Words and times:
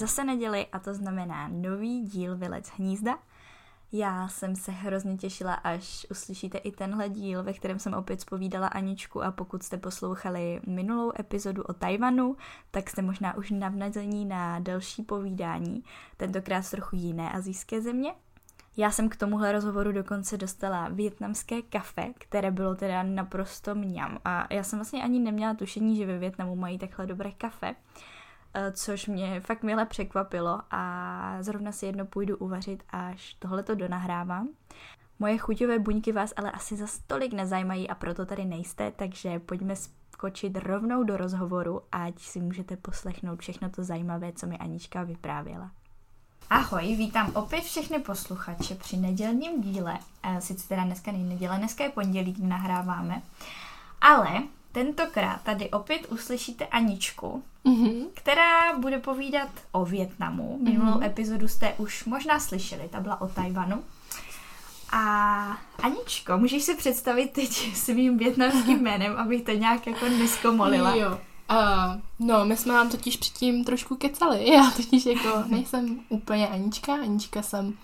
zase 0.00 0.24
neděli 0.24 0.66
a 0.72 0.78
to 0.78 0.94
znamená 0.94 1.48
nový 1.48 2.00
díl 2.00 2.36
Vylec 2.36 2.68
hnízda. 2.68 3.18
Já 3.92 4.28
jsem 4.28 4.56
se 4.56 4.72
hrozně 4.72 5.16
těšila, 5.16 5.54
až 5.54 6.06
uslyšíte 6.10 6.58
i 6.58 6.72
tenhle 6.72 7.08
díl, 7.08 7.42
ve 7.42 7.52
kterém 7.52 7.78
jsem 7.78 7.94
opět 7.94 8.20
spovídala 8.20 8.66
Aničku 8.66 9.22
a 9.22 9.30
pokud 9.30 9.62
jste 9.62 9.76
poslouchali 9.78 10.60
minulou 10.66 11.12
epizodu 11.20 11.62
o 11.62 11.72
Tajvanu, 11.72 12.36
tak 12.70 12.90
jste 12.90 13.02
možná 13.02 13.36
už 13.36 13.50
navnazení 13.50 14.24
na 14.24 14.58
další 14.58 15.02
povídání, 15.02 15.84
tentokrát 16.16 16.62
z 16.62 16.70
trochu 16.70 16.96
jiné 16.96 17.32
azijské 17.32 17.82
země. 17.82 18.14
Já 18.76 18.90
jsem 18.90 19.08
k 19.08 19.16
tomuhle 19.16 19.52
rozhovoru 19.52 19.92
dokonce 19.92 20.36
dostala 20.36 20.88
větnamské 20.88 21.62
kafe, 21.62 22.12
které 22.18 22.50
bylo 22.50 22.74
teda 22.74 23.02
naprosto 23.02 23.74
mňam 23.74 24.18
a 24.24 24.54
já 24.54 24.62
jsem 24.62 24.78
vlastně 24.78 25.02
ani 25.02 25.18
neměla 25.18 25.54
tušení, 25.54 25.96
že 25.96 26.06
ve 26.06 26.18
Větnamu 26.18 26.56
mají 26.56 26.78
takhle 26.78 27.06
dobré 27.06 27.32
kafe. 27.32 27.68
Eh, 27.68 27.74
což 28.72 29.06
mě 29.06 29.40
fakt 29.40 29.62
milé 29.62 29.86
překvapilo 29.86 30.60
a 30.70 31.36
zrovna 31.40 31.72
si 31.72 31.86
jedno 31.86 32.06
půjdu 32.06 32.36
uvařit, 32.36 32.82
až 32.90 33.34
tohleto 33.34 33.74
donahrávám. 33.74 34.48
Moje 35.18 35.38
chuťové 35.38 35.78
buňky 35.78 36.12
vás 36.12 36.32
ale 36.36 36.50
asi 36.50 36.76
za 36.76 36.86
stolik 36.86 37.32
nezajímají 37.32 37.88
a 37.88 37.94
proto 37.94 38.26
tady 38.26 38.44
nejste, 38.44 38.92
takže 38.96 39.38
pojďme 39.38 39.74
skočit 40.12 40.56
rovnou 40.56 41.02
do 41.02 41.16
rozhovoru, 41.16 41.82
ať 41.92 42.18
si 42.18 42.40
můžete 42.40 42.76
poslechnout 42.76 43.40
všechno 43.40 43.70
to 43.70 43.84
zajímavé, 43.84 44.32
co 44.32 44.46
mi 44.46 44.58
Anička 44.58 45.02
vyprávěla. 45.02 45.70
Ahoj, 46.50 46.96
vítám 46.96 47.32
opět 47.34 47.64
všechny 47.64 47.98
posluchače 47.98 48.74
při 48.74 48.96
nedělním 48.96 49.62
díle. 49.62 49.98
Eh, 50.22 50.40
sice 50.40 50.68
teda 50.68 50.84
dneska 50.84 51.12
není 51.12 51.28
neděle, 51.28 51.58
dneska 51.58 51.84
je 51.84 51.90
pondělí, 51.90 52.32
kdy 52.32 52.46
nahráváme. 52.46 53.22
Ale 54.00 54.42
Tentokrát 54.72 55.42
tady 55.42 55.70
opět 55.70 56.12
uslyšíte 56.12 56.66
Aničku, 56.66 57.42
mm-hmm. 57.64 58.06
která 58.14 58.78
bude 58.78 58.98
povídat 58.98 59.48
o 59.72 59.84
Větnamu. 59.84 60.58
Minulou 60.62 60.92
mm-hmm. 60.92 61.06
epizodu 61.06 61.48
jste 61.48 61.74
už 61.78 62.04
možná 62.04 62.40
slyšeli, 62.40 62.88
ta 62.88 63.00
byla 63.00 63.20
o 63.20 63.28
Tajvanu. 63.28 63.82
A 64.92 65.02
Aničko, 65.82 66.38
můžeš 66.38 66.62
si 66.62 66.76
představit 66.76 67.32
teď 67.32 67.50
svým 67.76 68.18
větnamským 68.18 68.78
jménem, 68.82 69.16
abych 69.16 69.42
to 69.42 69.50
nějak 69.50 69.86
jako 69.86 70.08
neskomolila? 70.08 70.94
Jo. 70.94 71.18
Uh, 71.50 72.00
no, 72.18 72.44
my 72.44 72.56
jsme 72.56 72.74
vám 72.74 72.90
totiž 72.90 73.16
předtím 73.16 73.64
trošku 73.64 73.96
kecali. 73.96 74.50
Já 74.54 74.70
totiž 74.76 75.06
jako 75.06 75.44
nejsem 75.46 76.00
úplně 76.08 76.48
Anička. 76.48 76.94
Anička 76.94 77.42
jsem 77.42 77.74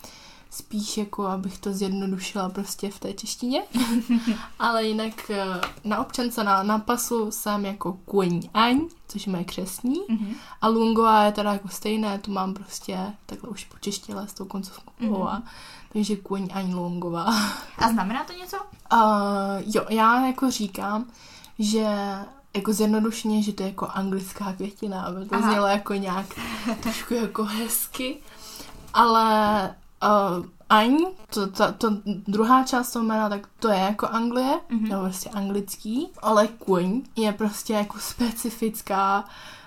spíš 0.56 0.96
jako, 0.96 1.26
abych 1.26 1.58
to 1.58 1.72
zjednodušila 1.72 2.48
prostě 2.48 2.90
v 2.90 2.98
té 2.98 3.12
češtině. 3.12 3.62
Ale 4.58 4.84
jinak 4.84 5.30
eh, 5.30 5.60
na 5.84 6.00
občance 6.00 6.44
na, 6.44 6.62
na 6.62 6.78
pasu 6.78 7.30
jsem 7.30 7.64
jako 7.64 7.92
Kuň 7.92 8.48
Aň, 8.54 8.80
což 9.08 9.26
je 9.26 9.32
moje 9.32 9.44
křesní. 9.44 9.94
Mm-hmm. 9.94 10.34
A 10.60 10.68
Lungová 10.68 11.24
je 11.24 11.32
teda 11.32 11.52
jako 11.52 11.68
stejné, 11.68 12.18
tu 12.18 12.32
mám 12.32 12.54
prostě 12.54 12.98
takhle 13.26 13.50
už 13.50 13.64
počeštile 13.64 14.28
s 14.28 14.32
tou 14.32 14.44
koncovkou 14.44 14.92
mm-hmm. 15.00 15.42
Takže 15.92 16.16
Kuň 16.16 16.48
Aň 16.52 16.74
Lungová. 16.74 17.24
A 17.78 17.88
znamená 17.88 18.24
to 18.24 18.32
něco? 18.32 18.56
Uh, 18.92 19.00
jo, 19.66 19.86
já 19.88 20.26
jako 20.26 20.50
říkám, 20.50 21.04
že 21.58 21.86
jako 22.54 22.72
zjednodušeně, 22.72 23.42
že 23.42 23.52
to 23.52 23.62
je 23.62 23.68
jako 23.68 23.88
anglická 23.94 24.52
květina, 24.52 25.02
aby 25.02 25.26
to 25.26 25.34
Aha. 25.34 25.50
znělo 25.50 25.66
jako 25.66 25.94
nějak 25.94 26.26
trošku 26.82 27.14
jako 27.14 27.44
hezky. 27.44 28.16
Ale 28.94 29.74
Uh, 30.02 30.46
Aň, 30.68 30.98
to, 31.30 31.46
to, 31.46 31.72
to, 31.72 31.96
druhá 32.06 32.64
část 32.64 32.90
toho 32.90 33.04
jména, 33.04 33.28
tak 33.28 33.48
to 33.58 33.68
je 33.68 33.78
jako 33.78 34.06
Anglie, 34.06 34.60
mm-hmm. 34.70 34.88
nebo 34.88 35.02
prostě 35.02 35.30
anglický, 35.30 36.08
ale 36.22 36.48
kuň 36.48 37.02
je 37.16 37.32
prostě 37.32 37.72
jako 37.72 37.98
specifická 38.00 39.24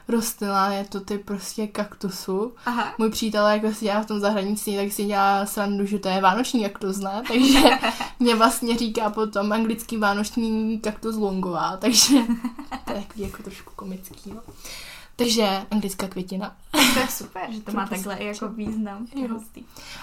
rostlina, 0.07 0.73
je 0.73 0.83
to 0.83 0.99
ty 0.99 1.17
prostě 1.17 1.67
kaktusu. 1.67 2.53
Aha. 2.65 2.93
Můj 2.97 3.09
přítel, 3.09 3.47
jako 3.47 3.73
si 3.73 3.85
dělá 3.85 4.01
v 4.01 4.05
tom 4.05 4.19
zahraničí, 4.19 4.75
tak 4.75 4.91
si 4.91 5.05
dělá 5.05 5.45
srandu, 5.45 5.85
že 5.85 5.99
to 5.99 6.07
je 6.07 6.21
vánoční 6.21 6.63
kaktus, 6.63 6.97
ne? 6.97 7.23
Takže 7.27 7.69
mě 8.19 8.35
vlastně 8.35 8.77
říká 8.77 9.09
potom 9.09 9.51
anglický 9.51 9.97
vánoční 9.97 10.79
kaktus 10.79 11.15
longová, 11.15 11.77
takže 11.77 12.15
to 12.85 12.93
je 12.93 13.03
jako 13.15 13.43
trošku 13.43 13.71
komický, 13.75 14.31
no. 14.33 14.41
Takže 15.19 15.65
anglická 15.71 16.07
květina. 16.07 16.55
To 16.93 16.99
je 16.99 17.07
super, 17.07 17.51
že 17.51 17.61
to 17.61 17.71
má 17.71 17.87
takhle 17.87 18.15
i 18.15 18.25
jako 18.25 18.49
význam. 18.49 19.07
Jo. 19.15 19.39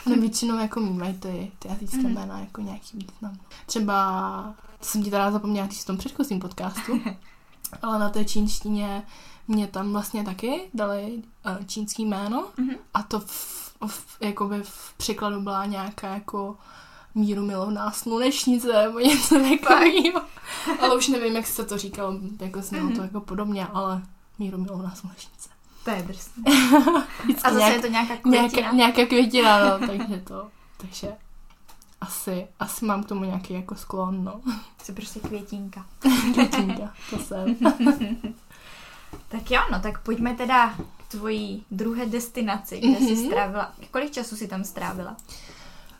No 0.06 0.16
většinou 0.16 0.58
jako 0.58 0.80
mývají 0.80 1.14
ty, 1.14 1.52
ty 1.58 1.68
azijské 1.68 2.02
mm. 2.02 2.14
jména 2.14 2.40
jako 2.40 2.60
nějaký 2.60 2.98
význam. 2.98 3.36
Třeba, 3.66 4.54
to 4.78 4.84
jsem 4.84 5.02
ti 5.02 5.10
teda 5.10 5.30
zapomněla 5.30 5.66
v 5.66 5.84
tom 5.84 5.96
předchozím 5.96 6.40
podcastu, 6.40 7.00
ale 7.82 7.98
na 7.98 8.10
té 8.10 8.24
čínštině 8.24 9.02
mě 9.48 9.66
tam 9.66 9.92
vlastně 9.92 10.24
taky 10.24 10.60
dali 10.74 11.22
uh, 11.46 11.64
čínský 11.66 12.04
jméno 12.04 12.48
mm-hmm. 12.58 12.76
a 12.94 13.02
to 13.02 13.20
v, 13.20 13.76
v, 13.86 14.16
jakoby 14.20 14.62
v 14.62 14.94
překladu 14.96 15.40
byla 15.40 15.66
nějaká 15.66 16.14
jako 16.14 16.56
míru 17.14 17.46
milovná 17.46 17.90
slunečnice 17.90 18.82
nebo 18.82 18.98
něco 18.98 19.34
takového. 19.34 20.22
ale 20.80 20.96
už 20.96 21.08
nevím, 21.08 21.36
jak 21.36 21.46
se 21.46 21.64
to 21.64 21.78
říkalo, 21.78 22.14
jako 22.40 22.62
znělo 22.62 22.88
mm-hmm. 22.88 22.96
to 22.96 23.02
jako 23.02 23.20
podobně, 23.20 23.66
ale 23.66 24.02
míru 24.38 24.58
milovná 24.58 24.94
slunečnice. 24.94 25.48
To 25.84 25.90
je 25.90 26.02
drsné. 26.02 26.42
A 27.44 27.52
zase 27.52 27.58
nějak, 27.58 27.74
je 27.74 27.80
to 27.80 27.86
nějaká 27.86 28.16
květina. 28.16 28.60
Nějaká, 28.60 28.72
nějaká 28.72 29.06
květina, 29.06 29.64
no, 29.64 29.86
takže 29.86 30.20
to, 30.20 30.48
takže 30.76 31.12
asi, 32.00 32.46
asi 32.60 32.84
mám 32.84 33.02
k 33.02 33.08
tomu 33.08 33.24
nějaký 33.24 33.54
jako 33.54 33.74
sklon, 33.74 34.24
no. 34.24 34.40
Jsi 34.82 34.92
prostě 34.92 35.20
květinka. 35.20 35.86
květinka, 36.32 36.94
to 37.10 37.18
jsem. 37.18 37.56
tak 39.28 39.50
jo, 39.50 39.60
no, 39.72 39.80
tak 39.80 40.02
pojďme 40.02 40.34
teda 40.34 40.74
k 40.96 41.10
tvojí 41.10 41.64
druhé 41.70 42.06
destinaci, 42.06 42.78
kde 42.78 42.88
mm-hmm. 42.88 43.06
jsi 43.06 43.14
mhm. 43.14 43.26
strávila, 43.26 43.72
kolik 43.90 44.12
času 44.12 44.36
jsi 44.36 44.48
tam 44.48 44.64
strávila? 44.64 45.16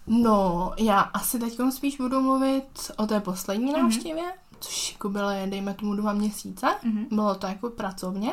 No, 0.07 0.73
já 0.79 1.01
asi 1.01 1.39
teď 1.39 1.59
spíš 1.71 1.97
budu 1.97 2.21
mluvit 2.21 2.91
o 2.97 3.07
té 3.07 3.21
poslední 3.21 3.75
mm-hmm. 3.75 4.33
Což 4.61 4.93
jako 4.93 5.09
byly, 5.09 5.47
dejme 5.47 5.75
tomu, 5.75 5.95
dva 5.95 6.13
měsíce. 6.13 6.67
Mm-hmm. 6.67 7.07
Bylo 7.11 7.35
to 7.35 7.47
jako 7.47 7.71
pracovně, 7.71 8.33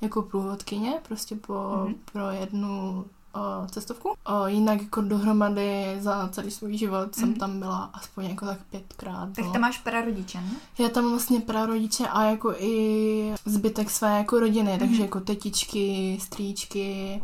jako 0.00 0.22
průvodkyně, 0.22 0.92
prostě 1.08 1.36
po, 1.36 1.52
mm-hmm. 1.52 1.94
pro 2.12 2.30
jednu 2.30 3.04
o, 3.34 3.66
cestovku. 3.66 4.14
O, 4.24 4.46
jinak 4.46 4.82
jako 4.82 5.00
dohromady 5.00 5.96
za 6.00 6.28
celý 6.28 6.50
svůj 6.50 6.76
život 6.76 7.08
mm-hmm. 7.08 7.20
jsem 7.20 7.28
mhm. 7.28 7.38
tam 7.38 7.58
byla 7.58 7.90
aspoň 7.92 8.24
jako 8.24 8.46
tak 8.46 8.58
pětkrát. 8.70 9.32
Tak 9.32 9.44
no. 9.44 9.52
tam 9.52 9.60
máš 9.60 9.78
prarodiče, 9.78 10.40
ne? 10.40 10.50
Já 10.78 10.88
tam 10.88 11.10
vlastně 11.10 11.40
prarodiče 11.40 12.08
a 12.08 12.24
jako 12.24 12.54
i 12.58 13.34
zbytek 13.44 13.90
své 13.90 14.18
jako 14.18 14.40
rodiny, 14.40 14.70
mm-hmm. 14.70 14.78
takže 14.78 15.02
jako 15.02 15.20
tetičky, 15.20 16.18
strýčky, 16.20 17.22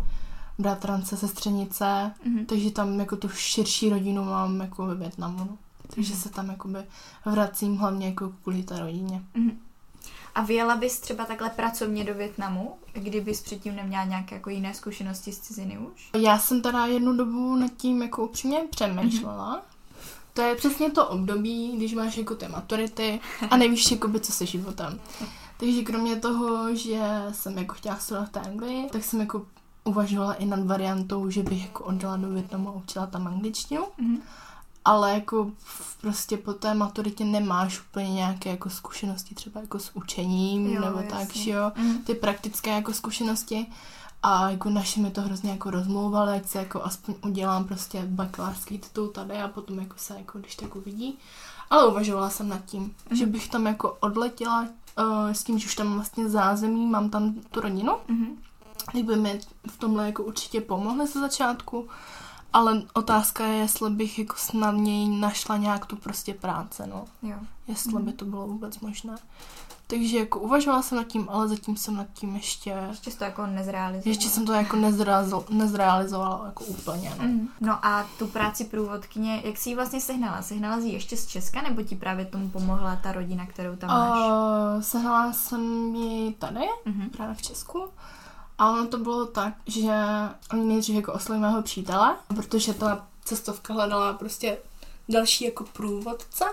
bratrance, 0.58 1.16
sestřenice, 1.16 2.12
mm-hmm. 2.26 2.46
takže 2.46 2.70
tam 2.70 3.00
jako 3.00 3.16
tu 3.16 3.28
širší 3.28 3.90
rodinu 3.90 4.24
mám 4.24 4.60
jako 4.60 4.86
ve 4.86 4.94
Větnamu. 4.94 5.58
Takže 5.94 6.16
se 6.16 6.28
tam 6.28 6.48
jakoby 6.48 6.78
vracím 7.24 7.76
hlavně 7.76 8.06
jako 8.06 8.32
kvůli 8.42 8.62
té 8.62 8.80
rodině. 8.80 9.22
Mm-hmm. 9.34 9.56
A 10.34 10.42
vyjela 10.42 10.76
bys 10.76 11.00
třeba 11.00 11.24
takhle 11.24 11.50
pracovně 11.50 12.04
do 12.04 12.14
Větnamu, 12.14 12.74
kdybys 12.92 13.42
předtím 13.42 13.76
neměla 13.76 14.04
nějaké 14.04 14.34
jako 14.34 14.50
jiné 14.50 14.74
zkušenosti 14.74 15.32
z 15.32 15.38
ciziny 15.38 15.78
už? 15.78 16.10
Já 16.16 16.38
jsem 16.38 16.62
teda 16.62 16.86
jednu 16.86 17.16
dobu 17.16 17.56
nad 17.56 17.70
tím 17.76 18.02
jako 18.02 18.24
upřímně 18.24 18.60
přemýšlela. 18.70 19.56
Mm-hmm. 19.56 19.70
To 20.34 20.42
je 20.42 20.54
přesně 20.54 20.90
to 20.90 21.08
období, 21.08 21.76
když 21.76 21.94
máš 21.94 22.16
jako 22.16 22.34
ty 22.34 22.48
maturity 22.48 23.20
a 23.50 23.56
nevíš 23.56 23.90
jakoby, 23.90 24.20
co 24.20 24.32
se 24.32 24.46
životem. 24.46 25.00
Takže 25.56 25.82
kromě 25.82 26.16
toho, 26.16 26.74
že 26.74 27.00
jsem 27.32 27.58
jako 27.58 27.74
chtěla 27.74 27.96
studovat 27.98 28.28
v 28.28 28.32
té 28.32 28.40
Anglii, 28.40 28.88
tak 28.92 29.04
jsem 29.04 29.20
jako 29.20 29.46
uvažovala 29.84 30.34
i 30.34 30.46
nad 30.46 30.66
variantou, 30.66 31.30
že 31.30 31.42
bych 31.42 31.62
jako 31.62 31.84
odjela 31.84 32.16
do 32.16 32.28
Větnamu 32.28 32.68
a 32.68 32.72
učila 32.72 33.06
tam 33.06 33.26
angličtinu. 33.26 33.82
Mm-hmm 33.82 34.20
ale 34.84 35.14
jako 35.14 35.50
prostě 36.00 36.36
po 36.36 36.52
té 36.52 36.74
maturitě 36.74 37.24
nemáš 37.24 37.80
úplně 37.80 38.12
nějaké 38.12 38.50
jako 38.50 38.70
zkušenosti 38.70 39.34
třeba 39.34 39.60
jako 39.60 39.78
s 39.78 39.90
učením 39.96 40.66
jo, 40.66 40.80
nebo 40.80 40.96
jasně. 40.96 41.10
tak, 41.10 41.36
že 41.36 41.50
jo, 41.50 41.72
mm. 41.76 41.98
ty 41.98 42.14
praktické 42.14 42.70
jako 42.70 42.92
zkušenosti 42.92 43.66
a 44.22 44.50
jako 44.50 44.70
naši 44.70 45.00
mi 45.00 45.10
to 45.10 45.22
hrozně 45.22 45.50
jako 45.50 45.70
rozmlouvali, 45.70 46.32
ať 46.32 46.46
se 46.46 46.58
jako 46.58 46.82
aspoň 46.82 47.14
udělám 47.24 47.64
prostě 47.64 48.02
bakalářský 48.06 48.78
titul 48.78 49.08
tady 49.08 49.34
a 49.34 49.48
potom 49.48 49.78
jako 49.78 49.94
se 49.98 50.14
jako 50.18 50.38
když 50.38 50.54
tak 50.54 50.76
uvidí. 50.76 51.18
Ale 51.70 51.86
uvažovala 51.86 52.30
jsem 52.30 52.48
nad 52.48 52.64
tím, 52.64 52.82
mm. 52.82 53.16
že 53.16 53.26
bych 53.26 53.48
tam 53.48 53.66
jako 53.66 53.96
odletěla 54.00 54.60
uh, 54.60 55.30
s 55.32 55.44
tím, 55.44 55.58
že 55.58 55.66
už 55.66 55.74
tam 55.74 55.94
vlastně 55.94 56.28
zázemí, 56.28 56.86
mám 56.86 57.10
tam 57.10 57.34
tu 57.50 57.60
rodinu, 57.60 57.96
mm. 58.08 58.42
tak 58.92 59.04
by 59.04 59.16
mi 59.16 59.40
v 59.70 59.78
tomhle 59.78 60.06
jako 60.06 60.22
určitě 60.22 60.60
pomohly 60.60 61.06
ze 61.06 61.20
začátku 61.20 61.88
ale 62.52 62.82
otázka 62.92 63.46
je, 63.46 63.58
jestli 63.58 63.90
bych 63.90 64.18
jako 64.18 64.34
snadněji 64.38 65.08
našla 65.08 65.56
nějak 65.56 65.86
tu 65.86 65.96
prostě 65.96 66.34
práce, 66.34 66.86
no. 66.86 67.04
Jo. 67.22 67.36
Jestli 67.68 67.94
mm. 67.94 68.04
by 68.04 68.12
to 68.12 68.24
bylo 68.24 68.46
vůbec 68.46 68.80
možné. 68.80 69.16
Takže 69.86 70.18
jako 70.18 70.40
uvažovala 70.40 70.82
jsem 70.82 70.98
nad 70.98 71.06
tím, 71.06 71.28
ale 71.30 71.48
zatím 71.48 71.76
jsem 71.76 71.96
nad 71.96 72.06
tím 72.14 72.36
ještě... 72.36 72.76
Ještě 72.88 73.10
to 73.10 73.24
jako 73.24 73.46
nezrealizovala. 73.46 74.10
Ještě 74.10 74.28
jsem 74.28 74.46
to 74.46 74.52
jako 74.52 74.76
nezrealizo, 74.76 75.44
nezrealizovala 75.50 76.42
jako 76.46 76.64
úplně, 76.64 77.14
no. 77.18 77.24
Mm. 77.24 77.48
No 77.60 77.86
a 77.86 78.06
tu 78.18 78.26
práci 78.26 78.64
průvodkyně, 78.64 79.42
jak 79.44 79.58
jsi 79.58 79.70
ji 79.70 79.76
vlastně 79.76 80.00
sehnala? 80.00 80.42
Sehnala 80.42 80.80
jsi 80.80 80.86
ji 80.86 80.92
ještě 80.92 81.16
z 81.16 81.26
Česka, 81.26 81.62
nebo 81.62 81.82
ti 81.82 81.96
právě 81.96 82.24
tomu 82.24 82.48
pomohla 82.48 82.96
ta 82.96 83.12
rodina, 83.12 83.46
kterou 83.46 83.76
tam 83.76 83.90
máš? 83.90 84.18
Uh, 84.18 84.82
sehnala 84.82 85.32
jsem 85.32 85.94
ji 85.94 86.32
tady, 86.32 86.60
mm-hmm. 86.86 87.10
právě 87.10 87.34
v 87.34 87.42
Česku. 87.42 87.88
A 88.60 88.70
ono 88.70 88.86
to 88.86 88.98
bylo 88.98 89.26
tak, 89.26 89.54
že 89.66 89.92
oni 90.52 90.64
nejdřív 90.64 90.96
jako 90.96 91.12
oslovili 91.12 91.42
mého 91.46 91.62
přítele, 91.62 92.16
protože 92.28 92.74
ta 92.74 93.06
cestovka 93.24 93.74
hledala 93.74 94.12
prostě 94.12 94.58
další 95.08 95.44
jako 95.44 95.64
průvodce. 95.72 96.44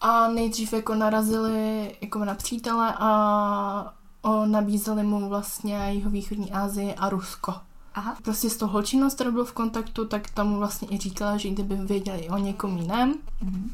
A 0.00 0.28
nejdřív 0.28 0.72
jako 0.72 0.94
narazili 0.94 1.96
jako 2.00 2.24
na 2.24 2.34
přítele 2.34 2.94
a 2.98 3.94
o, 4.22 4.46
nabízeli 4.46 5.02
mu 5.02 5.28
vlastně 5.28 5.74
jeho 5.76 6.10
východní 6.10 6.52
Asii 6.52 6.94
a 6.94 7.08
Rusko. 7.08 7.54
Aha. 7.94 8.16
Prostě 8.22 8.50
s 8.50 8.56
tou 8.56 8.66
holčinou, 8.66 9.10
s 9.10 9.14
kterou 9.14 9.30
byl 9.32 9.44
v 9.44 9.52
kontaktu, 9.52 10.06
tak 10.06 10.30
tam 10.30 10.48
mu 10.48 10.58
vlastně 10.58 10.88
i 10.90 10.98
říkala, 10.98 11.36
že 11.36 11.48
kdyby 11.50 11.74
věděli 11.76 12.28
o 12.28 12.38
někom 12.38 12.76
jiném, 12.78 13.14
Mhm. 13.40 13.70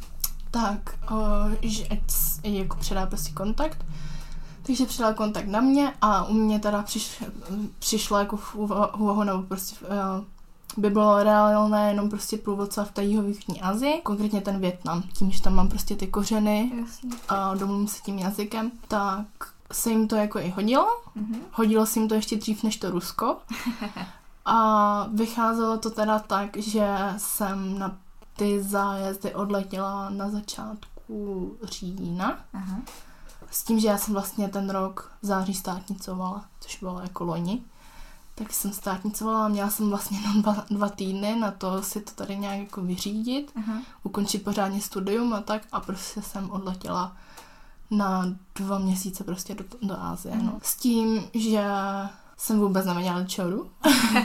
tak 0.51 0.99
o, 1.11 1.17
že 1.63 1.87
ať 1.87 2.01
jako 2.45 2.77
předá 2.77 3.07
prostě 3.07 3.33
kontakt. 3.33 3.85
Takže 4.67 4.87
předal 4.87 5.15
kontakt 5.15 5.47
na 5.47 5.61
mě 5.61 5.93
a 6.03 6.25
u 6.25 6.33
mě 6.33 6.59
teda 6.61 6.83
přiš, 6.83 7.25
přišlo 7.79 8.19
jako 8.19 8.37
v 8.37 8.57
úva- 8.57 8.91
v 8.97 9.01
úvahu, 9.01 9.23
nebo 9.23 9.43
prostě 9.43 9.77
uh, 9.87 10.25
by 10.77 10.91
bylo 10.91 11.23
reálné 11.23 11.89
jenom 11.89 12.11
prostě 12.11 12.37
průvodce 12.39 12.85
v 12.85 12.91
té 12.93 13.05
jihovýchodní 13.05 13.61
Asii, 13.63 14.01
konkrétně 14.03 14.41
ten 14.41 14.61
Větnam, 14.61 15.03
tím, 15.03 15.31
že 15.31 15.43
tam 15.43 15.55
mám 15.55 15.69
prostě 15.69 15.97
ty 15.97 16.07
kořeny 16.07 16.73
Jasně. 16.81 17.11
a 17.29 17.55
domluvím 17.55 17.89
se 17.89 18.03
tím 18.03 18.19
jazykem, 18.19 18.71
tak 18.89 19.27
se 19.73 19.91
jim 19.91 20.09
to 20.09 20.17
jako 20.17 20.39
i 20.39 20.51
hodilo. 20.51 20.87
Mhm. 21.15 21.41
Hodilo 21.53 21.87
se 21.87 21.99
jim 21.99 22.09
to 22.09 22.15
ještě 22.15 22.37
dřív 22.37 22.63
než 22.63 22.77
to 22.77 22.91
Rusko. 22.91 23.37
A 24.49 25.09
vycházelo 25.13 25.79
to 25.79 25.91
teda 25.91 26.19
tak, 26.19 26.57
že 26.57 26.97
jsem 27.17 27.79
na 27.79 27.97
ty 28.37 28.63
zájezdy 28.63 29.35
odletěla 29.35 30.11
na 30.11 30.31
začátku 30.31 31.57
října. 31.63 32.39
Aha. 32.55 32.77
S 33.57 33.63
tím, 33.63 33.81
že 33.81 33.89
já 33.89 33.99
jsem 33.99 34.15
vlastně 34.15 34.49
ten 34.49 34.71
rok 34.71 35.13
v 35.23 35.27
září 35.27 35.55
státnicovala, 35.55 36.45
což 36.61 36.79
bylo 36.79 37.01
jako 37.01 37.25
loni. 37.25 37.63
Tak 38.35 38.53
jsem 38.53 38.73
státnicovala 38.73 39.45
a 39.45 39.49
měla 39.49 39.71
jsem 39.71 39.91
vlastně 39.91 40.19
jenom 40.19 40.43
dva, 40.43 40.65
dva 40.71 40.89
týdny 40.89 41.37
na 41.37 41.51
to 41.51 41.83
si 41.83 42.01
to 42.01 42.11
tady 42.13 42.37
nějak 42.37 42.59
jako 42.59 42.83
vyřídit, 42.83 43.53
Aha. 43.57 43.83
ukončit 44.03 44.45
pořádně 44.45 44.81
studium 44.81 45.35
a 45.35 45.41
tak 45.41 45.63
a 45.73 45.81
prostě 45.81 46.23
jsem 46.23 46.51
odletěla 46.51 47.17
na 47.91 48.27
dva 48.55 48.79
měsíce 48.79 49.25
prostě 49.25 49.55
do, 49.55 49.65
do 49.83 50.01
Ázie. 50.01 50.37
Mhm. 50.37 50.47
No. 50.47 50.59
S 50.63 50.77
tím, 50.77 51.25
že 51.35 51.65
jsem 52.37 52.59
vůbec 52.59 52.87
čeho 53.27 53.51
jdu. 53.51 53.71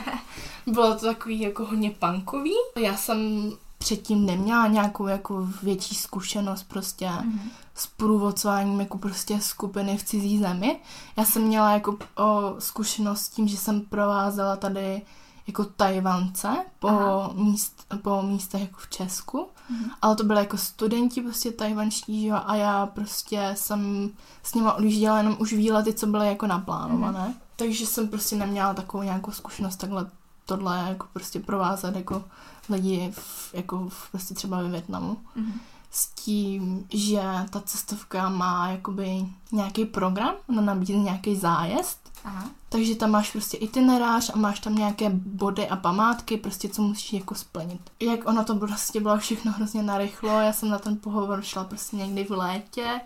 Bylo 0.68 0.96
to 0.96 1.06
takový 1.06 1.40
jako 1.42 1.66
hodně 1.66 1.92
punkový. 1.92 2.54
Já 2.80 2.98
jsem 2.98 3.52
předtím 3.86 4.26
neměla 4.26 4.68
nějakou 4.68 5.08
jako 5.08 5.48
větší 5.64 5.96
zkušenost 5.96 6.64
prostě 6.64 7.10
Mhm. 7.10 7.50
s 7.76 7.88
průvodcováním 7.88 8.80
jako 8.80 8.98
prostě 8.98 9.42
skupiny 9.42 9.98
v 9.98 10.04
cizí 10.04 10.40
zemi. 10.40 10.80
Já 11.18 11.26
jsem 11.26 11.42
měla 11.42 11.72
jako 11.72 11.98
o, 12.18 12.56
zkušenost 12.60 13.22
s 13.22 13.30
tím, 13.30 13.48
že 13.48 13.58
jsem 13.58 13.82
provázela 13.82 14.56
tady 14.56 15.02
jako 15.48 15.66
Tajvance 15.66 16.56
po, 16.80 16.88
Aha. 16.88 17.30
míst, 17.34 17.86
po 18.02 18.22
místech 18.22 18.62
jako 18.62 18.80
v 18.80 18.90
Česku, 18.90 19.48
Mhm. 19.70 19.92
ale 20.02 20.16
to 20.16 20.24
byly 20.24 20.40
jako 20.40 20.58
studenti 20.58 21.22
prostě 21.22 21.52
tajvanští, 21.52 22.26
jo, 22.26 22.40
a 22.46 22.56
já 22.56 22.86
prostě 22.86 23.54
jsem 23.58 24.10
s 24.44 24.54
nima 24.54 24.74
odjížděla 24.74 25.18
jenom 25.18 25.36
už 25.40 25.54
výlety, 25.54 25.94
co 25.94 26.08
byly 26.08 26.28
jako 26.28 26.48
naplánované. 26.48 27.20
Mhm. 27.20 27.34
Takže 27.56 27.86
jsem 27.86 28.08
prostě 28.08 28.36
neměla 28.36 28.74
takovou 28.74 29.04
nějakou 29.04 29.32
zkušenost 29.32 29.76
takhle 29.76 30.06
tohle 30.46 30.86
jako 30.90 31.08
prostě 31.14 31.40
provázet 31.40 31.96
jako 31.96 32.24
lidi 32.72 33.12
v, 33.16 33.54
jako 33.54 33.90
v, 33.90 34.12
prostě 34.12 34.34
třeba 34.34 34.62
ve 34.62 34.70
Větnamu 34.70 35.18
Mhm. 35.36 35.54
s 35.92 36.08
tím, 36.08 36.86
že 36.90 37.22
ta 37.50 37.62
cestovka 37.62 38.30
má 38.30 38.68
jakoby 38.70 39.26
nějaký 39.52 39.86
program, 39.86 40.34
ona 40.50 40.62
nabízí 40.62 40.98
nějaký 40.98 41.36
zájezd, 41.36 42.12
Aha. 42.26 42.50
takže 42.70 42.96
tam 42.96 43.12
máš 43.12 43.32
prostě 43.32 43.58
itinerář 43.58 44.32
a 44.34 44.38
máš 44.38 44.60
tam 44.60 44.76
nějaké 44.76 45.10
body 45.14 45.70
a 45.70 45.76
památky, 45.76 46.38
prostě 46.38 46.70
co 46.70 46.82
musíš 46.82 47.14
jako 47.14 47.36
splnit. 47.36 47.82
Jak 48.00 48.28
ono 48.30 48.44
to 48.44 48.56
prostě 48.56 49.00
bylo 49.00 49.18
všechno 49.18 49.52
hrozně 49.52 49.84
narychlo, 49.84 50.30
já 50.30 50.54
jsem 50.54 50.70
na 50.70 50.80
ten 50.80 50.98
pohovor 50.98 51.42
šla 51.42 51.64
prostě 51.64 51.96
někdy 51.96 52.24
v 52.24 52.32
létě, 52.32 53.02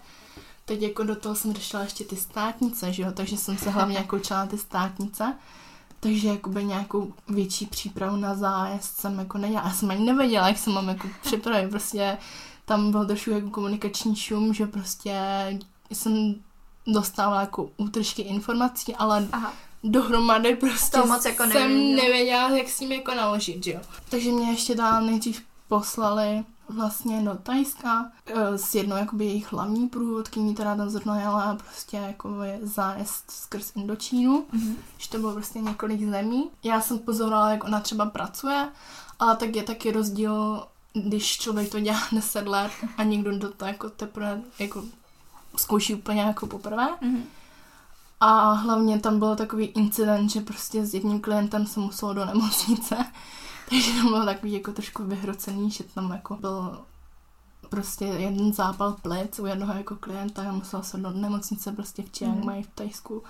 teď 0.65 0.81
jako 0.81 1.03
do 1.03 1.15
toho 1.15 1.35
jsem 1.35 1.53
řešila 1.53 1.83
ještě 1.83 2.03
ty 2.03 2.15
státnice, 2.15 2.93
že 2.93 3.03
jo, 3.03 3.11
takže 3.11 3.37
jsem 3.37 3.57
se 3.57 3.69
hlavně 3.69 3.97
jako 3.97 4.15
učila 4.15 4.45
ty 4.45 4.57
státnice, 4.57 5.33
takže 6.05 6.27
jakoby 6.27 6.65
nějakou 6.65 7.13
větší 7.27 7.65
přípravu 7.65 8.15
na 8.15 8.35
zájezd 8.35 8.97
jsem 8.99 9.19
jako 9.19 9.37
nedělala. 9.37 9.67
Já 9.67 9.73
jsem 9.73 9.91
ani 9.91 10.05
nevěděla, 10.05 10.47
jak 10.47 10.57
se 10.57 10.69
mám 10.69 10.87
jako 10.89 11.07
připravit. 11.21 11.69
Prostě 11.69 12.17
tam 12.65 12.91
byl 12.91 13.05
trošku 13.05 13.29
jako 13.29 13.49
komunikační 13.49 14.15
šum, 14.15 14.53
že 14.53 14.67
prostě 14.67 15.19
jsem 15.91 16.35
dostávala 16.87 17.41
jako 17.41 17.69
útržky 17.77 18.21
informací, 18.21 18.95
ale 18.95 19.27
Aha. 19.31 19.53
dohromady 19.83 20.55
prostě 20.55 20.97
To 20.97 21.05
moc 21.07 21.25
jako 21.25 21.43
jsem 21.47 21.71
jo. 21.71 21.95
nevěděla, 21.95 22.49
jak 22.49 22.69
s 22.69 22.79
tím 22.79 22.91
jako 22.91 23.15
naložit, 23.15 23.63
že 23.63 23.71
jo. 23.71 23.79
Takže 24.09 24.31
mě 24.31 24.51
ještě 24.51 24.75
dál 24.75 25.01
nejdřív 25.05 25.41
poslali 25.67 26.43
vlastně 26.69 27.21
do 27.21 27.35
Tajska 27.43 28.11
eh, 28.25 28.57
s 28.57 28.75
jednou 28.75 28.95
jakoby 28.95 29.25
jejich 29.25 29.53
hlavní 29.53 29.87
průvodkyní, 29.89 30.53
která 30.53 30.75
tam 30.75 30.89
zrovna 30.89 31.19
jela 31.19 31.55
prostě 31.55 31.97
jako 31.97 32.43
je 32.43 32.59
zájezd 32.61 33.31
skrz 33.31 33.71
Indočínu, 33.75 34.45
Mhm. 34.51 34.75
že 34.97 35.09
to 35.09 35.17
bylo 35.19 35.33
prostě 35.33 35.59
několik 35.59 36.09
zemí. 36.09 36.49
Já 36.63 36.81
jsem 36.81 36.99
pozorovala, 36.99 37.51
jak 37.51 37.63
ona 37.63 37.79
třeba 37.79 38.05
pracuje, 38.05 38.69
ale 39.19 39.35
tak 39.35 39.55
je 39.55 39.63
taky 39.63 39.91
rozdíl, 39.91 40.63
když 40.93 41.37
člověk 41.37 41.71
to 41.71 41.79
dělá 41.79 41.99
10 42.11 42.47
let 42.47 42.71
a 42.97 43.03
někdo 43.03 43.37
do 43.39 43.49
toho 43.51 43.69
jako 43.71 43.89
teprve 43.89 44.41
jako 44.59 44.83
zkouší 45.57 45.95
úplně 45.95 46.21
jako 46.21 46.47
poprvé. 46.47 46.87
Mhm. 47.01 47.23
A 48.19 48.51
hlavně 48.53 48.99
tam 48.99 49.19
byl 49.19 49.35
takový 49.35 49.65
incident, 49.65 50.31
že 50.31 50.41
prostě 50.41 50.85
s 50.85 50.93
jedním 50.93 51.21
klientem 51.21 51.67
se 51.67 51.79
muselo 51.79 52.13
do 52.13 52.25
nemocnice. 52.25 52.97
Takže 53.69 54.01
to 54.01 54.07
bylo 54.07 54.25
takový 54.25 54.53
jako 54.53 54.71
trošku 54.71 55.03
vyhrocený, 55.03 55.71
že 55.71 55.83
tam 55.83 56.11
jako 56.11 56.35
byl 56.35 56.85
prostě 57.69 58.05
jeden 58.05 58.53
zápal 58.53 58.95
plic 59.01 59.39
u 59.39 59.45
jednoho 59.45 59.73
jako 59.73 59.95
klienta 59.95 60.49
a 60.49 60.51
musel 60.51 60.83
se 60.83 60.97
do 60.97 61.11
nemocnice 61.11 61.71
prostě 61.71 62.03
v 62.03 62.17
Chiang 62.17 62.43
Mai 62.43 62.63
v 62.63 62.69
Tajsku. 62.75 63.23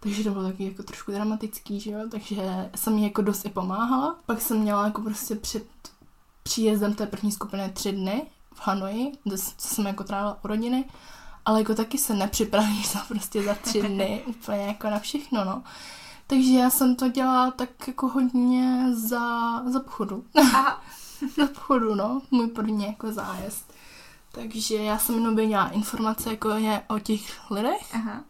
Takže 0.00 0.24
to 0.24 0.30
bylo 0.30 0.44
taky 0.44 0.64
jako 0.64 0.82
trošku 0.82 1.12
dramatický, 1.12 1.80
že 1.80 1.90
jo, 1.90 2.00
takže 2.10 2.70
jsem 2.74 2.98
jí 2.98 3.04
jako 3.04 3.22
dost 3.22 3.46
i 3.46 3.50
pomáhala. 3.50 4.16
Pak 4.26 4.40
jsem 4.40 4.58
měla 4.58 4.84
jako 4.84 5.02
prostě 5.02 5.34
před 5.34 5.64
příjezdem 6.42 6.94
té 6.94 7.06
první 7.06 7.32
skupiny 7.32 7.70
tři 7.72 7.92
dny 7.92 8.22
v 8.54 8.60
Hanoji, 8.66 9.12
kde 9.24 9.36
jsem 9.38 9.86
jako 9.86 10.04
trávila 10.04 10.38
u 10.44 10.48
rodiny, 10.48 10.84
ale 11.44 11.58
jako 11.58 11.74
taky 11.74 11.98
se 11.98 12.14
nepřipravíš 12.14 12.90
za 12.90 13.00
prostě 13.08 13.42
za 13.42 13.54
tři 13.54 13.82
dny 13.88 14.22
úplně 14.26 14.62
jako 14.62 14.90
na 14.90 14.98
všechno, 14.98 15.44
no. 15.44 15.62
Takže 16.26 16.52
já 16.52 16.70
jsem 16.70 16.96
to 16.96 17.08
dělala 17.08 17.50
tak 17.50 17.88
jako 17.88 18.08
hodně 18.08 18.86
za, 18.94 19.62
za 19.70 19.80
pochodu. 19.80 20.24
Aha. 20.34 20.82
za 21.36 21.46
pochodu, 21.46 21.94
no. 21.94 22.22
Můj 22.30 22.46
první 22.46 22.86
jako 22.86 23.12
zájezd. 23.12 23.72
Takže 24.32 24.76
já 24.76 24.98
jsem 24.98 25.14
jenom 25.14 25.36
věděla 25.36 25.68
informace 25.68 26.30
jako 26.30 26.48
je 26.48 26.82
o 26.88 26.98
těch 26.98 27.50
lidech, 27.50 27.94
Aha. 27.94 28.24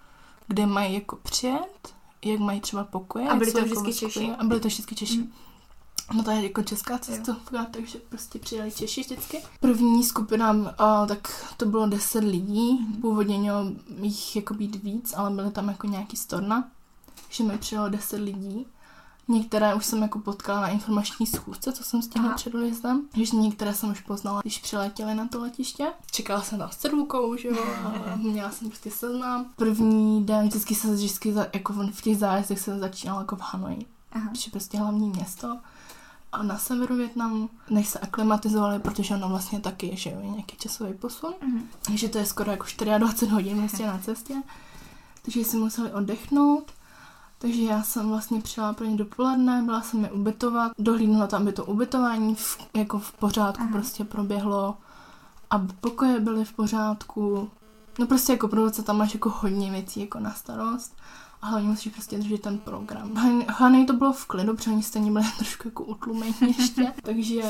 kde 0.46 0.66
mají 0.66 0.94
jako 0.94 1.16
přijet, 1.16 1.94
jak 2.24 2.40
mají 2.40 2.60
třeba 2.60 2.84
pokoje. 2.84 3.28
A 3.28 3.34
byli 3.36 3.52
to 3.52 3.58
jako 3.58 3.80
vždycky 3.80 3.92
skupině. 3.92 4.26
Češi? 4.26 4.36
A 4.38 4.44
byli 4.44 4.60
to 4.60 4.68
vždycky 4.68 4.94
Češi. 4.94 5.18
Mm. 5.18 5.32
No 6.16 6.22
to 6.24 6.30
je 6.30 6.42
jako 6.42 6.62
česká 6.62 6.98
cestovka, 6.98 7.66
takže 7.70 7.98
prostě 7.98 8.38
přijeli 8.38 8.72
Češi 8.72 9.00
vždycky. 9.00 9.42
První 9.60 10.04
skupina, 10.04 10.54
a, 10.78 11.06
tak 11.06 11.54
to 11.56 11.66
bylo 11.66 11.86
10 11.86 12.24
lidí, 12.24 12.72
Mhm. 12.80 13.00
původně 13.00 13.38
mělo 13.38 13.64
jich 14.02 14.36
jako 14.36 14.54
být 14.54 14.76
víc, 14.82 15.14
ale 15.16 15.30
byly 15.30 15.50
tam 15.50 15.68
jako 15.68 15.86
nějaký 15.86 16.16
storna, 16.16 16.68
že 17.34 17.44
mi 17.44 17.58
přijelo 17.58 17.88
10 17.88 18.20
lidí. 18.20 18.66
Některé 19.28 19.74
už 19.74 19.86
jsem 19.86 20.02
jako 20.02 20.18
potkala 20.18 20.60
na 20.60 20.68
informační 20.68 21.26
schůzce, 21.26 21.72
co 21.72 21.84
jsem 21.84 22.02
stihla 22.02 22.26
Aha. 22.28 22.36
před 22.36 22.52
dojezdem. 22.52 23.08
Takže 23.12 23.36
některé 23.36 23.74
jsem 23.74 23.90
už 23.90 24.00
poznala, 24.00 24.40
když 24.40 24.58
přiletěli 24.58 25.14
na 25.14 25.28
to 25.28 25.40
letiště. 25.40 25.86
Čekala 26.10 26.42
jsem 26.42 26.58
tam 26.58 26.70
s 26.70 26.76
cedulkou, 26.76 27.36
že 27.36 27.48
jo, 27.48 27.64
a 27.84 28.16
měla 28.22 28.50
jsem 28.50 28.68
prostě 28.68 28.90
seznam. 28.90 29.46
První 29.56 30.24
den 30.24 30.48
vždycky 30.48 30.74
se 30.74 30.94
vždycky 30.94 31.32
za, 31.32 31.46
jako 31.52 31.72
v 31.72 32.02
těch 32.02 32.18
zájezdech 32.18 32.60
se 32.60 32.78
začínalo 32.78 33.20
jako 33.20 33.36
v 33.36 33.40
Hanoji 33.42 33.86
Aha. 34.12 34.30
což 34.34 34.46
je 34.46 34.50
prostě 34.50 34.78
hlavní 34.78 35.08
město. 35.08 35.58
A 36.32 36.42
na 36.42 36.58
severu 36.58 36.96
Větnamu, 36.96 37.50
než 37.70 37.88
se 37.88 37.98
aklimatizovali, 37.98 38.78
protože 38.78 39.14
ono 39.14 39.28
vlastně 39.28 39.60
taky 39.60 39.86
je, 39.86 39.96
že 39.96 40.10
jo, 40.10 40.20
je 40.20 40.28
nějaký 40.28 40.56
časový 40.56 40.94
posun. 40.94 41.34
Mhm. 41.42 41.68
Takže 41.86 42.08
to 42.08 42.18
je 42.18 42.26
skoro 42.26 42.50
jako 42.50 42.66
24 42.98 43.32
hodin 43.32 43.58
vlastně 43.58 43.86
na 43.86 43.98
cestě. 43.98 44.34
Takže 45.22 45.44
si 45.44 45.56
museli 45.56 45.92
oddechnout. 45.92 46.72
Takže 47.44 47.62
já 47.62 47.82
jsem 47.82 48.08
vlastně 48.08 48.40
přijela 48.40 48.72
pro 48.72 48.86
ně 48.86 48.96
dopoledne, 48.96 49.62
byla 49.62 49.82
jsem 49.82 50.04
je 50.04 50.10
ubytovat, 50.10 50.72
dohlídnula 50.78 51.26
tam, 51.26 51.42
aby 51.42 51.52
to 51.52 51.64
ubytování 51.64 52.34
v, 52.34 52.58
jako 52.74 52.98
v 52.98 53.12
pořádku 53.12 53.62
Aha. 53.62 53.72
prostě 53.72 54.04
proběhlo, 54.04 54.76
aby 55.50 55.72
pokoje 55.80 56.20
byly 56.20 56.44
v 56.44 56.52
pořádku. 56.52 57.50
No 57.98 58.06
prostě 58.06 58.32
jako 58.32 58.48
průvodce 58.48 58.82
tam 58.82 58.98
máš 58.98 59.14
jako 59.14 59.30
hodně 59.30 59.70
věcí 59.70 60.00
jako 60.00 60.18
na 60.20 60.34
starost. 60.34 60.96
A 61.44 61.46
hlavně 61.46 61.68
musíš 61.68 61.92
prostě 61.92 62.18
držet 62.18 62.42
ten 62.42 62.58
program. 62.58 63.10
Hlavně 63.48 63.84
to 63.84 63.92
bylo 63.92 64.12
v 64.12 64.26
klidu, 64.26 64.56
protože 64.56 64.70
oni 64.70 64.82
stejně 64.82 65.12
byli 65.12 65.24
trošku 65.38 65.68
jako 65.68 65.84
utlumení 65.84 66.34
ještě. 66.58 66.92
takže 67.02 67.42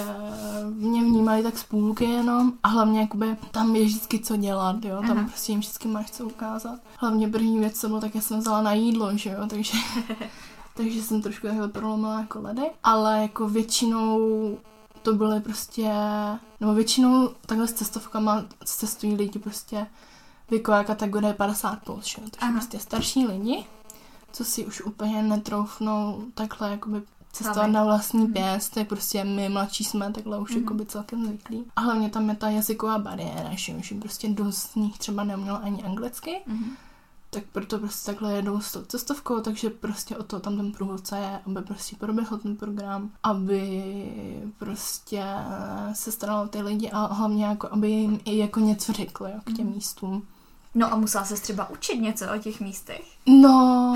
mě 0.71 1.01
vnímali 1.01 1.43
tak 1.43 1.59
z 1.59 1.65
půlky 1.65 2.05
jenom 2.05 2.53
a 2.63 2.69
hlavně 2.69 3.01
jakoby 3.01 3.37
tam 3.51 3.77
je 3.77 3.85
vždycky 3.85 4.19
co 4.19 4.37
dělat, 4.37 4.85
jo. 4.85 4.97
Tam 5.07 5.19
Aha. 5.19 5.29
prostě 5.29 5.53
jim 5.53 5.61
vždycky 5.61 5.89
máš 5.89 6.11
co 6.11 6.27
ukázat. 6.27 6.81
Hlavně 6.99 7.29
první 7.29 7.59
věc, 7.59 7.81
co 7.81 7.89
bylo, 7.89 8.01
tak 8.01 8.15
já 8.15 8.21
jsem 8.21 8.39
vzala 8.39 8.63
na 8.63 8.73
jídlo, 8.73 9.17
že 9.17 9.31
jo, 9.31 9.47
takže 9.49 9.79
takže 10.75 11.03
jsem 11.03 11.23
trošku 11.23 11.47
takhle 11.47 11.69
prolomila 11.69 12.21
jako 12.21 12.41
ledy, 12.41 12.71
ale 12.85 13.23
jako 13.23 13.49
většinou 13.49 14.19
to 15.03 15.15
byly 15.15 15.41
prostě, 15.41 15.91
nebo 16.61 16.75
většinou 16.75 17.31
takhle 17.47 17.69
s 17.69 17.73
cestovkama 17.73 18.45
cestují 18.65 19.15
lidi 19.15 19.39
prostě 19.39 19.87
věková 20.51 20.85
kategorie 20.85 21.33
50+, 21.33 21.79
plus, 21.85 22.05
že? 22.05 22.17
takže 22.17 22.39
Aha. 22.41 22.53
prostě 22.53 22.79
starší 22.79 23.27
lidi, 23.27 23.67
co 24.35 24.45
si 24.45 24.67
už 24.67 24.81
úplně 24.81 25.23
netroufnou 25.23 26.25
takhle 26.35 26.71
jakoby 26.71 27.03
cestovat 27.33 27.71
na 27.71 27.85
vlastní 27.85 28.25
mhm. 28.25 28.33
pěst, 28.33 28.75
tak 28.75 28.89
prostě 28.89 29.25
my 29.25 29.49
mladší 29.49 29.85
jsme 29.85 30.13
takhle 30.13 30.39
už 30.39 30.55
mm. 30.55 30.63
jakoby 30.63 30.87
celkem 30.87 31.27
zvyklí. 31.27 31.65
A 31.77 31.81
hlavně 31.81 32.11
tam 32.11 32.29
je 32.29 32.37
ta 32.37 32.49
jazyková 32.49 32.99
bariéra, 32.99 33.51
že, 33.55 33.83
že 33.83 33.95
prostě 33.95 34.29
dost 34.29 34.57
z 34.57 34.75
nich 34.75 34.99
třeba 34.99 35.25
neuměla 35.25 35.57
ani 35.57 35.83
anglicky, 35.83 36.41
mm 36.47 36.77
tak 37.35 37.45
proto 37.53 37.79
prostě 37.79 38.13
takhle 38.13 38.35
jedou 38.35 38.61
s 38.61 38.73
tou 38.73 38.83
cestovkou, 38.83 39.41
takže 39.41 39.71
prostě 39.71 40.17
o 40.17 40.23
to 40.23 40.41
tam 40.41 40.57
ten 40.57 40.73
průvodce 40.73 41.19
je, 41.19 41.41
aby 41.47 41.63
prostě 41.63 41.97
proběhl 41.97 42.39
ten 42.39 42.57
program, 42.57 43.11
aby 43.23 43.85
prostě 44.59 45.25
se 45.93 46.13
staral 46.13 46.45
o 46.45 46.49
ty 46.49 46.63
lidi 46.63 46.91
a 46.91 47.15
hlavně 47.15 47.45
jako, 47.45 47.69
aby 47.71 47.91
jim 47.91 48.21
i 48.25 48.39
jako 48.39 48.61
něco 48.61 48.93
řekl, 48.93 49.25
jo, 49.25 49.41
k 49.45 49.53
těm 49.57 49.67
mm. 49.67 49.75
místům. 49.75 50.27
No 50.75 50.93
a 50.93 50.97
musela 50.97 51.25
se 51.25 51.35
třeba 51.35 51.71
učit 51.71 51.97
něco 51.97 52.25
o 52.35 52.39
těch 52.39 52.61
místech? 52.61 53.03
No, 53.27 53.95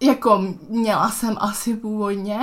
jako 0.00 0.54
měla 0.68 1.10
jsem 1.10 1.36
asi 1.40 1.76
původně. 1.76 2.40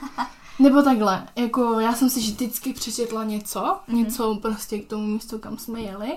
Nebo 0.58 0.82
takhle, 0.82 1.28
jako 1.36 1.80
já 1.80 1.92
jsem 1.92 2.10
si 2.10 2.20
vždycky 2.20 2.72
přečetla 2.72 3.24
něco, 3.24 3.60
mm-hmm. 3.60 3.94
něco 3.94 4.38
prostě 4.42 4.78
k 4.78 4.88
tomu 4.88 5.06
místu, 5.06 5.38
kam 5.38 5.58
jsme 5.58 5.80
jeli. 5.80 6.16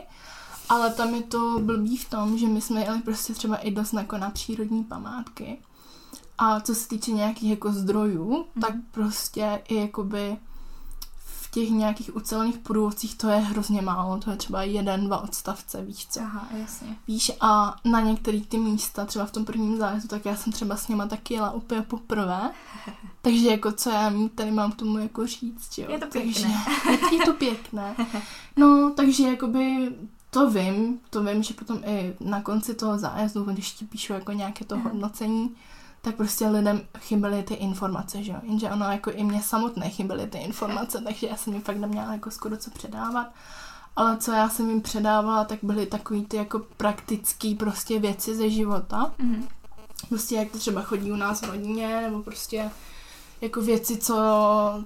Ale 0.69 0.93
tam 0.93 1.15
je 1.15 1.23
to 1.23 1.59
blbý 1.59 1.97
v 1.97 2.09
tom, 2.09 2.37
že 2.37 2.47
my 2.47 2.61
jsme 2.61 2.81
jeli 2.81 3.01
prostě 3.01 3.33
třeba 3.33 3.55
i 3.55 3.71
dost 3.71 3.93
jako 3.93 4.17
na 4.17 4.29
přírodní 4.29 4.83
památky. 4.83 5.57
A 6.37 6.59
co 6.59 6.75
se 6.75 6.87
týče 6.87 7.11
nějakých 7.11 7.49
jako 7.49 7.71
zdrojů, 7.71 8.45
mm. 8.55 8.61
tak 8.61 8.73
prostě 8.91 9.61
i 9.67 9.75
jakoby 9.75 10.37
těch 11.55 11.69
nějakých 11.69 12.15
ucelených 12.15 12.57
průvodcích 12.57 13.15
to 13.15 13.27
je 13.29 13.35
hrozně 13.35 13.81
málo. 13.81 14.17
To 14.17 14.31
je 14.31 14.37
třeba 14.37 14.63
jeden, 14.63 15.05
dva 15.05 15.23
odstavce, 15.23 15.81
víš 15.81 16.07
co. 16.07 16.21
Aha, 16.21 16.47
jasně. 16.59 16.97
Víš, 17.07 17.31
a 17.41 17.75
na 17.85 18.01
některé 18.01 18.41
ty 18.41 18.57
místa, 18.57 19.05
třeba 19.05 19.25
v 19.25 19.31
tom 19.31 19.45
prvním 19.45 19.77
zájezdu, 19.77 20.07
tak 20.07 20.25
já 20.25 20.35
jsem 20.35 20.53
třeba 20.53 20.75
s 20.75 20.87
něma 20.87 21.07
taky 21.07 21.33
jela 21.33 21.51
úplně 21.51 21.81
poprvé. 21.81 22.51
Takže 23.21 23.47
jako 23.47 23.71
co 23.71 23.89
já 23.89 24.13
tady 24.35 24.51
mám 24.51 24.71
k 24.71 24.75
tomu 24.75 24.97
jako 24.97 25.27
říct, 25.27 25.77
jo. 25.77 25.91
Je 25.91 25.99
to 25.99 26.07
pěkné. 26.07 26.65
Takže, 26.85 27.15
je 27.15 27.25
to 27.25 27.33
pěkné. 27.33 27.95
No, 28.57 28.93
takže 28.95 29.27
jakoby 29.27 29.91
to 30.29 30.49
vím, 30.49 30.99
to 31.09 31.23
vím, 31.23 31.43
že 31.43 31.53
potom 31.53 31.81
i 31.85 32.15
na 32.19 32.41
konci 32.41 32.73
toho 32.73 32.97
zájezdu, 32.97 33.43
když 33.43 33.71
ti 33.71 33.85
píšu 33.85 34.13
jako 34.13 34.31
nějaké 34.31 34.65
to 34.65 34.77
hodnocení, 34.77 35.55
tak 36.05 36.15
prostě 36.15 36.47
lidem 36.47 36.81
chyběly 36.97 37.43
ty 37.43 37.53
informace, 37.53 38.23
že 38.23 38.31
jo. 38.31 38.37
Jenže 38.43 38.71
ono 38.71 38.91
jako 38.91 39.11
i 39.11 39.23
mě 39.23 39.41
samotné 39.41 39.89
chyběly 39.89 40.27
ty 40.27 40.37
informace, 40.37 41.01
takže 41.01 41.27
já 41.27 41.35
jsem 41.35 41.53
jim 41.53 41.61
fakt 41.61 41.77
neměla 41.77 42.13
jako 42.13 42.31
skoro 42.31 42.57
co 42.57 42.71
předávat. 42.71 43.27
Ale 43.95 44.17
co 44.17 44.31
já 44.31 44.49
jsem 44.49 44.69
jim 44.69 44.81
předávala, 44.81 45.43
tak 45.43 45.59
byly 45.61 45.85
takový 45.85 46.25
ty 46.25 46.37
jako 46.37 46.59
praktické 46.77 47.55
prostě 47.59 47.99
věci 47.99 48.35
ze 48.35 48.49
života. 48.49 49.13
Mm-hmm. 49.19 49.43
Prostě 50.09 50.35
jak 50.35 50.51
to 50.51 50.57
třeba 50.57 50.81
chodí 50.81 51.11
u 51.11 51.15
nás 51.15 51.41
v 51.41 51.49
rodině, 51.49 52.01
nebo 52.01 52.23
prostě 52.23 52.71
jako 53.41 53.61
věci, 53.61 53.97
co, 53.97 54.15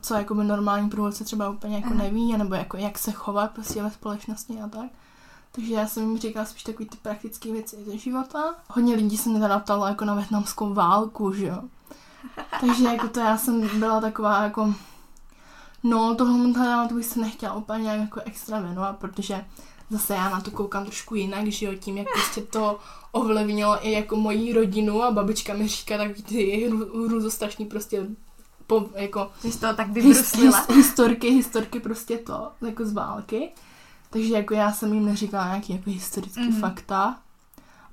co 0.01 0.13
jako 0.13 0.35
by 0.35 0.43
normální 0.43 0.89
průvodce 0.89 1.23
třeba 1.23 1.49
úplně 1.49 1.75
jako 1.75 1.93
neví, 1.93 2.37
nebo 2.37 2.55
jako 2.55 2.77
jak 2.77 2.99
se 2.99 3.11
chovat 3.11 3.51
prostě 3.51 3.83
ve 3.83 3.91
společnosti 3.91 4.61
a 4.61 4.67
tak. 4.67 4.89
Takže 5.59 5.73
já 5.73 5.87
jsem 5.87 6.03
jim 6.03 6.17
říkala 6.17 6.45
spíš 6.45 6.63
takový 6.63 6.89
ty 6.89 6.97
praktické 6.97 7.51
věci 7.51 7.77
ze 7.85 7.97
života. 7.97 8.55
Hodně 8.69 8.95
lidí 8.95 9.17
se 9.17 9.29
mě 9.29 9.39
teda 9.39 9.59
ptalo 9.59 9.87
jako 9.87 10.05
na 10.05 10.15
větnamskou 10.15 10.73
válku, 10.73 11.33
že 11.33 11.45
jo. 11.45 11.61
Takže 12.61 12.83
jako 12.83 13.07
to 13.07 13.19
já 13.19 13.37
jsem 13.37 13.79
byla 13.79 14.01
taková 14.01 14.43
jako... 14.43 14.73
No, 15.83 16.15
tohle 16.15 16.87
to 16.89 16.95
bych 16.95 17.05
se 17.05 17.19
nechtěla 17.19 17.53
úplně 17.53 17.83
nějak 17.83 17.99
jako 17.99 18.21
extra 18.25 18.59
věnovat, 18.59 18.97
protože 18.97 19.45
zase 19.89 20.13
já 20.13 20.29
na 20.29 20.41
to 20.41 20.51
koukám 20.51 20.85
trošku 20.85 21.15
jinak, 21.15 21.47
že 21.47 21.65
jo, 21.65 21.73
tím, 21.75 21.97
jak 21.97 22.07
prostě 22.13 22.41
to 22.41 22.79
ovlivnilo 23.11 23.87
i 23.87 23.91
jako 23.91 24.15
moji 24.15 24.53
rodinu 24.53 25.03
a 25.03 25.11
babička 25.11 25.53
mi 25.53 25.67
říká 25.67 25.97
takový 25.97 26.23
ty 26.23 26.71
hrůzostrašný 27.07 27.65
prostě 27.65 28.07
po, 28.67 28.89
jako... 28.95 29.31
Jsi 29.41 29.59
to 29.59 29.73
tak 29.73 29.89
vybruslila? 29.89 30.59
His, 30.59 30.75
historky, 30.75 31.29
historky 31.29 31.79
prostě 31.79 32.17
to, 32.17 32.51
jako 32.61 32.85
z 32.85 32.93
války. 32.93 33.51
Takže 34.09 34.33
jako 34.33 34.53
já 34.53 34.71
jsem 34.71 34.93
jim 34.93 35.05
neříkala 35.05 35.47
nějaký 35.47 35.73
jako 35.73 35.89
historický 35.89 36.41
mm-hmm. 36.41 36.59
fakta, 36.59 37.19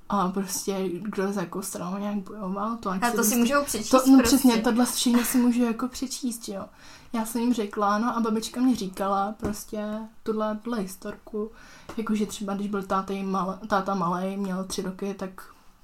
a 0.09 0.27
prostě 0.27 0.89
kdo 0.89 1.33
za 1.33 1.41
jakou 1.41 1.61
stranu 1.61 1.97
nějak 1.97 2.15
bojoval. 2.15 2.77
To, 2.77 2.89
a 2.89 2.99
to 2.99 3.05
si 3.05 3.13
prostě, 3.13 3.35
můžou 3.35 3.63
přečíst 3.63 3.89
to, 3.89 3.97
No 3.97 4.17
prostě. 4.17 4.23
přesně, 4.23 4.61
tohle 4.61 4.85
všechno 4.85 5.23
si 5.23 5.37
můžu 5.37 5.63
jako 5.63 5.87
přečíst, 5.87 6.49
jo. 6.49 6.65
Já 7.13 7.25
jsem 7.25 7.41
jim 7.41 7.53
řekla, 7.53 7.97
no 7.97 8.17
a 8.17 8.19
babička 8.19 8.61
mě 8.61 8.75
říkala 8.75 9.35
prostě 9.37 9.85
tuhle, 10.23 10.59
tuhle 10.61 10.79
historku, 10.79 11.51
jakože 11.97 12.25
třeba 12.25 12.53
když 12.53 12.67
byl 12.67 12.83
táta, 12.83 13.13
mal, 13.23 13.59
táta 13.67 13.95
malý, 13.95 14.37
měl 14.37 14.63
tři 14.63 14.81
roky, 14.81 15.13
tak 15.13 15.41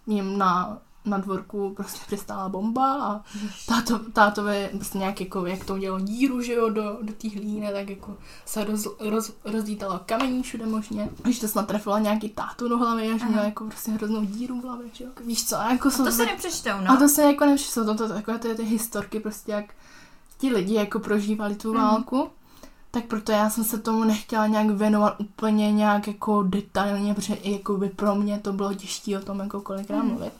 jim 0.07 0.37
na 0.37 0.77
na 1.05 1.17
dvorku 1.17 1.73
prostě 1.75 1.99
přistála 2.07 2.49
bomba 2.49 3.03
a 3.03 3.21
táto, 3.67 3.99
tátovi 4.13 4.69
prostě 4.75 4.97
nějak 4.97 5.21
jako, 5.21 5.45
jak 5.45 5.65
to 5.65 5.73
udělalo 5.73 5.99
díru, 5.99 6.41
že 6.41 6.53
jo, 6.53 6.69
do, 6.69 6.97
do 7.01 7.13
té 7.13 7.29
hlíny, 7.29 7.69
tak 7.73 7.89
jako 7.89 8.17
se 8.45 8.63
roz, 8.63 8.87
roz, 9.09 9.33
rozdítalo 9.45 9.99
kamení 10.05 10.43
všude 10.43 10.65
možně. 10.65 11.09
Když 11.23 11.39
to 11.39 11.47
snad 11.47 11.67
trefila 11.67 11.99
nějaký 11.99 12.29
tátu 12.29 12.67
do 12.67 12.77
hlavy, 12.77 13.11
až 13.11 13.23
měla 13.23 13.43
jako 13.43 13.65
prostě 13.65 13.91
hroznou 13.91 14.23
díru 14.25 14.61
v 14.61 14.63
hlavě, 14.63 14.87
že 14.93 15.03
jo. 15.03 15.09
Víš 15.25 15.45
co, 15.45 15.59
a 15.59 15.71
jako 15.71 15.87
a 15.87 15.91
to 15.91 16.11
se 16.11 16.25
nepřečtou, 16.25 16.69
no. 16.83 16.91
A 16.91 16.95
to 16.95 17.09
se 17.09 17.23
jako 17.23 17.45
nepřečtou, 17.45 17.85
to, 17.85 17.95
to, 17.95 18.07
to, 18.07 18.13
takové 18.13 18.39
ty, 18.39 18.55
ty 18.55 18.63
historky 18.63 19.19
prostě, 19.19 19.51
jak 19.51 19.65
ti 20.37 20.49
lidi 20.53 20.73
jako 20.73 20.99
prožívali 20.99 21.55
tu 21.55 21.73
mm. 21.73 21.79
válku. 21.79 22.29
Tak 22.91 23.05
proto 23.05 23.31
já 23.31 23.49
jsem 23.49 23.63
se 23.63 23.77
tomu 23.77 24.03
nechtěla 24.03 24.47
nějak 24.47 24.69
věnovat 24.69 25.15
úplně 25.17 25.71
nějak 25.71 26.07
jako 26.07 26.43
detailně, 26.43 27.13
protože 27.13 27.33
i 27.33 27.51
jako 27.51 27.77
by 27.77 27.89
pro 27.89 28.15
mě 28.15 28.39
to 28.39 28.53
bylo 28.53 28.73
těžké 28.73 29.17
o 29.17 29.21
tom 29.21 29.39
jako 29.39 29.61
kolikrát 29.61 30.01
mm. 30.01 30.09
mluvit. 30.09 30.33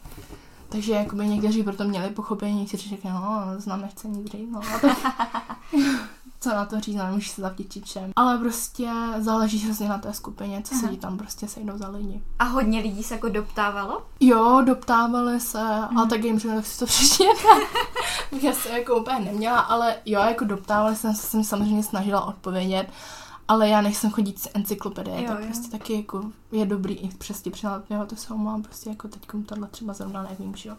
Takže 0.74 0.94
jakoby 0.94 1.28
někteří 1.28 1.64
proto 1.64 1.84
měli 1.84 2.10
pochopení, 2.10 2.60
někteří 2.60 2.90
řekli, 2.90 3.10
no, 3.10 3.44
znám, 3.58 3.82
nechce 3.82 4.08
nic 4.08 4.32
říct, 4.32 4.52
no. 4.52 4.60
A 4.76 4.80
tak, 4.82 4.98
co 6.40 6.50
na 6.50 6.66
to 6.66 6.80
říct, 6.80 6.96
nemůžeš 6.96 7.30
se 7.30 7.42
zavděčit 7.42 7.86
všem. 7.86 8.12
Ale 8.16 8.38
prostě 8.38 8.90
záleží 9.20 9.60
hrozně 9.60 9.90
na 9.90 9.98
té 9.98 10.14
skupině, 10.14 10.62
co 10.64 10.76
se 10.76 10.88
tam 10.88 11.18
prostě 11.18 11.48
sejdou 11.48 11.78
za 11.78 11.90
lidi. 11.90 12.22
A 12.40 12.44
hodně 12.44 12.80
lidí 12.80 13.04
se 13.04 13.14
jako 13.14 13.30
doptávalo? 13.30 14.06
Jo, 14.20 14.62
doptávali 14.66 15.40
se, 15.40 15.60
hmm. 15.60 15.98
a 15.98 16.06
tak 16.06 16.24
jim 16.24 16.40
řekl, 16.40 16.62
si 16.62 16.80
to 16.80 16.86
přečtěte. 16.86 17.48
Já 18.42 18.54
se 18.54 18.70
jako 18.70 18.98
úplně 18.98 19.20
neměla, 19.20 19.60
ale 19.60 19.96
jo, 20.06 20.22
jako 20.22 20.46
doptávali 20.46 20.96
se, 20.96 21.14
jsem 21.14 21.44
samozřejmě 21.44 21.84
snažila 21.84 22.26
odpovědět 22.26 22.88
ale 23.48 23.70
já 23.70 23.82
nechcem 23.82 24.12
chodit 24.12 24.40
z 24.40 24.48
encyklopedie, 24.54 25.22
jo, 25.22 25.28
tak 25.28 25.40
jo. 25.40 25.46
prostě 25.46 25.72
taky 25.72 25.94
jako 25.94 26.32
je 26.52 26.66
dobrý 26.66 26.94
i 26.94 27.08
přesně 27.08 27.52
přinat, 27.52 27.84
jo, 27.90 28.06
to 28.06 28.16
se 28.16 28.34
omlám, 28.34 28.64
prostě 28.64 28.90
jako 28.90 29.08
teď 29.08 29.22
tohle 29.46 29.68
třeba 29.68 29.94
zrovna 29.94 30.28
nevím, 30.30 30.56
že 30.56 30.70
jo. 30.70 30.76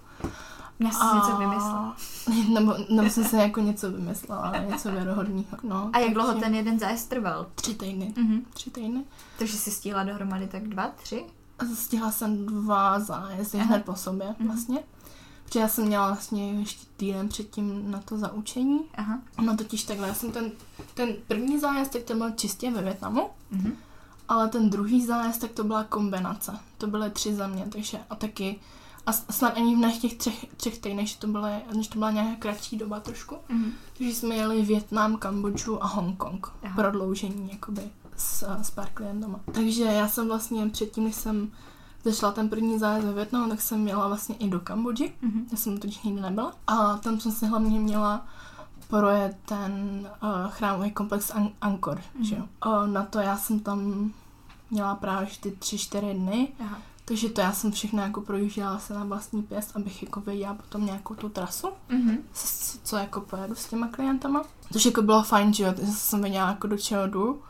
Já 0.78 0.90
jsem 0.90 1.09
a... 1.09 1.14
něco 1.14 1.37
vymyslela. 1.37 1.97
Nebo, 2.52 2.75
nebo 2.88 3.11
jsem 3.11 3.25
se 3.25 3.37
jako 3.37 3.61
něco 3.61 3.90
vymyslela, 3.90 4.52
něco 4.56 4.90
věrohodného. 4.90 5.59
No, 5.62 5.90
a 5.92 5.99
jak 5.99 6.14
dlouho 6.14 6.35
ten 6.35 6.54
jeden 6.54 6.78
zájezd 6.78 7.09
trval? 7.09 7.47
Tři 7.54 7.75
týdny. 7.75 8.14
Mm-hmm. 8.16 8.42
Tři 8.54 8.71
týdny. 8.71 9.04
Takže 9.38 9.56
jsi 9.56 9.71
stihla 9.71 10.04
dohromady 10.04 10.47
tak 10.47 10.68
dva, 10.68 10.88
tři? 11.02 11.25
Stihla 11.75 12.11
jsem 12.11 12.47
dva 12.47 13.00
zájezdy 13.00 13.59
hned 13.59 13.85
po 13.85 13.94
sobě 13.94 14.26
mm-hmm. 14.26 14.47
vlastně. 14.47 14.78
Protože 15.45 15.61
já 15.61 15.69
jsem 15.69 15.87
měla 15.87 16.07
vlastně 16.07 16.53
ještě 16.53 16.87
týden 16.97 17.29
předtím 17.29 17.91
na 17.91 18.01
to 18.01 18.19
zaučení. 18.19 18.81
Aha. 18.95 19.19
No 19.41 19.57
totiž 19.57 19.85
takhle, 19.85 20.09
já 20.09 20.15
jsem 20.15 20.33
ten, 20.33 20.53
ten 20.95 21.15
první 21.29 21.61
zájezd, 21.61 21.93
tak 21.93 22.03
to 22.03 22.15
byl 22.15 22.31
čistě 22.31 22.71
ve 22.71 22.83
Větnamu, 22.83 23.31
mm-hmm. 23.53 23.73
ale 24.29 24.49
ten 24.49 24.71
druhý 24.71 25.07
zájezd, 25.07 25.41
tak 25.41 25.51
to 25.51 25.65
byla 25.65 25.85
kombinace. 25.85 26.59
To 26.79 26.87
byly 26.87 27.11
tři 27.11 27.35
za 27.35 27.47
mě, 27.47 27.67
takže 27.73 27.99
a 28.11 28.15
taky 28.15 28.61
a 29.07 29.13
snad 29.13 29.57
ani 29.57 29.77
v 29.77 29.99
těch 29.99 30.15
třech, 30.15 30.47
třech 30.57 30.79
týdnech, 30.79 31.09
že 31.09 31.19
to, 31.19 31.27
byla, 31.27 31.49
než 31.75 31.89
to 31.89 31.99
byla 31.99 32.11
nějaká 32.11 32.37
kratší 32.39 32.77
doba 32.77 33.01
trošku. 33.01 33.35
Mm-hmm. 33.35 33.71
Takže 33.99 34.15
jsme 34.15 34.35
jeli 34.35 34.63
Větnam, 34.63 35.17
Kambodžu 35.17 35.85
a 35.85 35.87
Hongkong. 35.87 36.53
Aha. 36.63 36.75
Prodloužení 36.75 37.49
jakoby 37.53 37.83
s, 38.17 38.47
s 38.63 38.71
pár 38.71 38.89
klientama. 38.95 39.41
Takže 39.53 39.85
já 39.85 40.09
jsem 40.09 40.29
vlastně 40.29 40.69
předtím, 40.69 41.05
než 41.05 41.15
jsem 41.15 41.53
začala 42.05 42.33
ten 42.33 42.49
první 42.49 42.79
zájezd 42.79 43.07
ve 43.07 43.13
Větnamu, 43.13 43.49
tak 43.49 43.61
jsem 43.61 43.81
měla 43.81 44.09
vlastně 44.09 44.35
i 44.35 44.49
do 44.49 44.61
Kambodži. 44.61 45.13
Mm-hmm. 45.23 45.45
Já 45.51 45.57
jsem 45.57 45.79
totiž 45.79 46.03
nikdy 46.03 46.21
nebyla. 46.21 46.53
A 46.67 46.97
tam 46.97 47.21
jsem 47.21 47.33
si 47.33 47.47
hlavně 47.47 47.81
měla 47.81 48.27
projet 48.89 49.37
ten 49.45 49.73
uh, 50.23 50.51
chrámový 50.51 50.91
komplex 50.91 51.31
An- 51.31 51.51
Angkor, 51.61 51.99
mm-hmm. 51.99 52.23
že. 52.25 52.37
Uh, 52.67 52.87
na 52.87 53.03
to 53.05 53.19
já 53.19 53.37
jsem 53.37 53.61
tam 53.61 54.11
měla 54.71 54.95
právě 54.95 55.29
ty 55.41 55.51
tři, 55.51 55.79
čtyři 55.79 56.15
dny. 56.15 56.49
Aha. 56.61 56.79
Takže 57.05 57.29
to 57.29 57.41
já 57.41 57.53
jsem 57.53 57.73
všechno 57.73 58.03
jako 58.03 58.21
projížděla 58.21 58.79
se 58.79 58.95
na 58.95 59.05
vlastní 59.05 59.43
pěst, 59.43 59.77
abych 59.77 60.03
jako 60.03 60.21
věděla 60.21 60.55
potom 60.55 60.87
nějakou 60.87 61.15
tu 61.15 61.29
trasu, 61.29 61.69
Mhm. 61.89 62.19
co, 62.33 62.79
co 62.85 62.97
jako 62.97 63.21
pojedu 63.21 63.55
s 63.55 63.67
těma 63.69 63.89
klientama. 63.89 64.43
Což 64.73 64.85
jako 64.87 65.03
bylo 65.03 65.23
fajn, 65.23 65.55
že 65.55 65.65
jo, 65.65 65.75
jsem 65.95 66.23
věděla 66.23 66.49
jako 66.49 66.67
do 66.67 66.79
čeho 66.79 67.07
jdu. 67.07 67.43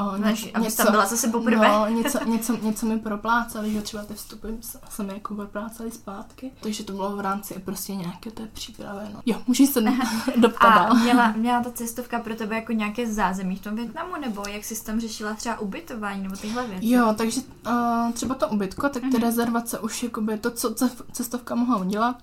O, 0.00 0.22
Takže, 0.22 0.50
abys 0.52 0.74
tam 0.76 0.86
byla 0.90 1.06
zase 1.06 1.28
poprvé. 1.28 1.68
No, 1.68 1.86
něco, 1.88 2.24
něco, 2.24 2.56
něco 2.56 2.86
mi 2.86 2.98
proplácali, 2.98 3.72
že 3.72 3.82
třeba 3.82 4.04
ty 4.04 4.14
vstupy 4.14 4.48
se- 4.60 5.02
mi 5.02 5.12
jako 5.14 5.34
proplácali 5.34 5.90
zpátky. 5.90 6.50
Takže 6.62 6.84
to 6.84 6.92
bylo 6.92 7.16
v 7.16 7.20
rámci 7.20 7.54
prostě 7.64 7.94
nějaké 7.96 8.30
té 8.30 8.46
přípravy. 8.46 9.00
No. 9.14 9.20
Jo, 9.26 9.36
můžeš 9.46 9.68
se 9.70 9.80
doptat 10.36 10.66
A 10.68 10.94
měla, 10.94 11.32
měla 11.36 11.62
ta 11.62 11.70
cestovka 11.70 12.18
pro 12.18 12.36
tebe 12.36 12.54
jako 12.56 12.72
nějaké 12.72 13.12
zázemí 13.12 13.56
v 13.56 13.60
tom 13.60 13.74
Větnamu, 13.76 14.12
nebo 14.20 14.42
jak 14.48 14.64
jsi 14.64 14.84
tam 14.84 15.00
řešila 15.00 15.34
třeba 15.34 15.58
ubytování, 15.60 16.22
nebo 16.22 16.36
tyhle 16.36 16.66
věci? 16.66 16.88
Jo, 16.90 17.14
takže 17.18 17.40
uh, 17.66 18.12
třeba 18.12 18.34
to 18.34 18.48
ubytko, 18.48 18.88
tak 18.88 19.02
ty 19.02 19.08
Mhm. 19.08 19.20
rezervace 19.20 19.78
už 19.78 20.02
jakoby 20.02 20.38
to, 20.38 20.50
co 20.50 20.70
ce- 20.74 20.90
cestovka 21.12 21.54
mohla 21.54 21.76
udělat 21.76 22.16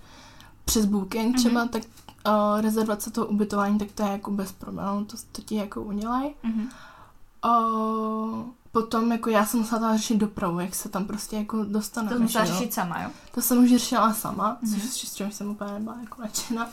přes 0.65 0.85
booking 0.85 1.35
třeba, 1.37 1.65
tak 1.67 1.83
uh, 2.27 2.61
rezervace 2.61 3.11
toho 3.11 3.27
ubytování, 3.27 3.77
tak 3.79 3.91
to 3.91 4.03
je 4.03 4.09
jako 4.11 4.31
bez 4.31 4.51
problémů, 4.51 5.05
to, 5.05 5.17
to 5.31 5.41
ti 5.41 5.55
jako 5.55 5.81
udělají. 5.81 6.29
Mhm. 6.43 6.69
Uh, 7.47 8.43
potom 8.71 9.11
jako 9.11 9.29
já 9.29 9.45
jsem 9.45 9.59
musela 9.59 9.81
tam 9.81 9.97
řešit 9.97 10.15
dopravu, 10.17 10.59
jak 10.59 10.75
se 10.75 10.89
tam 10.89 11.05
prostě 11.05 11.35
jako 11.35 11.63
dostaneme. 11.63 12.15
To 12.15 12.21
musela 12.21 12.45
řešit 12.45 12.73
sama, 12.73 13.01
jo? 13.01 13.09
To 13.33 13.41
jsem 13.41 13.63
už 13.63 13.69
řešila 13.69 14.13
sama, 14.13 14.57
Mhm. 14.61 14.81
což, 14.81 14.91
s 15.07 15.13
čím 15.15 15.31
jsem 15.31 15.49
úplně 15.49 15.71
nebyla 15.73 15.97
jako 16.01 16.21
nadšená. 16.21 16.69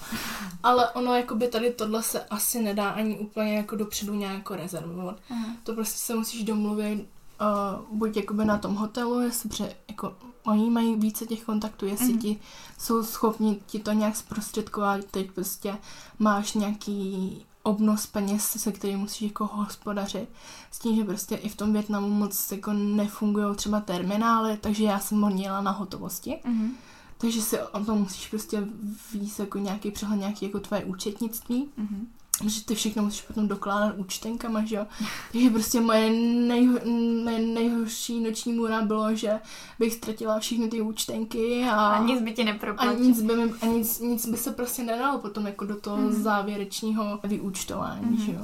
Ale 0.63 0.91
ono, 0.91 1.15
jakoby 1.15 1.49
tady 1.49 1.71
tohle 1.71 2.03
se 2.03 2.25
asi 2.25 2.63
nedá 2.63 2.91
ani 2.91 3.19
úplně 3.19 3.57
jako 3.57 3.77
dopředu 3.77 4.15
nějak 4.15 4.35
jako 4.35 4.55
rezervovat. 4.57 5.17
Mhm. 5.31 5.57
To 5.63 5.75
prostě 5.75 5.99
se 5.99 6.15
musíš 6.15 6.45
domluvit 6.45 7.07
uh, 7.41 7.99
buď 7.99 8.17
jakoby 8.17 8.45
na 8.45 8.59
tom 8.59 8.75
hotelu, 8.75 9.21
jestli 9.21 9.49
pře, 9.49 9.75
jako 9.89 10.17
oni 10.45 10.71
mají 10.71 10.97
více 10.97 11.27
těch 11.27 11.45
kontaktů, 11.45 11.87
jestli 11.87 12.09
Mhm. 12.09 12.19
ti 12.19 12.41
jsou 12.79 13.05
schopni 13.05 13.61
ti 13.67 13.79
to 13.79 13.93
nějak 13.93 14.17
zprostředkovat, 14.17 15.05
teď 15.11 15.31
prostě 15.33 15.77
máš 16.19 16.55
nějaký 16.55 17.47
obnos 17.65 18.07
peněz, 18.07 18.45
se 18.45 18.73
kterým 18.73 18.99
musíš 18.99 19.23
jako 19.23 19.47
hospodařit. 19.47 20.29
S 20.71 20.79
tím, 20.79 20.97
že 20.97 21.05
prostě 21.05 21.35
i 21.35 21.49
v 21.49 21.57
tom 21.57 21.73
Větnamu 21.73 22.11
moc 22.11 22.53
jako 22.53 22.73
nefungují 22.73 23.57
třeba 23.57 23.81
terminály, 23.81 24.57
takže 24.57 24.85
já 24.85 25.01
jsem 25.01 25.21
hodně 25.21 25.49
na 25.49 25.71
hotovosti. 25.71 26.39
Mhm. 26.45 26.71
Takže 27.19 27.43
si 27.43 27.61
o 27.61 27.85
tom 27.85 27.99
musíš 27.99 28.29
prostě 28.29 28.69
víc 29.15 29.39
jako 29.39 29.59
nějaký 29.59 29.91
přehled, 29.91 30.21
nějaký 30.21 30.47
jako 30.47 30.61
tvoje 30.61 30.85
účetnictví. 30.85 31.69
Mhm. 31.77 32.07
Že 32.47 32.65
ty 32.65 32.75
všechno 32.75 33.03
musíš 33.03 33.23
potom 33.23 33.49
dokládat 33.49 33.95
účtenkama, 33.97 34.65
že 34.65 34.77
jo. 34.77 34.87
Takže 35.33 35.51
prostě 35.51 35.81
moje 35.81 36.11
nej, 36.49 36.69
nej, 37.25 37.47
nejhorší 37.47 38.21
noční 38.21 38.53
můra 38.53 38.83
bylo, 38.83 39.15
že 39.15 39.41
bych 39.79 39.95
ztratila 39.95 40.39
všechny 40.39 40.69
ty 40.69 40.81
účtenky 40.81 41.65
a, 41.71 41.77
A 41.77 42.05
nic 42.05 42.23
by 42.23 42.33
ti 42.33 42.43
a 42.43 42.45
neproplatil. 42.45 43.05
nic, 43.05 43.23
by 43.23 43.37
mi, 43.37 43.53
a 43.63 43.67
nic, 43.67 44.01
nic 44.01 44.27
by 44.27 44.37
se 44.37 44.51
prostě 44.51 44.83
nedalo 44.83 45.19
potom 45.19 45.47
jako 45.47 45.65
do 45.65 45.77
toho 45.81 45.97
Mhm. 45.97 46.13
závěrečního 46.23 47.21
vyúčtování, 47.25 48.07
Mhm. 48.07 48.17
že 48.27 48.33
jo. 48.33 48.41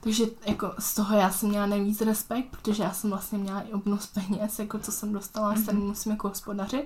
Takže 0.00 0.24
jako 0.46 0.72
z 0.78 0.94
toho 0.94 1.16
já 1.16 1.30
jsem 1.30 1.48
měla 1.48 1.66
nejvíc 1.66 2.00
respekt, 2.00 2.46
protože 2.50 2.82
já 2.82 2.92
jsem 2.92 3.10
vlastně 3.10 3.38
měla 3.38 3.60
i 3.60 3.72
obnos 3.72 4.06
peněz, 4.06 4.58
jako 4.58 4.78
co 4.78 4.92
jsem 4.92 5.12
dostala, 5.12 5.48
Mhm. 5.52 5.58
s 5.58 5.62
kterým 5.62 5.82
musím 5.82 6.12
jako 6.12 6.28
hospodařit, 6.28 6.84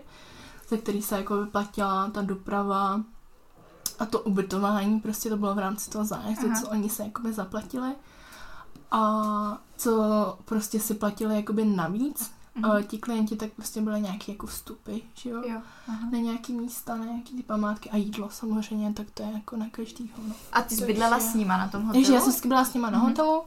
ze 0.68 0.76
který 0.76 1.02
se 1.02 1.16
jako 1.16 1.40
vyplatila 1.40 2.11
ta 2.11 2.23
doprava 2.23 3.00
a 3.98 4.06
to 4.06 4.20
ubytování, 4.20 5.00
prostě 5.00 5.28
to 5.28 5.36
bylo 5.36 5.54
v 5.54 5.58
rámci 5.58 5.90
toho 5.90 6.04
zájezdu, 6.04 6.46
Aha. 6.50 6.60
co 6.60 6.68
oni 6.68 6.88
se 6.90 7.02
jakoby 7.04 7.32
zaplatili. 7.32 7.92
A 8.90 9.58
co 9.76 10.38
prostě 10.44 10.80
si 10.80 10.94
platili 10.94 11.36
jakoby 11.36 11.64
navíc, 11.64 12.30
mm 12.30 12.34
ti 12.86 12.98
klienti, 12.98 13.36
tak 13.36 13.50
prostě 13.50 13.80
byly 13.80 14.00
nějaké 14.00 14.32
jako 14.32 14.46
vstupy, 14.46 14.98
že 15.14 15.30
jo? 15.30 15.42
Jo. 15.48 15.60
Aha. 15.88 16.10
Na 16.12 16.18
nějaký 16.18 16.52
místa, 16.52 16.96
na 16.96 17.04
nějaký 17.04 17.36
ty 17.36 17.42
památky 17.42 17.90
a 17.90 17.96
jídlo 17.96 18.28
samozřejmě, 18.30 18.92
tak 18.92 19.06
to 19.14 19.22
je 19.22 19.30
jako 19.32 19.56
na 19.56 19.66
každýho, 19.70 20.18
no. 20.28 20.34
A 20.52 20.62
ty 20.62 20.76
jsi 20.76 20.86
bydlela 20.86 21.20
s 21.20 21.34
nima 21.34 21.56
na 21.58 21.68
tom 21.68 21.82
hotelu? 21.82 22.02
Takže 22.04 22.14
já 22.14 22.20
jsem 22.20 22.48
byla 22.48 22.64
s 22.64 22.74
nima 22.74 22.90
na 22.90 22.98
Mhm. 22.98 23.08
hotelu, 23.08 23.42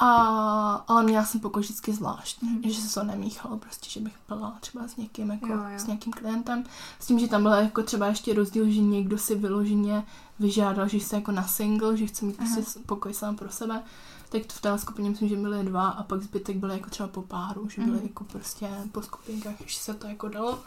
a, 0.00 0.84
ale 0.88 1.02
měla 1.02 1.24
jsem 1.24 1.40
pokoj 1.40 1.62
vždycky 1.62 1.92
zvlášť, 1.92 2.42
Mhm. 2.42 2.70
že 2.70 2.80
se 2.82 2.94
to 3.00 3.06
nemíchalo 3.06 3.56
prostě, 3.58 3.90
že 3.90 4.00
bych 4.00 4.12
byla 4.28 4.56
třeba 4.60 4.88
s 4.88 4.96
někým, 4.96 5.30
jako 5.30 5.46
Jo, 5.46 5.54
jo. 5.68 5.78
s 5.78 5.86
nějakým 5.86 6.12
klientem, 6.12 6.64
s 7.00 7.06
tím, 7.06 7.18
že 7.18 7.28
tam 7.28 7.42
byl 7.42 7.52
jako 7.52 7.82
třeba 7.82 8.06
ještě 8.06 8.34
rozdíl, 8.34 8.70
že 8.70 8.80
někdo 8.80 9.18
si 9.18 9.34
vyloženě 9.34 10.06
vyžádal, 10.38 10.88
že 10.88 11.00
se 11.00 11.16
jako 11.16 11.32
na 11.32 11.42
single, 11.46 11.96
že 11.96 12.06
chce 12.06 12.24
mít 12.24 12.36
Aha. 12.40 12.54
prostě 12.54 12.80
pokoj 12.86 13.14
sám 13.14 13.36
pro 13.36 13.50
sebe, 13.50 13.82
tak 14.28 14.42
to 14.46 14.52
v 14.54 14.60
té 14.60 14.78
skupině 14.78 15.10
myslím, 15.10 15.28
že 15.28 15.36
byly 15.36 15.64
dva 15.64 15.88
a 15.88 16.02
pak 16.02 16.22
zbytek 16.22 16.56
byly 16.56 16.72
jako 16.74 16.90
třeba 16.90 17.08
po 17.08 17.22
páru, 17.22 17.68
že 17.68 17.80
byly 17.82 17.96
Mhm. 17.96 18.06
jako 18.06 18.24
prostě 18.24 18.68
po 18.92 19.02
skupinkách, 19.02 19.54
že 19.66 19.78
se 19.78 19.94
to 19.94 20.06
jako 20.06 20.28
dalo. 20.28 20.58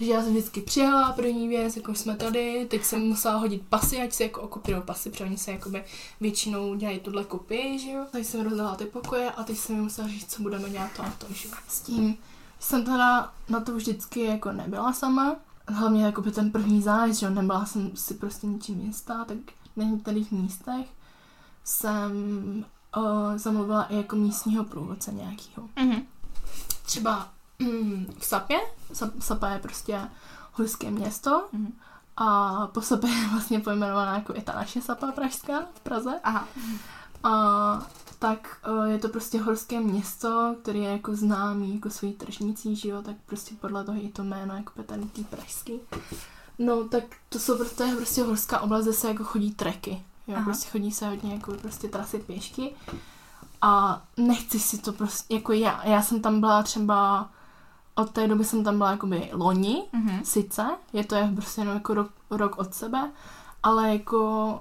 Takže 0.00 0.12
já 0.12 0.22
jsem 0.22 0.30
vždycky 0.32 0.60
přijela, 0.60 1.12
první 1.12 1.48
věc, 1.48 1.76
jako 1.76 1.94
jsme 1.94 2.16
tady, 2.16 2.66
teď 2.70 2.84
jsem 2.84 3.00
musela 3.00 3.36
hodit 3.36 3.62
pasy, 3.68 4.00
ať 4.02 4.12
si 4.12 4.22
jako 4.22 4.40
okupírou 4.40 4.80
pasy, 4.80 5.10
protože 5.10 5.24
oni 5.24 5.38
se 5.38 5.52
jakoby 5.52 5.84
většinou 6.20 6.74
dělají 6.74 7.00
tuhle 7.00 7.24
kopii, 7.24 7.78
že 7.78 7.90
jo. 7.90 8.06
Takže 8.12 8.28
jsem 8.30 8.40
rozdala 8.40 8.74
ty 8.76 8.84
pokoje 8.84 9.30
a 9.30 9.44
teď 9.44 9.56
jsem 9.58 9.82
musela 9.82 10.08
říct, 10.08 10.32
co 10.32 10.42
budeme 10.42 10.70
dělat 10.70 10.90
to 10.96 11.02
a 11.02 11.10
to, 11.18 11.26
že 11.32 11.48
jo. 11.48 11.54
S 11.68 11.80
tím 11.80 12.16
jsem 12.60 12.84
teda 12.84 13.32
na 13.48 13.60
to 13.60 13.76
vždycky 13.76 14.24
jako 14.24 14.52
nebyla 14.52 14.92
sama, 14.92 15.36
hlavně 15.68 16.04
jako 16.04 16.22
by 16.22 16.30
ten 16.32 16.50
první 16.52 16.82
zájezd, 16.82 17.20
že 17.20 17.26
jo, 17.26 17.32
nebyla 17.32 17.66
jsem 17.66 17.90
si 17.96 18.14
prostě 18.14 18.46
ničím 18.46 18.80
jistá, 18.80 19.24
tak 19.24 19.38
na 19.76 19.84
některých 19.84 20.32
místech 20.32 20.86
jsem 21.64 22.12
uh, 22.96 23.02
zamluvila 23.36 23.84
i 23.84 23.96
jako 23.96 24.16
místního 24.16 24.64
průvodce 24.64 25.12
nějakýho 25.12 25.68
Mhm. 25.76 26.02
třeba 26.86 27.28
v 28.18 28.24
Sapě. 28.24 28.58
Sap, 28.92 29.10
Sapa 29.20 29.48
je 29.48 29.58
prostě 29.58 30.00
horské 30.52 30.90
město 30.90 31.44
Mhm. 31.52 31.72
a 32.16 32.66
po 32.66 32.80
Sapě 32.82 33.10
je 33.10 33.28
vlastně 33.28 33.60
pojmenovaná 33.60 34.14
jako 34.14 34.34
i 34.36 34.40
ta 34.42 34.52
naše 34.52 34.80
Sapa 34.80 35.12
pražská 35.12 35.60
v 35.74 35.80
Praze. 35.80 36.20
Aha. 36.24 36.48
A 37.24 37.86
tak 38.18 38.56
eh, 38.86 38.88
je 38.90 38.98
to 38.98 39.08
prostě 39.08 39.40
horské 39.40 39.80
město, 39.80 40.54
které 40.62 40.78
je 40.78 40.92
jako 40.92 41.16
známý 41.16 41.74
jako 41.74 41.90
svojí 41.90 42.12
tržnicí, 42.12 42.76
že 42.76 42.88
jo, 42.88 43.02
tak 43.02 43.16
prostě 43.26 43.54
podle 43.60 43.84
toho 43.84 43.98
je 44.00 44.08
to 44.08 44.24
jméno 44.24 44.54
jako 44.56 44.82
tady 44.82 45.02
tý 45.02 45.24
pražský. 45.24 45.80
No, 46.58 46.84
tak 46.88 47.04
to 47.28 47.38
jsou 47.38 47.56
prostě, 47.56 47.84
prostě 47.96 48.22
horská 48.22 48.60
oblast, 48.60 48.82
kde 48.84 48.92
se 48.92 49.08
jako 49.08 49.24
chodí 49.24 49.54
treky. 49.54 50.04
Jo, 50.26 50.34
Aha. 50.36 50.44
prostě 50.44 50.70
chodí 50.70 50.92
se 50.92 51.08
hodně 51.08 51.34
jako 51.34 51.52
prostě 51.52 51.88
trasy 51.88 52.18
pěšky. 52.18 52.74
A 53.62 54.02
nechci 54.16 54.58
si 54.60 54.78
to 54.78 54.92
prostě, 54.92 55.34
jako 55.34 55.52
já, 55.52 55.80
já 55.86 56.02
jsem 56.02 56.22
tam 56.22 56.40
byla 56.40 56.62
třeba, 56.62 57.30
od 58.00 58.10
té 58.10 58.28
doby 58.28 58.44
jsem 58.44 58.64
tam 58.64 58.78
byla 58.78 58.90
jakoby 58.90 59.30
loni, 59.32 59.82
Mhm. 59.92 60.20
sice, 60.24 60.66
je 60.92 61.04
to 61.04 61.14
je 61.14 61.30
prostě 61.34 61.60
jenom 61.60 61.74
jako 61.74 61.94
rok, 61.94 62.10
rok 62.30 62.58
od 62.58 62.74
sebe, 62.74 63.10
ale 63.62 63.92
jako 63.92 64.60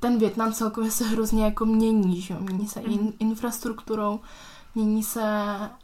ten 0.00 0.18
Větnam 0.18 0.52
celkově 0.52 0.90
se 0.90 1.04
hrozně 1.04 1.44
jako 1.44 1.66
mění, 1.66 2.20
že 2.20 2.34
jo, 2.34 2.40
mění 2.40 2.68
se 2.68 2.80
Mhm. 2.80 2.92
in, 2.92 3.12
infrastrukturou, 3.18 4.20
mění 4.74 5.02
se 5.02 5.22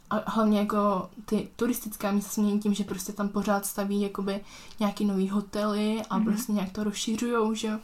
a 0.09 0.31
hlavně 0.31 0.59
jako 0.59 1.09
ty 1.25 1.49
turistická 1.55 2.11
místa 2.11 2.29
se 2.31 2.41
mění 2.41 2.59
tím, 2.59 2.73
že 2.73 2.83
prostě 2.83 3.13
tam 3.13 3.29
pořád 3.29 3.65
staví 3.65 4.01
jakoby 4.01 4.39
nějaký 4.79 5.05
nový 5.05 5.29
hotely 5.29 6.01
a 6.09 6.17
Mhm. 6.17 6.25
prostě 6.25 6.51
nějak 6.51 6.71
to 6.71 6.83
rozšířujou, 6.83 7.53
že 7.53 7.67
jo. 7.67 7.79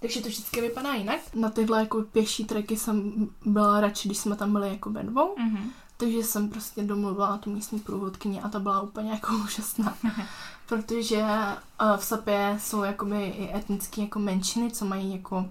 Takže 0.00 0.20
to 0.20 0.28
vždycky 0.28 0.60
vypadá 0.60 0.94
jinak. 0.94 1.20
Na 1.34 1.50
tyhle 1.50 1.80
jako 1.80 2.02
pěší 2.02 2.44
treky 2.44 2.76
jsem 2.76 3.12
byla 3.46 3.80
radši, 3.80 4.08
když 4.08 4.18
jsme 4.18 4.36
tam 4.36 4.52
byli 4.52 4.68
jako 4.68 4.90
ve 4.90 5.02
dvou. 5.02 5.34
Mhm. 5.38 5.70
Takže 6.00 6.18
jsem 6.18 6.48
prostě 6.48 6.84
domluvila 6.84 7.38
tu 7.38 7.50
místní 7.50 7.80
průvodkyni 7.80 8.40
a 8.40 8.48
ta 8.48 8.58
byla 8.58 8.80
úplně 8.80 9.10
jako 9.10 9.32
úžasná. 9.44 9.94
Protože 10.66 11.22
uh, 11.22 11.96
v 11.96 12.04
Sapě 12.04 12.58
jsou 12.60 12.82
jakoby 12.82 13.24
i 13.24 13.56
etnické 13.56 14.00
jako 14.00 14.18
menšiny, 14.18 14.70
co 14.70 14.84
mají 14.84 15.12
jako 15.12 15.46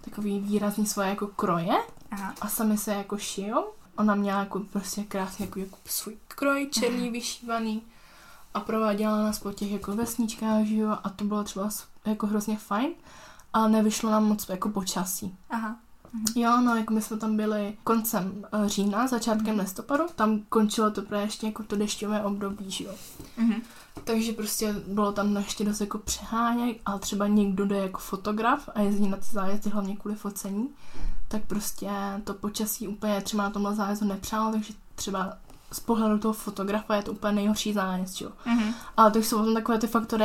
takový 0.00 0.40
výrazný 0.40 0.86
svoje 0.86 1.08
jako 1.08 1.26
kroje 1.26 1.76
Aha. 2.10 2.34
a 2.40 2.48
sami 2.48 2.78
se 2.78 2.94
jako 2.94 3.18
šijou. 3.18 3.64
Ona 3.96 4.14
měla 4.14 4.38
jako 4.40 4.60
prostě 4.60 5.02
krásně 5.02 5.44
jako, 5.44 5.58
jako 5.58 5.78
svůj 5.84 6.16
kroj 6.28 6.68
černý, 6.72 7.10
vyšívaný 7.10 7.82
a 8.54 8.60
prováděla 8.60 9.18
nás 9.18 9.38
po 9.38 9.52
těch 9.52 9.72
jako 9.72 9.96
vesničkách, 9.96 10.64
že 10.64 10.76
jo, 10.76 10.96
a 11.04 11.10
to 11.10 11.24
bylo 11.24 11.44
třeba 11.44 11.68
jako 12.04 12.26
hrozně 12.26 12.56
fajn, 12.56 12.90
ale 13.52 13.68
nevyšlo 13.68 14.10
nám 14.10 14.24
moc 14.24 14.48
jako 14.48 14.68
počasí. 14.68 15.36
Aha. 15.50 15.76
Jo, 16.34 16.60
no, 16.60 16.76
jako 16.76 16.94
my 16.94 17.02
jsme 17.02 17.16
tam 17.16 17.36
byli 17.36 17.76
koncem 17.84 18.44
eh, 18.52 18.68
října, 18.68 19.06
začátkem 19.06 19.54
Mhm. 19.54 19.60
listopadu. 19.60 20.04
Tam 20.16 20.40
končilo 20.48 20.90
to 20.90 21.02
právě 21.02 21.26
ještě 21.26 21.46
jako 21.46 21.62
to 21.62 21.76
dešťové 21.76 22.24
období, 22.24 22.70
že 22.70 22.84
jo. 22.84 22.94
Mhm. 23.36 23.62
Takže 24.04 24.32
prostě 24.32 24.72
bylo 24.86 25.12
tam 25.12 25.36
ještě 25.36 25.64
dost 25.64 25.80
jako 25.80 25.98
přeháněk, 25.98 26.80
ale 26.86 26.98
třeba 26.98 27.26
někdo 27.26 27.66
jde 27.66 27.76
jako 27.76 27.98
fotograf 28.00 28.68
a 28.74 28.80
jezdí 28.80 29.08
na 29.08 29.16
ty 29.16 29.26
zájezdy 29.32 29.70
hlavně 29.70 29.96
kvůli 29.96 30.14
focení, 30.16 30.68
tak 31.28 31.42
prostě 31.44 31.90
to 32.24 32.34
počasí 32.34 32.88
úplně 32.88 33.20
třeba 33.20 33.42
na 33.42 33.50
tomhle 33.50 33.74
zájezdu 33.74 34.06
nepřálo, 34.06 34.52
takže 34.52 34.74
třeba 34.94 35.38
z 35.72 35.80
pohledu 35.80 36.18
toho 36.18 36.34
fotografa 36.34 36.96
je 36.96 37.02
to 37.02 37.12
úplně 37.12 37.32
nejhorší 37.32 37.72
zájezd, 37.72 38.20
jo. 38.20 38.30
Mhm. 38.46 38.74
Ale 38.96 39.10
to 39.10 39.18
jsou 39.18 39.38
potom 39.38 39.54
takové 39.54 39.78
ty 39.78 39.86
faktory, 39.86 40.24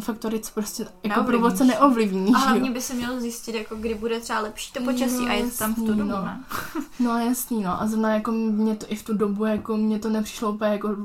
faktory 0.00 0.40
co 0.40 0.52
prostě 0.54 0.86
jako 1.02 1.22
průvodce 1.24 1.64
neovlivní, 1.64 2.34
A 2.34 2.38
hlavně 2.38 2.70
by 2.70 2.80
se 2.80 2.94
mělo 2.94 3.20
zjistit, 3.20 3.54
jako 3.54 3.76
kdy 3.76 3.94
bude 3.94 4.20
třeba 4.20 4.40
lepší 4.40 4.72
to 4.72 4.82
počasí 4.84 5.24
No, 5.24 5.30
a 5.30 5.32
je 5.32 5.50
tam 5.50 5.72
v 5.74 5.76
tu 5.76 5.86
dobu, 5.86 6.02
no. 6.10 6.22
ne? 6.22 6.44
No 7.00 7.18
jasný, 7.18 7.62
no. 7.62 7.82
A 7.82 7.86
zrovna 7.86 8.14
jako 8.14 8.32
mě 8.32 8.76
to 8.76 8.86
i 8.88 8.96
v 8.96 9.02
tu 9.04 9.14
dobu, 9.16 9.44
jako 9.44 9.76
mě 9.76 9.98
to 9.98 10.08
nepřišlo 10.08 10.52
úplně 10.52 10.70
jako 10.72 10.96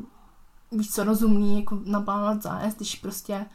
víc 0.71 0.95
co 0.95 1.03
rozumný, 1.03 1.59
jako 1.59 1.79
naplánovat 1.85 2.41
zájezd, 2.43 2.77
když 2.77 2.95
prostě 2.95 3.45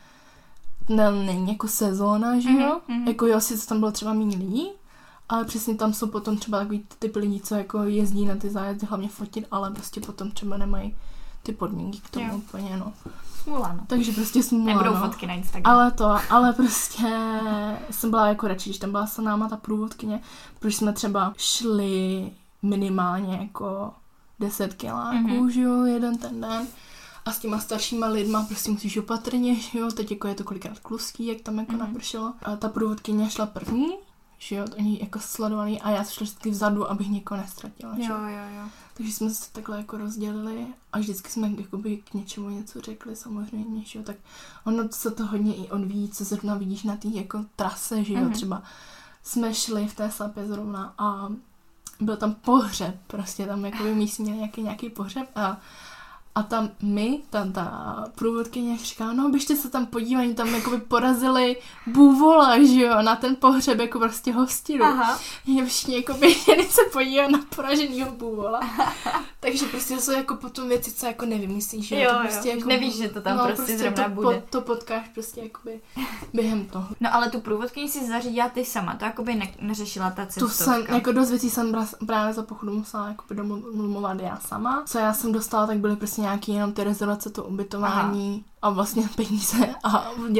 ne, 0.88 1.12
není 1.12 1.48
jako 1.52 1.68
sezóna, 1.68 2.40
že 2.40 2.50
jo? 2.50 2.80
Mhm, 2.88 3.08
Jako 3.08 3.26
jo, 3.26 3.40
sice 3.40 3.66
tam 3.66 3.78
bylo 3.78 3.92
třeba 3.92 4.12
méně 4.12 4.36
lidí, 4.36 4.68
ale 5.28 5.44
přesně 5.44 5.74
tam 5.74 5.92
jsou 5.92 6.06
potom 6.06 6.36
třeba 6.38 6.58
takový 6.58 6.86
typy 6.98 7.18
lidí, 7.18 7.40
co 7.40 7.54
jako 7.54 7.82
jezdí 7.82 8.24
na 8.26 8.36
ty 8.36 8.50
zájezdy 8.50 8.86
hlavně 8.86 9.08
fotit, 9.08 9.46
ale 9.50 9.70
prostě 9.70 10.00
potom 10.00 10.30
třeba 10.30 10.56
nemají 10.56 10.96
ty 11.42 11.52
podmínky 11.52 11.98
k 12.00 12.10
tomu 12.10 12.26
Jo. 12.26 12.36
úplně, 12.36 12.76
no. 12.76 12.92
Smůla, 13.42 13.72
no. 13.72 13.80
Takže 13.86 14.12
prostě 14.12 14.42
smůla, 14.42 14.64
Nebudou 14.66 14.94
no. 14.94 15.00
fotky 15.00 15.26
na 15.26 15.34
Instagram. 15.34 15.74
Ale 15.74 15.90
to, 15.90 16.16
ale 16.30 16.52
prostě 16.52 17.08
jsem 17.90 18.10
byla 18.10 18.26
jako 18.26 18.48
radši, 18.48 18.70
když 18.70 18.78
tam 18.78 18.90
byla 18.90 19.06
s 19.06 19.18
náma 19.18 19.48
ta 19.48 19.56
průvodkyně, 19.56 20.20
protože 20.58 20.76
jsme 20.76 20.92
třeba 20.92 21.32
šli 21.36 22.30
minimálně 22.62 23.36
jako 23.40 23.92
10 24.40 24.74
kiláků, 24.74 25.16
Mhm. 25.16 25.26
mm-hmm. 25.32 25.48
že 25.48 25.60
jo, 25.60 25.84
jeden 25.84 26.18
ten 26.18 26.40
den. 26.40 26.66
A 27.24 27.32
s 27.32 27.38
těma 27.38 27.58
staršíma 27.58 28.06
lidma 28.06 28.44
prostě 28.44 28.70
musíš 28.70 28.96
opatrně, 28.96 29.54
že 29.54 29.78
jo, 29.78 29.90
teď 29.90 30.10
jako 30.10 30.28
je 30.28 30.34
to 30.34 30.44
kolikrát 30.44 30.78
kluský, 30.78 31.26
jak 31.26 31.40
tam 31.40 31.58
jako 31.58 31.72
Mhm. 31.72 31.80
mm-hmm. 31.80 31.86
napršelo. 31.88 32.32
A 32.42 32.56
ta 32.56 32.68
průvodkyně 32.68 33.30
šla 33.30 33.46
první, 33.46 33.88
že 34.38 34.56
jo, 34.56 34.64
oni 34.78 34.98
jako 35.00 35.18
sledovaný 35.20 35.80
a 35.82 35.90
já 35.90 36.04
šla 36.04 36.24
vždycky 36.24 36.50
vzadu, 36.50 36.90
abych 36.90 37.08
někoho 37.08 37.40
nestratila, 37.40 37.94
že 37.96 38.02
Jo, 38.02 38.16
jo, 38.18 38.60
jo. 38.62 38.68
takže 38.94 39.12
jsme 39.12 39.30
se 39.30 39.52
takhle 39.52 39.76
jako 39.78 39.96
rozdělili 39.98 40.66
a 40.92 40.98
vždycky 40.98 41.30
jsme 41.30 41.50
jakoby 41.58 41.96
k 41.96 42.14
něčemu 42.14 42.48
něco 42.50 42.80
řekli 42.80 43.16
samozřejmě, 43.16 43.84
že 43.84 43.98
jo, 43.98 44.04
tak 44.04 44.16
ono 44.64 44.88
se 44.90 45.10
to 45.10 45.26
hodně 45.26 45.54
i 45.54 45.70
odvíjí, 45.70 46.08
co 46.08 46.24
zrovna 46.24 46.54
vidíš 46.54 46.82
na 46.82 46.96
té 46.96 47.08
jako 47.08 47.44
trase, 47.56 48.04
že 48.04 48.12
jo, 48.12 48.18
Mhm. 48.20 48.28
mm-hmm. 48.30 48.34
třeba 48.34 48.62
jsme 49.22 49.54
šli 49.54 49.88
v 49.88 49.94
té 49.94 50.10
slapě 50.10 50.46
zrovna 50.46 50.94
a 50.98 51.28
byl 52.00 52.16
tam 52.16 52.34
pohřeb, 52.34 52.96
prostě 53.06 53.46
tam 53.46 53.64
jakoby 53.64 53.94
místní 53.94 54.22
měli 54.24 54.38
nějaký, 54.38 54.62
nějaký 54.62 54.90
pohřeb 54.90 55.30
a 55.36 55.60
a 56.36 56.42
tam 56.42 56.70
my, 56.82 57.20
tam 57.30 57.52
ta 57.52 58.04
průvodkyně 58.14 58.78
říká, 58.78 59.12
no 59.12 59.28
běžte 59.28 59.56
se 59.56 59.70
tam 59.70 59.86
podívat, 59.86 60.20
oni 60.20 60.34
tam 60.34 60.54
jakoby 60.54 60.78
porazili 60.78 61.56
bůvola, 61.86 62.64
že 62.64 62.82
jo, 62.84 63.02
na 63.02 63.16
ten 63.16 63.36
pohřeb 63.36 63.78
jako 63.78 63.98
prostě 63.98 64.32
hostinu. 64.32 64.84
Aha. 64.84 65.18
Je 65.46 65.66
všichni 65.66 65.96
jako 65.96 66.14
běželi 66.14 66.64
se 66.70 66.80
podívat 66.92 67.30
na 67.30 67.38
poraženýho 67.56 68.12
bůvola. 68.12 68.60
Takže 69.40 69.66
prostě 69.66 69.94
to 69.94 70.00
jsou 70.00 70.12
jako 70.12 70.34
potom 70.36 70.68
věci, 70.68 70.92
co 70.92 71.06
jako 71.06 71.26
nevymyslíš, 71.26 71.86
že 71.88 72.00
Jo, 72.00 72.10
to 72.10 72.16
jo, 72.16 72.20
prostě 72.22 72.48
už 72.50 72.56
jako, 72.56 72.68
nevíš, 72.68 72.96
že 72.96 73.08
to 73.08 73.20
tam 73.20 73.38
prostě 73.46 73.78
zrovna 73.78 74.04
to, 74.04 74.10
bude. 74.10 74.42
to 74.50 74.60
potkáš 74.60 75.08
prostě 75.14 75.40
jakoby 75.40 75.80
během 76.34 76.64
toho. 76.64 76.86
No 77.00 77.14
ale 77.14 77.30
tu 77.30 77.40
průvodkyni 77.40 77.88
si 77.88 78.06
zařídila 78.08 78.48
ty 78.48 78.64
sama, 78.64 78.94
to 78.94 79.04
jakoby 79.04 79.34
ne- 79.34 79.54
neřešila 79.60 80.10
ta 80.10 80.26
Tu 80.26 80.32
cestovka. 80.32 80.64
jsem, 80.84 80.94
jako 80.94 81.12
dost 81.12 81.30
věcí 81.30 81.50
jsem 81.50 81.86
právě 82.06 82.32
za 82.34 82.42
pochodu 82.42 82.72
musela 82.72 83.08
jakoby 83.08 83.34
domluvat 83.36 84.20
já 84.20 84.36
sama. 84.36 84.82
Co 84.86 84.98
já 84.98 85.12
jsem 85.12 85.32
dostala, 85.32 85.66
tak 85.66 85.78
byly 85.78 85.96
prostě 85.96 86.22
nějaký 86.26 86.52
jenom 86.54 86.72
ty 86.72 86.84
rezervace, 86.84 87.30
to 87.30 87.44
ubytování 87.44 88.44
a 88.62 88.70
vlastně 88.70 89.02
peníze 89.16 89.74
a 89.84 89.88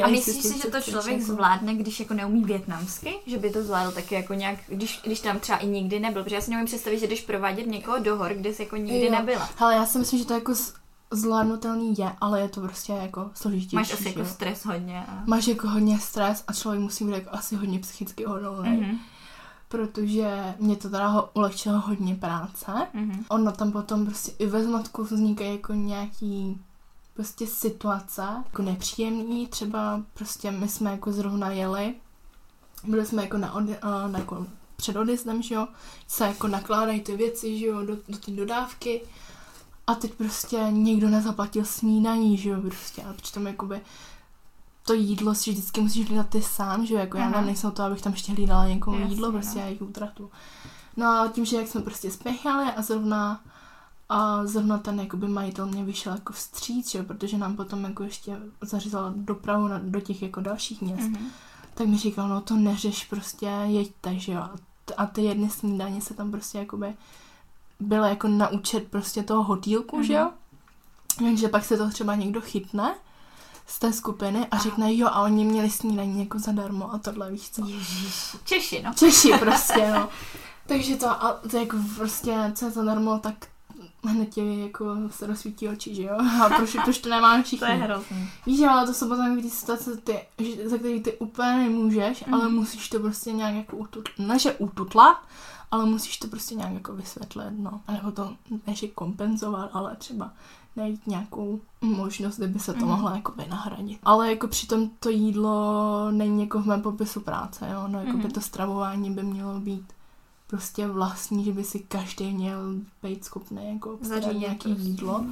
A 0.05 0.09
myslíš 0.11 0.43
si, 0.43 0.59
že 0.63 0.71
to 0.71 0.81
člověk 0.81 1.21
jako- 1.21 1.33
zvládne, 1.33 1.75
když 1.75 2.01
jako 2.01 2.15
neumí 2.15 2.45
větnamsky? 2.45 3.15
Že 3.27 3.39
by 3.39 3.51
to 3.51 3.63
zvládl 3.63 3.93
taky 3.93 4.15
jako 4.15 4.35
nějak, 4.35 4.59
když, 4.69 5.01
když 5.05 5.21
tam 5.21 5.41
třeba 5.41 5.59
i 5.59 5.67
nikdy 5.67 6.01
nebyl? 6.01 6.23
Protože 6.23 6.35
já 6.35 6.41
si 6.41 6.51
neumím 6.51 6.67
představit, 6.67 6.99
že 6.99 7.07
když 7.07 7.21
provádět 7.21 7.67
někoho 7.67 7.99
do 7.99 8.17
hor, 8.17 8.35
kde 8.35 8.53
jsi 8.55 8.63
jako 8.63 8.77
nikdy 8.77 9.05
Jo. 9.05 9.11
nebyla. 9.13 9.49
Hele, 9.57 9.75
já 9.75 9.87
si 9.87 9.99
myslím, 9.99 10.19
že 10.19 10.25
to 10.27 10.35
jako 10.35 10.55
z- 10.55 10.75
zvládnutelný 11.11 11.95
je, 11.99 12.13
ale 12.21 12.41
je 12.41 12.49
to 12.49 12.61
prostě 12.61 12.93
jako 12.93 13.31
složitější. 13.35 13.77
Máš 13.77 13.93
asi 13.93 14.09
jako 14.09 14.25
stres 14.25 14.65
hodně. 14.65 15.05
A... 15.09 15.23
Máš 15.27 15.47
jako 15.47 15.69
hodně 15.69 15.99
stres 15.99 16.45
a 16.49 16.53
člověk 16.53 16.83
musí 16.83 17.05
být 17.05 17.11
jako 17.13 17.31
asi 17.33 17.57
hodně 17.57 17.79
psychicky 17.79 18.27
odolný, 18.27 18.69
mm-hmm. 18.69 18.99
Protože 19.69 20.55
mě 20.59 20.77
to 20.77 20.91
teda 20.91 21.09
ho 21.09 21.31
ulehčilo 21.35 21.81
hodně 21.81 22.15
práce. 22.15 22.73
mhm. 22.95 23.25
Ono 23.29 23.53
tam 23.53 23.73
potom 23.73 24.07
prostě 24.07 24.33
i 24.39 24.47
ve 24.47 24.65
zmatku 24.65 25.05
vznikají 25.05 25.53
jako 25.53 25.73
nějaký 25.73 26.61
prostě 27.15 27.47
situace, 27.47 28.23
jako 28.47 28.63
nepříjemný, 28.63 29.47
třeba 29.47 30.03
prostě 30.15 30.51
my 30.51 30.69
jsme 30.69 30.91
jako 30.91 31.13
zrovna 31.13 31.51
jeli, 31.51 31.95
byli 32.85 33.07
jsme 33.07 33.23
jako 33.23 33.39
na, 33.39 33.53
ode, 33.53 33.79
a, 33.79 34.09
na 34.09 34.19
jako 34.19 34.47
před 34.77 34.97
odjezdem, 34.97 35.43
že 35.43 35.55
jo, 35.55 35.69
se 36.07 36.25
jako 36.25 36.49
nakládají 36.49 37.01
ty 37.01 37.17
věci, 37.17 37.59
že 37.59 37.67
jo, 37.67 37.83
do, 37.83 37.97
do 38.09 38.19
té 38.19 38.31
dodávky 38.31 39.03
a 39.87 39.95
teď 39.95 40.15
prostě 40.15 40.67
někdo 40.71 41.09
nezaplatil 41.09 41.65
snídaní, 41.65 42.37
že 42.37 42.51
jo, 42.51 42.61
prostě 42.61 43.03
a 43.03 43.13
přitom 43.13 43.47
jakoby 43.47 43.81
to 44.87 44.95
jídlo 44.95 45.35
si 45.35 45.51
vždycky 45.51 45.81
musíš 45.81 46.07
hlídat 46.07 46.29
ty 46.29 46.43
sám, 46.43 46.87
že 46.87 46.95
jo, 46.95 47.01
jako 47.01 47.17
já 47.17 47.25
Aha. 47.25 47.33
tam 47.35 47.47
nejsem 47.47 47.71
to, 47.71 47.83
abych 47.83 48.03
tam 48.03 48.13
ještě 48.13 48.33
hlídala 48.33 48.69
někomu 48.69 48.99
Jasně, 48.99 49.15
jídlo, 49.15 49.27
no. 49.27 49.33
prostě 49.33 49.59
já 49.59 49.67
jich 49.67 49.83
utratu. 49.83 50.31
No 50.97 51.07
a 51.07 51.29
tím, 51.29 51.45
že 51.45 51.57
jak 51.57 51.69
jsme 51.69 51.81
prostě 51.81 52.11
spěchali 52.11 52.65
a 52.73 52.83
zrovna 52.83 53.41
a 54.09 54.47
zrovna 54.47 54.79
ten 54.79 55.01
jakoby 55.01 55.29
majitel 55.29 55.67
mě 55.67 55.85
vyšel 55.85 56.13
jako 56.13 56.33
vstříc, 56.33 56.91
že 56.91 56.99
jo, 56.99 57.05
protože 57.05 57.39
nám 57.39 57.57
potom 57.57 57.85
jako 57.85 58.03
ještě 58.03 58.37
zařízal 58.63 59.13
dopravu 59.17 59.69
na, 59.69 59.81
do 59.83 60.01
těch 60.01 60.23
jako 60.23 60.41
dalších 60.41 60.81
měst, 60.83 61.09
Mhm. 61.09 61.27
tak 61.75 61.87
mi 61.87 61.99
říkal, 61.99 62.29
no 62.29 62.41
to 62.41 62.57
neřeš, 62.57 63.05
prostě 63.05 63.47
jeďte, 63.65 64.19
že 64.19 64.33
jo. 64.33 64.43
A 64.97 65.07
ty 65.07 65.23
jedny 65.23 65.51
snídaně 65.51 66.01
se 66.01 66.15
tam 66.15 66.31
prostě 66.31 66.59
jakoby 66.59 66.95
byla 67.81 68.09
jako 68.09 68.29
na 68.29 68.49
účet 68.49 68.89
prostě 68.89 69.23
toho 69.23 69.43
hotýlku, 69.43 70.03
že 70.03 70.13
jo. 70.15 70.31
Takže 71.19 71.49
pak 71.49 71.65
se 71.65 71.77
to 71.77 71.91
třeba 71.91 72.15
někdo 72.15 72.41
chytne 72.41 72.95
z 73.67 73.79
té 73.79 73.93
skupiny 73.93 74.47
a 74.51 74.59
řekne, 74.59 74.95
jo, 74.97 75.07
a 75.07 75.23
oni 75.23 75.45
měli 75.45 75.71
snídaní 75.71 76.21
jako 76.21 76.39
zadarmo 76.39 76.95
a 76.95 76.99
tohle, 76.99 77.31
víš 77.31 77.51
co. 77.51 77.67
Ježiš. 77.69 78.37
Češi, 78.45 78.83
no. 78.83 78.95
Češi 78.95 79.33
prostě, 79.41 79.91
no. 79.95 80.09
Takže 80.67 80.97
to, 80.97 81.09
a 81.09 81.33
to 81.51 81.57
jako 81.57 81.77
prostě, 81.97 82.53
co 82.55 82.65
je 82.65 82.71
zadarmo, 82.71 83.19
tak 83.19 83.35
hned 84.05 84.27
ti 84.35 84.61
jako 84.61 84.97
se 85.11 85.27
rozsvítí 85.27 85.69
oči, 85.69 85.95
že 85.95 86.03
jo? 86.03 86.19
A 86.45 86.49
proč, 86.49 86.77
proč 86.85 86.99
to 86.99 87.09
nemáme 87.09 87.43
To 87.43 87.47
všichni? 87.47 87.67
je 87.69 87.75
hrozný. 87.75 88.31
Víš, 88.47 88.61
ale 88.61 88.87
to 88.87 88.95
jsou 88.95 89.09
potom 89.09 89.43
ty 89.43 89.51
situace, 89.51 89.97
ty, 89.97 90.21
že- 90.39 90.69
za 90.69 90.79
který 90.79 91.01
ty 91.03 91.13
úplně 91.13 91.57
nemůžeš, 91.57 92.25
mm. 92.27 92.35
ale 92.35 92.45
Mhm. 92.45 92.55
musíš 92.55 92.89
to 92.89 93.01
prostě 93.01 93.33
nějak 93.33 93.55
jako 93.55 93.77
ututlat, 93.77 94.19
ne 94.19 94.39
že 94.39 94.53
ututlat, 94.53 95.17
ale 95.71 95.87
musíš 95.87 96.17
to 96.19 96.29
prostě 96.29 96.55
nějak 96.55 96.73
jako 96.73 96.93
vysvětlit, 96.93 97.53
no. 97.59 97.81
A 97.87 97.93
nebo 97.93 98.11
to 98.13 98.35
než 98.67 98.85
kompenzovat, 98.95 99.71
ale 99.73 99.97
třeba 99.97 100.31
najít 100.77 101.07
nějakou 101.07 101.61
možnost, 101.81 102.37
kdyby 102.37 102.59
se 102.59 102.73
to 102.73 102.79
Mhm. 102.79 102.89
mohlo 102.89 103.11
jako 103.11 103.33
nahradit. 103.49 103.99
Ale 104.03 104.31
jako 104.31 104.49
přitom 104.49 104.91
to 105.01 105.09
jídlo 105.11 106.11
není 106.11 106.41
jako 106.41 106.63
v 106.63 106.67
mém 106.67 106.83
popisu 106.83 107.21
práce, 107.21 107.69
jo. 107.73 107.85
No 107.89 107.99
jako 107.99 108.13
by 108.13 108.19
Mhm. 108.25 108.31
to 108.31 108.41
stravování 108.41 109.11
by 109.11 109.23
mělo 109.23 109.61
být 109.61 109.85
prostě 110.47 110.87
vlastní, 110.87 111.45
že 111.45 111.53
by 111.53 111.65
si 111.65 111.79
každý 111.79 112.33
měl 112.33 112.59
být 113.03 113.25
schopný 113.25 113.73
jako 113.73 113.91
obstarat 113.95 114.23
Zařídit 114.25 114.41
nějaký 114.41 114.69
prostě. 114.75 114.89
jídlo. 114.91 115.25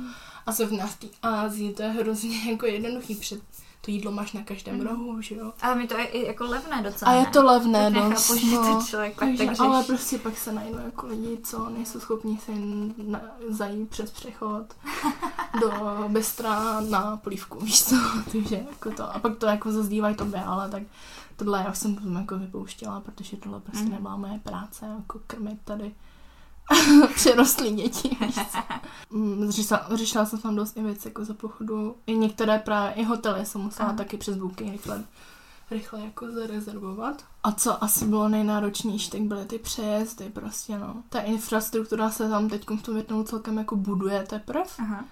A 0.46 0.52
zrovna 0.52 0.87
v 0.87 0.96
té 0.96 1.07
Ázii 1.22 1.72
to 1.72 1.83
je 1.83 1.88
hrozně 1.88 2.50
jako 2.50 2.66
jednoduchý, 2.66 3.14
před 3.14 3.40
to 3.85 3.90
jídlo 3.90 4.12
máš 4.12 4.33
na 4.33 4.42
každém 4.42 4.77
Mhm. 4.79 4.87
rohu, 4.87 5.20
že 5.20 5.35
jo. 5.35 5.53
Ale 5.62 5.75
mi 5.75 5.87
to 5.88 5.99
je 5.99 6.05
i 6.05 6.27
jako 6.27 6.44
levné 6.44 6.83
docela, 6.83 7.11
A 7.11 7.14
je 7.14 7.27
to 7.27 7.44
levné, 7.44 7.85
Tak 7.90 7.92
no. 8.03 8.09
nechápu, 8.09 8.37
že 8.37 8.57
no. 8.57 8.62
ten 8.62 8.87
člověk 8.87 9.14
pak 9.14 9.29
Takže, 9.29 9.47
tak 9.47 9.61
ale 9.61 9.85
prostě 9.85 10.18
pak 10.18 10.37
se 10.38 10.53
najdou 10.53 10.79
jako 10.79 11.07
lidi, 11.07 11.38
co 11.44 11.68
nejsou 11.68 12.01
schopni 12.01 12.38
si 12.38 12.53
na, 13.07 13.20
zajít 13.49 13.90
přes 13.90 14.11
přechod 14.11 14.66
do 15.61 15.70
Bystra 16.09 16.81
na 16.81 17.16
polívku, 17.16 17.59
víš 17.61 17.85
co, 17.85 17.97
takže 18.33 18.64
jako 18.70 18.90
to, 18.90 19.14
a 19.14 19.18
pak 19.18 19.37
to 19.38 19.47
jako 19.47 19.73
zazdívají 19.73 20.14
tobě, 20.16 20.44
ale 20.44 20.68
tak 20.70 20.83
tohle 21.37 21.64
já 21.66 21.73
jsem 21.73 21.94
potom 21.94 22.16
jako 22.16 22.38
vypouštěla, 22.38 23.01
protože 23.01 23.37
tohle 23.37 23.61
prostě 23.61 23.88
nemá 23.88 24.16
moje 24.16 24.38
práce, 24.38 24.87
jako 24.99 25.20
krmit 25.27 25.59
tady 25.64 25.94
přerostlý 27.14 27.70
děti. 27.70 28.16
Mm, 29.11 29.50
Řešila, 29.50 29.87
řešila 29.94 30.27
jsem 30.27 30.38
tam 30.38 30.57
dost 30.57 30.77
i 30.77 30.83
věci 30.83 31.09
jako 31.09 31.24
za 31.24 31.35
pochodu, 31.35 31.96
i 32.07 32.16
některé 32.16 32.59
právě, 32.59 32.92
i 32.94 33.05
hotely 33.05 33.46
jsem 33.46 33.61
musela 33.61 33.88
Aha. 33.88 33.98
taky 33.98 34.16
přes 34.16 34.37
booking 34.37 34.72
rychle 34.72 35.05
rychle 35.70 36.00
jako 36.00 36.31
zarezervovat. 36.31 37.24
A 37.42 37.53
co 37.53 37.85
asi 37.85 38.05
bylo 38.05 38.29
nejnáročnější, 38.29 39.11
tak 39.11 39.20
byly 39.20 39.44
ty 39.44 39.59
přejezdy 39.59 40.31
prostě, 40.31 40.79
no. 40.79 41.03
Ta 41.09 41.20
infrastruktura 41.20 42.11
se 42.11 42.29
tam 42.29 42.48
teď 42.48 42.66
v 42.70 42.83
tom 42.83 42.94
Větnamu 42.94 43.24
celkem 43.24 43.59
jako 43.59 43.77
buduje 43.77 44.22
teprve. 44.22 44.64
Aha. 44.79 45.05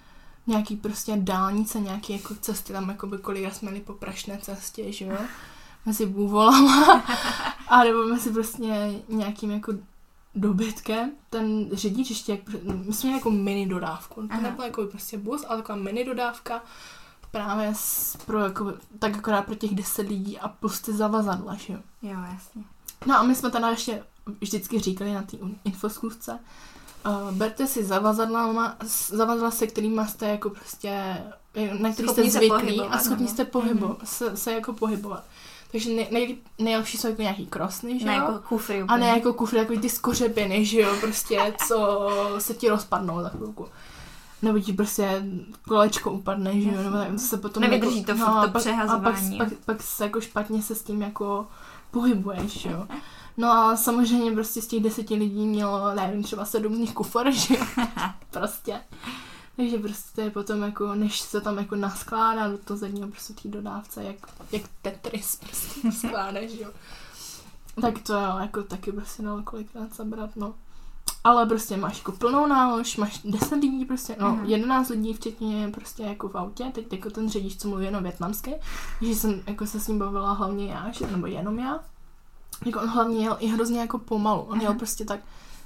Nějaký 0.47 0.75
prostě 0.75 1.17
dálnice, 1.17 1.79
nějaký 1.79 2.13
jako 2.13 2.35
cesty, 2.35 2.73
tam 2.73 2.89
jako 2.89 3.07
by 3.07 3.17
kolik 3.17 3.53
jsme 3.53 3.71
jeli 3.71 3.81
po 3.81 3.93
prašné 3.93 4.37
cestě, 4.41 4.91
že 4.91 5.05
jo. 5.05 5.17
Mezi 5.85 6.05
bůvolama. 6.05 7.03
a 7.67 7.83
nebo 7.83 8.03
mezi 8.03 8.31
prostě 8.31 8.93
nějakým 9.09 9.51
jako 9.51 9.73
dobytkem. 10.35 11.11
Ten 11.29 11.69
řidič 11.71 12.09
ještě, 12.09 12.31
jak, 12.31 12.63
my 12.63 12.93
jsme 12.93 13.07
měli 13.07 13.19
jako 13.19 13.31
mini 13.31 13.67
dodávku. 13.67 14.21
To 14.21 14.27
Aha. 14.29 14.41
nebyla 14.41 14.65
jako 14.65 14.85
prostě 14.85 15.17
bus, 15.17 15.45
ale 15.47 15.57
taková 15.61 15.77
mini 15.77 16.05
dodávka 16.05 16.61
právě 17.31 17.71
s, 17.75 18.17
pro 18.25 18.39
jako, 18.39 18.73
tak 18.99 19.17
akorát 19.17 19.45
pro 19.45 19.55
těch 19.55 19.75
10 19.75 20.07
lidí 20.07 20.39
a 20.39 20.47
plus 20.47 20.81
ty 20.81 20.93
zavazadla, 20.93 21.55
že 21.55 21.73
jo. 21.73 21.79
Jo, 22.01 22.19
jasně. 22.33 22.63
No 23.05 23.19
a 23.19 23.23
my 23.23 23.35
jsme 23.35 23.51
teda 23.51 23.69
ještě 23.69 24.03
vždycky 24.41 24.79
říkali 24.79 25.13
na 25.13 25.21
té 25.21 25.37
infoskůzce, 25.65 26.39
uh, 27.05 27.31
berte 27.31 27.67
si 27.67 27.83
zavazadla, 27.83 28.75
zavazadla, 29.09 29.51
se 29.51 29.67
kterými 29.67 30.01
jste 30.07 30.27
jako 30.27 30.49
prostě, 30.49 31.23
na 31.79 31.91
který 31.91 32.07
Schopni 32.07 32.31
jste 32.31 32.39
zvyklí 32.39 32.81
a 32.81 32.99
schopni 32.99 33.27
jste 33.27 33.45
pohybo, 33.45 33.97
se, 34.03 34.37
se 34.37 34.53
jako 34.53 34.73
pohybovat. 34.73 35.23
Takže 35.73 35.89
nej, 35.89 36.07
nej, 36.11 36.37
nejlepší 36.59 36.97
jsou 36.97 37.07
jako 37.07 37.21
nějaký 37.21 37.45
krosny, 37.45 37.99
že 37.99 38.05
Ne 38.05 38.15
jo? 38.15 38.21
jako 38.21 38.39
kufry 38.47 38.81
A 38.81 38.83
úplně. 38.83 38.99
ne 38.99 39.07
jako 39.07 39.33
kufry, 39.33 39.57
jako 39.59 39.73
ty 39.79 39.89
skořepiny, 39.89 40.65
že 40.65 40.81
jo, 40.81 40.95
prostě, 41.01 41.53
co 41.67 42.09
se 42.39 42.53
ti 42.53 42.69
rozpadnou 42.69 43.21
za 43.21 43.29
chvilku. 43.29 43.67
nebo 44.41 44.59
ti 44.59 44.73
prostě 44.73 45.23
kolečko 45.67 46.11
upadne, 46.11 46.61
že 46.61 46.69
jo, 46.69 46.83
nebo 46.83 46.97
tak 46.97 47.11
to 47.11 47.17
se 47.17 47.37
potom 47.37 47.61
Nevydrží 47.63 47.97
jako, 47.99 48.11
to 48.11 48.17
furt 48.17 48.27
a 48.27 48.33
to 48.33 48.33
pak, 48.33 48.49
a 48.49 48.51
pak, 48.51 48.61
přehazování, 48.61 49.37
pak, 49.37 49.47
pak, 49.65 49.81
se 49.81 50.03
jako 50.03 50.21
špatně 50.21 50.61
se 50.61 50.75
s 50.75 50.83
tím 50.83 51.01
jako 51.01 51.47
pohybuješ, 51.91 52.51
že 52.59 52.69
jo. 52.69 52.87
No 53.37 53.51
a 53.51 53.75
samozřejmě 53.75 54.31
prostě 54.31 54.61
z 54.61 54.67
těch 54.67 54.83
deseti 54.83 55.15
lidí 55.15 55.45
mělo, 55.45 55.95
nevím, 55.95 56.23
třeba 56.23 56.45
sedm 56.45 56.75
z 56.75 56.79
nich 56.79 56.93
kufr, 56.93 57.31
že 57.31 57.53
jo, 57.53 57.65
prostě. 58.31 58.79
Takže 59.55 59.77
prostě 59.77 60.09
to 60.15 60.21
je 60.21 60.29
potom 60.31 60.61
jako, 60.61 60.95
než 60.95 61.19
se 61.19 61.41
tam 61.41 61.57
jako 61.57 61.75
naskládá 61.75 62.47
do 62.47 62.57
toho 62.57 62.77
zadního 62.77 63.07
prostě 63.07 63.33
té 63.33 63.47
dodávce, 63.47 64.03
jak, 64.03 64.15
jak 64.51 64.61
Tetris 64.81 65.35
prostě 65.35 65.91
skládáš, 65.91 66.51
jo. 66.51 66.69
Tak 67.81 68.01
to 68.01 68.13
jo, 68.13 68.37
jako 68.41 68.63
taky 68.63 68.91
prostě 68.91 69.23
dalo 69.23 69.43
kolikrát 69.43 69.95
zabrat, 69.95 70.35
no. 70.35 70.53
Ale 71.23 71.45
prostě 71.45 71.77
máš 71.77 71.97
jako 71.97 72.11
plnou 72.11 72.47
nálož, 72.47 72.97
máš 72.97 73.21
10 73.23 73.55
lidí 73.55 73.85
prostě, 73.85 74.15
no 74.19 74.27
Aha. 74.27 74.43
11 74.45 74.89
lidí 74.89 75.13
včetně 75.13 75.69
prostě 75.73 76.03
jako 76.03 76.29
v 76.29 76.37
autě, 76.37 76.71
teď 76.73 76.93
jako 76.93 77.09
ten 77.09 77.29
řidič, 77.29 77.57
co 77.57 77.67
mluví 77.67 77.85
jenom 77.85 78.03
větnamsky, 78.03 78.55
že 79.01 79.15
jsem 79.15 79.43
jako 79.47 79.65
se 79.65 79.79
s 79.79 79.87
ním 79.87 79.99
bavila 79.99 80.33
hlavně 80.33 80.71
já, 80.71 80.91
že, 80.91 81.07
nebo 81.07 81.27
jenom 81.27 81.59
já. 81.59 81.79
Jako 82.65 82.79
on 82.81 82.87
hlavně 82.89 83.25
jel 83.25 83.37
i 83.39 83.47
hrozně 83.47 83.79
jako 83.79 83.99
pomalu, 83.99 84.41
on 84.41 84.61
jel 84.61 84.69
Aha. 84.69 84.77
prostě 84.77 85.05
tak 85.05 85.19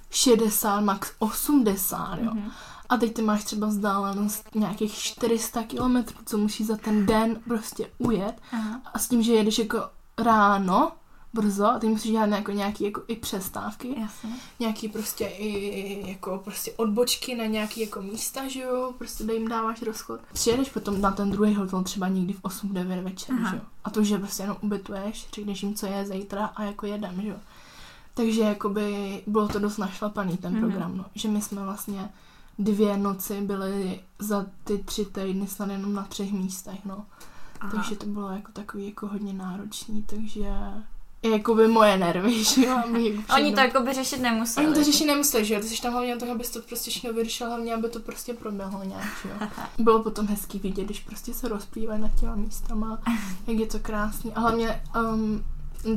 60, 0.09 0.79
max 0.79 1.11
80, 1.19 2.19
jo. 2.19 2.31
Mhm. 2.33 2.51
A 2.89 2.97
teď 2.97 3.13
ty 3.13 3.21
máš 3.21 3.43
třeba 3.43 3.67
vzdálenost 3.67 4.55
nějakých 4.55 4.93
400 4.93 5.63
kilometrů, 5.63 6.17
co 6.25 6.37
musíš 6.37 6.67
za 6.67 6.77
ten 6.77 7.05
den 7.05 7.35
prostě 7.47 7.89
ujet. 7.97 8.41
Aha. 8.51 8.81
A 8.93 8.99
s 8.99 9.07
tím, 9.07 9.23
že 9.23 9.33
jedeš 9.33 9.59
jako 9.59 9.77
ráno, 10.17 10.91
brzo, 11.33 11.65
a 11.65 11.79
ty 11.79 11.87
musíš 11.87 12.11
dělat 12.11 12.25
jako 12.29 12.51
nějaký 12.51 12.83
jako 12.83 13.01
i 13.07 13.15
přestávky, 13.15 13.95
Jasně. 14.01 14.29
nějaký 14.59 14.89
prostě 14.89 15.25
i 15.25 16.09
jako 16.09 16.41
prostě 16.43 16.71
odbočky 16.71 17.35
na 17.35 17.45
nějaký 17.45 17.81
jako 17.81 18.01
místa, 18.01 18.47
že 18.47 18.61
jo, 18.61 18.93
prostě 18.97 19.23
da 19.23 19.33
jim 19.33 19.47
dáváš 19.47 19.81
rozchod. 19.81 20.19
Přijedeš 20.33 20.69
potom 20.69 21.01
na 21.01 21.11
ten 21.11 21.31
druhý 21.31 21.55
hotel 21.55 21.83
třeba 21.83 22.07
někdy 22.07 22.33
v 22.33 22.41
8-9 22.41 23.03
večer, 23.03 23.35
Aha. 23.39 23.49
že 23.49 23.55
jo. 23.55 23.61
A 23.83 23.89
to, 23.89 24.03
že 24.03 24.17
prostě 24.17 24.43
jenom 24.43 24.57
ubytuješ, 24.61 25.27
řekneš 25.33 25.63
jim, 25.63 25.75
co 25.75 25.85
je 25.85 26.05
zítra 26.05 26.45
a 26.45 26.63
jako 26.63 26.85
jedem, 26.85 27.21
že 27.21 27.27
jo. 27.27 27.35
Takže 28.13 28.41
jakoby 28.41 29.21
bylo 29.27 29.47
to 29.47 29.59
dost 29.59 29.77
našlapaný 29.77 30.37
ten 30.37 30.51
Mhm. 30.51 30.61
program, 30.61 30.97
no. 30.97 31.05
Že 31.15 31.27
my 31.27 31.41
jsme 31.41 31.63
vlastně 31.63 32.09
dvě 32.59 32.97
noci 32.97 33.41
byli 33.41 33.99
za 34.19 34.45
ty 34.63 34.77
tři 34.77 35.05
týdny 35.05 35.47
snad 35.47 35.69
jenom 35.69 35.93
na 35.93 36.03
třech 36.03 36.31
místech, 36.31 36.85
no. 36.85 37.05
Aha. 37.59 37.71
Takže 37.71 37.95
to 37.95 38.05
bylo 38.05 38.31
jako 38.31 38.51
takový 38.51 38.85
jako 38.85 39.07
hodně 39.07 39.33
náročný, 39.33 40.03
takže 40.03 40.45
jakoby 41.23 41.67
moje 41.67 41.97
nervy, 41.97 42.43
že 42.43 42.65
jo. 42.65 42.77
Oni 43.35 43.53
to 43.53 43.59
jako 43.59 43.81
by 43.81 43.93
řešit 43.93 44.21
nemuseli. 44.21 44.67
Oni 44.67 44.75
to 44.75 44.83
řešit 44.83 45.05
nemuseli, 45.05 45.45
že 45.45 45.53
jo? 45.53 45.59
Ty 45.59 45.67
jsi 45.67 45.81
tam 45.81 45.93
hlavně 45.93 46.15
na 46.15 46.19
to, 46.19 46.31
abys 46.31 46.49
to 46.49 46.61
prostě 46.61 46.91
všechno 46.91 47.13
vyřešil, 47.13 47.47
hlavně, 47.47 47.73
aby 47.73 47.89
to 47.89 47.99
prostě 47.99 48.33
proběhlo 48.33 48.83
nějak, 48.83 49.07
že 49.23 49.29
jo? 49.29 49.47
Bylo 49.83 50.03
potom 50.03 50.27
hezký 50.27 50.59
vidět, 50.59 50.83
když 50.83 50.99
prostě 50.99 51.33
se 51.33 51.47
rozplývají 51.47 52.01
nad 52.01 52.11
těma 52.19 52.35
místama, 52.35 53.01
jak 53.47 53.57
je 53.57 53.67
to 53.67 53.79
krásný. 53.79 54.33
A 54.33 54.39
hlavně 54.39 54.81
um, 55.13 55.43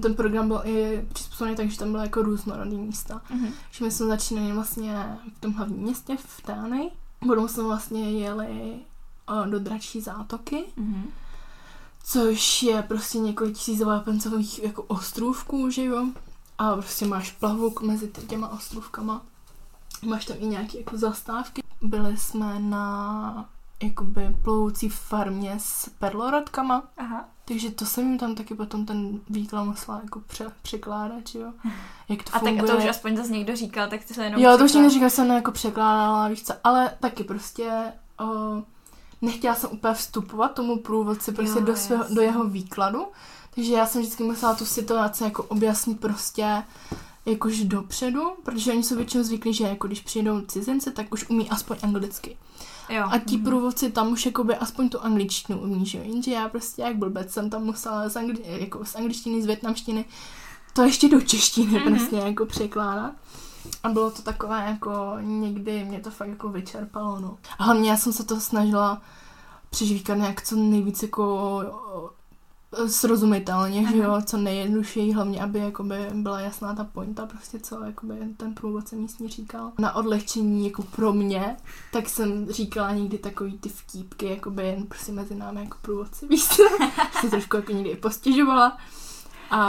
ten 0.00 0.14
program 0.14 0.48
byl 0.48 0.60
i 0.64 1.06
přizpůsobený 1.12 1.56
tak, 1.56 1.70
že 1.70 1.78
tam 1.78 1.90
byly 1.92 2.02
jako 2.04 2.22
různorodý 2.22 2.76
místa. 2.76 3.22
Mhm. 3.30 3.48
Že 3.70 3.84
my 3.84 3.90
jsme 3.90 4.06
začínali 4.06 4.52
vlastně 4.52 5.18
v 5.36 5.40
tom 5.40 5.52
hlavním 5.52 5.78
městě, 5.78 6.16
v 6.16 6.42
Tánej. 6.42 6.90
Potom 7.26 7.48
jsme 7.48 7.62
vlastně 7.62 8.10
jeli 8.10 8.74
do 9.50 9.58
dračí 9.58 10.00
zátoky, 10.00 10.64
Mhm. 10.76 11.04
což 12.04 12.62
je 12.62 12.82
prostě 12.82 13.18
několik 13.18 13.56
tisíc 13.56 13.80
vápencových 13.82 14.62
jako 14.62 14.82
ostrůvků, 14.82 15.70
že 15.70 15.84
jo? 15.84 16.06
A 16.58 16.72
prostě 16.72 17.06
máš 17.06 17.30
plavuk 17.32 17.82
mezi 17.82 18.08
tě- 18.08 18.26
těma 18.26 18.48
ostrůvkama. 18.48 19.22
Máš 20.06 20.24
tam 20.24 20.36
i 20.40 20.46
nějaké 20.46 20.78
jako 20.78 20.96
zastávky. 20.98 21.62
Byli 21.82 22.16
jsme 22.16 22.58
na 22.58 23.48
jakoby 23.82 24.36
plovoucí 24.42 24.88
farmě 24.88 25.56
s 25.60 25.88
perloradkama, 25.98 26.82
Aha. 26.96 27.28
Takže 27.50 27.70
to 27.70 27.86
jsem 27.86 28.08
jim 28.08 28.18
tam 28.18 28.34
taky 28.34 28.54
potom 28.54 28.86
ten 28.86 29.20
výklad 29.30 29.64
musela 29.64 30.00
jako 30.04 30.20
pře- 30.20 30.52
překládat, 30.62 31.34
jo? 31.34 31.52
Jak 32.08 32.22
to 32.22 32.30
A 32.36 32.38
tak 32.38 32.42
funguje. 32.42 32.72
to 32.72 32.78
už 32.78 32.84
aspoň 32.84 33.16
zase 33.16 33.32
někdo 33.32 33.56
říkal, 33.56 33.88
tak 33.88 34.04
ty 34.04 34.14
se 34.14 34.24
jenom 34.24 34.42
Jo, 34.42 34.58
to 34.58 34.64
už 34.64 34.72
někdo 34.72 34.90
říkal, 34.90 35.10
jsem 35.10 35.30
jako 35.30 35.52
překládala, 35.52 36.28
víš 36.28 36.42
co, 36.42 36.54
ale 36.64 36.90
taky 37.00 37.24
prostě 37.24 37.70
o, 38.20 38.24
nechtěla 39.22 39.54
jsem 39.54 39.70
úplně 39.72 39.94
vstupovat 39.94 40.54
tomu 40.54 40.78
průvodci 40.78 41.32
prostě 41.32 41.58
Jo, 41.58 41.64
do, 41.64 41.76
svého, 41.76 42.04
do 42.14 42.20
jeho 42.20 42.44
výkladu, 42.44 43.06
takže 43.54 43.72
já 43.72 43.86
jsem 43.86 44.02
vždycky 44.02 44.22
musela 44.22 44.54
tu 44.54 44.64
situaci 44.64 45.24
jako 45.24 45.42
objasnit 45.42 46.00
prostě 46.00 46.62
jakož 47.26 47.64
dopředu, 47.64 48.22
protože 48.42 48.72
oni 48.72 48.82
jsou 48.82 48.96
většinou 48.96 49.24
zvyklí, 49.24 49.54
že 49.54 49.64
jako 49.64 49.86
když 49.86 50.00
přijdou 50.00 50.40
cizinci, 50.40 50.90
tak 50.90 51.12
už 51.12 51.30
umí 51.30 51.50
aspoň 51.50 51.76
anglicky. 51.82 52.36
Jo. 52.90 53.04
A 53.10 53.18
ti 53.18 53.38
průvodci 53.38 53.90
tam 53.90 54.12
už 54.12 54.26
jakoby 54.26 54.56
aspoň 54.56 54.88
tu 54.88 55.00
angličtinu 55.00 55.60
umí, 55.60 55.86
že 55.86 55.98
jo? 55.98 56.04
Jenže 56.06 56.30
já 56.32 56.48
prostě 56.48 56.82
jak 56.82 56.96
blbec 56.96 57.32
jsem 57.32 57.50
tam 57.50 57.62
musela 57.64 58.08
z, 58.08 58.14
angli- 58.16 58.40
jako 58.44 58.84
z 58.84 58.94
angličtiny, 58.96 59.42
z 59.42 59.46
větnamštiny 59.46 60.04
to 60.72 60.82
ještě 60.82 61.08
do 61.08 61.20
češtiny 61.20 61.66
Mhm. 61.66 61.76
mm-hmm. 61.82 61.96
prostě 61.98 62.16
jako 62.16 62.46
překládat. 62.46 63.12
A 63.82 63.88
bylo 63.88 64.10
to 64.10 64.22
takové 64.22 64.64
jako 64.68 65.16
někdy 65.20 65.84
mě 65.84 66.00
to 66.00 66.10
fakt 66.10 66.28
jako 66.28 66.48
vyčerpalo, 66.48 67.20
no. 67.20 67.38
A 67.58 67.64
hlavně 67.64 67.90
já 67.90 67.96
jsem 67.96 68.12
se 68.12 68.24
to 68.24 68.40
snažila 68.40 69.02
přežvíkat 69.70 70.18
nějak 70.18 70.42
co 70.42 70.56
nejvíc 70.56 71.02
jako 71.02 71.60
srozumitelně, 72.86 73.86
že 73.90 73.96
jo, 73.96 74.22
co 74.24 74.36
nejjednodušeji, 74.36 75.12
hlavně 75.12 75.42
aby 75.42 75.58
jakoby 75.58 75.96
byla 76.14 76.40
jasná 76.40 76.74
ta 76.74 76.84
pointa, 76.84 77.26
prostě 77.26 77.58
co 77.58 77.84
jakoby 77.84 78.18
ten 78.36 78.54
průvodce 78.54 78.96
místní 78.96 79.28
říkal. 79.28 79.72
Na 79.78 79.94
odlehčení 79.94 80.64
jako 80.64 80.82
pro 80.82 81.12
mě, 81.12 81.56
tak 81.92 82.08
jsem 82.08 82.46
říkala 82.50 82.92
někdy 82.92 83.18
takový 83.18 83.58
ty 83.58 83.68
vtípky, 83.68 84.26
jakoby 84.26 84.66
jen 84.66 84.86
prostě 84.86 85.12
mezi 85.12 85.34
námi 85.34 85.60
jako 85.60 85.78
průvodci, 85.82 86.26
víš 86.26 86.42
se 87.20 87.30
trošku 87.30 87.56
jako 87.56 87.72
někdy 87.72 87.96
postěžovala. 87.96 88.78
A, 89.50 89.60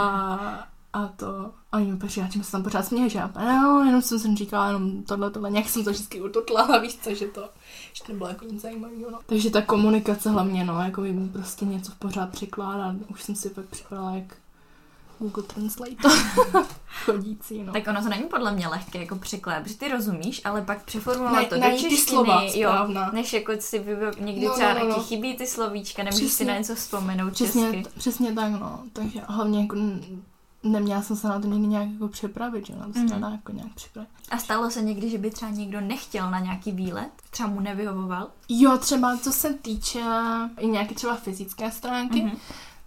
a 0.92 1.06
to, 1.06 1.52
a 1.72 1.76
oni 1.76 1.92
mi 1.92 1.98
pořád, 1.98 2.32
že 2.32 2.44
se 2.44 2.52
tam 2.52 2.62
pořád 2.62 2.82
směje, 2.86 3.08
že 3.08 3.18
já, 3.18 3.30
no, 3.62 3.84
jenom 3.84 4.02
jsem 4.02 4.18
si 4.18 4.34
říkala 4.36 4.66
jenom 4.66 5.02
tohle, 5.02 5.30
tohle, 5.30 5.50
nějak 5.50 5.68
jsem 5.68 5.84
to 5.84 5.90
vždycky 5.90 6.20
ututla, 6.20 6.78
víš 6.82 6.98
co, 7.02 7.14
že 7.14 7.26
to, 7.26 7.48
že 7.92 8.04
to 8.04 8.12
bylo 8.12 8.28
jako 8.28 8.44
nic 8.44 8.62
zajímavého, 8.62 9.10
no. 9.10 9.18
Takže 9.26 9.50
ta 9.50 9.62
komunikace 9.62 10.30
hlavně, 10.30 10.64
no, 10.64 10.82
jako 10.82 11.00
by 11.00 11.12
prostě 11.32 11.64
něco 11.64 11.92
pořád 11.98 12.30
překládat, 12.30 12.96
už 13.10 13.22
jsem 13.22 13.34
si 13.34 13.48
fakt 13.48 13.66
připadala 13.66 14.14
jak 14.14 14.36
Google 15.20 15.42
Translate 15.42 16.08
chodící, 17.04 17.62
no. 17.62 17.72
Tak 17.72 17.86
ono 17.88 18.02
to 18.02 18.08
není 18.08 18.22
podle 18.22 18.52
mě 18.52 18.68
lehké 18.68 18.98
jako 18.98 19.16
překlad, 19.16 19.62
protože 19.62 19.76
ty 19.78 19.88
rozumíš, 19.88 20.40
ale 20.44 20.62
pak 20.62 20.84
přeformulovat 20.84 21.48
to 21.48 21.54
do 21.54 21.62
češtiny, 21.70 21.96
slova 21.96 22.42
jo, 22.54 22.72
než 23.12 23.32
jako 23.32 23.52
si 23.58 23.84
někdy 24.20 24.46
No, 24.46 24.54
třeba 24.54 24.74
no, 24.74 24.80
no, 24.80 24.88
no, 24.88 25.02
chybí 25.02 25.36
ty 25.36 25.46
slovíčka, 25.46 26.02
nemůžeš 26.02 26.28
si 26.28 26.34
Přesně. 26.34 26.46
na 26.52 26.58
něco 26.58 26.74
vzpomenout 26.74 27.32
Přesně, 27.32 27.72
česky. 27.72 27.98
přesně 27.98 28.32
tak, 28.32 28.52
no. 28.52 28.80
Takže 28.92 29.20
hlavně 29.28 29.60
jako 29.60 29.76
neměla 30.62 31.02
jsem 31.02 31.16
se 31.16 31.28
na 31.28 31.40
to 31.40 31.46
někdy 31.48 31.66
nějak 31.66 31.88
jako 31.92 32.08
připravit, 32.08 32.66
že 32.66 32.76
na 32.76 32.86
to 32.86 32.92
se 32.92 33.04
nedá 33.04 33.28
jako 33.28 33.52
nějak 33.52 33.74
připravit. 33.74 34.08
A 34.30 34.38
stalo 34.38 34.70
se 34.70 34.82
někdy, 34.82 35.10
že 35.10 35.18
by 35.18 35.30
třeba 35.30 35.50
někdo 35.50 35.80
nechtěl 35.80 36.30
na 36.30 36.38
nějaký 36.38 36.72
výlet, 36.72 37.10
třeba 37.30 37.48
mu 37.48 37.60
nevyhovoval? 37.60 38.28
Jo, 38.48 38.78
třeba 38.78 39.16
co 39.16 39.32
se 39.32 39.54
týče 39.54 40.02
i 40.58 40.66
nějaké 40.66 40.94
třeba 40.94 41.16
fyzické 41.16 41.70
stránky, 41.70 42.22
Mhm. 42.22 42.36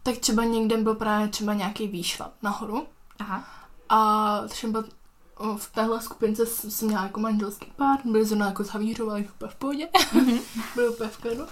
tak 0.03 0.17
třeba 0.17 0.43
někde 0.43 0.77
byl 0.77 0.95
právě 0.95 1.27
třeba 1.27 1.53
nějaký 1.53 1.87
výšlap 1.87 2.31
nahoru 2.41 2.85
Aha. 3.19 3.43
a 3.89 4.41
třeba 4.47 4.83
v 5.57 5.71
téhle 5.71 6.01
skupince 6.01 6.45
jsem 6.45 6.87
měla 6.87 7.03
jako 7.03 7.19
manželský 7.19 7.71
pár, 7.75 7.99
byli 8.05 8.25
zrovna 8.25 8.45
jako 8.45 8.63
zhavířovali 8.63 9.29
úplně 9.35 9.51
v 9.51 9.55
pohodě, 9.55 9.87
Mhm. 10.13 10.39
byli 10.75 10.89
úplně 10.89 11.09
v 11.09 11.17
klidu. 11.17 11.43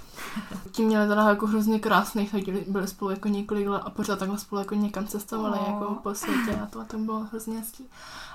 Ti 0.71 0.85
měli 0.85 1.07
teda 1.07 1.29
jako 1.29 1.47
hrozně 1.47 1.79
krásný, 1.79 2.27
chodili, 2.27 2.65
byli 2.67 2.87
spolu 2.87 3.11
jako 3.11 3.27
několik 3.27 3.67
let 3.67 3.81
a 3.85 3.89
pořád 3.89 4.19
takhle 4.19 4.37
spolu 4.37 4.59
jako 4.59 4.75
někam 4.75 5.07
cestovali 5.07 5.59
Oh. 5.59 5.67
jako 5.67 5.93
po 6.03 6.15
světě 6.15 6.59
a 6.63 6.65
to, 6.65 6.79
a 6.79 6.83
to 6.83 6.97
bylo 6.97 7.19
hrozně 7.19 7.59
hezký. 7.59 7.85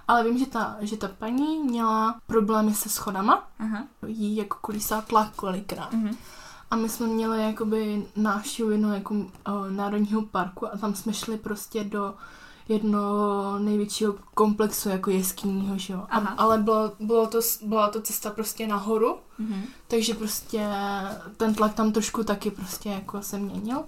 Ale 0.08 0.24
vím, 0.24 0.38
že 0.38 0.46
ta, 0.46 0.76
že 0.80 0.96
ta 0.96 1.08
paní 1.08 1.58
měla 1.58 2.20
problémy 2.26 2.74
se 2.74 2.88
schodama, 2.88 3.48
Aha. 3.58 3.84
jí 4.06 4.36
jako 4.36 4.56
kulisá 4.60 5.00
tlak 5.00 5.30
kolikrát. 5.36 5.92
Mhm. 5.92 6.16
A 6.70 6.76
my 6.76 6.88
jsme 6.88 7.06
měli 7.06 7.42
jakoby 7.42 8.06
návštěvu 8.16 8.70
jednoho 8.70 8.94
jako 8.94 9.14
uh, 9.14 9.26
národního 9.70 10.22
parku 10.22 10.66
a 10.66 10.76
tam 10.76 10.94
jsme 10.94 11.12
šli 11.14 11.36
prostě 11.36 11.84
do 11.84 12.14
jednoho 12.68 13.58
největšího 13.58 14.14
komplexu 14.34 14.88
jako 14.88 15.10
jeskyního, 15.10 15.78
že 15.78 15.92
jo. 15.92 16.06
A, 16.10 16.18
ale 16.18 16.58
bylo, 16.58 16.92
bylo 17.00 17.26
to, 17.26 17.38
byla 17.62 17.88
to 17.90 18.00
cesta 18.02 18.30
prostě 18.30 18.66
nahoru, 18.66 19.16
Mhm. 19.38 19.62
takže 19.88 20.14
prostě 20.14 20.66
ten 21.36 21.54
tlak 21.54 21.74
tam 21.74 21.92
trošku 21.92 22.24
taky 22.24 22.50
prostě 22.50 22.88
jako 22.88 23.22
se 23.22 23.38
měnil. 23.38 23.84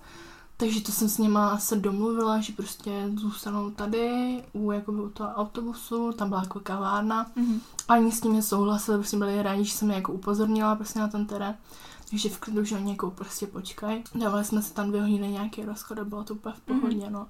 Takže 0.56 0.80
to 0.80 0.92
jsem 0.92 1.08
s 1.08 1.18
nima 1.18 1.58
se 1.58 1.76
domluvila, 1.76 2.40
že 2.40 2.52
prostě 2.52 3.10
zůstanou 3.16 3.70
tady 3.70 4.10
u, 4.52 4.70
jakoby, 4.72 5.00
u 5.02 5.08
toho 5.10 5.30
autobusu, 5.34 6.12
tam 6.12 6.28
byla 6.28 6.40
jako 6.40 6.60
kavárna. 6.60 7.26
Mhm. 7.36 7.60
A 7.88 7.94
oni 7.94 8.12
s 8.12 8.20
tím 8.20 8.32
nesouhlasili, 8.32 8.98
prostě 8.98 9.16
byli 9.16 9.42
rádi, 9.42 9.64
že 9.64 9.72
jsem 9.72 9.90
je 9.90 9.96
jako 9.96 10.12
upozornila 10.12 10.74
prostě 10.76 10.98
na 10.98 11.08
ten 11.08 11.26
terén. 11.26 11.54
Takže 12.10 12.28
v 12.28 12.38
klidu, 12.38 12.64
že 12.64 12.76
oni 12.76 12.90
jako 12.90 13.10
prostě 13.10 13.46
počkají. 13.46 14.04
Dávali 14.14 14.44
jsme 14.44 14.62
se 14.62 14.74
tam 14.74 14.88
dvě 14.88 15.00
hodiny 15.02 15.28
nějaký 15.28 15.64
rozchod 15.64 15.98
a 15.98 16.04
bylo 16.04 16.24
to 16.24 16.34
úplně 16.34 16.54
v 16.54 16.60
pohodě, 16.60 17.10
no. 17.10 17.26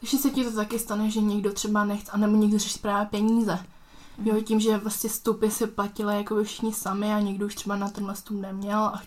Takže 0.00 0.18
se 0.18 0.30
ti 0.30 0.44
to 0.44 0.52
taky 0.52 0.78
stane, 0.78 1.10
že 1.10 1.20
někdo 1.20 1.52
třeba 1.52 1.84
nechce, 1.84 2.10
anebo 2.12 2.36
někdo 2.36 2.58
řeší 2.58 2.78
právě 2.78 3.06
peníze. 3.06 3.58
Jo, 4.24 4.40
tím, 4.40 4.60
že 4.60 4.78
vlastně 4.78 5.10
stupy 5.10 5.50
se 5.50 5.66
platily 5.66 6.16
jako 6.16 6.44
všichni 6.44 6.72
sami 6.72 7.14
a 7.14 7.20
někdo 7.20 7.46
už 7.46 7.54
třeba 7.54 7.76
na 7.76 7.88
tenhle 7.88 8.14
stup 8.16 8.40
neměl 8.40 8.78
a 8.78 9.02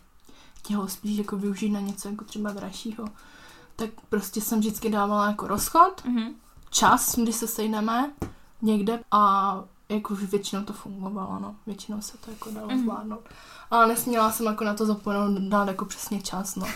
chtěl 0.58 0.82
ho 0.82 0.88
spíš 0.88 1.17
jako 1.17 1.38
využít 1.38 1.69
na 1.69 1.80
něco 1.80 2.10
jako 2.10 2.25
třeba 2.25 2.51
dražšího, 2.51 3.06
tak 3.75 3.89
prostě 4.10 4.41
jsem 4.41 4.60
vždycky 4.60 4.89
dávala 4.89 5.27
jako 5.27 5.47
rozchod, 5.47 6.01
Mhm. 6.06 6.34
čas, 6.69 7.15
kdy 7.15 7.34
se 7.34 7.47
sejdeme 7.47 8.12
někde 8.62 8.99
a 9.12 9.63
jako 9.93 10.13
už 10.13 10.23
většinou 10.23 10.63
to 10.63 10.73
fungovalo, 10.73 11.39
no. 11.39 11.56
Většinou 11.67 12.01
se 12.01 12.17
to 12.17 12.32
jako 12.32 12.49
dalo 12.51 12.67
Mhm. 12.67 12.82
zvládnout. 12.84 13.21
Ale 13.71 13.88
nesměla 13.88 14.32
jsem 14.32 14.45
jako 14.45 14.63
na 14.63 14.73
to 14.73 14.86
zapomenout 14.86 15.39
dát 15.41 15.67
jako 15.67 15.86
přesně 15.86 16.21
čas, 16.21 16.56
no. 16.56 16.67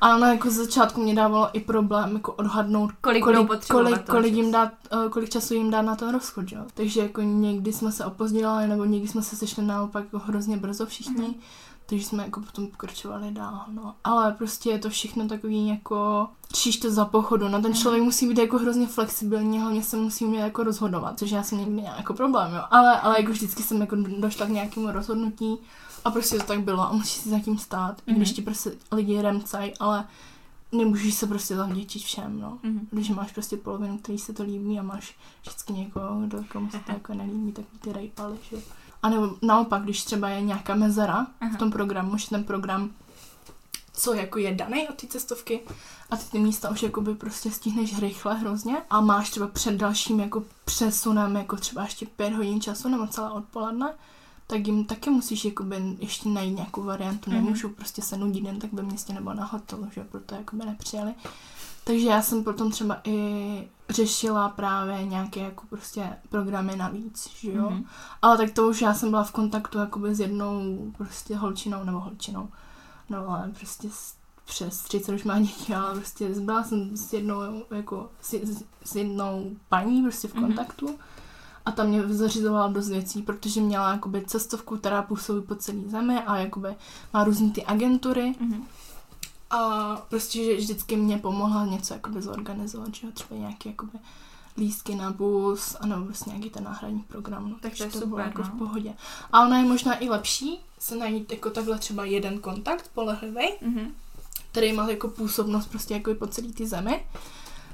A 0.00 0.16
ono 0.16 0.26
jako 0.26 0.50
z 0.50 0.54
začátku 0.54 1.00
mě 1.02 1.14
dávalo 1.14 1.48
i 1.52 1.60
problém 1.60 2.14
jako 2.14 2.32
odhadnout, 2.32 2.90
Kolik 3.00 3.24
kolik, 3.24 3.48
kolik, 3.70 4.06
kolik, 4.10 4.34
jim 4.34 4.44
času. 4.44 4.52
dát, 4.52 4.72
eh, 5.06 5.08
kolik 5.10 5.30
času 5.30 5.54
jim 5.54 5.70
dát 5.70 5.82
na 5.82 5.96
ten 5.96 6.12
rozchod, 6.12 6.52
jo. 6.52 6.64
Takže 6.74 7.00
jako 7.00 7.20
někdy 7.20 7.72
jsme 7.72 7.92
se 7.92 8.04
opozdili, 8.04 8.66
nebo 8.68 8.84
někdy 8.84 9.08
jsme 9.08 9.22
se 9.22 9.36
sešli 9.36 9.64
naopak 9.64 10.04
jako 10.04 10.18
hrozně 10.18 10.56
brzo 10.56 10.86
všichni. 10.86 11.22
Mhm. 11.26 11.34
Takže 11.90 12.04
jsme 12.06 12.22
jako 12.24 12.40
potom 12.40 12.66
pokračovali 12.66 13.30
dál, 13.32 13.64
no. 13.68 13.94
Ale 14.04 14.32
prostě 14.32 14.70
je 14.70 14.78
to 14.78 14.90
všechno 14.90 15.28
takový 15.28 15.68
jako, 15.68 16.28
řešíš 16.54 16.76
to 16.76 16.90
za 16.90 17.04
pochodu, 17.04 17.48
no 17.48 17.62
ten 17.62 17.70
Mhm. 17.70 17.80
člověk 17.80 18.02
musí 18.02 18.28
být 18.28 18.38
jako 18.38 18.58
hrozně 18.58 18.86
flexibilní, 18.86 19.60
hlavně 19.60 19.82
se 19.82 19.96
musí 19.96 20.24
umět 20.24 20.40
jako 20.40 20.62
rozhodovat, 20.64 21.18
což 21.18 21.30
já 21.30 21.42
jsem 21.42 21.58
někdy 21.58 21.72
měla 21.72 21.96
jako 21.96 22.14
problém, 22.14 22.54
jo. 22.54 22.62
Ale, 22.70 23.00
ale 23.00 23.20
jako 23.20 23.32
vždycky 23.32 23.62
jsem 23.62 23.80
jako 23.80 23.96
došla 24.18 24.46
k 24.46 24.48
nějakému 24.48 24.90
rozhodnutí 24.90 25.56
a 26.04 26.10
prostě 26.10 26.38
to 26.38 26.44
tak 26.46 26.60
bylo 26.62 26.82
a 26.82 26.92
musíš 26.92 27.10
si 27.12 27.28
za 27.30 27.38
tím 27.38 27.58
stát, 27.58 28.02
i 28.06 28.14
když 28.14 28.28
Mhm. 28.28 28.36
ti 28.36 28.42
prostě 28.42 28.72
lidi 28.92 29.22
remcají, 29.22 29.72
ale 29.80 30.04
nemůžeš 30.72 31.14
se 31.14 31.26
prostě 31.26 31.56
zavděčit 31.56 32.02
všem, 32.02 32.40
no. 32.40 32.58
Mhm. 32.62 32.88
Když 32.90 33.08
máš 33.10 33.32
prostě 33.32 33.56
polovinu, 33.56 33.98
který 33.98 34.18
se 34.18 34.32
to 34.32 34.42
líbí 34.42 34.78
a 34.78 34.82
máš 34.82 35.16
vždycky 35.42 35.72
někoho, 35.72 36.20
kdo 36.26 36.44
komu 36.52 36.70
se 36.70 36.78
to 36.78 36.92
jako 36.92 37.14
nelíbí, 37.14 37.52
tak 37.52 37.64
ty 37.80 37.92
rejpaly, 37.92 38.36
že. 38.50 38.56
A 39.02 39.08
nebo 39.08 39.30
naopak, 39.42 39.82
když 39.82 40.04
třeba 40.04 40.28
je 40.28 40.40
nějaká 40.40 40.74
mezera 40.74 41.26
Aha. 41.40 41.54
v 41.54 41.58
tom 41.58 41.70
programu, 41.70 42.16
že 42.16 42.28
ten 42.28 42.44
program 42.44 42.90
co 43.92 44.14
jako 44.14 44.38
je 44.38 44.54
daný 44.54 44.88
od 44.88 44.94
té 44.94 45.06
cestovky 45.06 45.60
a 46.10 46.16
ty 46.16 46.24
ty 46.24 46.38
místa 46.38 46.70
už 46.70 46.82
jakoby 46.82 47.14
prostě 47.14 47.50
stihneš 47.50 47.98
rychle 47.98 48.34
hrozně 48.34 48.76
a 48.90 49.00
máš 49.00 49.30
třeba 49.30 49.46
před 49.46 49.74
dalším 49.74 50.20
jako 50.20 50.44
přesunem 50.64 51.36
jako 51.36 51.56
třeba 51.56 51.82
ještě 51.82 52.06
pět 52.06 52.32
hodin 52.32 52.60
času 52.60 52.88
nebo 52.88 53.06
celé 53.06 53.30
odpoledne, 53.30 53.94
tak 54.46 54.66
jim 54.66 54.84
taky 54.84 55.10
musíš 55.10 55.44
jakoby 55.44 55.96
ještě 55.98 56.28
najít 56.28 56.56
nějakou 56.56 56.82
variantu. 56.82 57.30
Mhm. 57.30 57.44
Nemůžu 57.44 57.68
prostě 57.68 58.02
se 58.02 58.16
nudit 58.16 58.44
jen 58.44 58.58
tak 58.58 58.72
ve 58.72 58.82
městě 58.82 59.12
nebo 59.12 59.34
na 59.34 59.44
hotelu, 59.44 59.88
že 59.94 60.04
proto 60.04 60.34
jakoby 60.34 60.64
nepřijeli. 60.64 61.14
Takže 61.84 62.08
já 62.08 62.22
jsem 62.22 62.44
potom 62.44 62.70
třeba 62.70 62.96
i 63.04 63.68
řešila 63.88 64.48
právě 64.48 65.04
nějaké 65.04 65.40
jako 65.40 65.66
prostě 65.66 66.16
programy 66.28 66.76
navíc, 66.76 67.28
že 67.40 67.52
jo. 67.52 67.70
Mhm. 67.70 67.84
Ale 68.22 68.36
tak 68.36 68.50
to 68.50 68.68
už 68.68 68.80
já 68.82 68.94
jsem 68.94 69.10
byla 69.10 69.24
v 69.24 69.32
kontaktu 69.32 69.78
jakoby 69.78 70.14
s 70.14 70.20
jednou 70.20 70.76
prostě 70.96 71.36
holčinou 71.36 71.84
nebo 71.84 72.00
holčinou. 72.00 72.48
No 73.08 73.28
ale 73.28 73.52
prostě 73.58 73.88
přes 74.44 74.78
30 74.78 75.12
už 75.14 75.24
má 75.24 75.40
děti, 75.40 75.74
ale 75.74 75.94
prostě 75.94 76.28
byla 76.28 76.64
jsem 76.64 76.96
s 76.96 77.12
jednou 77.12 77.40
jako 77.70 78.10
s, 78.20 78.34
s, 78.84 78.96
jednou 78.96 79.50
paní 79.68 80.02
prostě 80.02 80.28
v 80.28 80.34
Mhm. 80.34 80.44
kontaktu. 80.44 80.98
A 81.64 81.70
ta 81.72 81.84
mě 81.84 82.08
zařizovala 82.08 82.68
dost 82.68 82.88
věcí, 82.88 83.22
protože 83.22 83.60
měla 83.60 83.92
jakoby 83.92 84.24
cestovku, 84.26 84.76
která 84.76 85.02
působí 85.02 85.46
po 85.46 85.54
celé 85.54 85.78
zemi 85.86 86.22
a 86.22 86.36
jakoby 86.36 86.74
má 87.12 87.24
různý 87.24 87.50
ty 87.52 87.64
agentury. 87.64 88.34
Mhm. 88.40 88.66
A 89.50 89.96
prostě 90.08 90.44
že 90.44 90.56
vždycky 90.56 90.96
mě 90.96 91.18
pomohla 91.18 91.64
něco 91.66 91.94
jakoby 91.94 92.22
zorganizovat, 92.22 92.94
že 92.94 93.06
jo, 93.06 93.12
třeba 93.14 93.40
nějaký 93.40 93.68
jakoby 93.68 93.98
lístky 94.58 94.94
na 94.94 95.10
bus, 95.10 95.76
anebo 95.80 96.04
prostě 96.04 96.30
nějaký 96.30 96.50
ten 96.50 96.64
náhradní 96.64 97.00
program, 97.00 97.48
no, 97.48 97.54
Tak 97.54 97.62
takže 97.62 97.84
to 97.86 97.90
to 98.00 98.06
bylo 98.06 98.10
super, 98.10 98.26
jako 98.26 98.42
no. 98.42 98.48
v 98.48 98.58
pohodě. 98.58 98.94
A 99.32 99.40
ona 99.46 99.58
je 99.58 99.64
možná 99.64 100.02
i 100.04 100.08
lepší 100.08 100.60
se 100.78 100.96
najít 100.96 101.32
jako 101.32 101.50
takhle 101.50 101.78
třeba 101.78 102.04
jeden 102.04 102.38
kontakt 102.38 102.84
spolehlivý, 102.84 103.48
Mhm. 103.62 103.90
který 104.52 104.72
má 104.72 104.90
jako 104.90 105.08
působnost 105.08 105.66
prostě 105.66 105.94
jako 105.94 106.14
po 106.14 106.26
celé 106.26 106.48
ty 106.52 106.66
zemi, 106.66 107.04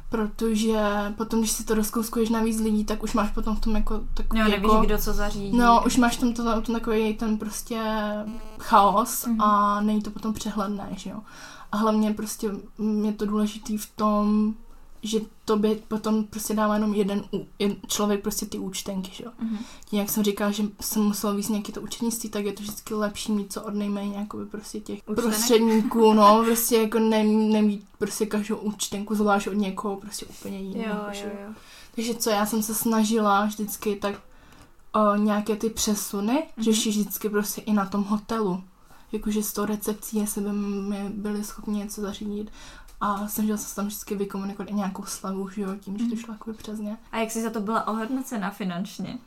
protože 0.08 0.80
potom, 1.16 1.38
když 1.40 1.50
si 1.50 1.64
to 1.64 1.74
rozkouskuješ 1.74 2.28
na 2.30 2.40
víc 2.42 2.60
lidí, 2.60 2.84
tak 2.84 3.02
už 3.02 3.12
máš 3.14 3.30
potom 3.30 3.56
v 3.56 3.60
tom 3.60 3.76
jako 3.76 4.00
takový 4.14 4.40
Jo, 4.40 4.48
nevíš, 4.48 4.62
jako... 4.72 4.80
kdo 4.86 4.98
co 4.98 5.12
zařídí. 5.12 5.56
No, 5.56 5.82
už 5.86 5.96
máš 5.96 6.16
tam 6.16 6.32
to, 6.32 6.60
to 6.62 6.72
takový 6.72 7.14
ten 7.14 7.38
prostě 7.38 7.82
chaos 8.58 9.26
Mhm. 9.26 9.40
a 9.40 9.80
není 9.80 10.02
to 10.02 10.10
potom 10.10 10.32
přehledné, 10.32 10.88
že 10.96 11.10
jo. 11.10 11.20
A 11.76 11.78
hlavně 11.78 12.12
prostě 12.14 12.50
je 13.04 13.12
to 13.12 13.26
důležitý 13.26 13.76
v 13.78 13.86
tom, 13.96 14.54
že 15.02 15.20
tobě 15.44 15.76
potom 15.88 16.24
prostě 16.24 16.54
dává 16.54 16.74
jenom 16.74 16.94
jeden, 16.94 17.24
jen 17.58 17.76
člověk 17.86 18.22
prostě 18.22 18.46
ty 18.46 18.58
účtenky, 18.58 19.10
že 19.14 19.24
jo. 19.24 19.30
Mhm. 19.40 19.58
Tím, 19.84 19.98
jak 19.98 20.10
jsem 20.10 20.24
říkala, 20.24 20.50
že 20.50 20.64
jsem 20.80 21.02
musela 21.02 21.32
víc 21.32 21.48
nějaké 21.48 21.72
to 21.72 21.80
účetnictví, 21.80 22.30
tak 22.30 22.44
je 22.44 22.52
to 22.52 22.62
vždycky 22.62 22.94
lepší 22.94 23.32
mít 23.32 23.52
co 23.52 23.62
od 23.62 23.74
nejméně 23.74 24.16
jakoby 24.18 24.46
prostě 24.46 24.80
těch 24.80 24.98
Účtenek? 25.06 25.24
prostředníků, 25.34 26.12
no, 26.12 26.42
prostě 26.44 26.76
jako 26.76 26.98
ne, 26.98 27.24
nemít 27.24 27.84
prostě 27.98 28.26
každou 28.26 28.56
účtenku 28.56 29.14
zvlášť 29.14 29.46
od 29.46 29.52
někoho 29.54 29.96
prostě 29.96 30.26
úplně 30.26 30.58
jiného, 30.58 31.04
Jo, 31.12 31.20
jo, 31.24 31.30
jo. 31.46 31.52
takže 31.94 32.14
co 32.14 32.30
já 32.30 32.46
jsem 32.46 32.62
se 32.62 32.74
snažila 32.74 33.44
vždycky, 33.44 33.96
tak 33.96 34.20
o, 34.94 35.16
nějaké 35.16 35.56
ty 35.56 35.70
přesuny 35.70 36.32
Mhm. 36.32 36.42
mm-hmm. 36.42 36.62
řešit 36.64 36.90
vždycky 36.90 37.28
prostě 37.28 37.60
i 37.60 37.72
na 37.72 37.86
tom 37.86 38.04
hotelu. 38.04 38.62
Jakože 39.12 39.42
s 39.42 39.52
tou 39.52 39.64
recepcí, 39.64 40.16
jestli 40.16 40.40
by 40.42 40.52
mi 40.52 41.08
byli 41.08 41.44
schopni 41.44 41.78
něco 41.78 42.00
zařídit. 42.00 42.50
A 43.00 43.28
snažila 43.28 43.58
se 43.58 43.74
tam 43.76 43.86
vždycky 43.86 44.14
vykomunikovat 44.14 44.70
i 44.70 44.74
nějakou 44.74 45.04
slavu, 45.04 45.48
že 45.48 45.60
jo, 45.62 45.68
tím, 45.80 45.98
že 45.98 46.04
to 46.04 46.08
Mhm. 46.14 46.18
šlo 46.24 46.34
jakoby 46.34 46.56
přes 46.56 46.78
ně. 46.78 46.96
A 47.12 47.18
jak 47.18 47.30
jsi 47.30 47.42
za 47.42 47.50
to 47.50 47.60
byla 47.60 47.86
ohodnocena 47.88 48.50
finančně? 48.50 49.18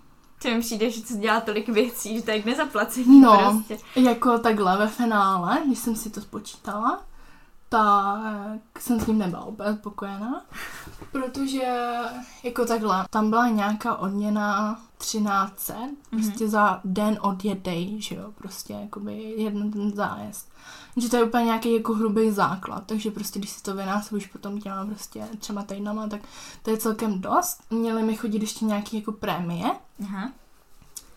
To 0.41 0.47
mi 0.47 0.59
přijde, 0.59 0.91
že 0.91 1.01
jsi 1.01 1.17
dělá 1.17 1.41
tolik 1.41 1.69
věcí, 1.69 2.17
že 2.17 2.23
to 2.23 2.31
je 2.31 2.43
nezaplacení 2.45 3.21
No. 3.21 3.37
prostě. 3.67 3.77
Jako 3.95 4.39
takhle 4.39 4.77
ve 4.77 4.87
finále, 4.87 5.57
když 5.65 5.79
jsem 5.79 5.95
si 5.95 6.09
to 6.09 6.21
spočítala, 6.21 7.01
tak 7.69 8.79
jsem 8.79 8.99
s 8.99 9.08
ním 9.08 9.17
nebyla 9.17 9.45
úplně 9.45 9.73
spokojená, 9.77 10.41
protože 11.12 11.88
jako 12.43 12.65
takhle, 12.65 13.05
tam 13.10 13.29
byla 13.29 13.47
nějaká 13.49 13.95
odměna 13.95 14.79
1300, 14.97 15.73
Mhm. 15.75 15.91
prostě 16.12 16.49
za 16.49 16.82
den 16.86 17.17
odjedej, 17.21 18.01
že 18.01 18.15
jo, 18.15 18.32
prostě 18.38 18.73
jakoby 18.73 19.21
jeden 19.38 19.71
ten 19.71 19.91
zájezd. 19.91 20.49
Že 20.97 21.10
to 21.10 21.15
je 21.17 21.23
úplně 21.23 21.43
nějaký 21.45 21.73
jako 21.73 21.93
hrubý 21.93 22.32
základ, 22.32 22.84
takže 22.86 23.12
prostě 23.12 23.39
když 23.39 23.51
si 23.51 23.63
to 23.63 23.75
vynásobíš 23.75 24.27
potom 24.27 24.62
těma 24.62 24.86
prostě 24.86 25.27
třema 25.39 25.63
týdnama, 25.63 26.08
tak 26.08 26.21
to 26.63 26.71
je 26.71 26.77
celkem 26.77 27.21
dost. 27.21 27.62
Měli 27.69 28.03
mi 28.03 28.15
chodit 28.15 28.41
ještě 28.41 28.65
nějaký 28.65 28.97
jako 28.97 29.12
prémie, 29.12 29.71
Aha, 30.03 30.32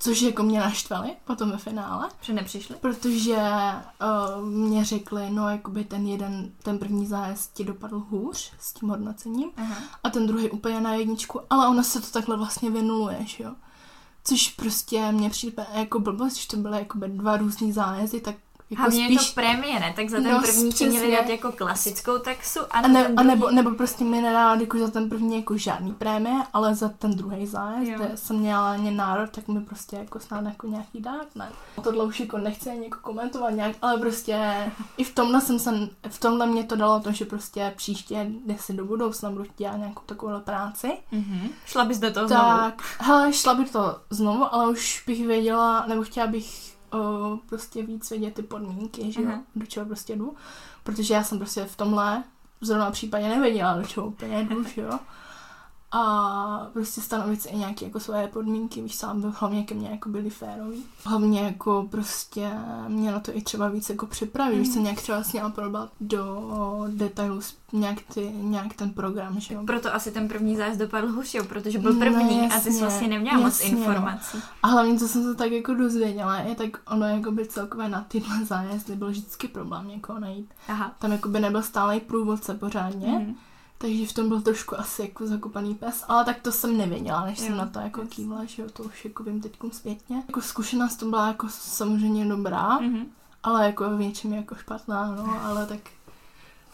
což 0.03 0.23
jako 0.23 0.43
mě 0.43 0.61
naštvali 0.61 1.11
potom 1.25 1.51
ve 1.51 1.59
finále. 1.59 2.09
že 2.21 2.33
nepřišli? 2.33 2.77
Protože 2.81 3.37
uh, 3.37 4.45
mě 4.45 4.85
řekli, 4.85 5.31
no 5.31 5.49
jakoby 5.49 5.85
ten 5.85 6.07
jeden, 6.07 6.51
ten 6.63 6.79
první 6.79 7.07
zájezd 7.07 7.53
ti 7.55 7.65
dopadl 7.65 7.99
hůř 7.99 8.53
s 8.59 8.73
tím 8.73 8.89
hodnocením 8.89 9.51
Aha. 9.57 9.77
a 10.05 10.11
ten 10.11 10.27
druhý 10.27 10.51
úplně 10.51 10.81
na 10.81 10.95
jedničku, 10.95 11.41
ale 11.51 11.69
ono 11.69 11.85
se 11.85 12.01
to 12.01 12.07
takhle 12.07 12.37
vlastně 12.37 12.71
vynuluje, 12.71 13.19
že 13.27 13.45
jo. 13.45 13.55
Což 14.25 14.49
prostě 14.49 15.13
mě 15.13 15.31
přijde 15.31 15.67
jako 15.73 16.01
blbost, 16.01 16.37
že 16.37 16.49
to 16.49 16.57
byly 16.57 16.79
jakoby 16.79 17.09
dva 17.09 17.37
různý 17.37 17.73
zájezdy, 17.73 18.21
tak 18.21 18.35
jako 18.73 18.83
Hlavně 18.83 19.05
spíš... 19.05 19.21
je 19.23 19.27
to 19.29 19.35
prémie, 19.35 19.81
ne? 19.81 19.93
Tak 19.97 20.09
za 20.11 20.17
ten 20.17 20.33
No, 20.33 20.41
první 20.41 20.73
ti 20.73 20.87
měli 20.89 21.13
dát 21.17 21.29
jako 21.29 21.53
klasickou 21.53 22.19
taxu 22.19 22.61
a, 22.71 22.79
a, 22.79 22.89
ne, 22.89 23.07
a 23.17 23.23
nebo, 23.23 23.51
nebo 23.51 23.71
prostě 23.71 24.05
mi 24.05 24.21
nedala 24.23 24.55
jako 24.55 24.79
za 24.79 24.89
ten 24.91 25.09
první 25.09 25.37
jako 25.37 25.57
žádný 25.57 25.93
prémie, 25.93 26.43
ale 26.53 26.75
za 26.75 26.89
ten 26.89 27.11
druhý 27.15 27.47
zájezd, 27.47 27.91
kde 27.93 28.11
jsem 28.15 28.37
měla 28.37 28.77
ně 28.77 28.91
národ, 28.91 29.31
tak 29.31 29.49
mi 29.49 29.61
prostě 29.61 29.97
jako 29.97 30.21
snad 30.21 30.45
jako 30.45 30.67
nějaký 30.67 31.01
dát, 31.01 31.27
ne. 31.37 31.49
Tohle 31.83 32.05
už 32.05 32.21
jako 32.21 32.39
nechci 32.39 32.71
ani 32.71 32.85
jako 32.85 32.99
komentovat 33.03 33.51
nějak, 33.51 33.77
ale 33.83 33.99
prostě 33.99 34.71
i 34.97 35.05
v 35.05 35.15
tomhle 35.15 35.41
jsem 35.41 35.59
se, 35.59 35.71
v 36.09 36.21
tomhle 36.21 36.47
mě 36.47 36.65
to 36.65 36.77
dalo 36.77 37.01
to, 37.01 37.13
že 37.13 37.25
prostě 37.25 37.73
příště, 37.77 38.27
jestli 38.47 38.75
do 38.75 38.85
budoucna 38.85 39.31
budu 39.31 39.45
dělat 39.57 39.77
nějakou 39.77 40.03
takovou 40.07 40.41
práci, 40.41 40.93
Mhm. 41.13 41.49
Šla 41.67 41.85
bys 41.85 41.99
do 41.99 42.13
toho 42.13 42.29
znovu? 42.29 42.43
tak, 42.59 42.83
hele, 42.99 43.33
šla 43.33 43.55
by 43.55 43.65
to 43.65 44.01
znovu, 44.11 44.55
ale 44.55 44.69
už 44.73 45.03
bych 45.07 45.27
věděla, 45.27 45.85
nebo 45.89 46.03
chtěla 46.03 46.27
bych 46.27 46.73
o, 46.93 47.39
prostě 47.49 47.83
víc 47.83 48.11
vědět 48.11 48.35
ty 48.35 48.43
podmínky, 48.43 49.13
že 49.13 49.23
jo, 49.23 49.29
Aha. 49.29 49.43
do 49.57 49.67
čeho 49.67 49.87
prostě 49.87 50.17
jdu, 50.17 50.35
protože 50.85 51.15
já 51.15 51.25
jsem 51.25 51.39
prostě 51.39 51.65
v 51.65 51.77
tomhle 51.77 52.25
zrovna 52.61 52.91
případě 52.91 53.29
nevěděla, 53.29 53.77
do 53.77 53.83
čeho 53.85 54.07
úplně 54.07 54.43
jdu, 54.43 54.65
že 54.65 54.81
jo. 54.81 54.99
A 55.95 56.69
prostě 56.73 57.01
stanovit 57.01 57.43
si 57.43 57.49
i 57.49 57.57
nějaké 57.57 57.85
jako 57.85 58.01
svoje 58.01 58.29
podmínky, 58.29 58.83
víš, 58.83 58.95
sám 58.95 59.21
by 59.21 59.29
hlavně 59.35 59.65
ke 59.65 59.75
mně 59.75 59.89
jako 59.91 60.09
byly 60.09 60.31
férový. 60.31 60.85
Hlavně 61.05 61.41
jako 61.41 61.89
prostě 61.91 62.51
mě 62.89 63.13
na 63.13 63.21
to 63.21 63.37
i 63.37 63.43
třeba 63.43 63.69
víc 63.69 63.89
jako 63.91 64.07
připravit, 64.07 64.57
mm. 64.59 64.65
Jsem 64.65 64.83
nějak 64.83 65.01
třeba 65.03 65.23
směla 65.23 65.51
probrat 65.51 65.91
do 66.01 66.51
detailů 66.89 67.41
nějak, 67.73 67.99
ty, 68.15 68.33
nějak 68.41 68.75
ten 68.75 68.91
program, 68.91 69.41
že 69.41 69.55
jo. 69.55 69.63
Proto 69.67 69.95
asi 69.95 70.11
ten 70.11 70.29
první 70.29 70.57
zájezd 70.57 70.81
dopadl 70.81 71.13
hůř, 71.13 71.35
jo, 71.35 71.45
protože 71.45 71.79
byl 71.79 71.93
No, 71.93 71.99
první 72.01 72.41
a 72.41 72.55
ty 72.55 72.61
jsi 72.61 72.69
jasně, 72.69 72.81
vlastně 72.81 73.09
neměla 73.09 73.37
moc 73.41 73.61
jasně, 73.61 73.73
no. 73.73 73.79
informací. 73.79 74.39
A 74.63 74.69
hlavně, 74.69 74.99
co 74.99 75.09
jsem 75.09 75.23
se 75.23 75.35
tak 75.35 75.53
jako 75.53 75.75
dozvěděla, 75.75 76.37
je 76.39 76.55
tak 76.55 76.71
ono 76.93 77.07
jakoby 77.07 77.47
celkově 77.47 77.89
na 77.89 78.05
tyhle 78.09 78.45
zájezdy 78.45 78.97
byl 78.97 79.09
vždycky 79.09 79.49
problém 79.49 79.89
někoho 79.89 80.19
najít. 80.19 80.51
Aha. 80.69 80.93
Tam 80.99 81.13
jakoby 81.13 81.41
nebyl 81.41 81.63
stálej 81.63 82.01
průvodce 82.01 82.55
pořádně, 82.55 83.13
Mhm. 83.13 83.35
Takže 83.83 84.07
v 84.07 84.13
tom 84.13 84.29
byl 84.29 84.41
trošku 84.41 84.81
asi 84.81 85.03
jako 85.03 85.27
zakopaný 85.27 85.75
pes, 85.75 86.05
ale 86.09 86.25
tak 86.25 86.41
to 86.41 86.53
jsem 86.53 86.79
nevěděla, 86.79 87.25
než 87.25 87.39
Jo, 87.39 87.45
jsem 87.47 87.57
na 87.57 87.67
to 87.67 87.79
jako 87.81 88.01
jasně. 88.01 88.15
kývla, 88.17 88.45
že 88.45 88.63
jo, 88.63 88.69
to 88.73 88.83
už 88.83 89.05
jako 89.05 89.23
vím 89.23 89.41
teď 89.41 89.53
zpětně. 89.73 90.17
Jako 90.29 90.41
zkušenost 90.43 90.97
to 90.97 91.07
byla 91.07 91.27
jako 91.27 91.49
samozřejmě 91.51 92.25
dobrá, 92.27 92.79
Mhm. 92.79 93.07
ale 93.43 93.67
jako 93.67 93.91
v 93.97 94.01
něčem 94.01 94.33
jako 94.33 94.55
špatná, 94.55 95.07
no, 95.15 95.43
ale 95.45 95.67
tak, 95.67 95.79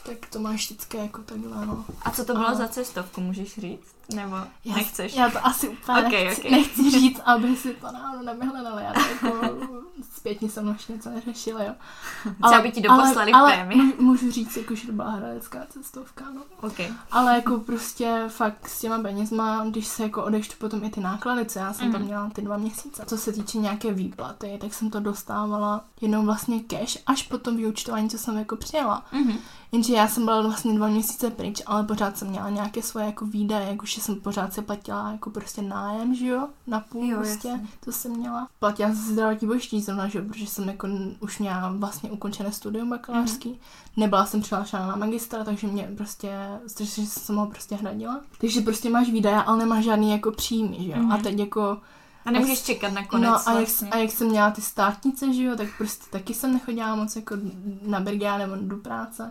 tak 0.07 0.17
to 0.33 0.39
máš 0.41 0.65
vždycky 0.67 0.97
jako 0.97 1.23
takhle, 1.23 1.67
no. 1.67 1.85
A 2.03 2.11
co 2.11 2.25
to 2.25 2.33
bylo 2.33 2.47
Ale- 2.47 2.57
za 2.57 2.69
cestovku, 2.69 3.21
můžeš 3.21 3.59
říct? 3.59 3.95
Nebo 4.15 4.37
Já, 4.65 4.75
nechceš? 4.77 5.15
Já 5.17 5.31
to 5.31 5.47
asi 5.47 5.69
úplně 5.69 5.99
Ok, 6.07 6.13
nechci, 6.13 6.43
ok. 6.43 6.51
nechci 6.51 6.91
říct, 7.01 7.21
aby 7.25 7.57
si 7.57 7.75
to 7.75 7.87
náhodou 7.93 8.25
nevyhledali. 8.25 8.85
Já 8.85 8.93
to 8.93 9.01
jako 9.27 9.57
zpětně 10.17 10.49
jsem 10.51 10.69
ještě 10.69 10.93
něco 10.93 11.11
neřešila, 11.11 11.63
jo. 11.63 11.73
Třeba 12.47 12.63
by 12.63 12.71
ti 12.73 12.81
doposlali 12.81 13.33
ale, 13.33 13.63
ale 13.63 13.75
můžu- 13.99 14.31
říct, 14.31 14.57
jako, 14.57 14.75
že 14.75 14.87
to 14.87 14.93
byla 14.93 15.11
hradecká 15.11 15.59
cestovka, 15.69 16.25
no. 16.35 16.43
OK. 16.69 16.81
Ale 17.11 17.35
jako 17.35 17.59
prostě 17.59 18.25
fakt 18.29 18.69
s 18.69 18.81
těma 18.81 18.99
penězma, 18.99 19.65
když 19.71 19.87
se 19.87 20.03
jako 20.03 20.25
odečtu 20.25 20.55
potom 20.59 20.85
i 20.85 20.91
ty 20.91 21.01
náklady, 21.01 21.45
co 21.47 21.59
já 21.59 21.73
jsem 21.73 21.93
tam 21.93 22.01
Mhm. 22.01 22.09
měla 22.09 22.31
ty 22.31 22.43
dva 22.43 22.57
měsíce. 22.57 23.03
Co 23.07 23.17
se 23.19 23.33
týče 23.33 23.59
nějaké 23.59 23.93
výplaty, 23.93 24.59
tak 24.61 24.75
jsem 24.75 24.91
to 24.91 25.01
dostávala 25.01 25.85
jenom 26.01 26.25
vlastně 26.25 26.61
cash, 26.61 26.99
až 27.07 27.23
po 27.23 27.39
tom 27.39 27.57
vyučtování, 27.57 28.11
co 28.11 28.19
jsem 28.19 28.39
jako 28.39 28.57
přijela. 28.57 29.05
Mhm. 29.13 29.39
Jenže 29.73 29.95
já 29.95 30.09
jsem 30.09 30.25
byla 30.25 30.43
vlastně 30.43 30.75
dva 30.75 30.87
měsíce 30.89 31.31
pryč, 31.31 31.63
ale 31.67 31.85
pořád 31.85 32.19
jsem 32.19 32.29
měla 32.29 32.51
nějaké 32.51 32.83
svoje 32.83 33.07
jako 33.07 33.27
výdaje, 33.27 33.77
jakože 33.99 34.07
jsem 34.07 34.21
pořád 34.21 34.53
se 34.53 34.63
platila 34.63 35.13
jako 35.13 35.31
prostě 35.31 35.63
nájem, 35.63 36.15
že 36.15 36.27
jo, 36.27 36.49
na 36.67 36.81
půl 36.81 37.05
Jo, 37.05 37.17
prostě, 37.19 37.49
jasně. 37.49 37.67
to 37.85 37.93
jsem 37.93 38.13
měla. 38.17 38.49
Platila 38.59 38.89
jsem 38.89 38.99
si 38.99 39.13
zdravotní 39.13 39.49
pojištění 39.49 39.83
zrovna, 39.83 40.09
že 40.09 40.19
jo, 40.19 40.25
protože 40.29 40.47
jsem 40.47 40.69
jako 40.69 40.89
už 41.21 41.39
měla 41.39 41.73
vlastně 41.77 42.11
ukončené 42.11 42.53
studium 42.53 42.91
bakalářský. 42.91 43.49
Mhm. 43.49 43.59
Nebyla 43.97 44.27
jsem 44.27 44.41
přihlášena 44.41 44.87
na 44.87 44.97
magistra, 44.97 45.45
takže 45.45 45.67
mě 45.67 45.91
prostě, 45.97 46.39
takže 46.79 47.07
jsem 47.07 47.37
ho 47.37 47.47
prostě 47.47 47.75
hradila. 47.75 48.21
Takže 48.41 48.61
prostě 48.61 48.91
máš 48.91 49.11
výdaje, 49.11 49.37
ale 49.43 49.59
nemáš 49.59 49.85
žádný 49.85 50.13
jako 50.13 50.31
příjmy, 50.33 50.77
že 50.81 50.91
jo. 50.91 50.99
Mhm. 50.99 51.13
A 51.13 51.19
teď 51.19 51.39
jako 51.39 51.79
A 52.25 52.31
nemůžeš 52.31 52.63
čekat 52.63 52.93
na 52.93 53.07
konec 53.07 53.31
No 53.31 53.49
a 53.49 53.53
jak, 53.53 53.59
vlastně. 53.69 53.89
a 53.91 53.97
jak 53.99 54.11
jsem 54.11 54.29
měla 54.29 54.51
ty 54.51 54.61
státnice, 54.63 55.33
že 55.33 55.43
jo, 55.43 55.57
tak 55.57 55.69
prostě 55.79 56.05
taky 56.11 56.35
jsem 56.35 56.53
nechodila 56.53 56.97
moc 56.97 57.17
jako 57.17 57.35
na 57.83 58.01
brigád 58.01 58.39
nebo 58.39 58.55
do 58.61 58.77
práce, 58.77 59.31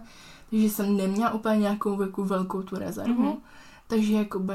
takže 0.49 0.69
jsem 0.69 0.97
neměla 0.97 1.33
úplně 1.33 1.57
nějakou 1.57 2.01
jako 2.01 2.25
velkou 2.25 2.61
tu 2.61 2.75
rezervu. 2.75 3.13
Mhm. 3.23 3.31
Mm-hmm. 3.31 3.37
Takže 3.87 4.13
jakoby 4.13 4.53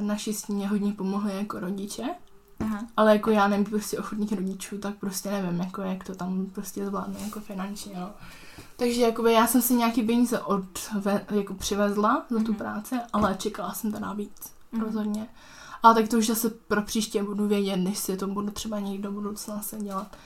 naši 0.00 0.34
s 0.34 0.46
mě 0.46 0.68
hodně 0.68 0.92
pomohli 0.92 1.36
jako 1.36 1.60
rodiče, 1.60 2.04
Aha. 2.60 2.86
ale 2.96 3.12
jako 3.12 3.30
já 3.30 3.48
nevím 3.48 3.64
prostě 3.64 3.98
ochotných 3.98 4.32
rodičů, 4.32 4.78
tak 4.78 4.94
prostě 4.96 5.30
nevím, 5.30 5.60
jako 5.60 5.82
jak 5.82 6.04
to 6.04 6.14
tam 6.14 6.46
prostě 6.46 6.86
zvládnu 6.86 7.16
jako 7.24 7.40
finančně, 7.40 7.92
no. 8.00 8.10
Takže 8.76 9.00
jakoby 9.00 9.32
já 9.32 9.46
jsem 9.46 9.62
si 9.62 9.74
nějaký 9.74 10.02
peníze 10.02 10.40
od, 10.40 10.64
jako 11.30 11.54
přivezla 11.54 12.26
za 12.30 12.38
tu 12.38 12.44
Mhm. 12.52 12.54
práci, 12.54 12.94
ale 13.12 13.34
čekala 13.38 13.72
jsem 13.74 13.92
teda 13.92 14.12
víc, 14.12 14.52
Mhm. 14.72 14.82
rozhodně. 14.82 15.26
Ale 15.82 15.94
tak 15.94 16.08
to 16.08 16.18
už 16.18 16.26
zase 16.26 16.50
pro 16.50 16.82
příště 16.82 17.22
budu 17.22 17.48
vědět, 17.48 17.76
než 17.76 17.98
si 17.98 18.16
to 18.16 18.26
budu 18.26 18.50
třeba 18.50 18.80
někdy 18.80 19.02
do 19.02 19.12
budoucna 19.12 19.62
se 19.62 19.76
dělat, 19.78 20.16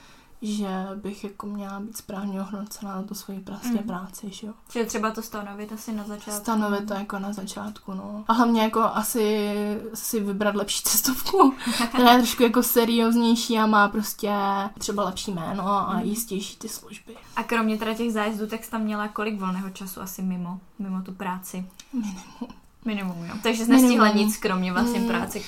že 0.42 0.68
bych 0.94 1.24
jako 1.24 1.46
měla 1.46 1.80
být 1.80 1.96
správně 1.96 2.40
ohodnocená 2.40 2.96
na 2.96 3.02
tu 3.02 3.14
svoji 3.14 3.40
prostě 3.40 3.68
Mhm. 3.68 3.78
práci, 3.86 4.26
že 4.30 4.46
jo. 4.46 4.52
Čili 4.68 4.86
třeba 4.86 5.10
to 5.10 5.22
stanovit 5.22 5.72
asi 5.72 5.92
na 5.92 6.04
začátku. 6.04 6.40
Stanovit 6.40 6.88
to 6.88 6.94
jako 6.94 7.18
na 7.18 7.32
začátku, 7.32 7.94
no. 7.94 8.24
A 8.28 8.32
hlavně 8.32 8.62
jako 8.62 8.80
asi 8.82 9.54
si 9.94 10.20
vybrat 10.20 10.54
lepší 10.54 10.82
cestovku, 10.82 11.54
která 11.88 12.12
je 12.12 12.18
trošku 12.18 12.42
jako 12.42 12.62
serióznější 12.62 13.58
a 13.58 13.66
má 13.66 13.88
prostě 13.88 14.32
třeba 14.78 15.04
lepší 15.04 15.30
jméno 15.32 15.68
a 15.68 15.92
Mhm. 15.92 16.02
jistější 16.04 16.56
ty 16.56 16.68
služby. 16.68 17.14
A 17.36 17.42
kromě 17.42 17.78
teda 17.78 17.94
těch 17.94 18.12
zájezdů, 18.12 18.46
tak 18.46 18.64
jsi 18.64 18.70
tam 18.70 18.80
měla 18.82 19.08
kolik 19.08 19.40
volného 19.40 19.70
času 19.70 20.00
asi 20.00 20.22
mimo, 20.22 20.58
mimo 20.78 21.02
tu 21.02 21.12
práci? 21.12 21.66
Minimum. 21.92 22.48
Minimum, 22.84 23.24
jo. 23.24 23.34
Takže 23.42 23.64
jsi 23.64 23.70
nestihla 23.70 24.04
Minimum. 24.06 24.26
nic, 24.28 24.36
kromě 24.36 24.72
vlastně 24.72 25.00
Mm. 25.00 25.08
práce. 25.08 25.38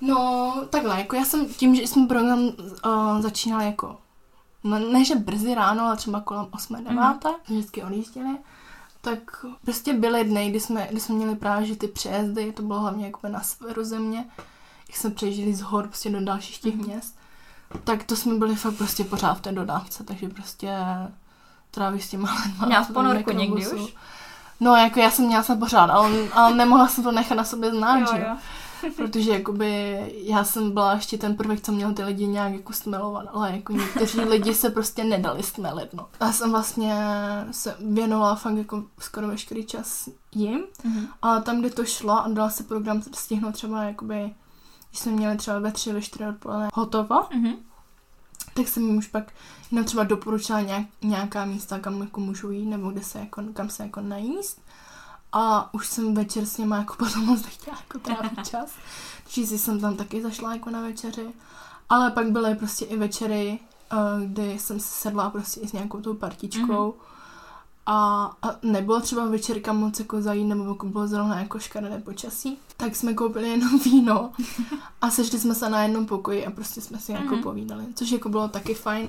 No, 0.00 0.54
takhle, 0.70 0.98
jako 0.98 1.16
já 1.16 1.24
jsem 1.24 1.46
tím, 1.46 1.74
že 1.74 1.82
jsme 1.82 2.06
program 2.06 2.38
uh, 2.38 3.20
začínali 3.20 3.64
jako, 3.64 3.96
no 4.66 4.78
ne, 4.78 5.04
že 5.04 5.14
brzy 5.14 5.54
ráno, 5.54 5.84
ale 5.84 5.96
třeba 5.96 6.20
kolem 6.20 6.46
8. 6.50 6.76
9. 6.76 6.90
Mhm. 6.90 7.06
Mm. 7.24 7.56
vždycky 7.58 7.82
odjížděli, 7.82 8.36
tak 9.00 9.44
prostě 9.64 9.94
byly 9.94 10.24
dny, 10.24 10.50
kdy 10.50 10.60
jsme, 10.60 10.88
kdy 10.90 11.00
jsme 11.00 11.14
měli 11.14 11.36
právě 11.36 11.66
že 11.66 11.76
ty 11.76 11.88
přejezdy, 11.88 12.52
to 12.52 12.62
bylo 12.62 12.80
hlavně 12.80 13.06
jako 13.06 13.28
na 13.28 13.40
severu 13.40 13.84
země, 13.84 14.24
jak 14.88 14.96
jsme 14.96 15.10
přejížděli 15.10 15.54
z 15.54 15.60
hor 15.60 15.86
prostě 15.88 16.10
do 16.10 16.20
dalších 16.20 16.58
těch 16.58 16.74
Mhm. 16.74 16.84
měst, 16.86 17.18
tak 17.84 18.04
to 18.04 18.16
jsme 18.16 18.34
byli 18.34 18.54
fakt 18.56 18.74
prostě 18.74 19.04
pořád 19.04 19.34
v 19.34 19.40
té 19.40 19.52
dodávce, 19.52 20.04
takže 20.04 20.28
prostě 20.28 20.72
trávíš 21.70 22.04
s 22.04 22.10
těma 22.10 22.34
lidma. 22.46 22.66
Měla 22.66 22.84
ponorku 22.84 23.30
někdy 23.32 23.68
už? 23.68 23.94
No, 24.60 24.76
jako 24.76 25.00
já 25.00 25.10
jsem 25.10 25.24
měla 25.26 25.42
se 25.42 25.56
pořád, 25.56 25.90
ale, 25.90 26.10
ale 26.32 26.56
nemohla 26.56 26.88
jsem 26.88 27.04
to 27.04 27.12
nechat 27.12 27.34
na 27.34 27.44
sobě 27.44 27.70
znát, 27.70 27.98
Jo, 27.98 28.06
že 28.14 28.20
jo. 28.22 28.36
Protože 28.96 29.30
jakoby 29.30 29.98
já 30.24 30.44
jsem 30.44 30.70
byla 30.70 30.92
ještě 30.94 31.18
ten 31.18 31.36
prvek, 31.36 31.60
co 31.60 31.72
měl 31.72 31.92
ty 31.94 32.04
lidi 32.04 32.26
nějak 32.26 32.52
jako 32.52 32.72
stmelovat, 32.72 33.26
ale 33.32 33.52
jako 33.52 33.72
někteří 33.72 34.20
lidi 34.20 34.54
se 34.54 34.70
prostě 34.70 35.04
nedali 35.04 35.42
stmelit, 35.42 35.94
no. 35.94 36.08
Já 36.20 36.32
jsem 36.32 36.50
vlastně 36.50 36.94
se 37.50 37.76
věnovala 37.80 38.34
fakt 38.34 38.56
jako 38.56 38.84
skoro 38.98 39.28
veškerý 39.28 39.64
čas 39.66 40.08
jim, 40.34 40.60
Mhm. 40.84 41.06
ale 41.22 41.42
tam, 41.42 41.60
kde 41.60 41.70
to 41.70 41.84
šlo 41.84 42.12
a 42.24 42.28
dala 42.28 42.50
se 42.50 42.62
program 42.62 43.02
stihnout 43.14 43.54
třeba 43.54 43.82
jakoby, 43.82 44.34
když 44.90 45.00
jsme 45.00 45.12
měli 45.12 45.36
třeba 45.36 45.58
ve 45.58 45.72
tři, 45.72 45.92
ve 45.92 46.02
čtyři 46.02 46.26
odpoledne 46.28 46.68
hotovo, 46.74 47.14
Mhm. 47.34 47.52
tak 48.54 48.68
jsem 48.68 48.86
jim 48.86 48.96
už 48.98 49.06
pak 49.06 49.32
jenom 49.70 49.84
třeba 49.84 50.04
doporučila 50.04 50.60
nějak, 50.60 50.86
nějaká 51.02 51.44
místa, 51.44 51.78
kam 51.78 52.00
jako 52.00 52.20
můžu 52.20 52.50
jít, 52.50 52.66
nebo 52.66 52.90
kde 52.90 53.02
se 53.02 53.18
jako, 53.18 53.42
kam 53.52 53.68
se 53.70 53.82
jako 53.82 54.00
najíst. 54.00 54.60
A 55.32 55.74
už 55.74 55.86
jsem 55.88 56.14
večer 56.14 56.46
s 56.46 56.58
nima 56.58 56.76
jako 56.76 56.94
potom 56.94 57.24
moc 57.26 57.42
nechtěla 57.44 57.76
jako 57.76 57.98
trávit 57.98 58.48
čas. 58.50 58.70
Takže 59.24 59.46
si 59.46 59.58
jsem 59.58 59.80
tam 59.80 59.96
taky 59.96 60.22
zašla 60.22 60.52
jako 60.54 60.70
na 60.70 60.80
večeři. 60.80 61.26
Ale 61.88 62.10
pak 62.10 62.30
byly 62.30 62.54
prostě 62.54 62.84
i 62.84 62.96
večery, 62.96 63.58
eh, 63.92 63.96
kdy 64.26 64.58
jsem 64.58 64.80
se 64.80 64.86
sedla 64.88 65.30
prostě 65.30 65.60
i 65.60 65.68
s 65.68 65.72
nějakou 65.72 66.00
tou 66.00 66.14
partičkou. 66.14 66.94
A, 67.88 68.24
a 68.42 68.48
nebylo 68.62 69.00
třeba 69.00 69.26
večerka 69.26 69.72
moc 69.72 69.98
jako 69.98 70.22
zajít, 70.22 70.46
nebo 70.46 70.64
jako 70.64 70.86
bylo 70.86 71.06
zrovna 71.08 71.38
jako 71.40 71.58
škaredé 71.58 71.98
počasí, 71.98 72.58
tak 72.76 72.96
jsme 72.96 73.14
koupili 73.14 73.48
jenom 73.50 73.78
víno 73.84 74.30
a 75.00 75.10
sešli 75.10 75.38
jsme 75.40 75.54
se 75.54 75.68
na 75.70 75.82
jednom 75.82 76.06
pokoji 76.06 76.46
a 76.46 76.50
prostě 76.50 76.80
jsme 76.80 76.98
si 76.98 77.12
jako 77.12 77.34
Mhm. 77.34 77.42
povídali, 77.42 77.84
což 77.94 78.10
jako 78.10 78.28
bylo 78.28 78.48
taky 78.48 78.74
fajn. 78.74 79.08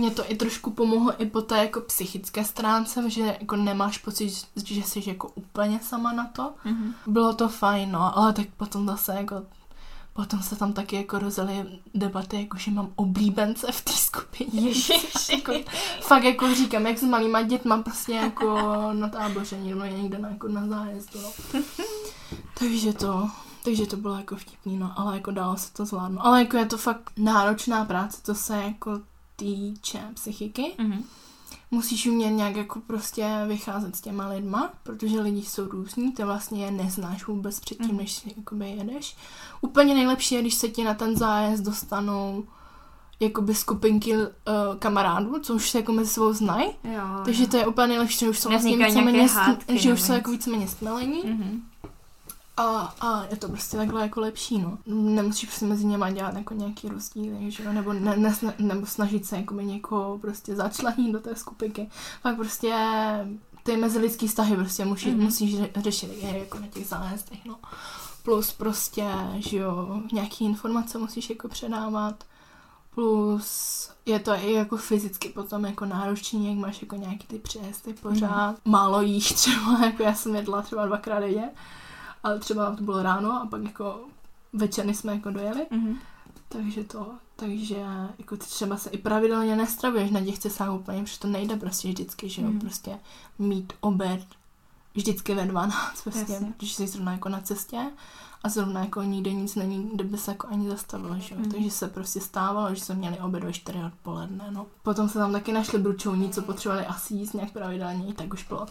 Mě 0.00 0.10
to 0.10 0.30
i 0.30 0.36
trošku 0.36 0.70
pomohlo 0.70 1.22
i 1.22 1.26
po 1.26 1.42
té 1.42 1.58
jako 1.58 1.80
psychické 1.80 2.44
stránce, 2.44 3.10
že 3.10 3.36
jako 3.40 3.56
nemáš 3.56 3.98
pocit, 3.98 4.46
že 4.64 4.82
jsi 4.82 5.02
jako 5.06 5.28
úplně 5.34 5.80
sama 5.82 6.12
na 6.12 6.24
to. 6.24 6.52
Mhm. 6.64 6.94
Bylo 7.06 7.34
to 7.34 7.48
fajn, 7.48 7.92
no, 7.92 8.18
ale 8.18 8.32
tak 8.32 8.46
potom 8.56 8.86
zase 8.86 9.14
jako 9.14 9.42
Potom 10.12 10.42
se 10.42 10.56
tam 10.56 10.72
taky 10.72 10.96
jako 10.96 11.18
rozjeli 11.18 11.78
debaty, 11.94 12.40
jako 12.40 12.58
že 12.58 12.70
mám 12.70 12.92
oblíbence 12.96 13.72
v 13.72 13.80
té 13.80 13.92
skupině. 13.92 14.60
Ježiš. 14.68 15.28
jako, 15.28 15.52
fakt 16.00 16.24
jako 16.24 16.54
říkám, 16.54 16.86
jak 16.86 16.98
s 16.98 17.02
malýma 17.02 17.42
dětma 17.42 17.82
prostě 17.82 18.12
jako 18.12 18.58
na 18.92 19.08
táboře, 19.08 19.56
nebo 19.56 19.84
někde 19.84 20.18
na, 20.18 20.28
jako 20.28 20.48
na 20.48 20.66
zájezdu, 20.66 21.20
no. 21.20 21.60
takže 22.58 22.92
to, 22.92 23.30
takže 23.64 23.86
to 23.86 23.96
bylo 23.96 24.16
jako 24.16 24.36
vtipný, 24.36 24.76
no, 24.78 24.92
ale 24.96 25.14
jako 25.14 25.30
dalo 25.30 25.56
se 25.56 25.72
to 25.72 25.84
zvládnout. 25.84 26.20
Ale 26.22 26.40
jako 26.40 26.56
je 26.56 26.66
to 26.66 26.78
fakt 26.78 27.12
náročná 27.16 27.84
práce, 27.84 28.22
to 28.22 28.34
se 28.34 28.56
jako 28.56 29.00
týče 29.44 30.00
psychiky. 30.14 30.72
Mhm. 30.78 31.04
Musíš 31.70 32.06
umět 32.06 32.30
nějak 32.30 32.56
jako 32.56 32.80
prostě 32.80 33.28
vycházet 33.48 33.96
s 33.96 34.00
těma 34.00 34.28
lidma, 34.28 34.70
protože 34.82 35.20
lidi 35.20 35.42
jsou 35.42 35.68
různí, 35.68 36.12
ty 36.12 36.24
vlastně 36.24 36.64
je 36.64 36.70
neznáš 36.70 37.26
vůbec 37.26 37.60
předtím, 37.60 37.86
Mhm. 37.88 37.96
než 37.96 38.12
si 38.12 38.32
jakoby 38.36 38.70
jedeš. 38.70 39.16
Úplně 39.60 39.94
nejlepší 39.94 40.34
je, 40.34 40.40
když 40.40 40.54
se 40.54 40.68
ti 40.68 40.84
na 40.84 40.94
ten 40.94 41.16
zájezd 41.16 41.64
dostanou 41.64 42.44
jakoby 43.20 43.54
skupinky 43.54 44.16
uh, 44.16 44.24
kamarádů, 44.78 45.38
co 45.40 45.54
už 45.54 45.70
se 45.70 45.78
jako 45.78 45.92
mezi 45.92 46.10
sebou 46.10 46.32
znají. 46.32 46.68
Jo, 46.84 47.02
Takže 47.24 47.46
to 47.46 47.56
je 47.56 47.66
úplně 47.66 47.86
nejlepší, 47.86 48.18
že 48.18 48.28
už 48.30 48.38
jsou 48.38 48.48
vlastně 48.48 48.76
víceméně, 48.86 49.28
že 49.68 49.92
už 49.92 50.02
jsou 50.02 50.12
jako 50.12 50.30
víceméně 50.30 50.68
stmelení 50.68 51.22
Mhm. 51.24 51.62
A, 52.60 52.94
a 53.00 53.24
je 53.30 53.36
to 53.36 53.48
prostě 53.48 53.76
takhle 53.76 54.02
jako 54.02 54.20
lepší, 54.20 54.58
no. 54.58 54.78
Nemusíš 54.86 55.48
prostě 55.48 55.64
mezi 55.66 55.84
něma 55.86 56.10
dělat 56.10 56.34
jako 56.34 56.54
nějaký 56.54 56.88
rozdíly, 56.88 57.50
že 57.50 57.64
jo, 57.64 57.72
nebo, 57.72 57.92
ne, 57.92 58.16
ne, 58.16 58.34
nebo 58.58 58.86
snažit 58.86 59.26
se 59.26 59.36
jako 59.36 59.54
někoho 59.54 60.18
prostě 60.18 60.56
začlenit 60.56 61.12
do 61.12 61.20
té 61.20 61.36
skupinky. 61.36 61.90
Fakt 62.22 62.36
prostě 62.36 62.74
ty 63.62 63.76
mezilidský 63.76 64.28
vztahy 64.28 64.56
prostě 64.56 64.84
musí, 64.84 65.08
Mhm. 65.10 65.18
mm-hmm. 65.20 65.24
musíš 65.24 65.58
ře- 65.60 65.68
řešit 65.82 66.10
je 66.22 66.38
jako 66.38 66.58
na 66.58 66.66
těch 66.66 66.86
zájezdech, 66.86 67.44
no. 67.44 67.56
Plus 68.22 68.52
prostě, 68.52 69.04
že 69.36 69.56
jo, 69.56 70.00
nějaký 70.12 70.44
informace 70.44 70.98
musíš 70.98 71.30
jako 71.30 71.48
předávat. 71.48 72.24
Plus 72.94 73.90
je 74.06 74.18
to 74.18 74.30
i 74.32 74.52
jako 74.52 74.76
fyzicky 74.76 75.28
potom 75.28 75.64
jako 75.64 75.84
náročný, 75.86 76.48
jak 76.48 76.58
máš 76.58 76.82
jako 76.82 76.96
nějaký 76.96 77.26
ty 77.26 77.38
přejezdy 77.38 77.92
pořád. 77.94 78.50
Mm. 78.64 78.72
Málo 78.72 79.00
jíš 79.02 79.32
třeba, 79.32 79.78
jako 79.86 80.02
já 80.02 80.14
jsem 80.14 80.36
jedla 80.36 80.62
třeba 80.62 80.86
dvakrát 80.86 81.20
denně, 81.20 81.50
ale 82.22 82.38
třeba 82.38 82.76
to 82.76 82.82
bylo 82.82 83.02
ráno 83.02 83.32
a 83.42 83.46
pak 83.46 83.62
jako 83.64 84.00
večer 84.52 84.86
než 84.86 84.96
jsme 84.96 85.12
jako 85.12 85.30
dojeli, 85.30 85.66
Mhm. 85.70 85.96
takže 86.48 86.84
to, 86.84 87.06
takže 87.36 87.76
jako 88.18 88.36
ty 88.36 88.44
třeba 88.46 88.76
se 88.76 88.90
i 88.90 88.98
pravidelně 88.98 89.56
nestravuješ 89.56 90.10
na 90.10 90.20
těch 90.24 90.38
cestách 90.38 90.70
úplně, 90.74 91.02
protože 91.02 91.18
to 91.18 91.28
nejde 91.28 91.56
prostě 91.56 91.88
vždycky, 91.88 92.28
že 92.28 92.42
jo, 92.42 92.48
Mhm. 92.48 92.60
prostě 92.60 92.98
mít 93.38 93.72
oběd 93.80 94.20
vždycky 94.94 95.34
ve 95.34 95.46
12, 95.46 96.02
prostě, 96.02 96.32
Jasně. 96.32 96.52
když 96.58 96.74
jsi 96.74 96.86
zrovna 96.86 97.12
jako 97.12 97.28
na 97.28 97.40
cestě 97.40 97.78
a 98.44 98.48
zrovna 98.48 98.80
jako 98.80 99.02
nikde 99.02 99.32
nic 99.32 99.54
není, 99.54 99.90
kde 99.94 100.04
by 100.04 100.18
se 100.18 100.30
jako 100.30 100.46
ani 100.50 100.68
zastavilo, 100.68 101.18
že 101.18 101.34
jo? 101.34 101.40
Mhm. 101.40 101.50
Takže 101.50 101.70
se 101.70 101.88
prostě 101.88 102.20
stávalo, 102.20 102.74
že 102.74 102.80
jsme 102.80 102.94
měli 102.94 103.18
oběd 103.20 103.44
ve 103.44 103.52
4 103.52 103.78
odpoledne, 103.86 104.44
no. 104.50 104.66
Potom 104.82 105.08
se 105.08 105.18
tam 105.18 105.32
taky 105.32 105.52
našli 105.52 105.78
bručovní, 105.78 106.30
co 106.30 106.42
potřebovali 106.42 106.86
asi 106.86 107.14
jíst 107.14 107.32
nějak 107.32 107.50
pravidelně, 107.52 108.14
tak 108.14 108.32
už 108.34 108.44
bylo 108.48 108.66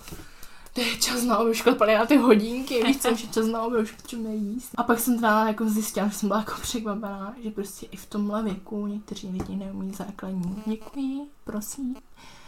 to 0.74 0.82
je 0.82 0.98
čas 0.98 1.24
na 1.24 1.38
oběd, 1.38 1.52
už 1.52 1.62
klepali 1.62 1.94
na 1.94 2.06
ty 2.06 2.18
hodinky, 2.18 2.84
víš 2.84 2.98
co, 2.98 3.12
už 3.12 3.22
je 3.22 3.30
čas 3.30 3.48
na 3.48 3.62
oběd, 3.62 3.84
už 3.84 3.92
potřebujeme 3.92 4.36
jíst. 4.36 4.70
A 4.78 4.84
pak 4.84 5.00
jsem 5.00 5.16
teda 5.16 5.48
jako 5.48 5.70
zjistila, 5.70 6.08
že 6.08 6.14
jsem 6.14 6.30
byla 6.30 6.40
jako 6.40 6.62
překvapená, 6.62 7.36
že 7.44 7.52
prostě 7.52 7.86
i 7.86 7.98
v 7.98 8.06
tomhle 8.06 8.44
věku 8.44 8.88
někteří 8.88 9.28
lidi 9.28 9.56
neumí 9.56 9.94
základní. 9.94 10.64
Děkuji, 10.66 11.28
prosím. 11.44 11.96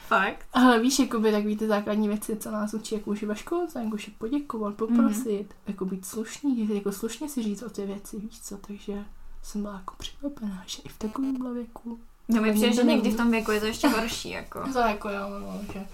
Fakt? 0.08 0.46
Ale 0.54 0.80
víš, 0.80 1.00
jakoby 1.00 1.32
takový 1.32 1.58
ty 1.58 1.68
základní 1.68 2.08
věci, 2.08 2.36
co 2.36 2.52
nás 2.52 2.74
učí, 2.74 2.96
jako 2.96 3.10
už 3.10 3.22
je 3.22 3.28
ve 3.28 3.36
školce, 3.36 3.84
jako 3.84 3.96
už 3.96 4.08
je 4.08 4.14
poděkovat, 4.18 4.76
poprosit, 4.76 5.26
mm-hmm. 5.26 5.68
jako 5.68 5.86
být 5.86 6.06
slušný, 6.06 6.76
jako 6.76 6.92
slušně 6.92 7.30
si 7.30 7.44
říct 7.44 7.64
o 7.64 7.70
ty 7.70 7.86
věci, 7.86 8.20
víš 8.20 8.42
co, 8.42 8.58
takže 8.58 9.06
jsem 9.44 9.62
byla 9.62 9.74
jako 9.74 9.94
překvapená, 9.98 10.64
že 10.68 10.82
i 10.86 10.90
v 10.90 10.98
takovémhle 10.98 11.54
věku. 11.54 12.00
No 12.28 12.42
mi 12.42 12.48
To 12.48 12.54
přijde, 12.54 12.74
že 12.74 12.84
někdy 12.84 13.12
v 13.12 13.18
tom 13.18 13.32
věku 13.32 13.52
je 13.52 13.60
to 13.60 13.66
ještě 13.66 13.88
horší, 13.88 14.30
jako. 14.30 14.64
To 14.74 14.80
jako 14.80 15.10
jo, 15.10 15.30
no, 15.30 15.60
že, 15.74 15.86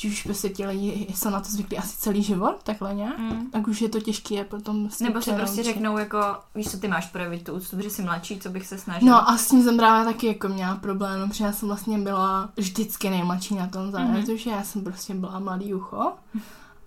že 0.00 0.08
už 0.08 0.22
prostě 0.22 0.48
ti 0.48 0.66
lidi 0.66 1.06
jsou 1.14 1.30
na 1.30 1.40
to 1.40 1.48
zvyklí 1.50 1.78
asi 1.78 1.96
celý 1.96 2.22
život, 2.22 2.62
takhle 2.62 2.94
nějak. 2.94 3.18
Mm. 3.18 3.50
Tak 3.50 3.68
už 3.68 3.80
je 3.82 3.88
to 3.88 4.00
těžké 4.00 4.34
je 4.34 4.44
potom 4.44 4.88
Nebo 5.00 5.22
si 5.22 5.32
prostě 5.32 5.62
řeknou 5.62 5.98
jako, 5.98 6.18
víš 6.54 6.70
co, 6.70 6.78
ty 6.78 6.88
máš 6.88 7.06
projevit 7.06 7.44
tu 7.44 7.52
úctu, 7.52 7.76
protože 7.76 7.90
jsi 7.90 8.02
mladší, 8.02 8.40
co 8.40 8.50
bych 8.50 8.66
se 8.66 8.78
snažil. 8.78 9.08
No 9.08 9.30
a 9.30 9.36
s 9.36 9.48
tím 9.48 9.62
jsem 9.62 9.76
právě 9.76 10.12
taky 10.12 10.26
jako 10.26 10.48
měla 10.48 10.76
problém, 10.76 11.28
protože 11.30 11.44
já 11.44 11.52
jsem 11.52 11.68
vlastně 11.68 11.98
byla 11.98 12.50
vždycky 12.56 13.10
nejmladší 13.10 13.54
na 13.54 13.66
tom 13.66 13.90
zájezdu, 13.90 14.12
Mhm. 14.14 14.24
mm-hmm. 14.24 14.36
že 14.36 14.50
já 14.50 14.62
jsem 14.62 14.84
prostě 14.84 15.14
byla 15.14 15.38
mladý 15.38 15.74
ucho 15.74 16.12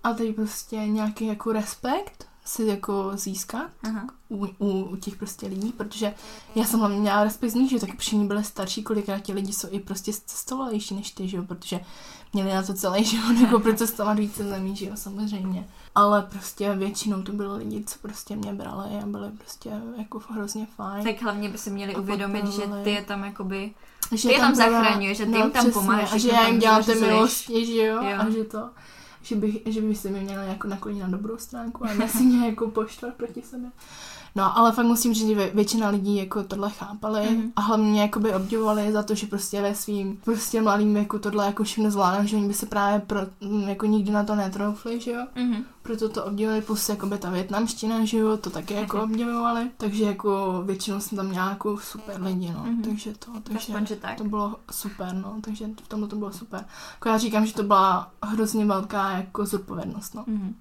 a 0.04 0.12
teď 0.14 0.36
prostě 0.36 0.76
nějaký 0.76 1.26
jako 1.26 1.52
respekt 1.52 2.26
si 2.46 2.62
jako 2.64 3.10
získat 3.14 3.70
Aha. 3.82 4.06
u, 4.28 4.46
u, 4.58 4.82
u 4.84 4.96
těch 4.96 5.16
prostě 5.16 5.46
lidí, 5.46 5.72
protože 5.72 6.14
já 6.54 6.64
jsem 6.64 6.80
hlavně 6.80 6.98
měla 6.98 7.24
respekt 7.24 7.50
z 7.50 7.54
nich, 7.54 7.70
že 7.70 7.80
taky 7.80 7.96
všichni 7.96 8.26
byli 8.26 8.44
starší, 8.44 8.82
kolikrát 8.82 9.18
ti 9.18 9.32
lidi 9.32 9.52
jsou 9.52 9.68
i 9.70 9.80
prostě 9.80 10.12
cestovalejší 10.26 10.94
než 10.94 11.10
ty, 11.10 11.28
že 11.28 11.36
jo, 11.36 11.42
protože 11.42 11.80
měli 12.34 12.54
na 12.54 12.62
to 12.62 12.74
celý 12.74 13.04
život 13.04 13.32
jako 13.42 13.60
procestovat 13.60 14.18
více 14.18 14.44
zemí, 14.44 14.76
že 14.76 14.86
jo, 14.86 14.92
samozřejmě. 14.94 15.68
Ale 15.94 16.22
prostě 16.22 16.74
většinou 16.74 17.22
to 17.22 17.32
byly 17.32 17.58
lidi, 17.58 17.84
co 17.86 17.98
prostě 18.02 18.36
mě 18.36 18.52
brali 18.52 18.88
a 19.02 19.06
byli 19.06 19.30
prostě 19.30 19.70
jako 19.98 20.20
hrozně 20.30 20.66
fajn. 20.76 21.04
Tak 21.04 21.22
hlavně 21.22 21.48
by 21.48 21.58
si 21.58 21.70
měli 21.70 21.94
A 21.94 21.98
uvědomit, 21.98 22.46
že 22.46 22.62
ty 22.84 22.90
je 22.90 23.02
tam 23.02 23.24
jakoby, 23.24 23.70
že 24.12 24.28
Ty 24.28 24.34
je 24.34 24.40
tam 24.40 24.52
byla- 24.56 24.70
zachraňuješ, 24.70 25.18
že 25.18 25.26
ty 25.26 25.36
jim 25.36 25.50
tam 25.50 25.70
pomáháš, 25.72 26.12
A 26.12 26.18
že 26.18 26.28
já 26.28 26.36
tam 26.36 26.46
jim 26.46 26.58
dělám 26.58 26.80
ty 26.80 26.86
zařizuješ. 26.86 27.12
milosti, 27.14 27.66
že 27.66 27.82
jo? 27.82 28.02
Jo. 28.02 28.18
A 28.18 28.30
že 28.30 28.44
to, 28.44 28.70
že, 29.24 29.36
bych, 29.36 29.58
že 29.66 29.80
by 29.80 29.94
se 29.94 30.10
mi 30.10 30.20
měla 30.20 30.42
jako 30.42 30.68
naklonit 30.68 31.02
na 31.02 31.08
dobrou 31.08 31.38
stránku 31.38 31.84
a 31.84 31.94
ne 31.94 32.08
si 32.08 32.22
mě 32.22 32.46
jako 32.48 32.70
poštvat 32.70 33.14
proti 33.14 33.42
sobě. 33.42 33.70
No, 34.36 34.58
ale 34.58 34.72
fakt 34.72 34.86
musím 34.86 35.14
říct, 35.14 35.26
že 35.28 35.34
vě- 35.34 35.50
většina 35.54 35.88
lidí 35.88 36.16
jako 36.16 36.42
tohle 36.42 36.70
chápali 36.70 37.30
Mhm. 37.30 37.52
a 37.56 37.60
hlavně 37.60 37.86
mě 37.90 38.02
jakoby 38.02 38.34
obdivovali 38.34 38.92
za 38.92 39.02
to, 39.02 39.14
že 39.14 39.26
prostě 39.26 39.62
ve 39.62 39.74
svým 39.74 40.16
prostě 40.24 40.62
mladým 40.62 40.94
věku 40.94 41.18
tohle 41.18 41.46
jako 41.46 41.64
všechno 41.64 41.90
zvládám, 41.90 42.26
že 42.26 42.36
oni 42.36 42.48
by 42.48 42.54
se 42.54 42.66
právě 42.66 43.00
pro, 43.00 43.20
m, 43.40 43.68
jako 43.68 43.86
nikdy 43.86 44.10
na 44.12 44.24
to 44.24 44.34
netroufli, 44.34 45.00
že 45.00 45.10
jo? 45.12 45.26
mhm. 45.34 45.64
Proto 45.82 46.08
to 46.08 46.24
obdivovali, 46.24 46.62
plus 46.62 46.88
jakoby 46.88 47.18
ta 47.18 47.30
větnamština, 47.30 48.04
že 48.04 48.18
jo, 48.18 48.36
to 48.36 48.50
taky 48.50 48.74
jako 48.74 49.02
obdivovali, 49.02 49.70
takže 49.76 50.04
jako 50.04 50.62
většinou 50.66 51.00
jsem 51.00 51.16
tam 51.16 51.26
měla 51.28 51.48
jako 51.48 51.78
super 51.78 52.22
lidi, 52.22 52.52
no, 52.56 52.64
Mhm. 52.64 52.82
takže 52.82 53.12
to, 53.18 53.30
takže 53.42 53.58
aspoň, 53.72 53.86
že 53.86 53.96
tak. 53.96 54.16
to 54.18 54.24
bylo 54.24 54.56
super, 54.70 55.14
no, 55.14 55.34
takže 55.40 55.66
v 55.84 55.88
tomhle 55.88 56.08
to 56.08 56.16
bylo 56.16 56.32
super. 56.32 56.64
Jako 56.94 57.08
já 57.08 57.18
říkám, 57.18 57.46
že 57.46 57.54
to 57.54 57.62
byla 57.62 58.10
hrozně 58.22 58.64
velká 58.66 59.10
jako 59.16 59.46
zodpovědnost, 59.46 60.14
no. 60.14 60.24
Mhm. 60.26 60.54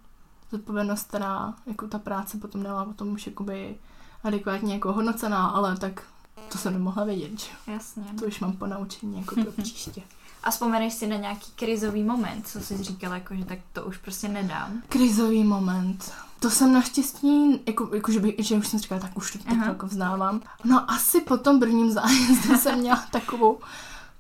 Zodpovědnost, 0.51 1.07
která 1.07 1.53
jako 1.65 1.87
ta 1.87 1.99
práce 1.99 2.37
potom 2.37 2.63
nebyla 2.63 2.85
potom 2.85 3.13
už 3.13 3.27
jakoby 3.27 3.75
adekvátně 4.23 4.73
jako 4.73 4.93
hodnocená, 4.93 5.47
ale 5.47 5.77
tak 5.77 6.03
to 6.51 6.57
jsem 6.57 6.73
nemohla 6.73 7.03
vědět, 7.03 7.39
že. 7.39 7.71
Jasně. 7.73 8.03
To 8.19 8.25
už 8.25 8.39
mám 8.39 8.53
po 8.53 8.67
naučení 8.67 9.19
jako 9.19 9.35
pro 9.35 9.51
příště. 9.63 10.01
A 10.43 10.51
vzpomeneš 10.51 10.93
si 10.93 11.07
na 11.07 11.15
nějaký 11.15 11.51
krizový 11.55 12.03
moment, 12.03 12.47
co 12.47 12.59
jsi 12.59 12.83
říkala, 12.83 13.15
jako, 13.15 13.35
že 13.35 13.45
tak 13.45 13.59
to 13.73 13.85
už 13.85 13.97
prostě 13.97 14.27
nedám. 14.27 14.81
Krizový 14.89 15.43
moment. 15.43 16.11
To 16.39 16.49
jsem 16.49 16.73
naštěstí, 16.73 17.61
jako, 17.67 17.95
jako 17.95 18.11
že, 18.11 18.19
by, 18.19 18.35
že 18.39 18.55
už 18.55 18.67
jsem 18.67 18.79
říkala, 18.79 19.01
tak 19.01 19.17
už 19.17 19.31
to 19.31 19.39
Aha. 19.47 19.65
jako 19.65 19.87
vzdávám. 19.87 20.41
No 20.63 20.91
asi 20.91 21.21
po 21.21 21.37
tom 21.37 21.59
prvním 21.59 21.91
zájezdu 21.91 22.57
jsem 22.57 22.79
měla 22.79 23.03
takovou, 23.11 23.59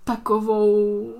takovou 0.03 1.13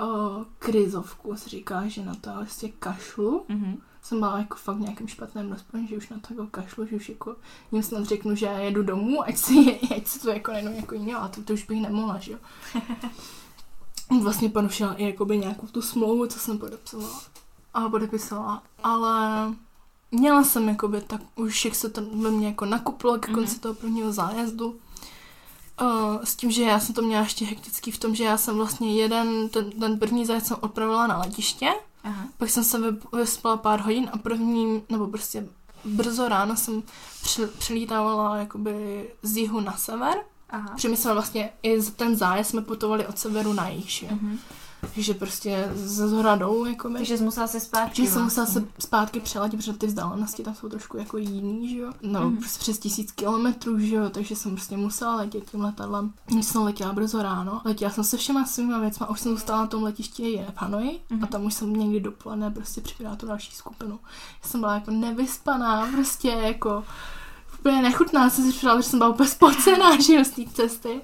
uh, 0.00 0.44
krizovku, 0.58 1.36
se 1.36 1.48
říká, 1.48 1.88
že 1.88 2.04
na 2.04 2.14
to 2.14 2.30
vlastně 2.34 2.68
kašlu. 2.68 3.44
Mhm. 3.48 3.78
Jsem 4.02 4.18
byla 4.20 4.38
jako 4.38 4.56
fakt 4.56 4.76
v 4.76 4.80
nějakém 4.80 5.08
špatném 5.08 5.52
rozpoložení, 5.52 5.88
že 5.88 5.96
už 5.96 6.08
na 6.08 6.18
to 6.18 6.34
jako 6.34 6.46
kašlu, 6.46 6.86
že 6.86 6.96
už 6.96 7.08
jako 7.08 7.36
jim 7.72 7.82
snad 7.82 8.04
řeknu, 8.04 8.34
že 8.34 8.46
já 8.46 8.58
jedu 8.58 8.82
domů, 8.82 9.22
ať 9.28 9.36
si, 9.36 9.80
ať 9.96 10.06
si 10.06 10.20
to 10.20 10.30
jako 10.30 10.50
jenom 10.50 10.74
jako 10.74 10.94
jiného, 10.94 11.22
a 11.22 11.28
to, 11.28 11.42
to 11.42 11.52
už 11.52 11.64
bych 11.64 11.80
nemohla, 11.82 12.18
že 12.18 12.32
jo. 12.32 12.38
vlastně 14.22 14.48
porušila 14.48 14.94
i 14.94 15.04
jakoby 15.04 15.38
nějakou 15.38 15.66
tu 15.66 15.82
smlouvu, 15.82 16.26
co 16.26 16.38
jsem 16.38 16.58
podepsala 16.58 17.20
a 17.74 17.88
podepisala, 17.88 18.62
ale 18.82 19.52
měla 20.10 20.44
jsem 20.44 20.68
jakoby 20.68 21.00
tak 21.00 21.20
už, 21.36 21.64
jak 21.64 21.74
se 21.74 21.88
to 21.90 22.00
ve 22.02 22.30
mně 22.30 22.46
jako 22.46 22.64
nakuplo 22.64 23.18
ke 23.18 23.32
konci 23.32 23.52
Mhm. 23.52 23.60
toho 23.60 23.74
prvního 23.74 24.12
zájezdu, 24.12 24.76
Uh, 25.82 26.22
s 26.24 26.36
tím, 26.36 26.50
že 26.50 26.62
já 26.62 26.80
jsem 26.80 26.94
to 26.94 27.02
měla 27.02 27.22
ještě 27.22 27.44
hektický 27.44 27.90
v 27.90 27.98
tom, 27.98 28.14
že 28.14 28.24
já 28.24 28.36
jsem 28.36 28.56
vlastně 28.56 28.94
jeden, 29.02 29.48
ten, 29.48 29.70
ten 29.70 29.98
první 29.98 30.26
zájezd 30.26 30.46
jsem 30.46 30.56
odpravila 30.60 31.06
na 31.06 31.18
letiště, 31.18 31.68
Aha. 32.04 32.26
pak 32.38 32.50
jsem 32.50 32.64
se 32.64 32.90
vy- 32.90 32.98
vyspala 33.12 33.56
pár 33.56 33.80
hodin 33.80 34.10
a 34.12 34.18
první, 34.18 34.82
nebo 34.88 35.06
prostě 35.06 35.46
brzo 35.84 36.28
ráno 36.28 36.56
jsem 36.56 36.82
při, 37.22 37.46
přilítávala 37.46 38.36
jakoby 38.36 39.08
z 39.22 39.36
jihu 39.36 39.60
na 39.60 39.76
sever. 39.76 40.14
Aha. 40.50 40.68
Protože 40.74 40.88
my 40.88 40.96
jsme 40.96 41.12
vlastně 41.12 41.50
i 41.62 41.82
ten 41.82 42.16
zájezd 42.16 42.50
jsme 42.50 42.62
putovali 42.62 43.06
od 43.06 43.18
severu 43.18 43.52
na 43.52 43.68
jih, 43.68 43.90
že? 43.90 44.06
jo. 44.06 44.18
Mhm. 44.84 45.02
že 45.02 45.14
prostě 45.14 45.70
ze 45.74 46.22
dolů, 46.38 46.64
jakoby. 46.66 46.94
Takže 46.94 47.18
jsi 47.18 47.24
musela 47.24 47.46
se 47.46 47.60
zpátky 47.60 48.04
že 48.06 48.10
jsem 48.12 48.22
musela 48.24 48.44
vlastně. 48.46 48.60
se 48.62 48.68
zpátky 48.78 49.20
přeletět, 49.20 49.60
protože 49.60 49.72
ty 49.72 49.86
vzdálenosti 49.86 50.42
tam 50.42 50.54
jsou 50.54 50.68
trošku 50.68 50.96
jako 50.96 51.16
jiný, 51.18 51.68
že 51.68 51.78
jo? 51.78 51.92
No, 52.02 52.20
Mhm. 52.20 52.30
mm. 52.30 52.36
prostě 52.36 52.58
přes 52.58 52.78
tisíc 52.78 53.12
kilometrů, 53.12 53.78
že 53.78 53.94
jo? 53.94 54.10
Takže 54.10 54.36
jsem 54.36 54.52
prostě 54.52 54.76
musela 54.76 55.16
letět 55.16 55.50
tím 55.50 55.60
letadlem. 55.60 56.12
Když 56.26 56.46
jsem 56.46 56.62
letěla 56.62 56.92
brzo 56.92 57.22
ráno, 57.22 57.60
letěla 57.64 57.90
jsem 57.90 58.04
se 58.04 58.16
všema 58.16 58.44
svýma 58.46 58.78
věcma, 58.78 59.08
už 59.10 59.20
jsem 59.20 59.32
zůstala 59.32 59.60
na 59.60 59.66
tom 59.66 59.82
letišti 59.82 60.44
v 60.54 60.60
Hanoji 60.60 61.00
Mhm. 61.10 61.24
a 61.24 61.26
tam 61.26 61.44
už 61.44 61.54
jsem 61.54 61.72
někdy 61.72 62.00
dopoledne 62.00 62.50
prostě 62.50 62.80
přibírala 62.80 63.16
tu 63.16 63.26
další 63.26 63.52
skupinu. 63.54 63.98
Já 64.42 64.48
jsem 64.48 64.60
byla 64.60 64.74
jako 64.74 64.90
nevyspaná, 64.90 65.86
prostě 65.92 66.28
jako 66.28 66.84
úplně 67.60 67.82
nechutná, 67.82 68.30
jsem 68.30 68.44
si 68.44 68.50
přišla, 68.50 68.76
že 68.76 68.82
jsem 68.82 68.98
byla 68.98 69.10
úplně 69.10 69.28
spocená, 69.28 70.00
že 70.06 70.14
jo, 70.14 70.24
z 70.24 70.30
té 70.30 70.42
cesty. 70.54 71.00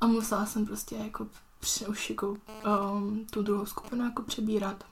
A 0.00 0.06
musela 0.06 0.46
jsem 0.46 0.66
prostě 0.66 0.96
jako 0.96 1.26
už 1.88 2.10
jako 2.10 2.36
um, 2.94 3.26
tu 3.30 3.42
druhou 3.42 3.66
skupinu 3.66 4.04
jako 4.04 4.22
přebírat 4.22 4.84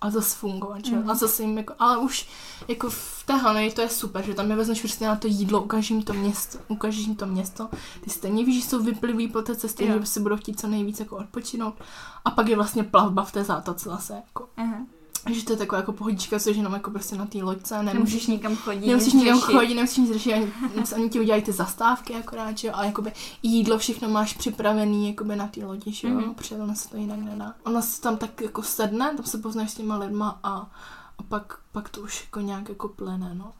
a 0.00 0.10
zase 0.10 0.36
fungovat, 0.36 0.84
že? 0.84 0.96
Mhm. 0.96 1.10
A 1.10 1.14
zase 1.14 1.42
jim 1.42 1.58
jako, 1.58 1.74
ale 1.78 1.98
už 1.98 2.28
jako 2.68 2.90
v 2.90 3.22
té 3.26 3.32
Hanoji 3.32 3.72
to 3.72 3.80
je 3.80 3.88
super, 3.88 4.24
že 4.24 4.34
tam 4.34 4.50
je 4.50 4.56
vezmeš 4.56 4.80
prostě 4.80 5.06
na 5.06 5.16
to 5.16 5.26
jídlo, 5.26 5.62
ukážeš 5.62 5.90
jim 5.90 6.02
to 6.02 6.12
město, 6.12 6.58
ukážeš 6.68 7.06
jim 7.06 7.16
to 7.16 7.26
město, 7.26 7.68
ty 8.04 8.10
stejně 8.10 8.44
víš, 8.44 8.62
že 8.64 8.70
jsou 8.70 8.82
vyplivý 8.82 9.28
po 9.28 9.42
té 9.42 9.56
cestě, 9.56 9.86
Jo. 9.86 10.00
že 10.00 10.06
si 10.06 10.20
budou 10.20 10.36
chtít 10.36 10.60
co 10.60 10.66
nejvíc 10.66 11.00
jako 11.00 11.16
odpočinout 11.16 11.74
a 12.24 12.30
pak 12.30 12.48
je 12.48 12.56
vlastně 12.56 12.82
plavba 12.84 13.24
v 13.24 13.32
té 13.32 13.44
zátoce 13.44 13.88
zase, 13.88 14.14
jako. 14.14 14.48
Že 15.34 15.44
to 15.44 15.52
je 15.52 15.56
taková 15.56 15.78
jako 15.80 15.92
pohodička, 15.92 16.38
což 16.38 16.56
jenom 16.56 16.72
jako 16.72 16.90
prostě 16.90 17.16
na 17.16 17.26
té 17.26 17.38
loďce, 17.38 17.74
Nemusíš 17.74 17.94
nemůžeš 17.94 18.26
nikam 18.26 18.56
chodit. 18.56 18.86
Nemusíš 18.86 19.12
nikam 19.12 19.38
řešit. 19.40 19.52
chodit, 19.54 19.74
nemusíš 19.74 19.96
nic 19.98 20.12
řešit, 20.12 20.32
ani, 20.34 20.52
oni 20.94 21.10
ti 21.10 21.20
udělají 21.20 21.42
ty 21.42 21.52
zastávky 21.52 22.14
akorát, 22.14 22.58
že 22.58 22.68
jo, 22.68 22.74
a 22.76 22.84
jakoby 22.84 23.12
jídlo 23.42 23.78
všechno 23.78 24.08
máš 24.08 24.32
připravený 24.32 25.08
jakoby 25.08 25.36
na 25.36 25.46
té 25.48 25.64
lodi, 25.64 25.92
že 25.92 26.08
jo, 26.08 26.14
Mhm. 26.14 26.22
mm-hmm. 26.24 26.34
protože 26.34 26.54
ono 26.56 26.74
se 26.74 26.88
to 26.88 26.96
jinak 26.96 27.18
nedá. 27.18 27.54
Ono 27.64 27.82
se 27.82 28.00
tam 28.00 28.16
tak 28.16 28.40
jako 28.40 28.62
sedne, 28.62 29.14
tam 29.16 29.24
se 29.26 29.38
poznáš 29.38 29.70
s 29.70 29.74
těma 29.74 29.96
lidma 29.96 30.40
a, 30.42 30.56
a 31.18 31.22
pak, 31.28 31.58
pak 31.72 31.88
to 31.88 32.00
už 32.00 32.24
jako 32.24 32.40
nějak 32.40 32.68
jako 32.68 32.88
plyne, 32.88 33.34
no. 33.34 33.52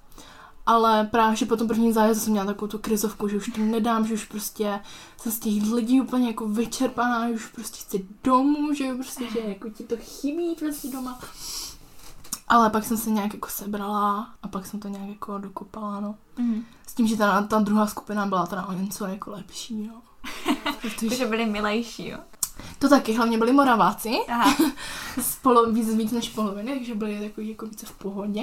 Ale 0.67 1.05
právě, 1.05 1.37
že 1.37 1.47
po 1.47 1.57
tom 1.57 1.69
prvním 1.69 1.93
zájezdu 1.93 2.25
jsem 2.25 2.33
měla 2.33 2.47
takovou 2.47 2.69
tu 2.69 2.79
krizovku, 2.79 3.29
že 3.29 3.37
už 3.37 3.51
to 3.55 3.61
nedám, 3.61 4.07
že 4.07 4.15
už 4.15 4.25
prostě 4.25 4.81
jsem 5.17 5.33
z 5.33 5.39
těch 5.39 5.73
lidí 5.73 6.01
úplně 6.01 6.27
jako 6.27 6.49
vyčerpaná, 6.49 7.29
že 7.29 7.35
už 7.35 7.47
prostě 7.47 7.79
chci 7.79 8.07
domů, 8.25 8.75
že 8.75 8.87
jo, 8.87 8.95
prostě, 8.95 9.25
že 9.33 9.41
jako 9.41 9.69
ti 9.71 9.85
to 9.85 9.97
chybí 10.01 10.55
prostě 10.59 10.89
doma. 10.89 11.19
Ale 12.49 12.71
pak 12.71 12.85
jsem 12.85 12.97
se 12.97 13.11
nějak 13.11 13.35
jako 13.35 13.49
sebrala 13.49 14.31
a 14.43 14.49
pak 14.49 14.67
jsem 14.67 14.81
to 14.81 14.89
nějak 14.89 15.09
jako 15.09 15.39
dokopala, 15.39 16.01
no. 16.01 16.15
Mhm. 16.37 16.65
S 16.87 16.95
tím, 16.95 17.07
že 17.07 17.17
ta, 17.17 17.43
ta 17.43 17.59
druhá 17.59 17.87
skupina 17.87 18.27
byla 18.27 18.47
teda 18.47 18.67
o 18.67 18.73
něco 18.73 19.07
jako 19.07 19.31
lepší, 19.31 19.87
jo. 19.87 19.95
Protože 20.81 21.09
Takže 21.09 21.27
byli 21.27 21.47
milejší, 21.47 22.09
jo. 22.09 22.19
to 22.79 22.89
taky, 22.89 23.13
hlavně 23.13 23.39
byli 23.39 23.53
moraváci, 23.53 24.17
Aha. 24.29 24.55
z 25.21 25.37
polo, 25.37 25.73
víc, 25.73 25.95
víc 25.95 26.13
než 26.13 26.29
poloviny, 26.29 26.75
takže 26.75 26.95
byli 26.95 27.21
takový 27.29 27.49
jako 27.49 27.67
více 27.67 27.87
v 27.87 27.93
pohodě. 27.93 28.43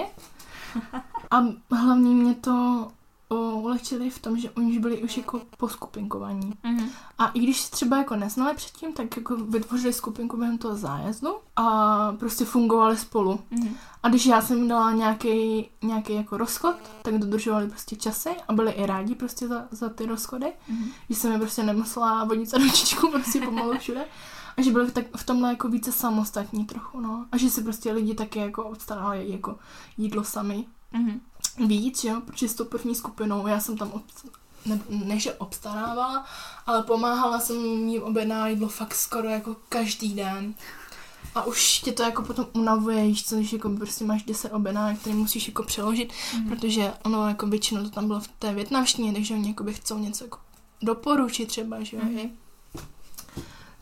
A 1.32 1.44
hlavně 1.72 2.10
mě 2.10 2.36
to 2.36 2.88
o, 3.30 3.36
ulehčili 3.36 4.10
v 4.10 4.20
tom, 4.20 4.38
že 4.38 4.50
oni 4.50 4.80
byli 4.80 5.04
už 5.04 5.18
jako 5.18 5.42
poskupinkovaní. 5.58 6.54
Mhm. 6.64 6.90
A 7.18 7.28
i 7.28 7.40
když 7.40 7.62
se 7.62 7.72
třeba 7.72 7.98
jako 7.98 8.16
neznali 8.16 8.56
předtím, 8.56 8.94
tak 8.94 9.18
jako 9.18 9.36
vytvořili 9.36 9.94
skupinku 9.94 10.38
během 10.38 10.58
toho 10.58 10.76
zájezdu 10.76 11.36
a 11.56 12.12
prostě 12.20 12.46
fungovali 12.46 12.98
spolu. 12.98 13.40
Mhm. 13.52 13.76
A 14.04 14.10
když 14.10 14.26
já 14.26 14.42
jsem 14.42 14.68
dala 14.68 14.92
nějaký, 14.92 15.70
nějaký 15.84 16.14
jako 16.14 16.38
rozchod, 16.38 16.76
tak 17.02 17.18
dodržovali 17.18 17.68
prostě 17.70 17.96
časy 17.96 18.30
a 18.48 18.54
byli 18.54 18.72
i 18.72 18.86
rádi 18.86 19.16
prostě 19.16 19.48
za, 19.48 19.68
za 19.72 19.90
ty 19.90 20.06
rozchody. 20.06 20.54
Mhm. 20.68 20.90
Že 21.10 21.16
jsem 21.16 21.32
je 21.32 21.40
prostě 21.40 21.64
nemusela 21.64 22.24
vodit 22.24 22.50
za 22.50 22.58
ručičku 22.58 23.08
prostě 23.12 23.42
pomalu 23.42 23.78
všude. 23.78 24.06
A 24.58 24.62
že 24.62 24.72
byli 24.72 24.92
tak 24.92 25.06
v 25.18 25.24
tomhle 25.24 25.50
jako 25.50 25.68
více 25.68 25.92
samostatní 25.92 26.66
trochu, 26.66 27.00
no. 27.00 27.26
A 27.32 27.38
že 27.38 27.50
si 27.50 27.64
prostě 27.64 27.92
lidi 27.92 28.16
taky 28.16 28.40
jako 28.40 28.64
obstarávali 28.64 29.32
jako 29.32 29.60
jídlo 29.98 30.24
sami 30.24 30.66
Mhm. 30.92 31.22
víc, 31.68 32.04
jo, 32.04 32.22
protože 32.26 32.50
s 32.50 32.54
tou 32.56 32.66
první 32.66 32.96
skupinou 32.96 33.48
já 33.48 33.60
jsem 33.60 33.78
tam 33.78 33.90
obst- 33.90 34.30
ne, 34.66 34.80
ne, 34.90 35.20
že 35.20 35.34
obstarávala, 35.34 36.26
ale 36.66 36.84
pomáhala 36.84 37.40
jsem 37.40 37.58
jim 37.90 38.04
objednávat 38.04 38.48
jídlo 38.48 38.68
fakt 38.68 38.96
skoro 38.96 39.30
jako 39.30 39.56
každý 39.70 40.14
den. 40.14 40.54
A 41.36 41.44
už 41.44 41.80
tě 41.80 41.92
to 41.92 42.04
jako 42.04 42.22
potom 42.22 42.46
unavuje, 42.54 43.04
víš 43.04 43.26
co, 43.26 43.36
když 43.36 43.54
jako 43.54 43.70
prostě 43.70 44.06
máš 44.06 44.24
10 44.24 44.52
objednávek, 44.52 45.00
které 45.00 45.16
musíš 45.16 45.48
jako 45.48 45.64
přeložit, 45.64 46.14
Mhm. 46.34 46.50
protože 46.50 46.94
ono 47.04 47.28
jako 47.28 47.48
většinou 47.48 47.84
to 47.84 47.90
tam 47.90 48.08
bylo 48.08 48.20
v 48.20 48.28
té 48.28 48.54
větnamštině, 48.54 49.14
takže 49.14 49.34
oni 49.34 49.48
jako 49.48 49.64
by 49.64 49.74
chcou 49.74 49.98
něco 49.98 50.24
jako 50.24 50.38
doporučit 50.82 51.46
třeba, 51.48 51.84
že 51.84 51.98
jo, 51.98 52.04
i. 52.10 52.30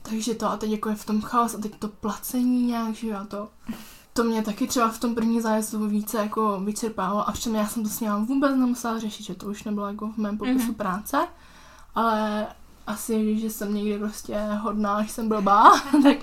Takže 0.01 0.36
to 0.36 0.45
a 0.49 0.58
teď 0.58 0.72
jako 0.72 0.89
je 0.89 0.95
v 0.95 1.05
tom 1.05 1.22
chaos 1.22 1.55
a 1.55 1.58
teď 1.58 1.72
to 1.80 1.88
placení 1.88 2.62
nějak, 2.68 2.95
že 2.95 3.08
jo, 3.08 3.18
a 3.18 3.26
to 3.26 3.49
to 4.18 4.24
mě 4.24 4.41
taky 4.43 4.68
třeba 4.68 4.89
v 4.89 4.99
tom 4.99 5.15
první 5.15 5.41
zájezdu 5.41 5.88
více 5.88 6.18
jako 6.18 6.59
vyčerpávalo 6.59 7.30
a 7.30 7.32
přitom 7.32 7.55
já 7.55 7.68
jsem 7.68 7.84
to 7.84 7.89
s 7.89 7.99
ním 7.99 8.11
vůbec 8.26 8.55
nemusela 8.55 8.99
řešit, 8.99 9.24
že 9.24 9.36
to 9.36 9.45
už 9.47 9.63
nebylo 9.63 9.88
jako 9.88 10.11
v 10.11 10.18
mém 10.18 10.38
popisu 10.38 10.65
Mhm. 10.65 10.74
práce, 10.74 11.28
ale 11.95 12.47
asi, 12.88 13.38
že 13.39 13.49
jsem 13.49 13.74
někdy 13.74 13.97
prostě 13.99 14.39
hodná, 14.61 15.03
že 15.03 15.09
jsem 15.09 15.30
blbá, 15.30 15.72
tak 16.03 16.18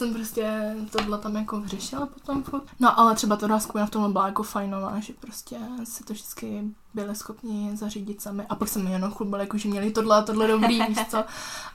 jsem 0.00 0.14
prostě 0.14 0.74
tohle 0.90 1.18
tam 1.18 1.36
jako 1.36 1.62
řešila 1.66 2.06
potom. 2.06 2.42
furt. 2.42 2.62
No 2.80 3.00
ale 3.00 3.14
třeba 3.14 3.36
druhá 3.36 3.60
skupina 3.60 3.86
v 3.86 3.90
tomhle 3.90 4.12
byla 4.12 4.26
jako 4.26 4.42
fajnová, 4.42 5.00
že 5.00 5.12
prostě 5.20 5.56
si 5.84 6.04
to 6.04 6.12
vždycky 6.12 6.62
byli 6.94 7.14
schopni 7.16 7.70
zařídit 7.76 8.22
sami. 8.22 8.42
A 8.48 8.54
pak 8.54 8.68
jsem 8.68 8.86
jenom 8.86 9.10
chlubila, 9.12 9.40
jako, 9.40 9.58
že 9.58 9.68
měli 9.68 9.90
tohle 9.90 10.16
a 10.16 10.22
tohle 10.22 10.48
dobrý, 10.48 10.80
víš 10.88 10.98
co. 11.08 11.24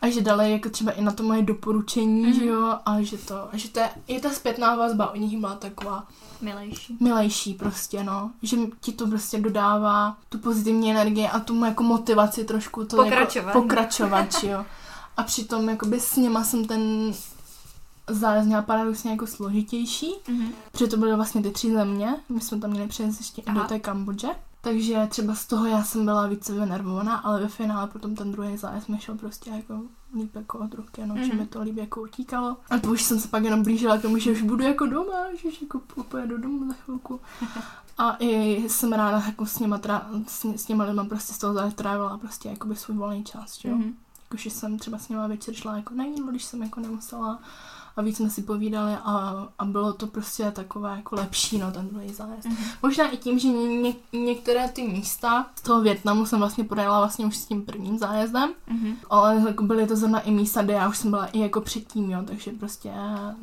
A 0.02 0.10
že 0.10 0.22
dali 0.22 0.52
jako 0.52 0.70
třeba 0.70 0.92
i 0.92 1.02
na 1.02 1.12
to 1.12 1.24
moje 1.24 1.42
doporučení, 1.42 2.22
Mhm. 2.24 2.34
že 2.34 2.46
jo, 2.46 2.78
a 2.86 3.02
že 3.02 3.18
to, 3.18 3.36
a 3.54 3.58
že 3.58 3.70
to 3.70 3.80
je, 3.80 3.90
i 4.08 4.20
ta 4.20 4.30
zpětná 4.30 4.76
vazba 4.76 5.14
u 5.14 5.16
nich 5.18 5.38
byla 5.40 5.56
taková 5.56 6.04
Milejší. 6.42 6.98
milejší 7.00 7.54
prostě, 7.54 8.04
no. 8.04 8.32
Že 8.42 8.58
ti 8.82 8.92
to 8.92 9.08
prostě 9.08 9.40
dodává 9.40 10.18
tu 10.30 10.38
pozitivní 10.38 10.92
energii 10.92 11.28
a 11.28 11.40
tu 11.40 11.66
jako 11.66 11.84
motivaci 11.84 12.44
trošku 12.46 12.86
to 12.86 12.96
Pokračovat. 12.98 13.48
Jako, 13.48 13.62
pokračovat, 13.62 14.44
jo. 14.44 14.66
A 15.18 15.24
přitom 15.24 15.70
jakoby 15.70 16.00
s 16.00 16.16
něma 16.16 16.44
jsem 16.44 16.66
ten 16.66 17.14
zájezd 18.10 18.48
měla 18.48 18.62
paradoxně 18.62 19.12
jako 19.12 19.28
složitější, 19.28 20.12
Mhm. 20.28 20.48
protože 20.72 20.88
to 20.88 20.98
byly 20.98 21.16
vlastně 21.16 21.42
ty 21.42 21.52
tři 21.52 21.72
země, 21.74 22.16
my 22.30 22.42
jsme 22.42 22.60
tam 22.60 22.70
měli 22.72 22.88
přejezd 22.88 23.20
ještě 23.20 23.42
i 23.42 23.46
do 23.52 23.60
Aha. 23.60 23.68
té 23.68 23.80
Kambodže. 23.80 24.28
Takže 24.62 25.08
třeba 25.10 25.36
z 25.36 25.46
toho 25.46 25.66
já 25.66 25.84
jsem 25.84 26.06
byla 26.06 26.28
více 26.28 26.54
vynervovaná, 26.54 27.16
ale 27.16 27.40
ve 27.40 27.48
finále 27.48 27.88
potom 27.88 28.16
ten 28.16 28.32
druhý 28.32 28.58
zájezd 28.58 28.90
mi 28.90 28.98
šel 29.00 29.16
prostě 29.16 29.50
jako 29.50 29.82
líp 30.16 30.36
jako 30.36 30.60
od 30.60 30.74
ruky, 30.74 31.02
no, 31.06 31.16
že 31.18 31.26
Mhm. 31.26 31.38
mi 31.38 31.46
to 31.48 31.62
líp 31.62 31.78
jako 31.78 32.02
utíkalo. 32.02 32.58
A 32.70 32.80
to 32.80 32.92
už 32.92 33.02
jsem 33.04 33.20
se 33.20 33.28
pak 33.28 33.44
jenom 33.44 33.64
blížila 33.64 33.98
k 33.98 34.02
tomu, 34.02 34.18
že 34.18 34.32
už 34.32 34.42
budu 34.42 34.64
jako 34.64 34.86
doma, 34.86 35.16
že 35.42 35.48
už 35.48 35.62
jako 35.62 35.80
pojedu 36.10 36.38
domů 36.38 36.68
za 36.68 36.74
chvilku. 36.74 37.20
A 37.98 38.16
i 38.20 38.64
jsem 38.70 38.94
ráda 38.94 39.24
jako 39.26 39.46
s 39.46 39.60
něma, 39.60 39.78
tra, 39.78 40.08
s, 40.28 40.46
s 40.46 40.66
těma 40.66 40.84
lidma 40.84 41.06
prostě 41.06 41.34
z 41.34 41.38
toho 41.38 41.72
trávila 41.72 42.18
prostě 42.18 42.50
jakoby 42.50 42.76
svůj 42.76 42.98
volný 42.98 43.24
čas, 43.24 43.58
že 43.60 43.70
jo. 43.70 43.76
Mhm. 43.76 43.94
Jako, 44.24 44.38
že 44.38 44.50
jsem 44.50 44.80
třeba 44.80 44.98
s 44.98 45.10
něma 45.10 45.28
večer 45.28 45.54
šla 45.54 45.76
jako 45.78 45.94
na 45.94 46.04
jídlo, 46.04 46.28
když 46.28 46.44
jsem 46.44 46.64
jako 46.64 46.80
nemusela 46.80 47.40
a 47.96 48.02
víc 48.02 48.18
jsme 48.18 48.30
si 48.30 48.42
povídali 48.44 48.94
a, 48.94 49.48
a 49.60 49.66
bylo 49.66 49.94
to 49.94 50.08
prostě 50.08 50.52
takové 50.52 50.90
jako 50.96 51.16
lepší, 51.16 51.58
no, 51.58 51.72
ten 51.72 51.88
druhý 51.88 52.14
zájezd. 52.14 52.46
Mhm. 52.48 52.58
Možná 52.82 53.10
i 53.10 53.18
tím, 53.18 53.40
že 53.40 53.48
ně, 53.48 53.94
některé 54.14 54.70
ty 54.70 54.88
místa 54.88 55.46
z 55.56 55.62
toho 55.62 55.82
Větnamu 55.82 56.26
jsem 56.26 56.40
vlastně 56.40 56.64
projela 56.64 57.00
vlastně 57.00 57.26
už 57.26 57.38
s 57.38 57.46
tím 57.46 57.62
prvním 57.66 57.98
zájezdem, 57.98 58.54
Mhm. 58.68 58.94
ale 59.10 59.44
jako 59.48 59.64
byly 59.64 59.88
to 59.88 59.96
zrovna 59.96 60.20
i 60.20 60.32
místa, 60.32 60.62
kde 60.64 60.74
já 60.74 60.90
už 60.90 60.98
jsem 60.98 61.10
byla 61.12 61.26
i 61.26 61.40
jako 61.40 61.62
předtím, 61.62 62.12
jo, 62.12 62.20
takže 62.28 62.52
prostě 62.52 62.92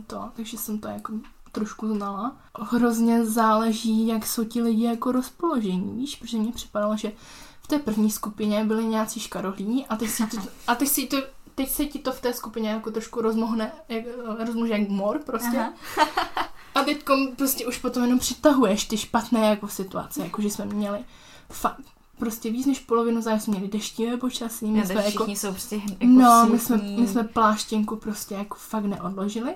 to, 0.07 0.23
takže 0.37 0.59
jsem 0.59 0.79
to 0.79 0.89
jako 0.89 1.13
trošku 1.53 1.95
znala. 1.95 2.37
Hrozně 2.61 3.25
záleží, 3.25 4.07
jak 4.07 4.27
jsou 4.27 4.45
ti 4.45 4.63
lidi 4.63 4.85
jako 4.85 5.13
rozpoložení, 5.13 5.97
víš, 5.97 6.17
protože 6.17 6.37
mně 6.39 6.53
připadalo, 6.53 6.97
že 6.97 7.13
v 7.63 7.67
té 7.67 7.79
první 7.79 8.11
skupině 8.11 8.65
byli 8.65 8.85
nějací 8.87 9.21
škarohlí 9.21 9.87
a 9.87 9.97
teď 9.97 10.09
si 10.11 10.27
to, 10.27 10.37
a 10.67 10.75
teď 10.75 10.89
si 10.89 11.07
to 11.07 11.17
teď 11.55 11.71
se 11.71 11.85
ti 11.85 11.99
to 11.99 12.13
v 12.13 12.21
té 12.21 12.33
skupině 12.33 12.71
jako 12.71 12.91
trošku 12.91 13.21
rozmohne, 13.21 13.73
jak, 13.89 14.05
rozmohne 14.39 14.79
jak 14.79 14.89
mor 14.89 15.19
prostě. 15.27 15.59
Aha. 15.59 15.73
A 16.75 16.83
teď 16.83 17.05
prostě 17.37 17.67
už 17.67 17.79
potom 17.79 18.03
jenom 18.03 18.19
přitahuješ 18.19 18.85
ty 18.85 18.97
špatné 18.97 19.41
jako 19.41 19.69
situace, 19.69 20.23
jako 20.23 20.43
že 20.43 20.51
jsme 20.51 20.65
měli 20.65 21.05
fakt 21.51 21.81
prostě 22.19 22.51
víc 22.51 22.67
než 22.67 22.81
polovinu 22.81 23.23
jsme 23.23 23.39
měli 23.47 23.69
deštivé 23.69 24.17
počasí, 24.17 24.67
my 24.67 24.87
jsme 24.87 25.05
jako, 25.05 25.27
jsou 25.27 25.51
prostě 25.51 25.77
jako 25.77 25.97
no, 26.01 26.47
my 26.53 26.59
jsme, 26.59 26.77
my 26.77 27.09
jsme 27.09 27.25
pláštěnku 27.25 27.97
prostě 27.97 28.35
jako 28.35 28.57
fakt 28.59 28.85
neodložili. 28.85 29.55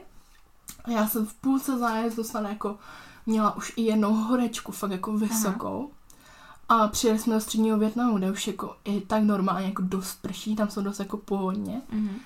A 0.85 0.91
já 0.91 1.09
jsem 1.09 1.27
v 1.27 1.35
půlce 1.35 1.79
zájezdu 1.79 2.25
snad 2.25 2.49
jako 2.49 2.79
měla 3.27 3.57
už 3.57 3.73
i 3.77 3.83
jednou 3.83 4.15
horečku, 4.15 4.73
fakt 4.73 4.91
jako 4.91 5.13
vysokou. 5.13 5.91
A 6.69 6.89
přijeli 6.89 7.19
jsme 7.19 7.35
do 7.35 7.41
středního 7.41 7.79
Větnamu, 7.79 8.19
kde 8.19 8.31
už 8.31 8.47
jako 8.47 8.77
je 8.85 9.01
tak 9.01 9.23
normálně 9.23 9.67
jako 9.67 9.83
dost 9.83 10.23
prší, 10.23 10.57
tam 10.57 10.71
jsou 10.71 10.83
dost 10.83 10.99
jako 10.99 11.17
pohodně. 11.17 11.83
Mhm. 11.93 12.17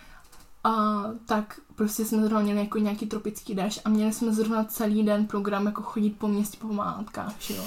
A 0.64 1.05
tak 1.26 1.61
prostě 1.74 2.05
jsme 2.05 2.22
zrovna 2.22 2.41
měli 2.41 2.61
jako 2.61 2.78
nějaký 2.78 3.07
tropický 3.07 3.55
déšť 3.55 3.80
a 3.84 3.88
měli 3.88 4.12
jsme 4.12 4.32
zrovna 4.32 4.64
celý 4.64 5.03
den 5.03 5.26
program 5.26 5.66
jako 5.66 5.82
chodit 5.82 6.18
po 6.18 6.28
městě 6.28 6.59
po 6.61 6.68
památkách, 6.68 7.34
že 7.38 7.57
jo. 7.57 7.64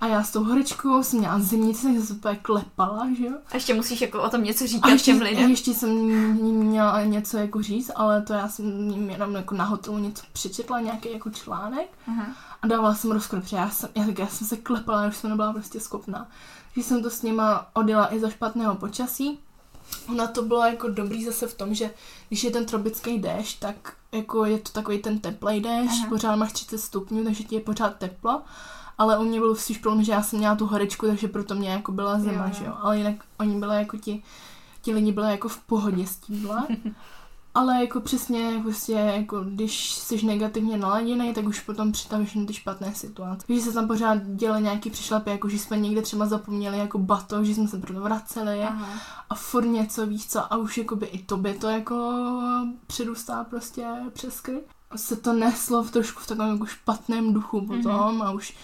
A 0.00 0.06
já 0.06 0.22
s 0.22 0.32
tou 0.32 0.44
horečkou 0.44 1.02
jsem 1.02 1.18
měla 1.18 1.38
zimnici, 1.38 1.82
tak 1.82 1.92
jsem 1.94 2.06
se 2.06 2.12
úplně 2.12 2.36
klepala, 2.36 3.08
že 3.18 3.24
jo. 3.26 3.32
A 3.52 3.54
ještě 3.56 3.74
musíš 3.74 4.00
jako 4.00 4.22
o 4.22 4.30
tom 4.30 4.44
něco 4.44 4.64
A 4.64 4.66
říkat 4.66 4.88
ještě, 4.88 5.12
těm 5.12 5.22
lidem. 5.22 5.50
ještě 5.50 5.74
jsem 5.74 5.90
měla 6.54 7.04
něco 7.04 7.36
jako 7.36 7.62
říct, 7.62 7.90
ale 7.96 8.22
to 8.22 8.32
já 8.32 8.48
jsem 8.48 8.90
jim 8.90 9.10
jenom 9.10 9.34
jako 9.34 9.54
na 9.54 9.64
hotelu 9.64 9.98
něco 9.98 10.22
přečetla, 10.32 10.80
nějaký 10.80 11.12
jako 11.12 11.30
článek 11.30 11.88
Aha. 12.08 12.26
a 12.62 12.66
dávala 12.66 12.94
jsem 12.94 13.10
rozklep, 13.10 13.42
protože 13.42 13.56
já 13.56 13.70
jsem, 13.70 13.88
já, 13.94 14.04
já 14.18 14.26
jsem 14.26 14.46
se 14.46 14.56
klepala, 14.56 15.06
už 15.06 15.16
jsem 15.16 15.30
nebyla 15.30 15.52
prostě 15.52 15.80
schopná. 15.80 16.28
Když 16.74 16.86
jsem 16.86 17.02
to 17.02 17.10
s 17.10 17.22
nima 17.22 17.66
odjela 17.72 18.14
i 18.14 18.20
za 18.20 18.30
špatného 18.30 18.74
počasí, 18.74 19.38
na 20.16 20.26
to 20.26 20.42
bylo 20.42 20.64
jako 20.64 20.88
dobrý 20.88 21.24
zase 21.24 21.46
v 21.46 21.54
tom, 21.54 21.74
že 21.74 21.90
když 22.28 22.44
je 22.44 22.50
ten 22.50 22.66
tropický 22.66 23.18
déšť, 23.18 23.60
tak 23.60 23.92
jako 24.12 24.44
je 24.44 24.58
to 24.58 24.70
takový 24.72 24.98
ten 24.98 25.18
teplej 25.18 25.60
déšť, 25.60 25.98
Aha. 26.00 26.08
pořád 26.08 26.36
máš 26.36 26.52
30 26.52 26.78
stupňů, 26.78 27.24
takže 27.24 27.44
ti 27.44 27.54
je 27.54 27.60
pořád 27.60 27.96
teplo. 27.96 28.42
Ale 29.00 29.18
u 29.18 29.22
mě 29.22 29.40
byl 29.40 29.54
spíš 29.54 29.78
problém, 29.78 30.04
že 30.04 30.12
já 30.12 30.22
jsem 30.22 30.38
měla 30.38 30.56
tu 30.56 30.66
horečku, 30.66 31.06
takže 31.06 31.28
proto 31.28 31.54
mě 31.54 31.70
jako 31.70 31.92
byla 31.92 32.18
zima, 32.18 32.46
Jo, 32.46 32.52
že 32.58 32.64
jo. 32.64 32.74
Ale 32.80 32.98
jinak 32.98 33.14
oni 33.38 33.58
byli 33.58 33.76
jako 33.76 33.96
ti, 33.96 34.22
ti 34.82 34.94
lidi 34.94 35.12
byli 35.12 35.30
jako 35.30 35.48
v 35.48 35.58
pohodě 35.58 36.06
s 36.06 36.16
tímhle. 36.16 36.66
Ale 37.54 37.80
jako 37.80 38.00
přesně, 38.00 38.60
prostě, 38.62 38.92
jako 38.92 39.40
když 39.40 39.92
jsi 39.92 40.26
negativně 40.26 40.78
naladěný, 40.78 41.34
tak 41.34 41.46
už 41.46 41.60
potom 41.60 41.92
přitavíš 41.92 42.34
na 42.34 42.44
ty 42.44 42.54
špatné 42.54 42.94
situace. 42.94 43.46
Takže 43.46 43.62
se 43.62 43.72
tam 43.72 43.88
pořád 43.88 44.22
děly 44.22 44.62
nějaký 44.62 44.90
přišlapy, 44.90 45.30
jako 45.30 45.48
že 45.48 45.58
jsme 45.58 45.76
někde 45.76 46.02
třeba 46.02 46.26
zapomněli 46.26 46.78
jako 46.78 46.98
bato, 46.98 47.44
že 47.44 47.54
jsme 47.54 47.68
se 47.68 47.78
proto 47.78 48.00
vraceli 48.00 48.62
Aha. 48.62 48.88
a 49.30 49.34
furt 49.34 49.66
něco 49.66 50.06
víš 50.06 50.26
co 50.26 50.52
a 50.52 50.56
už 50.56 50.78
jakoby 50.78 51.06
i 51.06 51.22
tobě 51.22 51.54
to 51.54 51.68
jako 51.68 52.14
přirůstá 52.86 53.44
prostě 53.44 53.86
přes 54.12 54.40
krk. 54.40 54.64
Se 54.96 55.16
to 55.16 55.32
neslo 55.32 55.82
v 55.82 55.90
trošku 55.90 56.20
v 56.20 56.26
takovém 56.26 56.52
jako 56.52 56.66
špatném 56.66 57.34
duchu 57.34 57.60
potom 57.60 57.92
mm-hmm. 57.92 58.24
a 58.24 58.30
už 58.30 58.54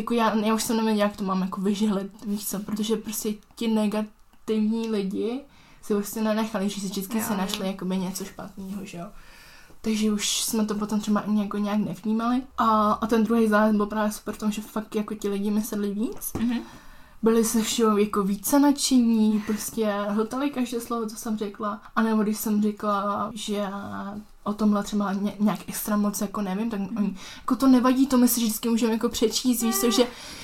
jako 0.00 0.14
já, 0.14 0.36
já 0.36 0.54
už 0.54 0.62
jsem 0.62 0.76
nevěděla, 0.76 1.06
jak 1.08 1.16
to 1.16 1.24
mám 1.24 1.40
jako 1.42 1.60
vyžehlit, 1.60 2.24
víš 2.26 2.46
co, 2.46 2.60
protože 2.60 2.96
prostě 2.96 3.34
ti 3.56 3.68
negativní 3.68 4.90
lidi 4.90 5.40
si 5.82 5.94
prostě 5.94 6.20
nenechali, 6.22 6.68
že 6.68 6.80
si 6.80 6.86
vždycky 6.86 7.22
se 7.22 7.32
jo. 7.32 7.38
našli 7.38 7.66
jakoby 7.66 7.96
něco 7.98 8.24
špatného, 8.24 8.84
že 8.84 8.98
jo. 8.98 9.06
Takže 9.82 10.12
už 10.12 10.42
jsme 10.42 10.66
to 10.66 10.74
potom 10.74 11.00
třeba 11.00 11.20
ani 11.20 11.42
jako 11.42 11.58
nějak 11.58 11.78
nevnímali. 11.78 12.42
A, 12.58 12.92
a 12.92 13.06
ten 13.06 13.24
druhý 13.24 13.48
zájezd 13.48 13.76
byl 13.76 13.86
právě 13.86 14.12
super 14.12 14.34
v 14.34 14.38
tom, 14.38 14.50
že 14.50 14.62
fakt 14.62 14.94
jako 14.94 15.14
ti 15.14 15.28
lidi 15.28 15.50
mysleli 15.50 15.94
víc 15.94 16.32
Mhm. 16.38 16.58
byli 17.22 17.44
se 17.44 17.62
všeho 17.62 17.96
jako 17.98 18.22
více 18.22 18.58
nadšení, 18.58 19.42
prostě 19.46 19.92
hltali 20.08 20.50
každé 20.50 20.80
slovo, 20.80 21.06
co 21.06 21.16
jsem 21.16 21.38
řekla. 21.38 21.82
A 21.96 22.02
nebo 22.02 22.22
když 22.22 22.38
jsem 22.38 22.62
řekla, 22.62 23.30
že 23.34 23.66
o 24.44 24.52
tomhle 24.54 24.82
třeba 24.82 25.12
ně, 25.12 25.34
nějak 25.38 25.58
extra 25.68 25.96
moc 25.96 26.20
jako 26.20 26.40
nevím, 26.42 26.70
tak 26.70 26.80
oni, 26.96 27.16
jako 27.36 27.56
to 27.56 27.68
nevadí, 27.68 28.06
to 28.06 28.18
my 28.18 28.28
si 28.28 28.40
vždycky 28.40 28.68
můžeme 28.68 28.92
jako 28.92 29.08
přečíst, 29.08 29.62
víš 29.62 29.76
co, 29.76 29.90
že, 29.90 30.02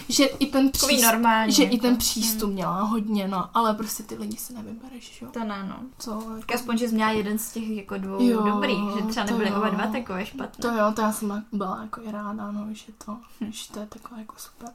že 0.08 0.24
i 0.24 0.46
ten 0.46 0.70
přístup, 0.70 1.02
normální. 1.12 1.52
že 1.52 1.62
jako. 1.62 1.74
i 1.74 1.78
ten 1.78 1.96
přístup 1.96 2.50
měla 2.50 2.82
hodně, 2.82 3.28
no, 3.28 3.50
ale 3.54 3.74
prostě 3.74 4.02
ty 4.02 4.14
lidi 4.14 4.36
se 4.36 4.52
nevybereš, 4.52 5.22
jo. 5.22 5.28
To 5.32 5.44
ne, 5.44 5.64
no. 5.68 5.76
Co, 5.98 6.10
Tak 6.10 6.38
jako, 6.38 6.54
aspoň, 6.54 6.78
že 6.78 6.88
jsi 6.88 6.94
měla 6.94 7.10
jeden 7.10 7.38
z 7.38 7.52
těch 7.52 7.68
jako 7.68 7.98
dvou 7.98 8.22
Jo, 8.22 8.42
dobrých, 8.42 8.78
že 8.96 9.06
třeba 9.06 9.26
to 9.26 9.32
nebyly 9.32 9.52
oba 9.56 9.68
dva 9.68 9.86
takové 9.86 10.26
špatné. 10.26 10.62
to 10.62 10.68
jo, 10.68 10.92
to 10.94 11.00
já 11.00 11.12
jsem 11.12 11.44
byla 11.52 11.80
jako 11.82 12.00
i 12.02 12.10
ráda, 12.10 12.50
no, 12.50 12.66
že 12.72 12.92
to, 13.04 13.16
že 13.50 13.72
to 13.72 13.80
je 13.80 13.86
takové 13.86 14.20
jako 14.20 14.34
super. 14.38 14.68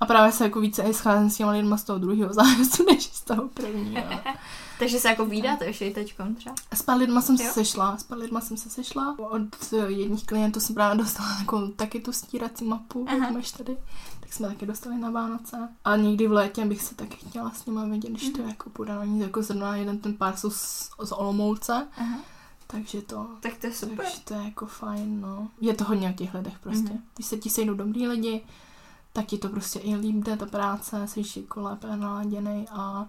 A 0.00 0.06
právě 0.06 0.32
se 0.32 0.44
jako 0.44 0.60
více 0.60 0.82
i 0.82 0.94
scházím 0.94 1.30
s 1.30 1.36
těma 1.36 1.50
lidma 1.50 1.76
z 1.76 1.84
toho 1.84 1.98
druhého 1.98 2.32
zájezdu, 2.34 2.84
než 2.92 3.02
z 3.04 3.20
toho 3.20 3.48
prvního. 3.48 4.02
Takže 4.78 4.98
se 4.98 5.08
jako 5.08 5.26
vydáte 5.26 5.64
ještě 5.64 5.86
i 5.86 5.94
teďkom 5.94 6.34
třeba? 6.34 6.54
S 6.74 6.82
pár 6.82 6.96
lidma 6.96 7.20
jsem 7.20 7.38
se 7.38 7.44
sešla, 7.44 7.96
s 7.96 8.02
pár 8.02 8.18
lidma 8.18 8.40
jsem 8.40 8.56
se 8.56 8.70
sešla. 8.70 9.16
Od 9.18 9.72
jedních 9.86 10.26
klientů 10.26 10.60
jsem 10.60 10.74
právě 10.74 10.98
dostala 10.98 11.38
jako, 11.38 11.68
taky 11.68 12.00
tu 12.00 12.12
stírací 12.12 12.64
mapu, 12.64 13.06
jak 13.20 13.30
máš 13.30 13.50
tady. 13.50 13.76
Tak 14.20 14.32
jsme 14.32 14.48
taky 14.48 14.66
dostali 14.66 14.98
na 14.98 15.10
Vánoce. 15.10 15.68
A 15.84 15.96
někdy 15.96 16.26
v 16.26 16.32
létě 16.32 16.64
bych 16.64 16.82
se 16.82 16.94
taky 16.94 17.16
chtěla 17.16 17.50
s 17.50 17.66
nima 17.66 17.84
vidět, 17.84 18.10
když 18.10 18.30
to 18.30 18.42
jako 18.42 18.70
půjde. 18.70 18.98
Oni 18.98 19.22
jako 19.22 19.42
zrovna 19.42 19.76
jeden 19.76 19.98
ten 19.98 20.14
pár 20.14 20.36
jsou 20.36 20.50
z, 20.50 20.90
z 21.04 21.12
Olomouce. 21.12 21.86
Aha. 21.96 22.18
Takže 22.66 23.02
to, 23.02 23.26
Tak 23.40 23.56
to 23.56 23.66
je 23.66 23.72
super. 23.72 23.96
takže 23.96 24.20
to 24.24 24.34
je 24.34 24.42
jako 24.44 24.66
fajn, 24.66 25.20
no. 25.20 25.48
Je 25.60 25.74
to 25.74 25.84
hodně 25.84 26.10
o 26.10 26.12
těch 26.12 26.34
lidech 26.34 26.58
prostě. 26.58 26.88
Mhm. 26.88 27.02
Když 27.14 27.26
se 27.26 27.36
ti 27.36 27.50
sejdou 27.50 27.74
dobrý 27.74 28.08
lidi, 28.08 28.44
tak 29.16 29.26
ti 29.26 29.38
to 29.38 29.48
prostě 29.48 29.78
i 29.78 29.94
líp 29.96 30.14
jde, 30.24 30.36
ta 30.36 30.46
práce, 30.46 31.08
jsi 31.08 31.22
jako 31.40 31.60
lépe 31.62 31.96
naladěnej 31.96 32.66
a, 32.72 33.06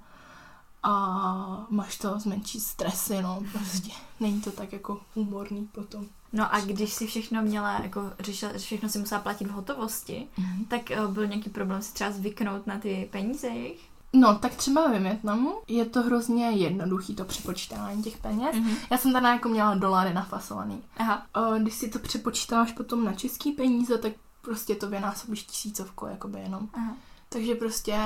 a 0.84 1.66
máš 1.70 1.98
to 1.98 2.20
zmenší 2.20 2.60
stresy, 2.60 3.22
no, 3.22 3.44
prostě. 3.52 3.92
Není 4.20 4.42
to 4.42 4.52
tak 4.52 4.74
jako 4.74 5.00
humorný 5.16 5.68
potom. 5.72 6.06
No 6.34 6.54
a 6.54 6.60
když 6.60 6.94
si 6.94 7.08
všechno 7.08 7.42
měla, 7.42 7.80
jako 7.80 8.12
řešila, 8.20 8.52
že 8.52 8.58
všechno 8.60 8.90
si 8.90 9.00
musela 9.00 9.22
platit 9.22 9.46
v 9.48 9.52
hotovosti, 9.52 10.28
Mhm. 10.38 10.66
tak 10.66 10.92
eh, 10.92 11.08
byl 11.08 11.28
nějaký 11.28 11.50
problém 11.50 11.82
si 11.82 11.94
třeba 11.94 12.12
zvyknout 12.12 12.68
na 12.68 12.80
ty 12.80 13.10
peníze 13.12 13.48
jejich? 13.48 13.90
No, 14.14 14.36
tak 14.36 14.56
třeba 14.56 14.88
ve 14.88 15.00
Větnamu 15.00 15.54
je 15.68 15.86
to 15.86 16.02
hrozně 16.02 16.50
jednoduchý 16.50 17.16
to 17.16 17.26
přepočítání 17.26 18.04
těch 18.04 18.18
peněz. 18.18 18.56
Mhm. 18.56 18.76
Já 18.92 18.98
jsem 18.98 19.14
tady 19.14 19.26
jako 19.26 19.50
měla 19.50 19.76
dolary 19.76 20.14
nafasovaný. 20.14 20.82
Aha. 20.98 21.26
A 21.34 21.58
Když 21.58 21.74
si 21.74 21.90
to 21.90 22.00
přepočítáš 22.00 22.72
potom 22.72 23.04
na 23.06 23.14
český 23.14 23.52
peníze, 23.52 23.98
tak 23.98 24.14
prostě 24.42 24.76
to 24.76 24.90
vynásobíš 24.90 25.44
tisícovku, 25.44 26.06
jakoby 26.06 26.40
jenom. 26.40 26.70
Aha. 26.74 26.96
Takže 27.30 27.56
prostě, 27.56 27.98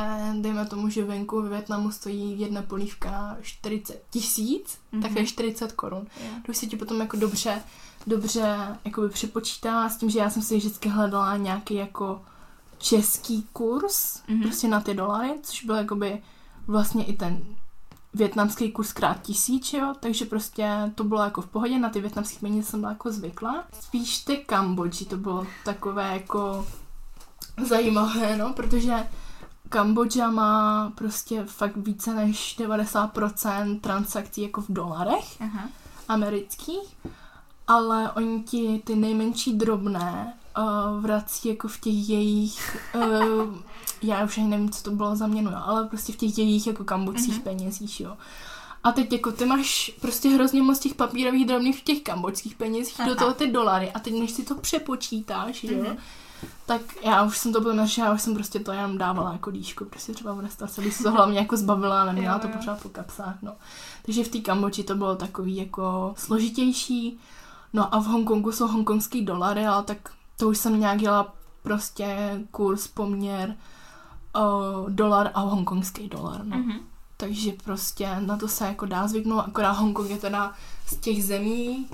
dejme 0.42 0.66
tomu, 0.66 0.90
že 0.90 1.06
venku 1.06 1.42
ve 1.42 1.50
Větnamu 1.50 1.92
stojí 1.92 2.40
jedna 2.40 2.62
polívka 2.62 3.38
40 3.42 4.04
tisíc, 4.10 4.78
Mhm. 4.92 5.02
tak 5.02 5.14
to 5.14 5.20
je 5.20 5.26
40 5.26 5.72
korun. 5.72 6.08
Jo. 6.24 6.30
To 6.46 6.52
už 6.52 6.58
se 6.58 6.66
ti 6.68 6.76
potom 6.78 7.00
jako 7.00 7.18
dobře, 7.18 7.62
dobře 8.08 8.78
jakoby 8.86 9.10
přepočítá 9.10 9.90
s 9.90 9.98
tím, 9.98 10.10
že 10.10 10.20
já 10.20 10.30
jsem 10.30 10.42
si 10.42 10.58
vždycky 10.58 10.90
hledala 10.90 11.38
nějaký 11.38 11.74
jako 11.76 12.22
český 12.78 13.44
kurz, 13.54 14.22
Mhm. 14.28 14.42
prostě 14.42 14.68
na 14.68 14.82
ty 14.82 14.94
dolary, 14.94 15.34
což 15.44 15.64
byl 15.64 15.76
jakoby 15.76 16.22
vlastně 16.68 17.06
i 17.06 17.14
ten 17.14 17.40
větnamský 18.14 18.72
kurz 18.72 18.94
krát 18.94 19.22
tisíc, 19.22 19.74
jo, 19.74 19.94
takže 20.00 20.26
prostě 20.26 20.92
to 20.96 21.04
bylo 21.04 21.24
jako 21.24 21.42
v 21.42 21.48
pohodě, 21.48 21.80
na 21.80 21.90
ty 21.90 22.02
větnamské 22.02 22.40
peníze 22.40 22.70
jsem 22.70 22.80
byla 22.80 22.92
jako 22.92 23.12
zvykla. 23.12 23.64
Spíš 23.80 24.20
ty 24.20 24.38
Kambodži, 24.38 25.06
to 25.06 25.18
bylo 25.18 25.48
takové 25.66 26.14
jako 26.14 26.68
zajímavé, 27.68 28.38
no, 28.38 28.54
protože 28.54 29.08
Kambodža 29.70 30.30
má 30.30 30.92
prostě 30.96 31.44
fakt 31.44 31.78
více 31.78 32.14
než 32.14 32.60
90% 32.60 33.80
transakcí 33.80 34.42
jako 34.42 34.62
v 34.62 34.70
dolarech 34.70 35.42
Aha. 35.42 35.70
amerických, 36.08 36.98
ale 37.68 38.12
oni 38.12 38.44
ti 38.44 38.82
ty 38.86 38.96
nejmenší 38.96 39.58
drobné 39.58 40.34
uh, 40.58 41.02
vrací 41.02 41.50
jako 41.50 41.68
v 41.68 41.80
těch 41.80 42.10
jejich, 42.10 42.78
uh, 42.96 43.56
já 44.04 44.24
už 44.24 44.38
ani 44.38 44.48
nevím, 44.48 44.70
co 44.70 44.84
to 44.84 44.92
bylo 44.92 45.16
za 45.16 45.28
měnu, 45.28 45.52
jo, 45.52 45.58
ale 45.66 45.88
prostě 45.88 46.14
v 46.14 46.16
těch 46.16 46.38
jejich 46.38 46.68
jako 46.68 46.84
kambodských 46.84 47.34
Mhm. 47.34 47.42
penězích, 47.42 48.02
jo. 48.02 48.18
A 48.84 48.92
teď 48.92 49.14
jako 49.14 49.32
ty 49.32 49.46
máš 49.46 49.92
prostě 50.02 50.30
hrozně 50.30 50.62
moc 50.62 50.80
těch 50.80 50.96
papírových 50.96 51.48
drobných 51.48 51.80
v 51.80 51.84
těch 51.84 52.02
kambodských 52.02 52.56
penězích, 52.56 52.98
do 52.98 53.04
Aha. 53.04 53.16
toho 53.16 53.34
ty 53.34 53.48
dolary 53.52 53.92
a 53.92 54.00
teď 54.00 54.14
než 54.14 54.32
si 54.32 54.44
to 54.44 54.56
přepočítáš, 54.56 55.64
jo, 55.64 55.84
Mhm. 55.84 55.98
tak 56.66 56.82
já 57.04 57.24
už 57.24 57.38
jsem 57.38 57.54
to 57.54 57.62
byla 57.62 57.86
že 57.86 58.02
já 58.02 58.14
už 58.14 58.22
jsem 58.22 58.34
prostě 58.34 58.60
to 58.60 58.72
jenom 58.72 58.98
dávala 58.98 59.32
jako 59.32 59.52
díšku, 59.52 59.86
prostě 59.86 60.14
třeba 60.14 60.34
v 60.34 60.40
restauraci, 60.40 60.82
když 60.82 60.94
se 60.96 61.04
to 61.04 61.12
hlavně 61.12 61.40
jako 61.40 61.58
zbavila 61.58 62.02
a 62.02 62.06
neměla 62.06 62.34
Jo, 62.36 62.40
to 62.40 62.48
pořád 62.58 62.82
po 62.82 62.90
kapsách, 62.90 63.36
no. 63.42 63.54
Takže 64.06 64.24
v 64.24 64.28
té 64.28 64.40
Kambodži 64.40 64.84
to 64.84 64.96
bylo 64.96 65.16
takový 65.16 65.56
jako 65.56 66.14
složitější, 66.18 67.20
no 67.74 67.96
a 67.96 68.00
v 68.00 68.06
Hongkongu 68.06 68.52
jsou 68.52 68.68
hongkongský 68.68 69.26
dolary, 69.26 69.66
ale 69.66 69.84
tak 69.84 69.98
to 70.38 70.48
už 70.50 70.58
jsem 70.58 70.80
nějak 70.80 71.00
dělala 71.00 71.34
prostě 71.64 72.40
kurz, 72.52 72.88
poměr 72.88 73.56
uh, 74.36 74.90
dolar 74.90 75.32
a 75.34 75.40
hongkongský 75.42 76.10
dolar, 76.10 76.46
no. 76.46 76.58
Mhm. 76.58 76.80
Takže 77.18 77.52
prostě 77.64 78.16
na 78.20 78.38
to 78.38 78.48
se 78.48 78.66
jako 78.66 78.86
dá 78.86 79.08
zvyknout, 79.08 79.44
akorát 79.48 79.72
Hongkong 79.72 80.10
je 80.10 80.18
teda 80.18 80.54
z 80.88 80.96
těch 80.96 81.26
zemí, 81.26 81.88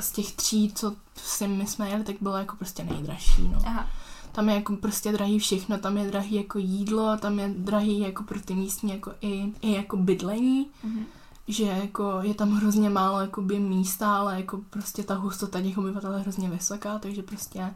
z 0.00 0.12
těch 0.12 0.32
tří, 0.32 0.72
co 0.74 0.94
si 1.16 1.48
my 1.48 1.66
jsme 1.66 1.90
jeli, 1.90 2.04
tak 2.04 2.16
bylo 2.20 2.36
jako 2.36 2.56
prostě 2.56 2.84
nejdražší, 2.84 3.48
no. 3.48 3.58
Aha. 3.66 3.86
Tam 4.32 4.48
je 4.48 4.54
jako 4.54 4.76
prostě 4.76 5.12
drahý 5.12 5.38
všechno, 5.38 5.78
tam 5.78 5.96
je 5.98 6.10
drahý 6.10 6.34
jako 6.34 6.58
jídlo, 6.58 7.16
tam 7.16 7.38
je 7.38 7.54
drahý 7.56 8.00
jako 8.00 8.22
pro 8.22 8.40
ty 8.40 8.54
místní 8.54 8.90
jako 8.90 9.12
i, 9.20 9.52
i 9.60 9.72
jako 9.72 9.96
bydlení, 9.96 10.66
Mhm. 10.84 11.04
že 11.48 11.64
jako 11.64 12.18
je 12.22 12.34
tam 12.34 12.50
hrozně 12.52 12.90
málo 12.90 13.20
jakoby 13.20 13.58
místa, 13.60 14.16
ale 14.16 14.36
jako 14.36 14.60
prostě 14.70 15.02
ta 15.02 15.14
hustota 15.14 15.60
těch 15.62 15.78
obyvatel 15.78 16.14
je 16.14 16.20
hrozně 16.20 16.50
vysoká, 16.50 16.98
takže 16.98 17.22
prostě 17.22 17.74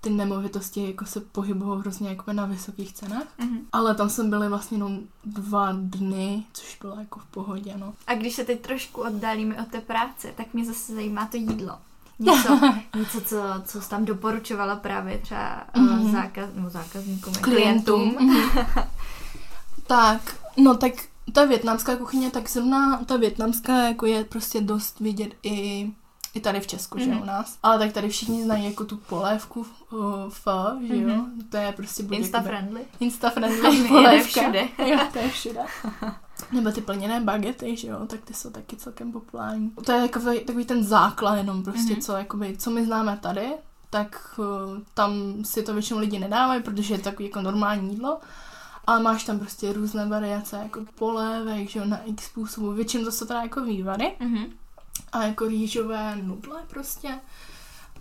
ty 0.00 0.10
nemovitosti 0.10 0.86
jako 0.86 1.04
se 1.04 1.20
pohybují 1.20 1.80
hrozně 1.80 2.08
jako 2.08 2.32
na 2.32 2.46
vysokých 2.46 2.92
cenách. 2.92 3.26
Mhm. 3.38 3.58
Ale 3.72 3.94
tam 3.94 4.10
jsme 4.10 4.24
byli 4.24 4.48
vlastně 4.48 4.76
jenom 4.76 4.98
dva 5.24 5.72
dny, 5.72 6.44
což 6.52 6.78
bylo 6.80 6.96
jako 7.00 7.20
v 7.20 7.26
pohodě, 7.26 7.74
no. 7.76 7.94
A 8.06 8.14
když 8.14 8.34
se 8.34 8.44
teď 8.44 8.60
trošku 8.60 9.00
oddálíme 9.02 9.62
od 9.62 9.68
té 9.68 9.80
práce, 9.80 10.32
tak 10.36 10.54
mě 10.54 10.64
zase 10.64 10.94
zajímá 10.94 11.26
to 11.26 11.36
jídlo. 11.36 11.78
Něco, 12.18 12.60
něco 12.96 13.20
co, 13.20 13.36
co 13.64 13.82
jsi 13.82 13.90
tam 13.90 14.04
doporučovala 14.04 14.76
právě 14.76 15.18
třeba 15.18 15.64
Mhm. 15.76 15.88
mm-hmm. 15.88 16.12
zákaz, 16.12 16.50
nebo 16.54 16.70
zákazníkům, 16.70 17.34
klientům. 17.34 18.14
Mhm. 18.20 18.66
tak, 19.86 20.36
no 20.56 20.76
tak 20.76 20.92
ta 21.32 21.44
větnamská 21.44 21.96
kuchyně, 21.96 22.30
tak 22.30 22.50
zrovna 22.50 23.04
ta 23.04 23.16
větnamská 23.16 23.72
jako 23.88 24.06
je 24.06 24.24
prostě 24.24 24.60
dost 24.60 25.00
vidět 25.00 25.30
i 25.42 25.90
i 26.34 26.40
tady 26.40 26.60
v 26.60 26.66
Česku, 26.66 26.98
mm-hmm. 26.98 27.04
že 27.04 27.10
Mhm. 27.10 27.22
u 27.22 27.24
nás. 27.24 27.58
Ale 27.62 27.78
tak 27.78 27.92
tady 27.92 28.08
všichni 28.08 28.44
znají 28.44 28.64
jako 28.64 28.84
tu 28.84 28.96
polévku 28.96 29.66
uh, 29.92 29.98
f, 30.28 30.46
že 30.86 30.96
jo? 30.96 31.08
Mhm. 31.08 31.42
To 31.50 31.56
je 31.56 31.72
prostě 31.72 32.02
buď 32.02 32.16
Insta 32.16 32.38
jakoby- 32.38 32.56
friendly. 32.56 32.80
Insta 33.00 33.30
friendly 33.30 33.84
polévka. 33.88 34.40
všude. 34.42 34.68
jo, 34.86 34.98
to 35.12 35.18
je 35.18 35.28
všude. 35.28 35.60
Nebo 36.52 36.70
ty 36.72 36.80
plněné 36.80 37.20
bagety, 37.20 37.76
že 37.76 37.88
jo, 37.88 38.06
tak 38.06 38.20
ty 38.20 38.34
jsou 38.34 38.50
taky 38.50 38.76
celkem 38.76 39.12
populární. 39.12 39.70
To 39.70 39.92
je 39.92 40.08
takový, 40.08 40.40
takový 40.40 40.64
ten 40.64 40.84
základ 40.84 41.36
jenom 41.36 41.62
prostě, 41.64 41.92
Mhm. 41.92 42.00
co, 42.02 42.12
jakoby, 42.12 42.56
co 42.58 42.70
my 42.70 42.84
známe 42.86 43.18
tady, 43.22 43.48
tak 43.90 44.20
uh, 44.38 44.44
tam 44.94 45.12
si 45.44 45.62
to 45.62 45.72
většinou 45.74 45.98
lidi 46.00 46.18
nedávají, 46.18 46.62
protože 46.62 46.94
je 46.94 46.98
to 46.98 47.04
takový 47.04 47.28
jako 47.28 47.42
normální 47.42 47.90
jídlo. 47.90 48.20
Ale 48.86 49.02
máš 49.02 49.24
tam 49.24 49.38
prostě 49.38 49.72
různé 49.72 50.06
variace, 50.06 50.56
jako 50.62 50.80
polévek, 50.94 51.68
že 51.68 51.78
jo, 51.78 51.84
na 51.84 51.96
x 52.04 52.24
způsobů. 52.24 52.72
Většinou 52.72 53.04
to 53.04 53.12
jsou 53.12 53.26
teda 53.26 53.42
jako 53.42 53.60
vývary 53.64 54.12
Mhm. 54.20 54.44
A 55.12 55.22
jako 55.22 55.48
rýžové 55.48 56.16
nudle 56.22 56.56
prostě. 56.70 57.08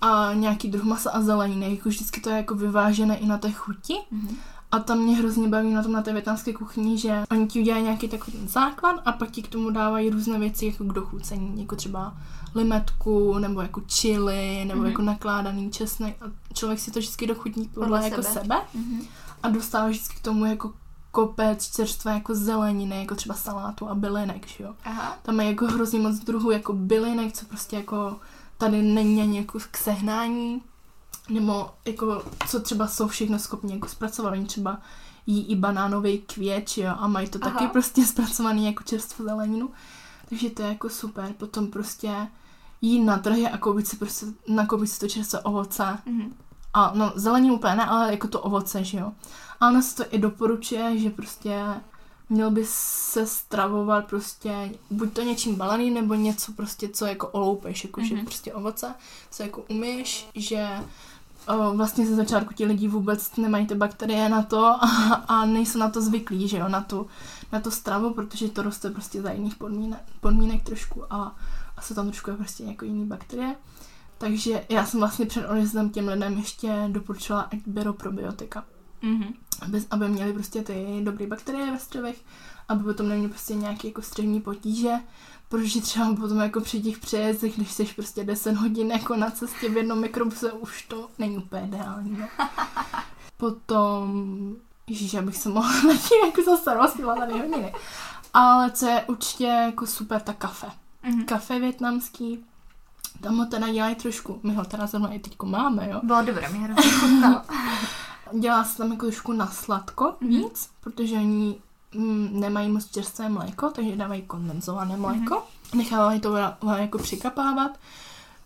A 0.02 0.34
nějaký 0.34 0.68
druh 0.72 0.84
masa 0.84 1.12
a 1.12 1.22
zeleniny, 1.22 1.72
jako 1.76 1.89
vždycky 1.89 2.22
to 2.22 2.30
je 2.30 2.38
jako 2.38 2.56
vyvážené 2.56 3.18
i 3.18 3.26
na 3.26 3.38
té 3.38 3.52
chuti. 3.52 3.95
Mhm. 4.12 4.36
A 4.72 4.80
tam 4.80 5.00
mě 5.00 5.16
hrozně 5.16 5.48
baví 5.48 5.74
na 5.74 5.84
tom 5.84 5.91
na 5.91 6.02
té 6.02 6.14
větnamské 6.14 6.54
kuchyni, 6.54 6.98
že 6.98 7.24
oni 7.32 7.48
ti 7.48 7.60
udělají 7.62 7.84
nějaký 7.84 8.08
takový 8.08 8.32
ten 8.38 8.48
základ 8.48 9.02
a 9.06 9.12
pak 9.12 9.32
ti 9.32 9.41
k 9.43 9.48
tomu 9.48 9.70
dávají 9.70 10.10
různé 10.10 10.39
věci 10.39 10.66
jako 10.66 10.84
k 10.84 10.93
dochucení, 10.93 11.62
jako 11.62 11.76
třeba 11.76 12.18
limetku, 12.56 13.38
nebo 13.38 13.62
jako 13.62 13.82
chili, 13.88 14.66
nebo 14.68 14.80
Mhm. 14.82 14.89
jako 14.89 15.02
nakládaný 15.02 15.72
česnek 15.72 16.18
a 16.22 16.54
člověk 16.54 16.80
si 16.80 16.91
to 16.91 17.00
vždycky 17.00 17.28
dochutní 17.28 17.66
podle, 17.68 17.88
Podle 17.88 18.10
jako 18.10 18.24
sebe. 18.24 18.41
sebe. 18.41 18.56
Mhm. 18.74 19.02
a 19.43 19.50
dostává 19.50 19.88
vždycky 19.88 20.16
k 20.16 20.22
tomu 20.22 20.45
jako 20.45 20.74
kopec 21.18 21.76
čerstvé 21.76 22.13
jako 22.13 22.36
zeleniny, 22.36 22.99
jako 22.99 23.15
třeba 23.15 23.36
salátu 23.36 23.89
a 23.89 23.95
bylinek, 23.95 24.47
že 24.47 24.63
jo. 24.63 24.76
Aha. 24.84 25.18
Tam 25.22 25.39
je 25.39 25.47
jako 25.47 25.65
hrozně 25.65 25.99
moc 25.99 26.20
druhů 26.20 26.51
jako 26.51 26.74
bylinek, 26.74 27.34
co 27.34 27.45
prostě 27.45 27.76
jako 27.76 28.20
tady 28.57 28.82
není 28.82 29.22
ani 29.22 29.38
jako 29.38 29.59
k 29.72 29.78
sehnání, 29.78 30.61
nebo 31.30 31.70
jako 31.86 32.24
co 32.47 32.59
třeba 32.59 32.88
jsou 32.88 33.07
všechno 33.07 33.39
schopni 33.39 33.74
jako 33.74 33.88
zpracovat. 33.88 34.32
Oni 34.32 34.45
třeba 34.45 34.82
jí 35.28 35.45
i 35.45 35.55
banánový 35.55 36.20
květ, 36.20 36.78
jo, 36.78 36.93
a 36.97 37.07
mají 37.07 37.30
to 37.30 37.39
Aha. 37.41 37.51
taky 37.51 37.68
prostě 37.68 38.05
zpracovaný 38.05 38.65
jako 38.65 38.84
čerstvou 38.84 39.26
zeleninu. 39.26 39.70
Takže 40.30 40.49
to 40.49 40.61
je 40.61 40.70
jako 40.70 40.89
super. 40.89 41.34
Potom 41.38 41.68
prostě 41.68 42.28
jít 42.82 43.03
na 43.03 43.18
trhy 43.18 43.47
a 43.47 43.57
koupit 43.57 43.88
si 43.88 43.95
prostě, 43.97 44.26
nakoupit 44.47 44.88
si 44.88 44.99
to 44.99 45.07
čerstvé 45.07 45.39
ovoce. 45.39 45.97
Mhm. 46.05 46.34
A 46.78 46.91
no, 46.95 47.11
zeleninu 47.15 47.55
úplně 47.55 47.75
ne, 47.75 47.86
ale 47.86 48.11
jako 48.11 48.28
to 48.28 48.41
ovoce, 48.41 48.84
že 48.84 48.97
jo. 48.97 49.11
A 49.59 49.67
ono 49.69 49.82
se 49.82 49.95
to 49.95 50.03
i 50.11 50.17
doporučuje, 50.19 50.97
že 50.99 51.09
prostě 51.09 51.63
měl 52.30 52.51
by 52.51 52.65
se 52.69 53.28
stravovat 53.28 54.05
prostě 54.05 54.71
buď 54.89 55.13
to 55.13 55.21
něčím 55.21 55.55
baleným, 55.55 55.93
nebo 55.93 56.13
něco 56.13 56.51
prostě, 56.51 56.88
co 56.89 57.05
jako 57.05 57.28
oloupeš, 57.28 57.84
jako 57.84 58.03
že 58.03 58.15
Mhm. 58.15 58.25
prostě 58.25 58.53
ovoce, 58.53 58.95
co 59.32 59.43
jako 59.43 59.63
umíš, 59.69 60.28
že 60.36 60.67
o, 61.47 61.73
vlastně 61.78 62.05
ze 62.07 62.15
začátku 62.15 62.53
ti 62.53 62.65
lidi 62.65 62.88
vůbec 62.88 63.36
nemají 63.38 63.67
ty 63.67 63.75
bakterie 63.75 64.30
na 64.30 64.43
to 64.43 64.65
a, 64.84 65.13
a 65.28 65.45
nejsou 65.45 65.80
na 65.80 65.89
to 65.89 66.01
zvyklí, 66.01 66.47
že 66.47 66.57
jo, 66.57 66.69
na 66.69 66.82
tu, 66.82 67.07
na 67.51 67.59
tu 67.59 67.71
stravu, 67.71 68.13
protože 68.13 68.49
to 68.49 68.61
roste 68.61 68.89
prostě 68.89 69.21
za 69.21 69.32
jiných 69.32 69.55
podmínek, 69.55 69.99
podmínek 70.21 70.63
trošku 70.63 71.13
a, 71.13 71.36
a 71.78 71.82
jsou 71.82 71.93
tam 71.95 72.05
trošku 72.07 72.32
prostě 72.32 72.63
jako 72.63 72.86
jiný 72.86 73.05
bakterie. 73.05 73.55
Takže 74.18 74.65
já 74.70 74.86
jsem 74.86 74.99
vlastně 74.99 75.26
před 75.26 75.47
odjezdem 75.47 75.89
těm 75.89 76.07
lidem 76.07 76.38
ještě 76.38 76.86
doporučila, 76.88 77.41
ať 77.41 77.59
berou 77.65 77.93
probiotika. 77.93 78.65
Mhm. 79.01 79.34
aby, 79.61 79.82
aby 79.91 80.09
měli 80.09 80.34
prostě 80.34 80.63
ty 80.63 81.01
dobré 81.03 81.28
bakterie 81.28 81.72
ve 81.72 81.80
střevech, 81.80 82.22
aby 82.68 82.84
potom 82.84 83.09
neměli 83.09 83.30
prostě 83.30 83.55
nějaké 83.55 83.88
jako 83.88 84.01
střevní 84.01 84.41
potíže, 84.41 84.93
protože 85.49 85.82
třeba 85.82 86.15
potom 86.15 86.38
jako 86.38 86.61
při 86.61 86.82
těch 86.82 86.99
přejezdech, 86.99 87.55
když 87.55 87.72
jsi 87.72 87.86
prostě 87.86 88.24
10 88.24 88.55
hodin 88.55 88.91
jako 88.91 89.15
na 89.15 89.32
cestě 89.32 89.70
v 89.70 89.78
jednom 89.78 89.99
mikrobuse, 89.99 90.51
už 90.51 90.82
to 90.82 91.09
není 91.20 91.38
úplně 91.38 91.68
ideální. 91.68 92.18
No. 92.20 92.28
Potom, 93.38 94.55
ježíš, 94.88 95.13
abych 95.13 95.38
se 95.38 95.49
mohla 95.49 95.82
na 95.88 95.93
tím 95.93 96.26
jako 96.26 96.43
zase 96.43 96.74
rozpíla 96.74 97.15
tady 97.15 97.34
hodiny. 97.34 97.74
Ale 98.34 98.72
co 98.72 98.86
je 98.86 99.05
určitě 99.07 99.45
jako 99.45 99.88
super, 99.88 100.22
tak 100.22 100.38
kafe. 100.38 100.68
Mhm. 101.03 101.26
Kafe 101.26 101.59
větnamský, 101.59 102.45
tam 103.22 103.38
ho 103.38 103.45
teda 103.45 103.70
dělají 103.72 103.95
trošku, 103.95 104.39
my 104.43 104.53
ho 104.55 104.66
teda 104.66 104.88
zrovna 104.88 105.14
i 105.14 105.20
teďko 105.20 105.45
máme, 105.45 105.89
jo. 105.89 105.99
Bylo 106.03 106.22
dobré, 106.22 106.49
mi 106.49 106.58
hrozně. 106.58 106.91
Dělá 108.39 108.64
se 108.64 108.78
tam 108.78 108.91
jako 108.91 109.05
trošku 109.05 109.34
na 109.34 109.47
sladko 109.47 110.16
Mhm. 110.22 110.30
víc, 110.30 110.70
protože 110.82 111.16
oni 111.16 111.55
mm, 111.95 112.39
nemají 112.39 112.70
moc 112.70 112.91
čerstvé 112.91 113.30
mléko, 113.30 113.70
takže 113.70 113.95
dávají 113.95 114.22
kondenzované 114.22 114.97
mléko. 114.97 115.43
Nechávají 115.76 116.20
to 116.20 116.36
jako 116.78 116.97
přikapávat. 116.97 117.72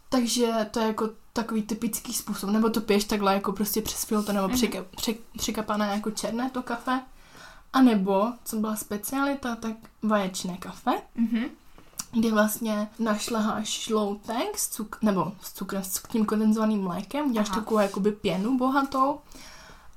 Takže 0.09 0.67
to 0.71 0.79
je 0.79 0.87
jako 0.87 1.09
takový 1.33 1.61
typický 1.63 2.13
způsob. 2.13 2.49
Nebo 2.49 2.69
to 2.69 2.81
piješ 2.81 3.03
takhle 3.03 3.33
jako 3.33 3.51
prostě 3.51 3.81
přes 3.81 4.03
filtr 4.05 4.33
nebo 4.33 4.47
Mhm. 4.47 4.57
přika- 4.57 4.85
při- 4.95 5.19
přikapané 5.37 5.87
jako 5.87 6.11
černé 6.11 6.49
to 6.49 6.61
kafe. 6.63 7.01
A 7.73 7.81
nebo, 7.81 8.27
co 8.45 8.57
byla 8.57 8.75
specialita, 8.75 9.55
tak 9.55 9.71
vaječné 10.03 10.57
kafe, 10.57 10.91
Mhm. 11.15 11.45
Kde 12.11 12.31
vlastně 12.31 12.87
našleháš 12.99 13.83
žloutek 13.83 14.57
s 14.57 14.69
cuk- 14.79 14.97
nebo 15.01 15.31
s 15.41 15.53
cukrem, 15.53 15.83
s 15.83 16.03
tím 16.07 16.25
kondenzovaným 16.25 16.81
mlékem, 16.83 17.31
děláš 17.31 17.49
Aha. 17.49 17.59
takovou 17.59 17.79
jakoby 17.79 18.11
pěnu 18.11 18.57
bohatou 18.57 19.19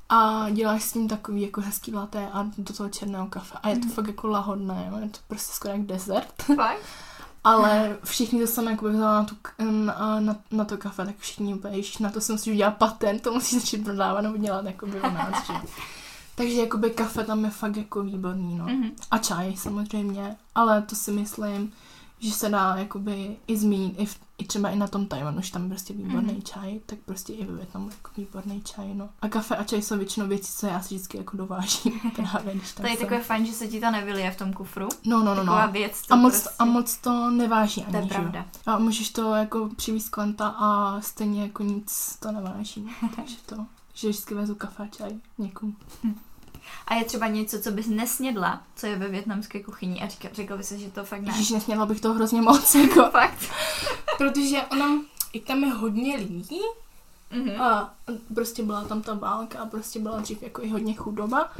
a 0.08 0.50
děláš 0.50 0.82
s 0.82 0.94
ním 0.94 1.08
takový 1.08 1.42
jako 1.42 1.60
hezký 1.60 1.94
laté 1.94 2.28
a 2.32 2.46
do 2.58 2.74
toho 2.74 2.88
černého 2.88 3.26
kafe. 3.26 3.58
A 3.62 3.68
je 3.68 3.74
to 3.78 3.84
Mhm. 3.84 3.90
fakt 3.90 4.06
jako 4.06 4.28
lahodné, 4.28 4.88
jo? 4.92 4.98
je 4.98 5.08
to 5.08 5.18
prostě 5.28 5.52
skoro 5.52 5.74
jak 5.74 5.82
dezert. 5.82 6.42
Fakt? 6.56 6.78
Ale 7.44 7.96
všichni, 8.04 8.40
co 8.40 8.46
jsem 8.52 8.66
jako 8.68 8.88
vzala 8.88 9.14
na, 9.18 9.24
tu, 9.24 9.34
na, 9.70 10.20
na, 10.20 10.36
na, 10.50 10.64
to 10.64 10.76
kafe, 10.78 11.04
tak 11.06 11.14
všichni 11.18 11.54
úplně, 11.54 11.76
"Ježiš, 11.76 11.98
na 11.98 12.10
to 12.10 12.20
si 12.20 12.50
udělala 12.50 12.74
patent, 12.74 13.22
to 13.22 13.32
musí 13.32 13.60
začít 13.60 13.84
prodávat 13.84 14.20
nebo 14.20 14.36
dělat 14.36 14.64
jako 14.64 14.86
by 14.86 15.00
u 15.00 15.10
nás, 15.10 15.46
že? 15.46 15.52
Takže 16.34 16.54
jakoby 16.60 16.90
kafe 16.90 17.24
tam 17.24 17.44
je 17.44 17.50
fakt 17.50 17.76
jako 17.76 18.02
výborný, 18.02 18.58
no. 18.58 18.64
Mhm. 18.64 18.90
A 19.10 19.18
čaj 19.18 19.56
samozřejmě, 19.56 20.36
ale 20.54 20.82
to 20.82 20.94
si 20.96 21.10
myslím, 21.12 21.72
že 22.24 22.32
se 22.32 22.48
dá 22.48 22.76
jakoby 22.76 23.36
i 23.46 23.56
zmínit 23.56 23.94
i, 23.98 24.06
v, 24.06 24.18
i 24.38 24.44
třeba 24.44 24.68
i 24.68 24.76
na 24.76 24.86
tom 24.86 25.06
Tajvanu, 25.06 25.40
že 25.42 25.52
tam 25.52 25.62
je 25.62 25.68
prostě 25.68 25.94
výborný 25.94 26.32
Mhm. 26.32 26.42
čaj, 26.42 26.80
tak 26.86 26.98
prostě 26.98 27.32
i 27.32 27.44
ve 27.44 27.56
Větnamu 27.56 27.86
jako 27.88 28.10
výborný 28.16 28.62
čaj, 28.62 28.94
no. 28.94 29.08
A 29.22 29.28
kafe 29.28 29.56
a 29.56 29.64
čaj 29.64 29.82
jsou 29.82 29.96
většinou 29.96 30.26
věci, 30.28 30.52
co 30.52 30.66
já 30.66 30.80
si 30.82 30.94
vždycky 30.94 31.18
jako 31.18 31.36
dovážím 31.36 32.00
právě, 32.16 32.54
když 32.54 32.72
tam 32.72 32.84
To 32.84 32.90
je 32.90 32.96
jsem. 32.96 33.06
takové 33.06 33.22
fajn, 33.22 33.46
že 33.46 33.52
se 33.52 33.68
ti 33.68 33.80
to 33.80 33.90
nevylije 33.90 34.30
v 34.30 34.36
tom 34.36 34.52
kufru. 34.52 34.88
No, 35.06 35.18
no, 35.18 35.24
no, 35.24 35.40
Taková 35.40 35.66
no. 35.66 35.72
věc. 35.72 36.02
A 36.10 36.16
moc, 36.16 36.32
prostě... 36.32 36.50
a 36.58 36.64
moc 36.64 36.96
to 36.96 37.30
neváží 37.30 37.82
ani, 37.84 37.90
To 37.92 37.96
je 37.96 38.02
že 38.02 38.08
pravda. 38.08 38.46
A 38.66 38.78
můžeš 38.78 39.10
to 39.10 39.34
jako 39.34 39.70
přivést 39.76 40.08
kvanta 40.08 40.48
a 40.48 41.00
stejně 41.00 41.42
jako 41.42 41.62
nic 41.62 42.16
to 42.20 42.32
neváží. 42.32 42.88
Takže 43.16 43.36
to, 43.46 43.56
že 43.94 44.08
vždycky 44.08 44.34
vezu 44.34 44.54
kafe 44.54 44.82
a 44.82 44.86
čaj 44.86 45.10
někomu. 45.38 45.74
A 46.86 46.94
je 46.94 47.04
třeba 47.04 47.26
něco, 47.26 47.60
co 47.60 47.70
bys 47.70 47.86
nesnědla, 47.86 48.62
co 48.76 48.86
je 48.86 48.96
ve 48.96 49.08
větnamské 49.08 49.62
kuchyni 49.62 50.02
a 50.02 50.08
říkal, 50.08 50.30
řekl 50.34 50.56
by 50.56 50.64
se, 50.64 50.78
že 50.78 50.90
to 50.90 51.04
fakt 51.04 51.20
ne. 51.22 51.32
Ježíš, 51.32 51.50
nesměla 51.50 51.86
bych 51.86 52.00
to 52.00 52.12
hrozně 52.12 52.42
moc, 52.42 52.74
jako, 52.74 53.10
Fakt. 53.10 53.38
protože 54.18 54.62
ona, 54.72 54.86
i 55.32 55.40
tam 55.40 55.64
je 55.64 55.72
hodně 55.72 56.16
lidí 56.16 56.60
Mhm. 57.30 57.60
a 57.60 57.94
prostě 58.34 58.62
byla 58.62 58.84
tam 58.84 59.02
ta 59.02 59.14
válka 59.14 59.58
a 59.58 59.66
prostě 59.66 59.98
byla 60.00 60.20
dřív 60.20 60.42
jako 60.42 60.62
i 60.62 60.68
hodně 60.68 60.94
chudoba 60.94 61.50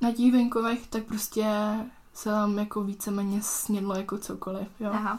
na 0.00 0.12
těch 0.12 0.32
venkovech, 0.32 0.86
tak 0.86 1.02
prostě 1.04 1.44
se 2.14 2.30
tam 2.30 2.58
jako 2.58 2.82
víceméně 2.84 3.42
snědlo 3.42 3.94
jako 3.94 4.18
cokoliv, 4.18 4.68
jo. 4.80 4.90
Aha. 4.92 5.18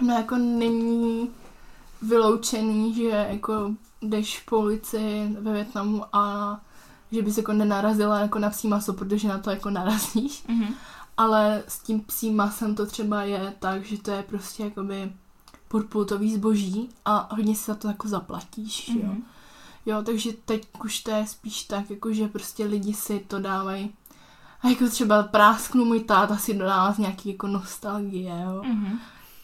No 0.00 0.14
jako 0.14 0.36
není 0.36 1.30
vyloučený, 2.02 2.94
že 2.94 3.08
jako 3.08 3.70
jdeš 4.02 4.40
po 4.40 4.58
ulici 4.58 5.28
ve 5.40 5.52
Větnamu 5.52 6.04
a 6.12 6.60
že 7.12 7.22
bys 7.22 7.36
jako 7.36 7.52
nenarazila 7.52 8.18
jako 8.20 8.38
na 8.38 8.50
psí 8.50 8.68
maso, 8.68 8.92
protože 8.92 9.28
na 9.28 9.38
to 9.38 9.50
jako 9.50 9.70
narazíš. 9.70 10.44
Mhm. 10.48 10.74
Ale 11.16 11.62
s 11.68 11.78
tím 11.78 12.00
psím 12.00 12.36
masem 12.36 12.74
to 12.74 12.86
třeba 12.86 13.22
je 13.22 13.54
tak, 13.58 13.84
že 13.84 13.98
to 14.02 14.10
je 14.10 14.22
prostě 14.22 14.62
jakoby 14.64 15.12
podpultový 15.68 16.34
zboží 16.34 16.88
a 17.04 17.28
hodně 17.34 17.54
si 17.56 17.64
za 17.64 17.74
to 17.74 17.88
jako 17.88 18.08
zaplatíš, 18.08 18.88
jo. 18.88 18.94
Mhm. 19.08 19.22
Jo, 19.86 20.02
takže 20.02 20.30
teď 20.44 20.68
už 20.84 21.00
to 21.00 21.10
je 21.10 21.26
spíš 21.26 21.62
tak, 21.62 21.90
jako 21.90 22.12
že 22.12 22.28
prostě 22.28 22.64
lidi 22.64 22.94
si 22.94 23.18
to 23.28 23.38
dávají 23.40 23.90
a 24.62 24.68
jako 24.68 24.88
třeba 24.88 25.22
prásknu 25.22 25.84
můj 25.84 26.00
táta 26.00 26.36
si 26.36 26.54
dodává 26.54 26.92
z 26.92 26.98
nějaký 26.98 27.28
jako 27.28 27.46
nostalgie, 27.46 28.42
jo 28.44 28.62
Mhm. 28.64 28.98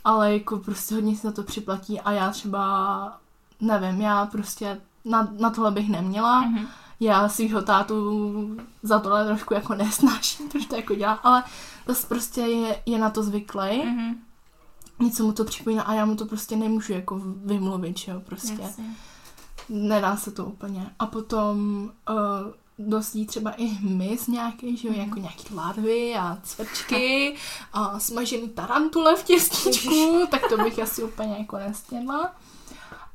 ale 0.04 0.32
jako 0.34 0.56
prostě 0.58 0.94
hodně 0.94 1.16
si 1.16 1.22
za 1.22 1.32
to 1.32 1.42
připlatí 1.42 2.00
a 2.00 2.12
já 2.12 2.30
třeba, 2.30 3.18
nevím, 3.60 4.00
já 4.00 4.26
prostě 4.26 4.80
na, 5.04 5.28
na 5.38 5.50
tohle 5.50 5.70
bych 5.70 5.88
neměla. 5.90 6.40
Mhm. 6.40 6.66
Já 7.02 7.28
svýho 7.28 7.62
tátu 7.62 8.56
za 8.82 8.98
tohle 8.98 9.26
trošku 9.26 9.54
jako 9.54 9.74
nesnáším, 9.74 10.48
protože 10.52 10.68
to 10.68 10.76
jako 10.76 10.94
dělá, 10.94 11.12
ale 11.12 11.44
zase 11.86 12.06
prostě 12.06 12.40
je, 12.40 12.82
je 12.86 12.98
na 12.98 13.10
to 13.10 13.22
zvyklý. 13.22 13.82
Mhm. 13.84 14.14
Něco 15.00 15.24
mu 15.24 15.32
to 15.32 15.44
připomíná 15.44 15.82
a 15.82 15.94
já 15.94 16.04
mu 16.04 16.16
to 16.16 16.26
prostě 16.26 16.56
nemůžu 16.56 16.92
jako 16.92 17.20
vymluvit, 17.44 17.98
že 17.98 18.12
jo, 18.12 18.20
prostě. 18.20 18.56
Jasně. 18.62 18.84
Nedá 19.68 20.16
se 20.16 20.30
to 20.30 20.44
úplně. 20.44 20.90
A 20.98 21.06
potom 21.06 21.82
uh, 22.10 22.16
dost 22.78 23.14
jí 23.14 23.26
třeba 23.26 23.50
i 23.50 23.64
hmyz 23.66 24.26
nějaký, 24.26 24.76
že 24.76 24.88
jo, 24.88 24.94
Mhm. 24.94 25.02
jako 25.02 25.18
nějaký 25.18 25.54
larvy 25.54 26.14
a 26.16 26.38
cvrčky 26.42 27.36
a 27.72 27.98
smažený 27.98 28.48
tarantule 28.48 29.16
v 29.16 29.22
těstíčku, 29.24 30.26
tak 30.30 30.42
to 30.48 30.56
bych 30.56 30.78
asi 30.78 31.02
úplně 31.04 31.36
jako 31.38 31.56
nestěla. 31.58 32.34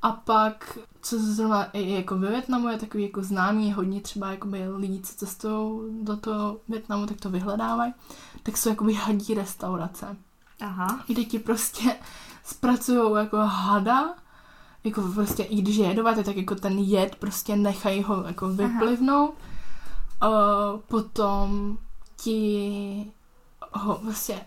A 0.02 0.12
pak, 0.12 0.78
co 1.02 1.20
zrovna 1.20 1.64
i 1.64 1.92
jako 1.92 2.18
ve 2.18 2.30
Větnamu 2.30 2.68
je 2.68 2.78
takový 2.78 3.04
jako 3.04 3.24
známý, 3.24 3.74
hodně 3.74 4.02
třeba 4.02 4.32
jakoby 4.32 4.70
lidí, 4.70 5.02
co 5.02 5.16
cestují 5.16 6.04
do 6.04 6.18
toho 6.18 6.58
Větnamu, 6.68 7.06
tak 7.06 7.20
to 7.20 7.30
vyhledávají, 7.30 7.94
tak 8.44 8.58
jsou 8.58 8.70
jakoby 8.70 8.94
hadí 8.94 9.34
restaurace 9.34 10.16
Aha. 10.62 11.04
kde 11.08 11.24
ti 11.24 11.40
prostě 11.40 11.96
zpracují 12.44 13.16
jako 13.18 13.38
hada, 13.38 14.16
jako 14.84 15.02
prostě 15.02 15.44
i 15.44 15.62
když 15.62 15.76
je 15.76 15.88
jedovatý, 15.88 16.24
tak 16.24 16.38
jako 16.38 16.56
ten 16.56 16.80
jed 16.80 17.16
prostě 17.16 17.56
nechají 17.56 18.04
ho 18.04 18.24
jako 18.28 18.50
vyplivnout. 18.50 19.34
Uh, 20.24 20.80
potom 20.88 21.78
ti 22.16 23.12
ho 23.74 23.96
prostě 23.96 24.42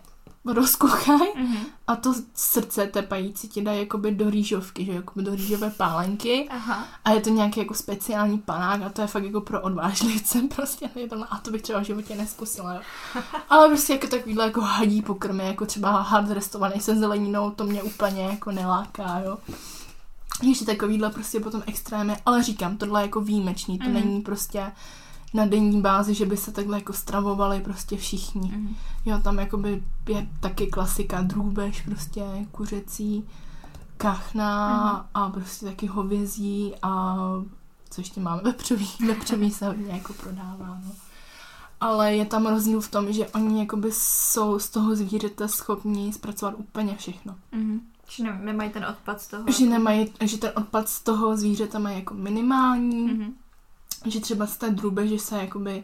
rozkuchají 0.45 1.29
Mhm. 1.35 1.57
a 1.87 1.95
to 1.95 2.13
srdce 2.35 2.87
tepající 2.87 3.47
ti 3.47 3.61
dají 3.61 3.79
jakoby 3.79 4.11
do 4.11 4.29
rýžovky, 4.29 4.85
že 4.85 4.91
jakoby 4.91 5.23
do 5.25 5.35
rýžové 5.35 5.69
pálenky 5.69 6.47
Aha. 6.51 6.85
a 7.05 7.11
je 7.11 7.21
to 7.21 7.29
nějaký 7.29 7.59
jako 7.59 7.73
speciální 7.73 8.37
panák 8.39 8.81
a 8.81 8.89
to 8.89 9.01
je 9.01 9.07
fakt 9.07 9.23
jako 9.23 9.41
pro 9.41 9.61
odvážlivce 9.61 10.41
prostě 10.55 10.89
je 10.95 11.07
to, 11.07 11.15
a 11.29 11.37
to 11.37 11.51
bych 11.51 11.61
třeba 11.61 11.79
v 11.79 11.83
životě 11.85 12.15
neskusila, 12.15 12.73
jo. 12.73 12.81
Ale 13.49 13.67
prostě 13.67 13.93
jako 13.93 14.07
takovýhle 14.07 14.45
jako 14.45 14.61
hadí 14.61 15.01
pokrmy, 15.01 15.45
jako 15.47 15.65
třeba 15.65 16.01
had 16.01 16.27
zrestovaný 16.27 16.79
se 16.81 16.95
zeleninou, 16.95 17.49
to 17.51 17.63
mě 17.63 17.83
úplně 17.83 18.21
jako 18.23 18.51
neláká, 18.51 19.19
jo. 19.25 19.37
Ještě 20.43 20.65
takovýhle 20.65 21.09
prostě 21.09 21.39
potom 21.39 21.63
extrémy, 21.67 22.17
ale 22.25 22.43
říkám, 22.43 22.77
tohle 22.77 23.01
je 23.01 23.05
jako 23.05 23.21
výjimečný, 23.21 23.77
to 23.79 23.83
Mhm. 23.85 23.93
není 23.93 24.21
prostě 24.21 24.71
na 25.33 25.45
denní 25.45 25.81
bázi, 25.81 26.13
že 26.13 26.25
by 26.25 26.37
se 26.37 26.51
takhle 26.51 26.77
jako 26.77 26.93
stravovali 26.93 27.61
prostě 27.61 27.97
všichni. 27.97 28.51
Mhm. 28.55 28.75
Jo, 29.05 29.19
tam 29.23 29.39
jakoby 29.39 29.83
je 30.09 30.27
taky 30.39 30.67
klasika 30.67 31.21
drůbež, 31.21 31.81
prostě 31.81 32.21
kuřecí, 32.51 33.27
kachna 33.97 34.77
Mhm. 34.93 35.05
a 35.13 35.29
prostě 35.29 35.65
taky 35.65 35.87
hovězí 35.87 36.73
a 36.81 37.17
co 37.89 38.01
ještě 38.01 38.21
máme, 38.21 38.41
vepřový, 38.45 38.89
vepřový 39.07 39.51
se 39.51 39.65
hodně 39.67 39.91
jako 39.91 40.13
prodává, 40.13 40.79
no. 40.85 40.91
Ale 41.81 42.15
je 42.15 42.25
tam 42.25 42.45
rozdíl 42.47 42.81
v 42.81 42.91
tom, 42.91 43.13
že 43.13 43.27
oni 43.27 43.59
jakoby 43.59 43.89
jsou 43.91 44.59
z 44.59 44.69
toho 44.69 44.95
zvířete 44.95 45.47
schopni 45.47 46.13
zpracovat 46.13 46.53
úplně 46.57 46.95
všechno. 46.95 47.35
Mhm. 47.51 47.81
Že 48.09 48.23
ne, 48.23 48.39
nemají 48.43 48.69
ten 48.69 48.85
odpad 48.85 49.21
z 49.21 49.27
toho. 49.27 49.43
Že 49.51 49.65
nemají, 49.65 50.13
že 50.21 50.37
ten 50.37 50.51
odpad 50.55 50.89
z 50.89 51.01
toho 51.01 51.37
zvířete 51.37 51.79
má 51.79 51.91
jako 51.91 52.13
minimální, 52.13 53.07
Mhm. 53.07 53.33
Že 54.05 54.19
třeba 54.19 54.47
z 54.47 54.57
té 54.57 54.69
drůbeže 54.69 55.19
se 55.19 55.37
jakoby 55.37 55.83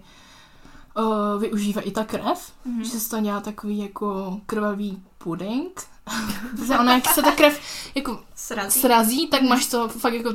uh, 0.97 1.41
využívá 1.41 1.81
i 1.81 1.91
ta 1.91 2.03
krev, 2.03 2.51
Mhm. 2.65 2.83
že 2.83 2.89
se 2.89 2.99
z 2.99 3.07
toho 3.07 3.23
dělá 3.23 3.39
takový 3.39 3.77
jako 3.77 4.39
krvavý 4.45 5.01
puding. 5.17 5.81
Protože 6.51 6.79
ona, 6.79 6.93
jak 6.95 7.13
se 7.13 7.21
ta 7.21 7.31
krev 7.31 7.59
jako 7.95 8.19
Srazí. 8.35 8.79
srazí, 8.79 9.27
tak 9.27 9.41
máš 9.41 9.65
to 9.65 9.87
fakt 9.87 10.13
jako 10.13 10.33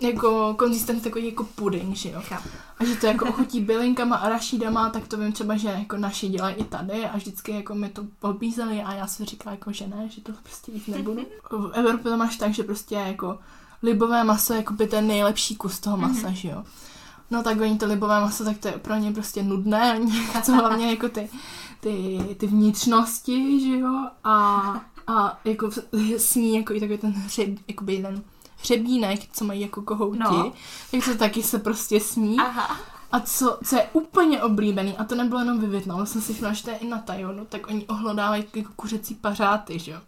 jako 0.00 0.54
konzistent 0.58 1.02
takový 1.02 1.26
jako 1.26 1.44
puding, 1.44 1.96
že 1.96 2.10
jo. 2.10 2.20
Chápu. 2.24 2.48
A 2.78 2.84
že 2.84 2.96
to 2.96 3.06
jako 3.06 3.26
ochutí 3.28 3.60
bylinkama 3.60 4.16
a 4.16 4.28
rašídama, 4.28 4.90
tak 4.90 5.08
to 5.08 5.16
vím 5.16 5.32
třeba, 5.32 5.56
že 5.56 5.68
jako 5.68 5.96
naši 5.96 6.28
dělají 6.28 6.54
i 6.56 6.64
tady 6.64 7.04
a 7.06 7.16
vždycky 7.16 7.52
jako 7.52 7.74
mi 7.74 7.88
to 7.88 8.04
pobízeli 8.18 8.82
a 8.82 8.92
já 8.94 9.06
jsem 9.06 9.26
říkala 9.26 9.54
jako, 9.54 9.72
že 9.72 9.86
ne, 9.86 10.08
že 10.08 10.20
to 10.20 10.32
prostě 10.42 10.72
jít 10.72 10.88
nebudu. 10.88 11.26
V 11.50 11.70
Evropě 11.74 12.10
to 12.10 12.16
máš 12.16 12.36
tak, 12.36 12.54
že 12.54 12.62
prostě 12.62 12.94
jako 12.94 13.38
libové 13.82 14.24
maso 14.24 14.52
je 14.52 14.56
jako 14.56 14.72
by 14.74 14.86
ten 14.86 15.06
nejlepší 15.06 15.56
kus 15.56 15.80
toho 15.80 15.96
masa, 15.96 16.26
Mhm. 16.26 16.34
že 16.34 16.48
jo. 16.48 16.64
No 17.30 17.42
tak 17.42 17.60
oni 17.60 17.78
to 17.78 17.86
libové 17.86 18.20
maso, 18.20 18.44
tak 18.44 18.58
to 18.58 18.68
je 18.68 18.74
pro 18.74 18.94
ně 18.94 19.12
prostě 19.12 19.42
nudné, 19.42 19.94
oni 20.00 20.12
chcou 20.40 20.52
hlavně 20.52 20.90
jako 20.90 21.08
ty, 21.08 21.30
ty, 21.80 22.18
ty 22.36 22.46
vnitřnosti, 22.46 23.60
že 23.60 23.78
jo, 23.78 24.06
a, 24.24 24.34
a 25.06 25.40
jako 25.44 25.70
sní 26.16 26.56
jako 26.56 26.74
i 26.74 26.80
takový 26.80 26.98
ten 26.98 27.12
hřeb, 27.12 27.48
jakoby 27.68 28.02
ten 28.02 28.22
hřebínek, 28.62 29.20
co 29.32 29.44
mají 29.44 29.60
jako 29.60 29.82
kohouti, 29.82 30.18
no. 30.18 30.52
tak 30.90 31.04
to 31.04 31.14
taky 31.14 31.42
se 31.42 31.58
prostě 31.58 32.00
sní. 32.00 32.36
Aha. 32.38 32.76
A 33.12 33.20
co, 33.20 33.58
co 33.64 33.76
je 33.76 33.88
úplně 33.92 34.42
oblíbený, 34.42 34.96
a 34.96 35.04
to 35.04 35.14
nebylo 35.14 35.40
jenom 35.40 35.60
ve 35.60 35.66
Větnamu, 35.66 36.06
jsem 36.06 36.22
si 36.22 36.32
všimla, 36.32 36.52
že 36.52 36.64
to 36.64 36.70
je 36.70 36.76
i 36.76 36.88
na 36.88 36.98
Tajonu, 36.98 37.44
tak 37.44 37.68
oni 37.68 37.86
ohlodávají 37.86 38.44
jako 38.54 38.72
kuřecí 38.76 39.14
pařáty, 39.14 39.78
že 39.78 39.92
jo. 39.92 40.00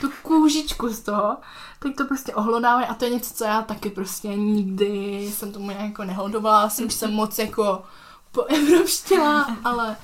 Tu 0.00 0.10
kůžičku 0.22 0.88
z 0.88 1.00
toho, 1.00 1.36
tak 1.78 1.96
to 1.96 2.04
prostě 2.04 2.34
ohlodávají 2.34 2.86
a 2.86 2.94
to 2.94 3.04
je 3.04 3.10
něco, 3.10 3.34
co 3.34 3.44
já 3.44 3.62
taky 3.62 3.90
prostě 3.90 4.28
nikdy 4.28 5.26
jsem 5.32 5.52
tomu 5.52 5.70
jako 5.70 6.04
nehodovala, 6.04 6.62
asi 6.62 6.84
už 6.84 6.94
jsem 6.94 7.12
moc 7.12 7.38
jako 7.38 7.82
poevropštila, 8.32 9.56
ale, 9.64 9.96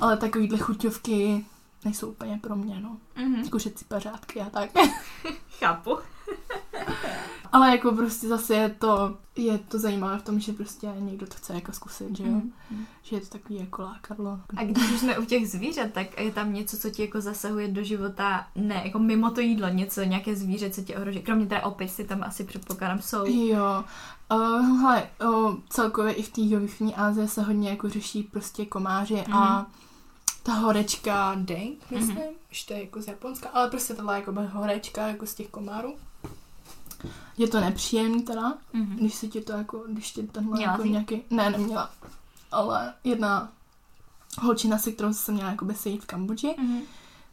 ale 0.00 0.16
takovýhle 0.16 0.58
chuťovky 0.58 1.46
nejsou 1.84 2.08
úplně 2.08 2.38
pro 2.42 2.56
mě, 2.56 2.80
no. 2.80 2.96
Mm-hmm. 3.16 3.50
Kuřecí 3.50 3.84
pařádky 3.84 4.40
a 4.40 4.50
tak. 4.50 4.70
Chápu. 5.58 5.98
Ale 7.52 7.70
jako 7.70 7.92
prostě 7.92 8.28
zase 8.28 8.54
je 8.54 8.68
to, 8.68 9.16
je 9.36 9.58
to 9.58 9.78
zajímavé 9.78 10.18
v 10.18 10.22
tom, 10.22 10.40
že 10.40 10.52
prostě 10.52 10.86
někdo 10.98 11.26
to 11.26 11.34
chce 11.34 11.54
jako 11.54 11.72
zkusit, 11.72 12.16
že 12.16 12.22
jo? 12.22 12.32
Mm. 12.32 12.86
Že 13.02 13.16
je 13.16 13.20
to 13.20 13.26
takový 13.26 13.58
jako 13.58 13.82
lákadlo. 13.82 14.40
A 14.56 14.64
když 14.64 14.90
už 14.90 15.00
jsme 15.00 15.18
u 15.18 15.24
těch 15.24 15.50
zvířat, 15.50 15.90
tak 15.92 16.20
je 16.20 16.32
tam 16.32 16.52
něco, 16.52 16.76
co 16.76 16.90
ti 16.90 17.02
jako 17.02 17.20
zasahuje 17.20 17.68
do 17.68 17.82
života, 17.82 18.46
ne, 18.54 18.82
jako 18.84 18.98
mimo 18.98 19.30
to 19.30 19.40
jídlo, 19.40 19.68
něco, 19.68 20.02
nějaké 20.02 20.36
zvíře, 20.36 20.70
co 20.70 20.82
tě 20.82 20.96
ohrožuje. 20.96 21.22
Kromě 21.22 21.46
teda 21.46 21.62
opisy 21.62 22.04
tam 22.04 22.22
asi 22.22 22.44
předpokládám 22.44 23.02
jsou. 23.02 23.26
Jo. 23.26 23.84
Uh, 24.32 24.80
hele, 24.80 25.08
uh, 25.24 25.54
celkově 25.68 26.12
i 26.12 26.22
v 26.22 26.32
té 26.32 26.40
jihovýchodní 26.40 26.94
Ázii 26.94 27.28
se 27.28 27.42
hodně 27.42 27.70
jako 27.70 27.88
řeší 27.88 28.22
prostě 28.22 28.66
komáři 28.66 29.24
mm. 29.28 29.34
a 29.34 29.70
ta 30.42 30.52
horečka 30.52 31.34
Deng, 31.34 31.90
myslím, 31.90 32.16
mm-hmm. 32.16 32.32
že 32.50 32.66
to 32.66 32.72
je 32.72 32.80
jako 32.80 33.02
z 33.02 33.06
Japonska, 33.06 33.48
ale 33.48 33.70
prostě 33.70 33.94
tohle 33.94 34.14
jako 34.14 34.32
horečka 34.52 35.08
jako 35.08 35.26
z 35.26 35.34
těch 35.34 35.48
komárů. 35.48 35.94
Je 37.38 37.48
to 37.48 37.60
nepříjemný 37.60 38.22
teda, 38.22 38.54
mm-hmm. 38.74 38.96
když 38.96 39.14
se 39.14 39.28
ti 39.28 39.40
to 39.40 39.52
jako, 39.52 39.84
když 39.88 40.10
ti 40.10 40.22
tenhle 40.22 40.56
měla 40.56 40.72
jako 40.72 40.82
jsi? 40.82 40.90
nějaký, 40.90 41.22
ne, 41.30 41.50
neměla, 41.50 41.90
ale 42.52 42.94
jedna 43.04 43.48
holčina, 44.38 44.78
se 44.78 44.92
kterou 44.92 45.12
jsem 45.12 45.34
měla 45.34 45.50
jako 45.50 45.66
sejít 45.74 46.02
v 46.02 46.06
Kambodži, 46.06 46.54
Mm-hmm. 46.58 46.80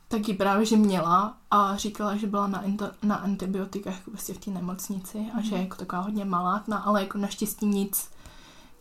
tak 0.08 0.28
ji 0.28 0.34
právě, 0.34 0.66
že 0.66 0.78
měla 0.78 1.38
a 1.52 1.76
říkala, 1.78 2.16
že 2.16 2.28
byla 2.28 2.48
na, 2.48 2.62
inter, 2.62 2.92
na 3.04 3.16
antibiotikách 3.16 3.96
jako 3.96 4.12
prostě 4.12 4.34
v 4.34 4.38
té 4.38 4.52
nemocnici 4.52 5.26
a 5.38 5.42
že 5.42 5.56
je 5.56 5.62
jako 5.62 5.76
taková 5.76 6.02
hodně 6.02 6.26
malátná, 6.26 6.78
ale 6.78 7.02
jako 7.02 7.18
naštěstí 7.18 7.66
nic, 7.66 8.10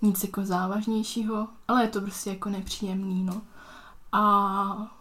nic 0.03 0.25
jako 0.25 0.45
závažnějšího, 0.45 1.49
ale 1.69 1.83
je 1.83 1.89
to 1.89 2.01
prostě 2.01 2.31
jako 2.31 2.49
nepříjemný, 2.49 3.23
no. 3.23 3.43
A 4.13 4.96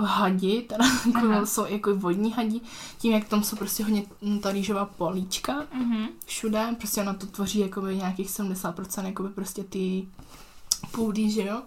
hadi, 0.00 0.62
teda 0.62 0.84
jako 1.14 1.46
jsou 1.46 1.66
jako 1.66 1.96
vodní 1.96 2.32
hadi, 2.32 2.60
tím, 2.98 3.12
jak 3.12 3.28
tam 3.28 3.42
jsou 3.42 3.56
prostě 3.56 3.84
hodně 3.84 4.02
ta 4.42 4.52
rýžová 4.52 4.84
políčka 4.84 5.66
Mm-hmm. 5.80 6.08
všude, 6.26 6.74
prostě 6.78 7.00
ona 7.00 7.14
to 7.14 7.26
tvoří 7.26 7.58
jakoby 7.58 7.96
nějakých 7.96 8.28
70% 8.28 9.06
jakoby 9.06 9.28
prostě 9.28 9.64
ty 9.64 10.08
půdy, 10.92 11.30
že 11.30 11.44
jo? 11.44 11.62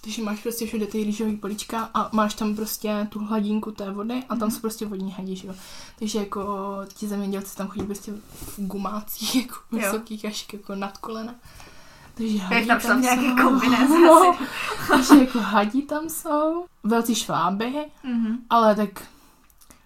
Takže 0.00 0.22
máš 0.22 0.40
prostě 0.40 0.66
všude 0.66 0.86
ty 0.86 1.04
rýžové 1.04 1.32
políčka 1.36 1.90
a 1.94 2.10
máš 2.16 2.34
tam 2.34 2.56
prostě 2.56 3.06
tu 3.10 3.18
hladinku 3.18 3.70
té 3.70 3.90
vody 3.90 4.22
a 4.28 4.36
tam 4.36 4.50
jsou 4.50 4.60
prostě 4.60 4.86
vodní 4.86 5.10
hadi, 5.10 5.36
že 5.36 5.48
jo? 5.48 5.54
Takže 5.98 6.18
jako 6.18 6.44
ti 6.94 7.08
zemědělci 7.08 7.56
tam 7.56 7.68
chodí 7.68 7.86
prostě 7.86 8.12
v 8.30 8.58
gumácích, 8.66 9.34
jako 9.34 9.54
vysokých 9.72 10.24
až 10.24 10.46
jako 10.52 10.74
nad 10.74 10.98
kolena. 10.98 11.34
Takže 12.14 12.38
hadí 12.38 12.66
tam 12.66 12.80
jsou 12.80 12.98
nějaké 12.98 13.22
jsou. 13.22 13.36
kombinace 13.48 13.98
No, 14.06 14.36
takže 14.88 15.14
jako 15.20 15.38
hadí 15.40 15.82
tam 15.82 16.08
jsou. 16.08 16.64
Velcí 16.84 17.14
šváby, 17.14 17.74
Mm-hmm. 18.04 18.36
ale 18.50 18.74
tak 18.74 18.88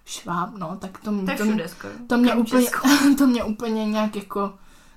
šváb, 0.04 0.50
no, 0.58 0.76
tak 0.80 0.98
to, 0.98 1.10
To 1.10 1.30
je 1.30 1.36
to, 1.36 1.44
všude 1.44 1.68
to 2.06 2.16
mě 2.18 2.34
úplně, 2.34 2.62
Česku. 2.64 2.88
to 3.18 3.26
mě 3.26 3.44
úplně 3.44 3.84
nějak 3.86 4.16
jako 4.16 4.54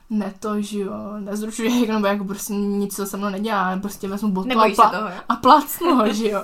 neto, 0.09 0.61
že 0.61 0.79
jo, 0.79 0.93
nezrušuje, 1.19 1.93
nebo 1.93 2.07
jako 2.07 2.25
prostě 2.25 2.53
nic 2.53 2.93
se 2.95 3.05
se 3.05 3.17
mnou 3.17 3.29
nedělá, 3.29 3.77
prostě 3.77 4.07
vezmu 4.07 4.31
botu 4.31 4.47
a, 4.47 4.49
Nebojíš 4.49 4.75
se 4.75 4.81
pla- 4.81 4.91
toho, 4.91 5.09
a 5.29 5.35
placnu 5.35 5.95
ho, 5.95 6.13
že 6.13 6.29
jo. 6.29 6.43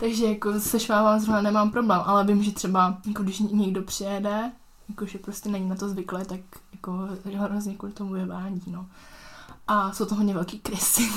Takže 0.00 0.26
jako 0.26 0.60
se 0.60 0.80
švábem 0.80 1.20
zrovna 1.20 1.42
nemám 1.42 1.70
problém, 1.70 2.00
ale 2.04 2.24
vím, 2.24 2.42
že 2.42 2.52
třeba, 2.52 2.98
jako 3.06 3.22
když 3.22 3.38
někdo 3.38 3.82
přijede, 3.82 4.52
jakože 4.88 5.18
prostě 5.18 5.48
není 5.48 5.68
na 5.68 5.74
to 5.76 5.88
zvyklý, 5.88 6.24
tak 6.26 6.40
jako 6.72 7.08
hrozně 7.38 7.74
kvůli 7.74 7.92
tomu 7.92 8.14
je 8.14 8.26
vádí, 8.26 8.62
no. 8.66 8.86
A 9.68 9.92
jsou 9.92 10.04
to 10.04 10.14
hodně 10.14 10.34
velký 10.34 10.58
krysy, 10.58 11.08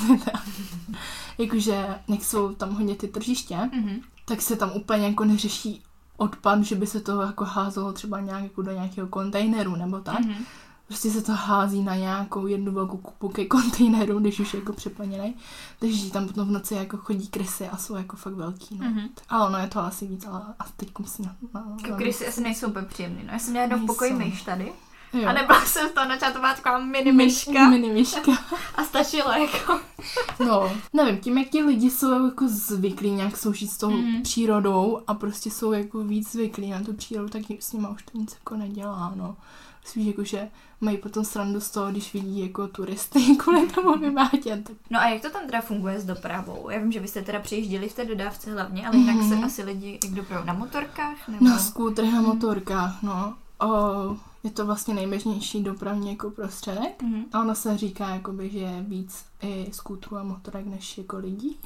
jakože, 1.38 1.86
jak 2.08 2.24
jsou 2.24 2.54
tam 2.54 2.74
hodně 2.74 2.94
ty 2.94 3.08
tržiště, 3.08 3.54
Mm-hmm. 3.54 4.02
tak 4.24 4.42
se 4.42 4.56
tam 4.56 4.70
úplně 4.74 5.06
jako 5.06 5.24
neřeší 5.24 5.82
odpad, 6.16 6.62
že 6.62 6.74
by 6.74 6.86
se 6.86 7.00
to 7.00 7.20
jako 7.20 7.44
házelo 7.44 7.92
třeba 7.92 8.20
nějak 8.20 8.42
jako 8.42 8.62
do 8.62 8.72
nějakého 8.72 9.08
kontejneru 9.08 9.76
nebo 9.76 10.00
tak. 10.00 10.20
Mm. 10.20 10.30
Mm-hmm. 10.30 10.44
Prostě 10.86 11.10
se 11.10 11.22
to 11.22 11.32
hází 11.32 11.82
na 11.82 11.96
nějakou 11.96 12.46
jednu 12.46 12.72
velkou 12.72 12.96
kupu 12.96 13.28
ke 13.28 13.44
kontejneru, 13.44 14.18
když 14.20 14.40
už 14.40 14.54
je 14.54 14.60
jako 14.60 14.72
přeplněný. 14.72 15.34
Takže 15.78 16.10
tam 16.10 16.26
potom 16.26 16.48
v 16.48 16.50
noci 16.50 16.74
jako 16.74 16.96
chodí 16.96 17.28
krysy 17.28 17.68
a 17.68 17.76
jsou 17.76 17.96
jako 17.96 18.16
fakt 18.16 18.34
velký. 18.34 18.78
No. 18.78 18.86
Mm-hmm. 18.86 19.08
Ale 19.28 19.46
ono 19.48 19.58
je 19.58 19.66
to 19.66 19.80
asi 19.80 20.06
víc, 20.06 20.26
ale 20.26 20.42
a 20.58 20.64
teď 20.76 20.88
si 21.04 21.22
na, 21.22 21.36
na, 21.54 21.76
Jako 21.82 21.96
krysy 21.96 22.26
asi 22.26 22.40
nejsou 22.40 22.68
úplně 22.68 22.86
příjemný. 22.86 23.22
No, 23.26 23.32
já 23.32 23.38
jsem 23.38 23.50
měla 23.50 23.62
jednou 23.66 23.78
v 23.78 23.86
pokoji 23.86 24.12
myš 24.12 24.42
tady. 24.42 24.72
Jo. 25.12 25.28
A 25.28 25.32
nebyla 25.32 25.64
jsem 25.64 25.88
v 25.88 25.92
tom 25.92 26.08
začátku 26.08 26.40
taková 26.42 26.78
mini 26.78 27.12
myška. 27.12 27.68
Mini 27.68 27.90
myška. 27.92 28.32
A 28.74 28.84
stačilo 28.84 29.32
jako. 29.32 29.80
No, 30.46 30.72
nevím, 30.92 31.18
tím, 31.20 31.38
jak 31.38 31.48
ti 31.48 31.62
lidi 31.62 31.90
jsou 31.90 32.24
jako 32.26 32.48
zvyklí 32.48 33.10
nějak 33.10 33.36
soužít 33.36 33.70
s 33.70 33.76
tou 33.78 33.90
Mhm. 33.90 34.22
přírodou 34.22 35.00
a 35.06 35.14
prostě 35.14 35.50
jsou 35.50 35.72
jako 35.72 35.98
víc 36.04 36.32
zvyklí 36.32 36.70
na 36.70 36.80
tu 36.82 36.92
přírodu, 36.92 37.28
tak 37.28 37.42
s 37.60 37.72
nima 37.72 37.88
už 37.88 38.02
to 38.02 38.18
nic 38.18 38.32
jako 38.34 38.56
nedělá, 38.56 39.12
no. 39.16 39.36
Spíš 39.84 40.06
jako, 40.06 40.24
že 40.24 40.48
mají 40.80 40.96
potom 40.98 41.24
srandu 41.24 41.60
z 41.60 41.70
toho, 41.70 41.90
když 41.90 42.12
vidí 42.12 42.40
jako 42.40 42.68
turisty 42.68 43.36
kvůli 43.38 43.66
tomu 43.66 43.98
vyvádět. 43.98 44.64
Tak 44.64 44.76
No 44.90 45.00
a 45.00 45.08
jak 45.08 45.22
to 45.22 45.30
tam 45.30 45.42
teda 45.46 45.60
funguje 45.60 46.00
s 46.00 46.04
dopravou? 46.04 46.70
Já 46.70 46.78
vím, 46.78 46.92
že 46.92 47.00
vy 47.00 47.08
jste 47.08 47.22
teda 47.22 47.40
přijížděli 47.40 47.88
v 47.88 47.94
té 47.94 48.04
dodávce 48.04 48.52
hlavně, 48.52 48.86
ale 48.86 48.96
jinak 48.96 49.16
Mhm. 49.16 49.28
se 49.28 49.44
asi 49.46 49.62
lidi 49.62 49.98
jak 50.04 50.12
dopravují 50.14 50.46
na 50.46 50.52
motorkách? 50.54 51.28
Nebo... 51.28 51.44
na 51.44 51.58
skútrech, 51.58 52.12
na 52.12 52.22
motorkách, 52.22 53.02
no. 53.02 53.34
O, 53.62 54.16
je 54.42 54.50
to 54.50 54.66
vlastně 54.66 54.94
nejběžnější 54.94 55.62
dopravní 55.62 56.10
jako 56.10 56.30
prostředek. 56.30 57.02
Mhm. 57.02 57.24
A 57.32 57.40
ono 57.40 57.54
se 57.54 57.78
říká, 57.78 58.08
jakoby, 58.08 58.50
že 58.50 58.58
je 58.58 58.82
víc 58.88 59.24
i 59.42 59.68
skútrů 59.72 60.16
a 60.16 60.22
motorek 60.22 60.66
než 60.66 60.98
jako 60.98 61.16
lidí. 61.16 61.58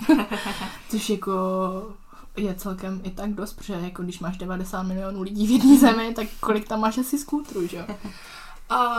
Což 0.91 1.11
jako 1.11 1.33
je 2.37 2.55
celkem 2.55 3.01
i 3.05 3.11
tak 3.11 3.35
dost, 3.35 3.53
protože 3.53 3.73
jako 3.73 4.03
když 4.03 4.21
máš 4.21 4.37
90 4.37 4.83
milionů 4.83 5.23
lidí 5.23 5.47
v 5.47 5.51
jedné 5.51 5.79
zemi, 5.79 6.15
tak 6.15 6.27
kolik 6.41 6.69
tam 6.69 6.81
máš 6.81 6.99
asi 6.99 7.19
skútrů, 7.19 7.67
že 7.67 7.77
jo? 7.77 7.85
A 8.71 8.91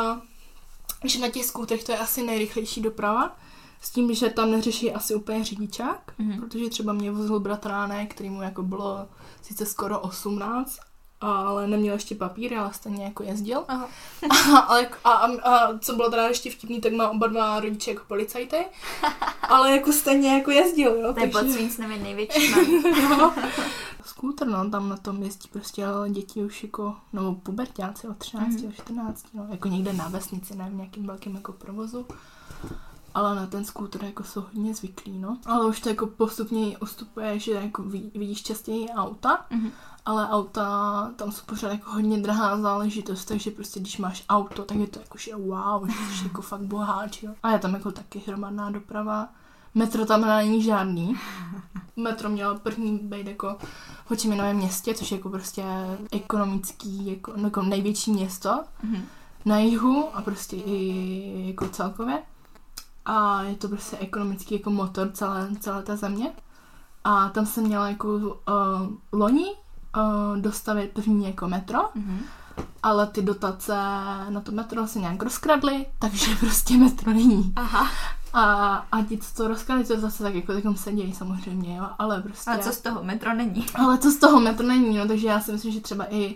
že 1.04 1.20
na 1.20 1.30
těch 1.30 1.45
skútrech 1.45 1.84
to 1.84 1.91
je 1.91 1.98
asi 1.98 2.24
nejrychlejší 2.26 2.82
doprava, 2.82 3.36
s 3.82 3.89
tím, 3.91 4.14
že 4.14 4.30
tam 4.30 4.52
neřeší 4.52 4.91
asi 4.93 5.16
úplně 5.16 5.43
řidičák, 5.43 6.14
Mhm. 6.20 6.39
protože 6.41 6.70
třeba 6.70 6.93
mě 6.93 7.12
vozil 7.12 7.39
bratránek, 7.39 8.14
který 8.16 8.30
mu 8.30 8.41
jako 8.41 8.64
bylo 8.64 9.08
sice 9.41 9.66
skoro 9.66 10.00
18, 10.00 10.78
ale 11.22 11.68
neměl 11.68 11.93
ještě 11.93 12.15
papíry, 12.15 12.57
ale 12.57 12.74
stejně 12.74 13.03
jako 13.03 13.24
jezdil. 13.24 13.63
Aha. 13.68 13.88
A, 14.30 14.57
ale, 14.59 14.89
a, 15.03 15.11
a, 15.11 15.26
a, 15.51 15.78
co 15.80 15.95
bylo 15.95 16.09
teda 16.09 16.28
ještě 16.28 16.51
vtipný, 16.51 16.82
tak 16.82 16.93
má 16.93 17.09
oba 17.09 17.28
dva 17.28 17.59
rodiče 17.59 17.91
jako 17.91 18.03
policajty, 18.07 18.65
ale 19.49 19.72
jako 19.72 19.93
stejně 19.93 20.34
jako 20.34 20.51
jezdil, 20.51 20.95
jo. 20.95 21.13
To 21.13 21.20
je 21.20 21.28
pod 21.28 21.51
svým 21.51 21.70
snem 21.70 22.03
největší 22.03 22.53
no. 23.09 23.34
Skútr, 24.05 24.47
no, 24.47 24.70
tam 24.70 24.89
na 24.89 24.97
tom 24.97 25.24
jezdí 25.24 25.49
prostě 25.51 25.86
ale 25.86 26.09
děti 26.09 26.43
už 26.43 26.63
jako, 26.63 26.95
nebo 27.13 27.36
pubertáci 27.36 28.07
od 28.07 28.18
13 28.18 28.47
Mhm. 28.53 28.65
mm. 28.65 28.72
14, 28.72 29.26
no, 29.34 29.47
jako 29.51 29.68
někde 29.68 29.93
na 29.93 30.07
vesnici, 30.07 30.55
ne 30.55 30.70
v 30.70 30.74
nějakém 30.76 31.07
velkém 31.07 31.36
jako 31.36 31.53
provozu. 31.53 32.05
Ale 33.13 33.36
na 33.36 33.47
ten 33.47 33.65
skútr 33.65 34.03
jako 34.03 34.24
jsou 34.24 34.41
hodně 34.41 34.74
zvyklí, 34.76 35.20
no. 35.20 35.38
Ale 35.45 35.65
už 35.65 35.80
to 35.80 35.89
jako 35.89 36.07
postupně 36.07 36.78
ustupuje, 36.78 37.39
že 37.39 37.51
jako 37.51 37.84
vidíš 38.15 38.43
častěji 38.43 38.89
auta, 38.89 39.45
Mhm. 39.49 39.72
Ale 40.08 40.30
auta, 40.30 41.12
tam 41.16 41.32
jsou 41.32 41.45
pořád 41.45 41.72
jako 41.72 41.91
hodně 41.91 42.18
drahá 42.18 42.62
záležitost, 42.62 43.26
takže 43.26 43.51
prostě 43.51 43.80
když 43.80 43.97
máš 43.97 44.24
auto, 44.30 44.64
tak 44.64 44.78
je 44.78 44.88
to 44.88 44.99
jako, 44.99 45.18
že 45.18 45.36
wow, 45.36 45.88
že 45.89 45.93
jsi 46.18 46.24
jako 46.24 46.41
fakt 46.41 46.62
boháč, 46.62 47.24
jo. 47.24 47.34
A 47.43 47.51
je 47.51 47.60
tam 47.60 47.74
jako 47.74 47.91
taky 47.91 48.24
hromadná 48.28 48.72
doprava. 48.72 49.30
Metro 49.76 50.05
tam 50.05 50.22
není 50.22 50.64
žádný. 50.64 51.16
Metro 51.95 52.30
mělo 52.30 52.60
první 52.60 52.97
být 52.97 53.28
jako 53.28 53.58
v 54.05 54.10
Ho 54.10 54.16
Chi 54.16 54.28
Minovém 54.28 54.55
městě, 54.58 54.93
což 54.93 55.12
je 55.12 55.18
jako 55.18 55.30
prostě 55.30 55.64
ekonomický, 56.12 57.08
jako, 57.08 57.34
no, 57.36 57.43
jako 57.43 57.62
největší 57.62 58.12
město 58.12 58.64
Mhm. 58.84 59.01
na 59.45 59.60
jihu 59.60 60.10
a 60.14 60.22
prostě 60.22 60.55
i 60.55 61.47
jako 61.47 61.70
celkově. 61.70 62.24
A 63.05 63.43
je 63.43 63.55
to 63.55 63.68
prostě 63.68 63.97
ekonomický 63.97 64.55
jako 64.55 64.70
motor 64.70 65.12
celé, 65.12 65.49
celé 65.60 65.84
té 65.84 65.97
země. 65.97 66.32
A 67.03 67.30
tam 67.30 67.45
jsem 67.45 67.64
měla 67.64 67.89
jako 67.89 68.08
uh, 68.18 68.34
loni 69.12 69.45
uh, 69.98 70.38
dostavit 70.38 70.91
první 70.91 71.26
jako 71.26 71.48
metro, 71.48 71.80
Mhm. 71.95 72.20
ale 72.84 73.08
ty 73.08 73.22
dotace 73.22 73.74
na 74.30 74.41
to 74.43 74.52
metro 74.52 74.88
se 74.88 75.00
nějak 75.00 75.24
rozkradly, 75.24 75.86
takže 76.00 76.36
prostě 76.39 76.78
metro 76.78 77.14
není. 77.14 77.54
Aha. 77.56 77.88
A, 78.34 78.74
a 78.91 79.02
ti, 79.04 79.18
co 79.18 79.34
to 79.34 79.48
rozkladli, 79.48 79.86
to 79.86 80.00
zase 80.00 80.24
tak 80.24 80.36
jako 80.36 80.54
takom 80.54 80.76
sedějí 80.76 81.14
samozřejmě, 81.14 81.78
jo, 81.78 81.88
ale 82.00 82.22
prostě... 82.22 82.52
A 82.52 82.58
co 82.58 82.72
z 82.72 82.82
toho? 82.82 83.04
Metro 83.04 83.34
není. 83.34 83.66
Ale 83.76 83.98
co 83.98 84.12
z 84.12 84.18
toho 84.18 84.39
metro 84.39 84.68
není, 84.68 84.98
no, 84.98 85.08
takže 85.08 85.28
já 85.28 85.39
si 85.39 85.52
myslím, 85.52 85.74
že 85.74 85.82
třeba 85.82 86.14
i 86.14 86.36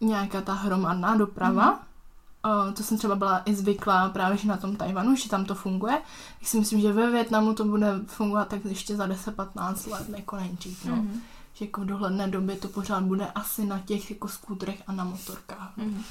nějaká 0.00 0.40
ta 0.40 0.52
hromadná 0.52 1.16
doprava, 1.16 1.70
mm. 1.70 2.66
uh, 2.66 2.72
to 2.74 2.82
jsem 2.82 2.98
třeba 2.98 3.14
byla 3.14 3.42
i 3.44 3.54
zvyklá 3.54 4.08
právě 4.08 4.38
že 4.38 4.48
na 4.48 4.56
tom 4.56 4.76
Tajvanu, 4.76 5.16
že 5.16 5.28
tam 5.28 5.44
to 5.44 5.54
funguje. 5.54 5.92
Já 6.40 6.46
si 6.48 6.58
myslím, 6.58 6.80
že 6.80 6.92
ve 6.92 7.10
Větnamu 7.10 7.54
to 7.54 7.64
bude 7.64 7.92
fungovat 8.06 8.48
tak 8.48 8.64
ještě 8.64 8.96
za 8.96 9.06
10-15 9.06 9.90
let, 9.90 10.06
jako 10.16 10.36
nejdřív, 10.36 10.84
no. 10.84 10.96
Mm. 10.96 11.20
Že 11.58 11.64
jako 11.64 11.80
v 11.80 11.84
dohledné 11.84 12.28
době 12.28 12.56
to 12.56 12.68
pořád 12.68 13.02
bude 13.02 13.26
asi 13.26 13.64
na 13.64 13.78
těch 13.78 14.10
jako 14.10 14.28
skútrech 14.28 14.82
a 14.86 14.92
na 14.92 15.04
motorkách. 15.04 15.76
Mm. 15.76 16.02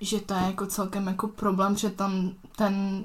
Že 0.00 0.20
to 0.20 0.34
je 0.34 0.40
jako 0.40 0.66
celkem 0.66 1.06
jako 1.06 1.28
problém, 1.28 1.76
že 1.76 1.90
tam 1.90 2.32
ten 2.56 3.04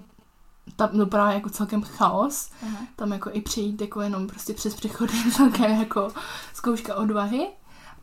ta 0.76 0.90
doprava 0.94 1.30
je 1.30 1.36
jako 1.36 1.50
celkem 1.50 1.82
chaos. 1.82 2.50
Aha. 2.64 2.78
Tam 2.96 3.12
jako 3.12 3.30
i 3.34 3.42
přijít 3.42 3.82
jako 3.82 4.02
jenom 4.02 4.28
prostě 4.28 4.54
přes 4.54 4.76
přechody 4.76 5.14
celkem 5.36 5.72
jako 5.80 6.12
zkouška 6.54 6.96
odvahy. 6.96 7.48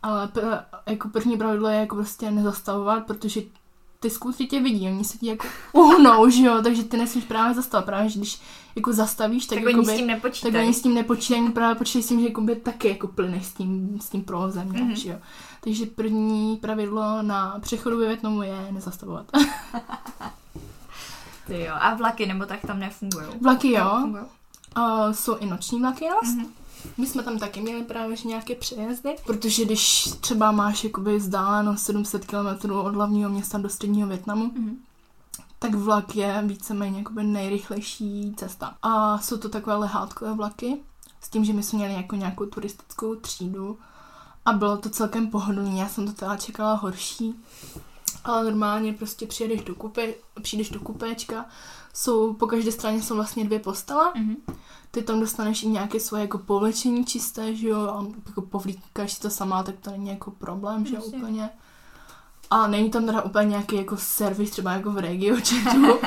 Ale 0.03 0.27
pr- 0.27 0.65
jako 0.87 1.09
první 1.09 1.37
pravidlo 1.37 1.69
je 1.69 1.81
jako 1.81 1.95
prostě 1.95 2.31
nezastavovat, 2.31 3.07
protože 3.07 3.41
ty 4.01 4.11
skutry 4.11 4.47
tě 4.47 4.61
vidí, 4.61 4.87
oni 4.87 5.05
se 5.05 5.19
ti 5.19 5.27
jako 5.27 5.47
uhnou, 5.73 6.31
že 6.31 6.45
jo, 6.45 6.63
takže 6.63 6.85
ty 6.85 6.97
nesmíš 6.97 7.25
právě 7.25 7.55
zastavit, 7.55 7.87
právě, 7.87 8.11
že 8.11 8.19
když 8.19 8.41
jako 8.77 8.93
zastavíš, 8.93 9.47
tak, 9.47 9.59
tak 9.59 9.65
jakoby, 9.65 9.87
oni 9.87 9.97
s 9.97 9.99
tím 9.99 10.07
nepočítají. 10.07 10.53
Tak 10.53 10.63
oni 10.63 10.75
s 10.75 10.83
tím 10.83 10.95
nepočítají, 10.95 11.51
právě 11.53 11.75
počítají 11.75 12.03
s 12.03 12.09
tím, 12.09 12.21
že 12.21 12.27
jakoby 12.27 12.57
taky 12.57 12.89
jako 12.89 13.09
plyneš 13.09 13.47
s 13.47 13.55
tím, 13.55 13.99
s 14.01 14.09
tím 14.09 14.23
provozem, 14.25 14.69
mm-hmm. 14.69 14.93
že 14.93 15.09
jo. 15.09 15.19
Takže 15.61 15.87
první 15.87 16.57
pravidlo 16.57 17.23
na 17.23 17.59
přechodu 17.61 17.99
ve 17.99 18.07
Větnamu 18.07 18.43
je 18.43 18.69
nezastavovat. 18.71 19.27
Ty 21.47 21.61
jo, 21.61 21.75
a 21.81 21.95
vlaky 21.95 22.27
nebo 22.27 22.47
tak 22.47 22.61
tam 22.61 22.81
nefungují? 22.81 23.27
Vlaky 23.41 23.73
jo, 23.73 24.09
uh, 24.77 25.13
jsou 25.13 25.37
i 25.37 25.47
noční 25.47 25.81
vlaky, 25.81 26.05
no. 26.09 26.31
Mm-hmm. 26.31 26.47
My 26.99 27.07
jsme 27.07 27.23
tam 27.23 27.39
taky 27.39 27.61
měli 27.61 27.83
právě 27.83 28.17
nějaké 28.25 28.55
přejezdy, 28.55 29.17
protože 29.27 29.65
když 29.65 30.05
třeba 30.21 30.53
máš 30.53 30.85
jakoby 30.85 31.17
vzdáleno 31.17 31.77
700 31.77 32.25
km 32.25 32.71
od 32.71 32.95
hlavního 32.95 33.31
města 33.31 33.59
do 33.59 33.69
středního 33.69 34.09
Větnamu, 34.09 34.47
mm-hmm. 34.47 34.77
Tak 35.59 35.75
vlak 35.75 36.17
je 36.17 36.43
víceméně 36.47 36.99
jakoby 36.99 37.25
nejrychlejší 37.25 38.35
cesta. 38.37 38.77
A 38.83 39.19
jsou 39.19 39.37
to 39.37 39.49
takové 39.49 39.77
lehátkové 39.77 40.35
vlaky, 40.35 40.79
s 41.21 41.29
tím, 41.29 41.45
že 41.45 41.53
my 41.53 41.63
jsme 41.63 41.79
měli 41.79 41.95
jako 41.95 42.17
nějakou 42.17 42.47
turistickou 42.47 43.15
třídu 43.15 43.79
a 44.45 44.53
bylo 44.53 44.77
to 44.77 44.91
celkem 44.91 45.31
pohodlné. 45.31 45.81
Já 45.81 45.89
jsem 45.89 46.07
to 46.07 46.13
teda 46.13 46.37
čekala 46.37 46.75
horší, 46.75 47.35
ale 48.25 48.45
normálně 48.45 48.93
prostě 48.93 49.27
přijedeš 49.27 49.65
do 49.65 49.75
kupe, 49.75 50.15
přijdeš 50.43 50.71
do 50.71 50.81
kupéčka, 50.81 51.47
jsou, 51.95 52.35
po 52.35 52.47
každé 52.47 52.73
straně 52.73 53.03
jsou 53.03 53.15
vlastně 53.15 53.45
dvě 53.45 53.59
postele, 53.59 54.13
mm-hmm. 54.13 54.37
ty 54.91 55.03
tam 55.03 55.21
dostaneš 55.21 55.63
i 55.63 55.69
nějaké 55.69 56.01
svoje 56.01 56.23
jako 56.23 56.39
povlečení 56.39 57.05
čisté, 57.05 57.55
že 57.55 57.69
jo, 57.69 57.81
a 57.81 58.07
jako 58.27 58.43
povlíkáš 58.43 59.13
si 59.13 59.21
to 59.21 59.31
sama, 59.31 59.63
tak 59.63 59.75
to 59.81 59.91
není 59.91 60.09
jako 60.09 60.31
problém, 60.31 60.87
že 60.87 60.95
jo, 60.95 61.03
úplně. 61.03 61.51
A 62.51 62.67
není 62.67 62.91
tam 62.91 63.07
teda 63.07 63.23
úplně 63.23 63.47
nějaký 63.47 63.77
jako 63.77 63.97
servis, 63.97 64.51
třeba 64.51 64.73
jako 64.73 64.91
v 64.91 64.99
regio 64.99 65.37
chatu. 65.37 65.99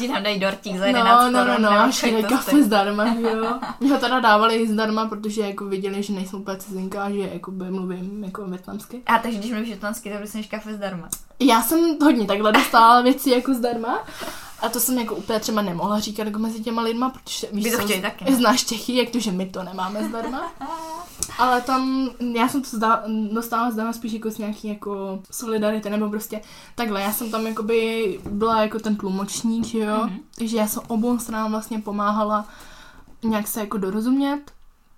Že 0.00 0.08
tam 0.08 0.22
dají 0.22 0.40
dortík 0.40 0.78
za 0.78 0.86
11 0.86 1.32
No, 1.32 1.44
no, 1.44 1.58
no, 1.58 1.70
no, 1.70 1.92
šli 1.92 2.22
kafe 2.22 2.62
zdarma, 2.62 3.04
jo. 3.04 3.46
Mě 3.80 3.92
ho 3.92 3.98
teda 3.98 4.20
dávali 4.20 4.68
zdarma, 4.68 5.06
protože 5.06 5.40
jako 5.40 5.64
viděli, 5.64 6.02
že 6.02 6.12
nejsou 6.12 6.38
úplně 6.38 6.58
cizinka 6.58 7.02
a 7.02 7.10
že 7.10 7.18
jako 7.18 7.50
by 7.50 7.70
mluvím 7.70 8.24
jako 8.24 8.44
větnamsky. 8.44 9.02
A 9.06 9.18
takže 9.18 9.38
když 9.38 9.50
mluvíš 9.50 9.68
větnamsky, 9.68 10.10
tak 10.10 10.20
dostaneš 10.20 10.46
kafe 10.46 10.74
zdarma. 10.74 11.08
Já 11.40 11.62
jsem 11.62 11.96
hodně 12.02 12.26
takhle 12.26 12.52
dostala 12.52 13.02
věci 13.02 13.30
jako 13.30 13.54
zdarma. 13.54 13.98
A 14.60 14.68
to 14.68 14.80
jsem 14.80 14.98
jako 14.98 15.14
úplně 15.14 15.40
třeba 15.40 15.62
nemohla 15.62 16.00
říkat 16.00 16.26
jako 16.26 16.38
mezi 16.38 16.60
těma 16.60 16.82
lidma, 16.82 17.10
protože 17.10 17.48
víš, 17.52 17.72
to 17.72 17.78
chtějí 17.78 18.02
taky. 18.02 18.34
znáš 18.34 18.64
Čechy, 18.64 18.96
jak 18.96 19.10
to, 19.10 19.20
že 19.20 19.32
my 19.32 19.46
to 19.46 19.62
nemáme 19.62 20.08
zdarma. 20.08 20.52
Ale 21.38 21.60
tam, 21.60 22.10
já 22.34 22.48
jsem 22.48 22.62
to 22.62 22.76
zda, 22.76 23.04
dostala 23.32 23.70
zdarma 23.70 23.92
spíš 23.92 24.12
jako 24.12 24.30
z 24.30 24.38
nějaký 24.38 24.68
jako 24.68 25.22
solidarity, 25.30 25.90
nebo 25.90 26.10
prostě 26.10 26.40
takhle, 26.74 27.02
já 27.02 27.12
jsem 27.12 27.30
tam 27.30 27.46
jakoby 27.46 28.20
byla 28.30 28.62
jako 28.62 28.78
ten 28.78 28.96
tlumočník, 28.96 29.64
že 29.64 29.78
jo, 29.78 29.96
mm-hmm. 29.96 30.20
takže 30.38 30.56
já 30.56 30.66
jsem 30.66 30.82
obou 30.88 31.18
stranám 31.18 31.50
vlastně 31.50 31.78
pomáhala 31.78 32.48
nějak 33.24 33.48
se 33.48 33.60
jako 33.60 33.78
dorozumět, 33.78 34.40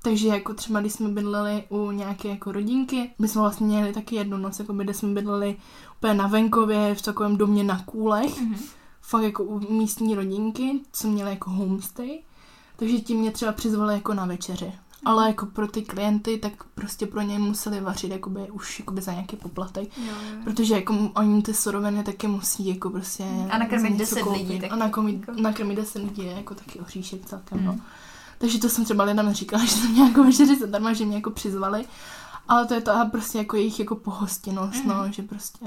takže 0.03 0.29
jako 0.29 0.55
třeba, 0.55 0.81
když 0.81 0.93
jsme 0.93 1.09
bydleli 1.09 1.65
u 1.69 1.91
nějaké 1.91 2.29
jako 2.29 2.53
rodinky, 2.53 3.11
my 3.19 3.29
jsme 3.29 3.41
vlastně 3.41 3.67
měli 3.67 3.93
taky 3.93 4.17
jednu 4.17 4.37
noc, 4.37 4.59
jako 4.59 4.73
by, 4.73 4.85
kde 4.85 4.95
jsme 4.95 5.09
bydleli 5.09 5.57
úplně 5.97 6.15
na 6.15 6.27
venkově, 6.27 6.95
v 6.95 7.03
takovém 7.03 7.37
domě 7.37 7.65
na 7.65 7.83
kůlech, 7.85 8.41
mm-hmm. 8.41 8.78
Fakt 9.09 9.23
jako 9.23 9.45
u 9.45 9.73
místní 9.73 10.15
rodinky, 10.15 10.81
co 10.93 11.09
měly 11.09 11.31
jako 11.31 11.51
homestay, 11.51 12.19
takže 12.77 13.01
ti 13.01 13.15
mě 13.15 13.31
třeba 13.31 13.53
přizvali 13.53 13.95
jako 13.95 14.15
na 14.15 14.27
večeři. 14.27 14.73
Ale 15.05 15.27
jako 15.27 15.47
pro 15.47 15.69
ty 15.69 15.83
klienty, 15.83 16.39
tak 16.39 16.65
prostě 16.65 17.07
pro 17.07 17.21
ně 17.21 17.39
museli 17.39 17.81
vařit 17.81 18.11
jakoby 18.11 18.51
už 18.51 18.79
jakoby 18.79 19.01
za 19.01 19.13
nějaký 19.13 19.37
poplatek. 19.37 19.99
Jo, 19.99 20.05
jo. 20.07 20.39
Protože 20.45 20.75
jako 20.75 21.11
oni 21.15 21.43
ty 21.43 21.55
suroviny 21.55 22.05
taky 22.05 22.27
musí 22.27 22.67
jako 22.67 22.91
prostě... 22.91 23.25
A 23.51 23.59
nakrmit 23.59 23.97
10 23.97 24.23
lidí. 24.27 24.61
Taky. 24.61 24.71
A 24.71 24.77
nakrmit, 24.77 25.21
jako- 25.29 25.41
nakrmit 25.41 25.77
10 25.77 26.03
lidí 26.03 26.25
je 26.25 26.33
jako 26.33 26.55
taky 26.55 26.81
oříšek 26.81 27.27
celkem, 27.27 27.59
mm. 27.59 27.67
no. 27.67 27.79
Takže 28.39 28.59
to 28.59 28.69
jsem 28.69 28.85
třeba 28.85 29.05
lidem 29.05 29.33
říkala, 29.33 29.65
že 29.67 29.71
jsem 29.71 29.95
nějakou 29.95 30.25
večeři 30.25 30.59
zadarma, 30.59 30.93
že 30.93 31.05
mě 31.05 31.17
jako 31.17 31.31
přizvali. 31.31 31.85
Ale 32.49 32.67
to 32.67 32.75
je 32.75 32.81
to 32.81 32.93
prostě 33.11 33.39
jako 33.39 33.57
jejich 33.57 33.79
jako 33.79 33.97
pohostinnost, 33.97 34.85
mm. 34.85 34.89
no, 34.89 35.13
že 35.13 35.23
prostě 35.23 35.67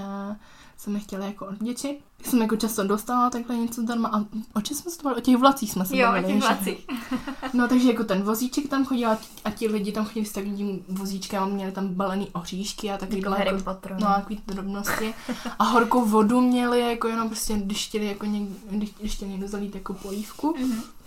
jsme 0.82 1.00
chtěli 1.00 1.26
jako 1.26 1.46
odděčit. 1.46 2.00
Jsem 2.24 2.42
jako 2.42 2.56
často 2.56 2.84
dostala 2.84 3.30
takhle 3.30 3.56
něco 3.56 3.82
zdarma 3.82 4.10
a 4.14 4.26
o 4.54 4.62
čem 4.62 4.78
jsme 4.78 4.92
se 4.92 4.98
to 4.98 5.16
O 5.16 5.20
těch 5.20 5.38
vlacích 5.38 5.72
jsme 5.72 5.86
se 5.86 5.98
Jo, 5.98 6.08
bavili, 6.08 6.26
o 6.26 6.30
těch 6.30 6.42
vlacích. 6.42 6.88
no 7.54 7.68
takže 7.68 7.88
jako 7.88 8.04
ten 8.04 8.22
vozíček 8.22 8.68
tam 8.68 8.86
chodil 8.86 9.10
a 9.10 9.16
ti, 9.16 9.28
a 9.46 9.52
ti 9.52 9.68
lidi 9.68 9.92
tam 9.92 10.06
chodili 10.06 10.26
s 10.26 10.32
takovým 10.32 10.86
vozíčkem 10.88 11.44
a 11.44 11.46
měli 11.46 11.72
tam 11.72 11.88
balený 11.88 12.30
oříšky 12.34 12.92
a 12.92 12.98
takovýhle 12.98 13.40
jako, 13.40 13.56
jako 13.56 13.64
Potter, 13.64 13.98
no, 14.00 14.08
takový 14.08 14.42
drobnosti. 14.48 15.14
A 15.60 15.64
horkou 15.64 16.06
vodu 16.06 16.42
měli 16.42 16.80
jako 16.80 17.08
jenom 17.08 17.28
prostě, 17.30 17.54
když 17.54 17.88
chtěli 17.88 18.06
jako 18.06 18.26
někdo, 18.26 18.56
když, 18.70 18.94
když 19.00 19.16
chtěli 19.16 19.32
někdo 19.32 19.48
zalít 19.48 19.76
jako 19.76 19.94
polívku. 19.94 20.56
Mm-hmm 20.60 21.01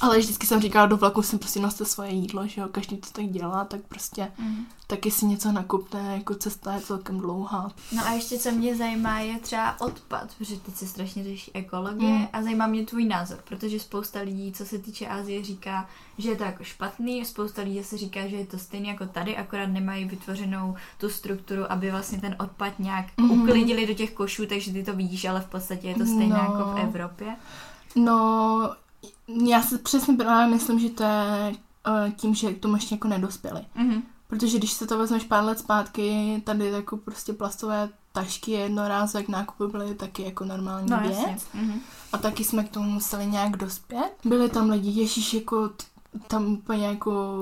ale 0.00 0.18
vždycky 0.18 0.46
jsem 0.46 0.60
říkala, 0.60 0.86
do 0.86 0.96
vlaku 0.96 1.22
si 1.22 1.38
prostě 1.38 1.60
noste 1.60 1.84
svoje 1.84 2.10
jídlo, 2.10 2.46
že 2.46 2.60
jo, 2.60 2.68
každý 2.68 2.96
to 2.96 3.08
tak 3.12 3.26
dělá, 3.26 3.64
tak 3.64 3.80
prostě 3.88 4.32
mm. 4.38 4.66
taky 4.86 5.10
si 5.10 5.26
něco 5.26 5.52
nakupne, 5.52 6.14
jako 6.16 6.34
cesta 6.34 6.74
je 6.74 6.80
celkem 6.80 7.18
dlouhá. 7.18 7.72
No 7.92 8.06
a 8.06 8.10
ještě 8.10 8.38
co 8.38 8.50
mě 8.50 8.76
zajímá 8.76 9.20
je 9.20 9.38
třeba 9.38 9.80
odpad, 9.80 10.34
protože 10.38 10.56
teď 10.56 10.74
se 10.74 10.86
strašně 10.86 11.24
řeší 11.24 11.50
ekologie 11.54 12.18
mm. 12.18 12.28
a 12.32 12.42
zajímá 12.42 12.66
mě 12.66 12.86
tvůj 12.86 13.04
názor, 13.04 13.38
protože 13.44 13.80
spousta 13.80 14.20
lidí, 14.20 14.52
co 14.52 14.64
se 14.64 14.78
týče 14.78 15.06
Asie, 15.06 15.44
říká, 15.44 15.88
že 16.18 16.30
je 16.30 16.36
to 16.36 16.44
jako 16.44 16.64
špatný, 16.64 17.24
spousta 17.24 17.62
lidí 17.62 17.84
se 17.84 17.98
říká, 17.98 18.28
že 18.28 18.36
je 18.36 18.46
to 18.46 18.58
stejné 18.58 18.88
jako 18.88 19.06
tady, 19.06 19.36
akorát 19.36 19.66
nemají 19.66 20.04
vytvořenou 20.04 20.74
tu 20.98 21.08
strukturu, 21.08 21.72
aby 21.72 21.90
vlastně 21.90 22.20
ten 22.20 22.36
odpad 22.38 22.78
nějak 22.78 23.06
mm. 23.16 23.30
uklidili 23.30 23.86
do 23.86 23.94
těch 23.94 24.12
košů, 24.12 24.46
takže 24.46 24.72
ty 24.72 24.84
to 24.84 24.92
vidíš, 24.92 25.24
ale 25.24 25.40
v 25.40 25.46
podstatě 25.46 25.88
je 25.88 25.94
to 25.94 26.06
stejné 26.06 26.28
no. 26.28 26.34
jako 26.34 26.72
v 26.74 26.78
Evropě. 26.78 27.36
No, 27.96 28.74
já 29.28 29.62
si 29.62 29.78
přesně 29.78 30.14
právě 30.14 30.54
myslím, 30.54 30.78
že 30.78 30.90
to 30.90 31.02
je 31.02 31.54
uh, 31.88 32.10
tím, 32.16 32.34
že 32.34 32.54
k 32.54 32.60
tomu 32.60 32.74
ještě 32.74 32.94
jako 32.94 33.08
nedospěli. 33.08 33.60
Mm-hmm. 33.76 34.02
Protože 34.26 34.58
když 34.58 34.72
se 34.72 34.86
to 34.86 34.98
vezmeš 34.98 35.24
pár 35.24 35.44
let 35.44 35.58
zpátky, 35.58 36.42
tady 36.46 36.66
jako 36.66 36.96
prostě 36.96 37.32
plastové 37.32 37.88
tašky 38.12 38.50
jednorázek 38.50 39.28
nákupy 39.28 39.72
byly 39.72 39.94
taky 39.94 40.22
jako 40.22 40.44
normální 40.44 40.90
no, 40.90 41.00
věc. 41.00 41.18
Mm-hmm. 41.18 41.78
A 42.12 42.18
taky 42.18 42.44
jsme 42.44 42.64
k 42.64 42.70
tomu 42.70 42.90
museli 42.90 43.26
nějak 43.26 43.56
dospět. 43.56 44.10
Byli 44.24 44.48
tam 44.48 44.70
lidi, 44.70 44.90
ježíš, 44.90 45.34
jako 45.34 45.68
t- 45.68 45.84
tam 46.26 46.46
úplně 46.46 46.86
jako, 46.86 47.34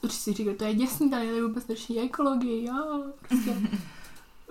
když 0.00 0.12
si 0.12 0.32
říká, 0.32 0.50
to 0.58 0.64
je 0.64 0.74
děsný, 0.74 1.10
tady 1.10 1.42
vůbec 1.42 1.66
neřeší 1.66 2.00
ekologii, 2.00 2.66
jo, 2.66 3.04
prostě. 3.28 3.56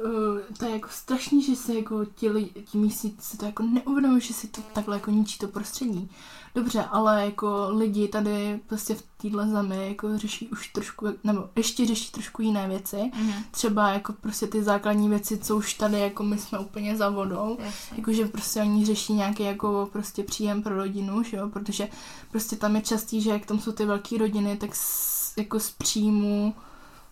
Uh, 0.06 0.40
to 0.58 0.66
je 0.66 0.72
jako 0.72 0.88
strašný, 0.92 1.44
že 1.44 1.56
se 1.56 1.76
jako 1.76 2.06
ti, 2.06 2.30
lidi, 2.30 2.64
ti 2.66 2.78
místní 2.78 3.16
si 3.20 3.38
to 3.38 3.46
jako 3.46 3.64
neuvědomují, 3.64 4.22
že 4.22 4.34
si 4.34 4.48
to 4.48 4.62
takhle 4.74 4.96
jako 4.96 5.12
ničí 5.12 5.40
to 5.40 5.48
prostředí. 5.48 6.10
Dobře, 6.56 6.84
ale 6.84 7.26
jako 7.26 7.68
lidi 7.70 8.08
tady 8.08 8.60
prostě 8.68 8.96
v 8.96 9.04
téhle 9.18 9.48
zemi 9.48 9.88
jako 9.88 10.18
řeší 10.18 10.48
už 10.48 10.68
trošku, 10.68 11.08
nebo 11.24 11.50
ještě 11.56 11.86
řeší 11.86 12.12
trošku 12.12 12.42
jiné 12.42 12.68
věci. 12.68 12.96
Mm-hmm. 12.96 13.44
Třeba 13.52 13.90
jako 13.90 14.14
prostě 14.14 14.48
ty 14.48 14.64
základní 14.64 15.10
věci, 15.10 15.38
co 15.38 15.58
už 15.58 15.74
tady 15.74 16.00
jako 16.00 16.24
my 16.24 16.38
jsme 16.38 16.60
úplně 16.60 16.98
za 16.98 17.10
vodou. 17.10 17.58
Jakože 17.96 18.26
prostě 18.26 18.62
oni 18.62 18.86
řeší 18.86 19.14
nějaký 19.14 19.44
jako 19.44 19.90
prostě 19.92 20.24
příjem 20.24 20.64
pro 20.64 20.76
rodinu, 20.76 21.24
že 21.24 21.38
jo, 21.38 21.50
protože 21.50 21.90
prostě 22.32 22.56
tam 22.56 22.76
je 22.76 22.82
častý, 22.82 23.22
že 23.22 23.30
jak 23.30 23.46
tam 23.46 23.60
jsou 23.60 23.72
ty 23.72 23.86
velké 23.86 24.18
rodiny, 24.18 24.58
tak 24.58 24.76
s, 24.76 25.38
jako 25.38 25.60
z 25.60 25.72
příjmu 25.72 26.54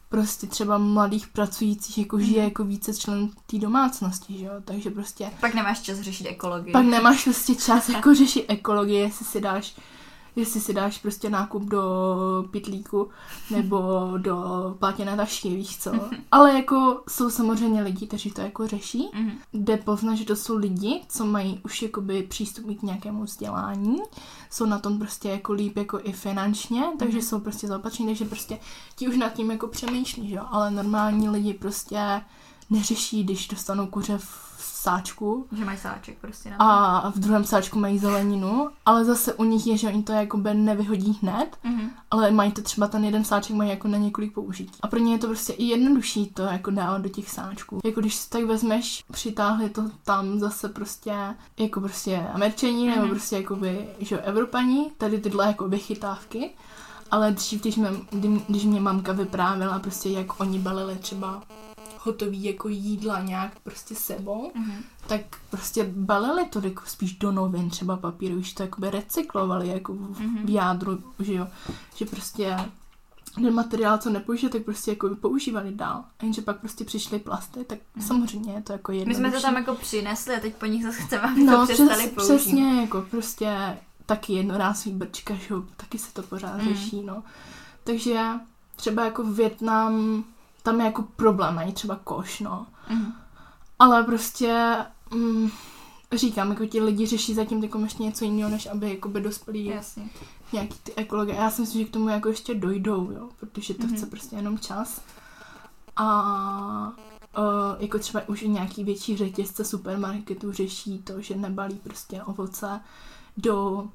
prostě 0.10 0.48
třeba 0.48 0.78
mladých 0.78 1.28
pracujících 1.28 1.98
jako 1.98 2.20
žije 2.20 2.44
jako 2.44 2.64
více 2.64 2.94
členů 2.94 3.32
té 3.46 3.58
domácnosti, 3.58 4.38
že 4.38 4.46
jo, 4.46 4.54
takže 4.66 4.90
prostě... 4.90 5.32
Pak 5.40 5.54
nemáš 5.54 5.82
čas 5.82 6.00
řešit 6.00 6.28
ekologii. 6.28 6.74
Pak 6.74 6.86
nemáš 6.86 7.24
prostě 7.24 7.56
čas 7.56 7.90
jako 7.96 8.16
řešit 8.16 8.46
ekologii, 8.48 9.00
jestli 9.00 9.26
si 9.26 9.42
dáš 9.42 9.76
jestli 10.36 10.62
si 10.62 10.74
dáš 10.74 10.98
prostě 10.98 11.30
nákup 11.30 11.64
do 11.64 11.84
pitlíku 12.52 13.10
nebo 13.52 13.82
do 14.18 14.36
platěné 14.80 15.16
tašky, 15.18 15.50
víš 15.50 15.78
co. 15.78 15.92
Ale 16.32 16.54
jako 16.54 17.02
jsou 17.10 17.30
samozřejmě 17.30 17.82
lidi, 17.84 18.08
kteří 18.08 18.32
to 18.32 18.42
jako 18.42 18.68
řeší, 18.68 19.10
Mhm. 19.14 19.32
jde 19.54 19.78
poznat, 19.78 20.16
že 20.16 20.26
to 20.26 20.36
jsou 20.36 20.56
lidi, 20.58 21.02
co 21.10 21.26
mají 21.26 21.60
už 21.66 21.82
jakoby 21.82 22.24
přístup 22.24 22.66
k 22.80 22.82
nějakému 22.84 23.24
vzdělání, 23.24 23.98
jsou 24.50 24.66
na 24.66 24.80
tom 24.80 25.00
prostě 25.00 25.30
jako 25.30 25.54
líp 25.54 25.78
jako 25.78 26.00
i 26.04 26.12
finančně, 26.12 26.84
takže 27.00 27.18
Mhm. 27.18 27.26
jsou 27.28 27.40
prostě 27.40 27.68
zaopatření, 27.68 28.10
takže 28.10 28.26
prostě 28.26 28.60
ti 28.96 29.08
už 29.08 29.18
nad 29.18 29.30
tím 29.34 29.52
jako 29.52 29.68
přemýšlí, 29.68 30.30
že 30.30 30.36
jo, 30.36 30.44
ale 30.52 30.72
normální 30.72 31.30
lidi 31.30 31.54
prostě 31.54 32.22
neřeší, 32.70 33.24
když 33.24 33.48
dostanou 33.48 33.88
kuře 33.88 34.18
v 34.18 34.49
sáčku, 34.90 35.48
Že 35.52 35.66
mají 35.66 35.78
sáček 35.78 36.18
prostě 36.22 36.50
na 36.50 36.58
to. 36.58 36.64
a 36.64 37.10
v 37.16 37.20
druhém 37.20 37.44
sáčku 37.44 37.80
mají 37.80 38.00
zeleninu, 38.00 38.70
ale 38.86 39.06
zase 39.06 39.34
u 39.34 39.44
nich 39.44 39.68
je, 39.68 39.78
že 39.78 39.88
oni 39.88 40.04
to 40.04 40.12
jakoby 40.12 40.54
nevyhodí 40.54 41.20
hned, 41.22 41.58
Mhm. 41.64 41.90
ale 42.12 42.32
mají 42.32 42.52
to 42.52 42.62
třeba 42.62 42.88
ten 42.88 43.04
jeden 43.06 43.24
sáček 43.24 43.56
mají 43.56 43.70
jako 43.70 43.88
na 43.88 43.98
několik 43.98 44.34
použití. 44.34 44.72
A 44.82 44.88
pro 44.88 45.00
ně 45.00 45.14
je 45.14 45.20
to 45.20 45.28
prostě 45.28 45.54
i 45.54 45.66
jednodušší 45.66 46.28
to 46.30 46.42
jako 46.42 46.72
dávat 46.72 47.02
do 47.02 47.10
těch 47.10 47.30
sáčků. 47.30 47.80
Jako 47.86 48.00
když 48.02 48.16
si 48.16 48.30
tak 48.30 48.44
vezmeš, 48.44 49.04
přitáhli 49.12 49.70
to 49.70 49.84
tam 50.04 50.40
zase 50.40 50.70
prostě 50.70 51.14
jako 51.60 51.82
prostě 51.82 52.18
američani 52.34 52.90
nebo 52.90 53.02
Mhm. 53.02 53.10
prostě 53.10 53.36
jakoby, 53.36 53.88
že 54.00 54.16
jo, 54.16 54.22
evropani, 54.26 54.92
tady 54.98 55.18
tyhle 55.22 55.48
jako 55.48 55.70
chytávky. 55.78 56.50
Ale 57.12 57.32
dřív, 57.32 57.62
když, 57.62 57.76
mě, 57.76 57.90
kdy- 58.12 58.42
když 58.48 58.64
mě 58.66 58.82
mamka 58.82 59.12
vyprávěla 59.12 59.80
prostě, 59.80 60.10
jak 60.10 60.40
oni 60.40 60.60
balili 60.60 60.96
třeba 60.96 61.42
hotový 62.10 62.44
jako 62.44 62.68
jídla 62.70 63.22
nějak 63.22 63.60
prostě 63.60 63.96
sebou, 63.96 64.52
Mhm. 64.56 64.84
tak 65.08 65.22
prostě 65.50 65.84
balili 65.96 66.46
to 66.46 66.60
jako 66.64 66.82
spíš 66.86 67.14
do 67.18 67.32
novin, 67.32 67.70
třeba 67.70 67.98
papíru, 67.98 68.36
už 68.36 68.54
to 68.54 68.64
jakoby 68.64 68.90
recyklovali 68.90 69.68
jako 69.68 69.94
v, 69.94 70.20
Mhm. 70.20 70.46
v 70.46 70.50
jádru, 70.50 71.04
že 71.20 71.34
jo, 71.34 71.48
že 71.96 72.06
prostě 72.06 72.58
ten 73.36 73.54
materiál, 73.54 73.98
co 73.98 74.10
nepoužije, 74.10 74.50
tak 74.50 74.64
prostě 74.64 74.92
jako 74.92 75.16
používali 75.16 75.72
dál. 75.72 76.04
A 76.20 76.24
jenže 76.24 76.42
pak 76.42 76.60
prostě 76.60 76.86
přišly 76.86 77.20
plasty, 77.20 77.64
tak 77.64 77.80
Mhm. 77.96 78.06
samozřejmě 78.08 78.54
je 78.54 78.62
to 78.62 78.74
jako 78.74 78.92
My 78.92 78.98
jednodušší. 78.98 79.20
jsme 79.20 79.32
to 79.32 79.42
tam 79.42 79.56
jako 79.56 79.76
přinesli 79.76 80.36
a 80.36 80.40
teď 80.40 80.56
po 80.56 80.66
nich 80.66 80.84
zase 80.84 81.02
chceme, 81.02 81.22
aby 81.22 81.44
No, 81.44 81.58
to 81.58 81.74
přestali 81.74 82.08
přes, 82.08 82.26
přesně, 82.28 82.82
jako 82.82 83.06
prostě 83.12 83.78
taky 84.06 84.34
jednorázový 84.34 84.96
brčka, 84.96 85.34
že 85.34 85.56
taky 85.78 85.98
se 85.98 86.14
to 86.14 86.24
pořád 86.24 86.58
Mm. 86.58 86.70
řeší, 86.74 87.04
no. 87.04 87.24
Takže 87.84 88.26
třeba 88.76 89.06
jako 89.06 89.24
Větnam, 89.24 90.24
tam 90.64 90.80
je 90.80 90.86
jako 90.86 91.02
problém, 91.16 91.56
mají 91.56 91.74
třeba 91.74 91.96
koš, 92.04 92.40
no. 92.40 92.68
Mhm. 92.90 93.14
Ale 93.80 94.04
prostě 94.04 94.78
mm, 95.14 95.50
říkám, 96.14 96.50
jako 96.50 96.66
ti 96.66 96.82
lidi 96.82 97.06
řeší 97.06 97.34
zatím 97.34 97.64
jako 97.64 97.80
ještě 97.80 98.04
něco 98.04 98.26
jiného, 98.26 98.50
než 98.50 98.66
aby 98.66 98.90
jako 98.90 99.10
by 99.10 99.22
dospěli 99.22 99.66
Jasně. 99.66 100.10
nějaký 100.54 100.76
ty 100.84 100.94
ekologie. 100.96 101.38
Já 101.38 101.52
si 101.52 101.62
myslím, 101.62 101.82
že 101.82 101.88
k 101.90 101.94
tomu 101.94 102.10
jako 102.10 102.30
ještě 102.30 102.56
dojdou, 102.56 103.12
jo, 103.12 103.30
protože 103.40 103.74
to 103.74 103.88
Mhm. 103.88 103.96
chce 103.96 104.06
prostě 104.06 104.36
jenom 104.36 104.60
čas. 104.60 105.02
A 105.96 106.88
uh, 107.38 107.44
jako 107.80 108.00
třeba 108.00 108.22
už 108.28 108.42
nějaký 108.42 108.84
větší 108.84 109.18
řetězce 109.18 109.66
supermarketů 109.66 110.52
řeší 110.52 111.00
to, 111.00 111.22
že 111.22 111.36
nebalí 111.36 111.76
prostě 111.76 112.24
ovoce 112.24 112.80
do 113.38 113.88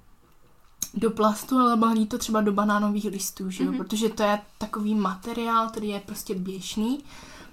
do 0.94 1.11
plastu, 1.11 1.59
ale 1.59 1.77
balí 1.77 2.06
to 2.06 2.19
třeba 2.19 2.40
do 2.40 2.52
banánových 2.52 3.05
listů, 3.05 3.51
že 3.51 3.65
jo? 3.65 3.70
Mhm. 3.70 3.78
protože 3.78 4.09
to 4.09 4.23
je 4.23 4.39
takový 4.59 4.94
materiál, 4.94 5.69
který 5.69 5.89
je 5.89 6.01
prostě 6.01 6.35
běžný, 6.35 6.98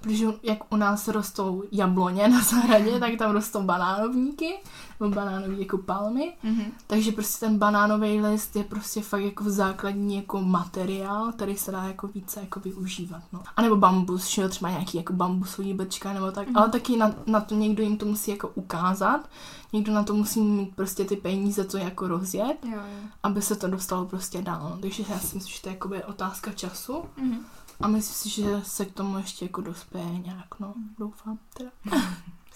protože 0.01 0.25
jak 0.43 0.73
u 0.73 0.77
nás 0.77 1.07
rostou 1.07 1.63
jabloně 1.71 2.27
na 2.27 2.41
zahradě, 2.41 2.99
tak 2.99 3.15
tam 3.17 3.31
rostou 3.31 3.63
banánovníky, 3.63 4.59
nebo 4.99 5.15
banánové 5.15 5.53
jako 5.55 5.77
palmy, 5.77 6.33
Mhm. 6.43 6.63
takže 6.87 7.11
prostě 7.11 7.45
ten 7.45 7.57
banánový 7.57 8.21
list 8.21 8.55
je 8.55 8.63
prostě 8.63 9.01
fakt 9.01 9.21
jako 9.21 9.43
základní 9.47 10.15
jako 10.15 10.41
materiál, 10.41 11.31
který 11.31 11.57
se 11.57 11.71
dá 11.71 11.83
jako 11.83 12.07
více 12.07 12.39
jako 12.39 12.59
využívat, 12.59 13.21
no. 13.33 13.43
A 13.55 13.61
nebo 13.61 13.75
bambus, 13.75 14.27
že 14.27 14.41
jo, 14.41 14.49
třeba 14.49 14.69
nějaký 14.71 14.97
jako 14.97 15.13
bambusový 15.13 15.73
brčka 15.73 16.13
nebo 16.13 16.31
tak, 16.31 16.47
Mhm. 16.47 16.57
ale 16.57 16.69
taky 16.69 16.97
na, 16.97 17.13
na 17.25 17.41
to 17.41 17.55
někdo 17.55 17.83
jim 17.83 17.97
to 17.97 18.05
musí 18.05 18.31
jako 18.31 18.47
ukázat, 18.55 19.29
někdo 19.73 19.93
na 19.93 20.03
to 20.03 20.13
musí 20.13 20.41
mít 20.41 20.75
prostě 20.75 21.05
ty 21.05 21.15
peníze, 21.15 21.65
co 21.65 21.77
jako 21.77 22.07
rozjet, 22.07 22.57
Jo, 22.65 22.71
jo. 22.71 23.07
aby 23.23 23.41
se 23.41 23.55
to 23.55 23.67
dostalo 23.67 24.05
prostě 24.05 24.41
dál. 24.41 24.67
No. 24.69 24.77
Takže 24.81 25.03
já 25.09 25.19
si 25.19 25.35
myslím, 25.35 25.53
že 25.55 25.61
to 25.61 25.69
je 25.69 25.73
jakoby 25.73 26.03
otázka 26.03 26.51
času 26.51 27.03
Mhm. 27.17 27.37
A 27.81 27.87
myslím 27.87 28.15
si, 28.15 28.29
že 28.29 28.61
se 28.63 28.85
k 28.85 28.93
tomu 28.93 29.17
ještě 29.17 29.45
jako 29.45 29.61
dospěje 29.61 30.19
nějak, 30.19 30.59
no, 30.59 30.73
doufám 30.99 31.39
teda. 31.53 31.71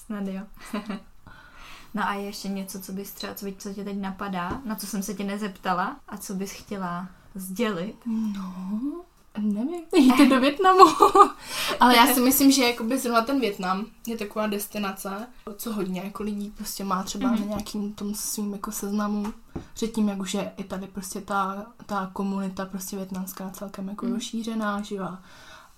Snad 0.06 0.28
jo. 0.28 0.42
no 1.94 2.04
a 2.08 2.14
je 2.14 2.26
ještě 2.26 2.48
něco, 2.48 2.80
co 2.80 2.92
bys 2.92 3.12
třeba, 3.12 3.36
co, 3.36 3.46
by, 3.46 3.56
co 3.56 3.74
tě 3.74 3.84
teď 3.84 3.98
napadá, 3.98 4.62
na 4.66 4.76
co 4.76 4.88
jsem 4.88 5.04
se 5.04 5.14
tě 5.14 5.24
nezeptala 5.24 6.00
a 6.08 6.18
co 6.18 6.34
bys 6.34 6.52
chtěla 6.52 7.10
sdělit? 7.36 7.96
No, 8.06 8.80
nevím, 9.38 9.82
jděte 9.98 10.26
do 10.26 10.40
Větnamu. 10.42 10.84
Ale 11.80 11.96
já 11.96 12.08
si 12.14 12.20
myslím, 12.22 12.52
že 12.52 12.64
jakoby 12.64 12.98
zrovna 13.00 13.22
ten 13.22 13.40
Větnam 13.40 13.86
je 14.08 14.18
taková 14.18 14.48
destinace, 14.48 15.28
co 15.58 15.74
hodně 15.74 16.02
jako 16.02 16.24
lidí 16.24 16.54
prostě 16.58 16.84
má 16.84 17.04
třeba 17.04 17.30
Mhm. 17.32 17.40
na 17.42 17.46
nějakým 17.46 17.94
tom 17.94 18.16
svým 18.16 18.54
jako 18.54 18.72
seznamu. 18.72 19.34
Předtím, 19.74 20.10
jak 20.10 20.20
už 20.20 20.34
je 20.34 20.52
i 20.58 20.64
tady 20.64 20.88
prostě 20.88 21.22
ta, 21.22 21.66
ta 21.86 22.10
komunita 22.14 22.66
prostě 22.66 22.96
větnamská 22.96 23.50
celkem 23.50 23.88
jako 23.90 24.06
Mhm. 24.06 24.14
rozšířená, 24.16 24.82
že 24.82 25.00
a- 25.00 25.20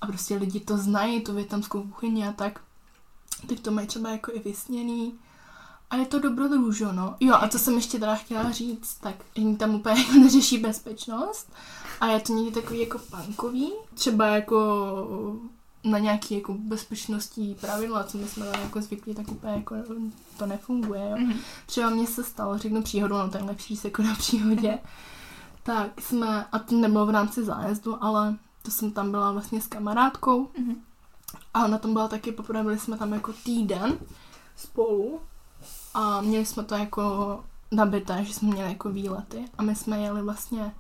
A 0.02 0.08
prostě 0.08 0.36
lidi 0.36 0.60
to 0.60 0.78
znají, 0.78 1.22
tu 1.22 1.34
větnamskou 1.34 1.82
kuchyni 1.84 2.28
a 2.28 2.32
tak. 2.32 2.60
Tak 3.48 3.60
to 3.60 3.72
mají 3.72 3.88
třeba 3.88 4.10
jako 4.10 4.32
i 4.34 4.40
vysněný. 4.40 5.14
A 5.90 5.96
je 5.96 6.06
to 6.06 6.20
dobrodružo, 6.20 6.92
no. 6.92 7.16
Jo, 7.20 7.36
a 7.42 7.48
co 7.48 7.60
jsem 7.60 7.76
ještě 7.76 8.00
teda 8.00 8.16
chtěla 8.16 8.52
říct, 8.52 8.96
tak 9.02 9.16
oni 9.38 9.56
tam 9.58 9.76
úplně 9.76 10.00
jako 10.02 10.14
neřeší 10.14 10.58
bezpečnost. 10.58 11.52
A 12.00 12.08
je 12.08 12.20
to 12.20 12.34
někdy 12.34 12.62
takový 12.62 12.80
jako 12.80 13.00
punkový. 13.00 13.72
Třeba 13.94 14.28
jako 14.28 14.68
na 15.84 16.00
nějaký 16.00 16.36
jako 16.36 16.54
bezpečnostní 16.60 17.56
pravidla, 17.56 18.04
co 18.04 18.18
my 18.18 18.28
jsme 18.28 18.46
tam 18.52 18.62
jako 18.62 18.82
zvyklí, 18.82 19.14
tak 19.16 19.32
úplně 19.32 19.54
jako 19.54 19.76
to 20.38 20.46
nefunguje, 20.46 21.10
jo. 21.10 21.18
Mhm. 21.18 21.34
Třeba 21.66 21.90
mně 21.90 22.08
se 22.08 22.24
stalo, 22.24 22.58
řeknu 22.58 22.82
příhodu, 22.82 23.18
no 23.18 23.30
to 23.30 23.38
je 23.38 23.44
lepší 23.44 23.78
se 23.78 23.88
jako 23.88 24.02
na 24.02 24.16
příhodě. 24.16 24.80
tak 25.64 26.02
jsme, 26.02 26.46
a 26.52 26.60
to 26.60 26.76
nebylo 26.76 27.06
v 27.06 27.10
rámci 27.10 27.44
zájezdu, 27.44 28.04
ale 28.04 28.36
to 28.64 28.72
jsem 28.72 28.92
tam 28.92 29.12
byla 29.12 29.32
vlastně 29.32 29.62
s 29.62 29.68
kamarádkou 29.68 30.48
Mhm. 30.60 30.76
a 31.54 31.68
na 31.68 31.78
tom 31.78 31.94
byla 31.94 32.08
taky 32.08 32.32
poprvé, 32.32 32.64
byli 32.64 32.80
jsme 32.80 32.98
tam 32.98 33.14
jako 33.14 33.34
týden 33.34 33.98
spolu 34.56 35.20
a 35.94 36.22
měli 36.22 36.46
jsme 36.46 36.64
to 36.64 36.76
jako 36.76 37.40
nabité, 37.72 38.26
že 38.26 38.34
jsme 38.34 38.50
měli 38.50 38.70
jako 38.70 38.90
výlety 38.90 39.46
a 39.58 39.64
my 39.64 39.76
jsme 39.76 40.00
jeli 40.00 40.22
vlastně 40.22 40.76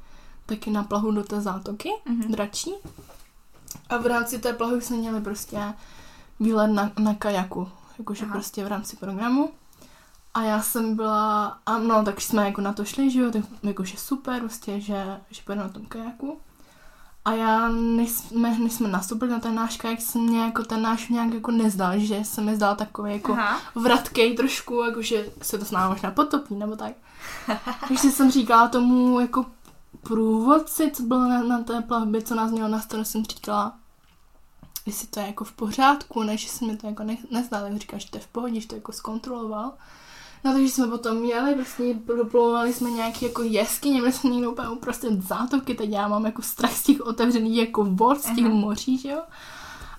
taky 0.47 0.71
na 0.71 0.83
plahu 0.83 1.11
do 1.11 1.23
té 1.23 1.41
zátoky, 1.41 1.89
Mhm. 2.05 2.31
dračí 2.31 2.71
a 3.89 3.97
v 3.97 4.05
rámci 4.05 4.39
té 4.39 4.53
plahy 4.53 4.81
jsme 4.81 4.97
měli 4.97 5.21
prostě 5.21 5.73
výlet 6.39 6.67
na, 6.67 6.91
na 6.99 7.13
kajaku, 7.13 7.69
jakože 7.99 8.25
Aha. 8.25 8.33
prostě 8.33 8.63
v 8.63 8.67
rámci 8.67 8.95
programu. 8.95 9.51
A 10.33 10.43
já 10.43 10.61
jsem 10.61 10.95
byla, 10.95 11.57
a 11.65 11.77
no, 11.77 12.03
tak 12.05 12.21
jsme 12.21 12.45
jako 12.45 12.61
na 12.61 12.73
to 12.73 12.85
šli, 12.85 13.11
že 13.11 13.19
jo, 13.19 13.31
tak 13.31 13.41
jakože 13.63 13.97
super, 13.97 14.39
prostě, 14.39 14.79
že, 14.79 15.19
že 15.31 15.41
pojedeme 15.45 15.67
na 15.67 15.73
tom 15.73 15.85
kajaku. 15.85 16.39
A 17.25 17.31
já, 17.33 17.69
než 17.69 18.09
jsme, 18.11 18.59
než 18.59 18.73
jsme 18.73 18.87
nastoupili 18.89 19.31
na 19.31 19.39
ten 19.39 19.55
náš 19.55 19.77
kajak, 19.77 20.01
se 20.01 20.17
mě 20.19 20.39
jako 20.43 20.63
ten 20.63 20.81
náš 20.81 21.07
nějak 21.09 21.33
jako 21.33 21.51
nezdal, 21.51 21.99
že 21.99 22.23
se 22.23 22.41
mi 22.41 22.55
zdal 22.55 22.75
takový 22.75 23.11
jako 23.13 23.33
Aha. 23.33 23.59
vratkej 23.75 24.35
trošku, 24.35 24.83
jakože 24.83 25.25
se 25.41 25.57
to 25.57 25.65
s 25.65 25.71
námi 25.71 25.93
možná 25.93 26.11
potopí, 26.11 26.55
nebo 26.55 26.75
tak. 26.75 26.93
Takže 27.87 28.09
jsem 28.11 28.31
říkala 28.31 28.67
tomu 28.67 29.19
jako 29.19 29.45
průvodci, 30.07 30.91
co 30.93 31.03
byl 31.03 31.29
na, 31.29 31.43
na 31.43 31.63
té 31.63 31.81
plavbě, 31.81 32.21
co 32.21 32.35
nás 32.35 32.51
měl 32.51 32.69
na 32.69 32.81
starost, 32.81 33.11
jsem 33.11 33.23
říkala, 33.23 33.77
jestli 34.85 35.07
to 35.07 35.19
je 35.19 35.25
jako 35.25 35.43
v 35.43 35.51
pořádku, 35.51 36.23
než 36.23 36.41
že 36.41 36.49
se 36.49 36.65
mi 36.65 36.77
to 36.77 36.88
jako 36.88 37.03
ne, 37.03 37.17
nezdá, 37.31 37.61
tak 37.61 37.77
říkal, 37.77 37.99
že 37.99 38.09
to 38.09 38.17
je 38.17 38.21
v 38.21 38.27
pohodě, 38.27 38.61
že 38.61 38.67
to 38.67 38.75
jako 38.75 38.91
zkontroloval. 38.91 39.73
No 40.43 40.53
takže 40.53 40.69
jsme 40.69 40.88
potom 40.88 41.23
jeli, 41.23 41.55
vlastně 41.55 41.93
doplouvali 41.93 42.73
jsme 42.73 42.91
nějaký 42.91 43.25
jako 43.25 43.43
jeskyně, 43.43 43.99
byli 43.99 44.13
jsme 44.13 44.29
někde 44.29 44.47
úplně 44.47 44.69
uprostřed 44.69 45.21
zátoky, 45.21 45.75
teď 45.75 45.89
já 45.89 46.07
mám 46.07 46.25
jako 46.25 46.41
strach 46.41 46.73
z 46.73 46.84
těch 46.84 47.01
otevřených 47.01 47.57
jako 47.57 47.84
vod, 47.84 48.21
z 48.21 48.35
těch 48.35 48.45
Aha. 48.45 48.55
moří, 48.55 48.97
že 48.97 49.09
jo. 49.09 49.21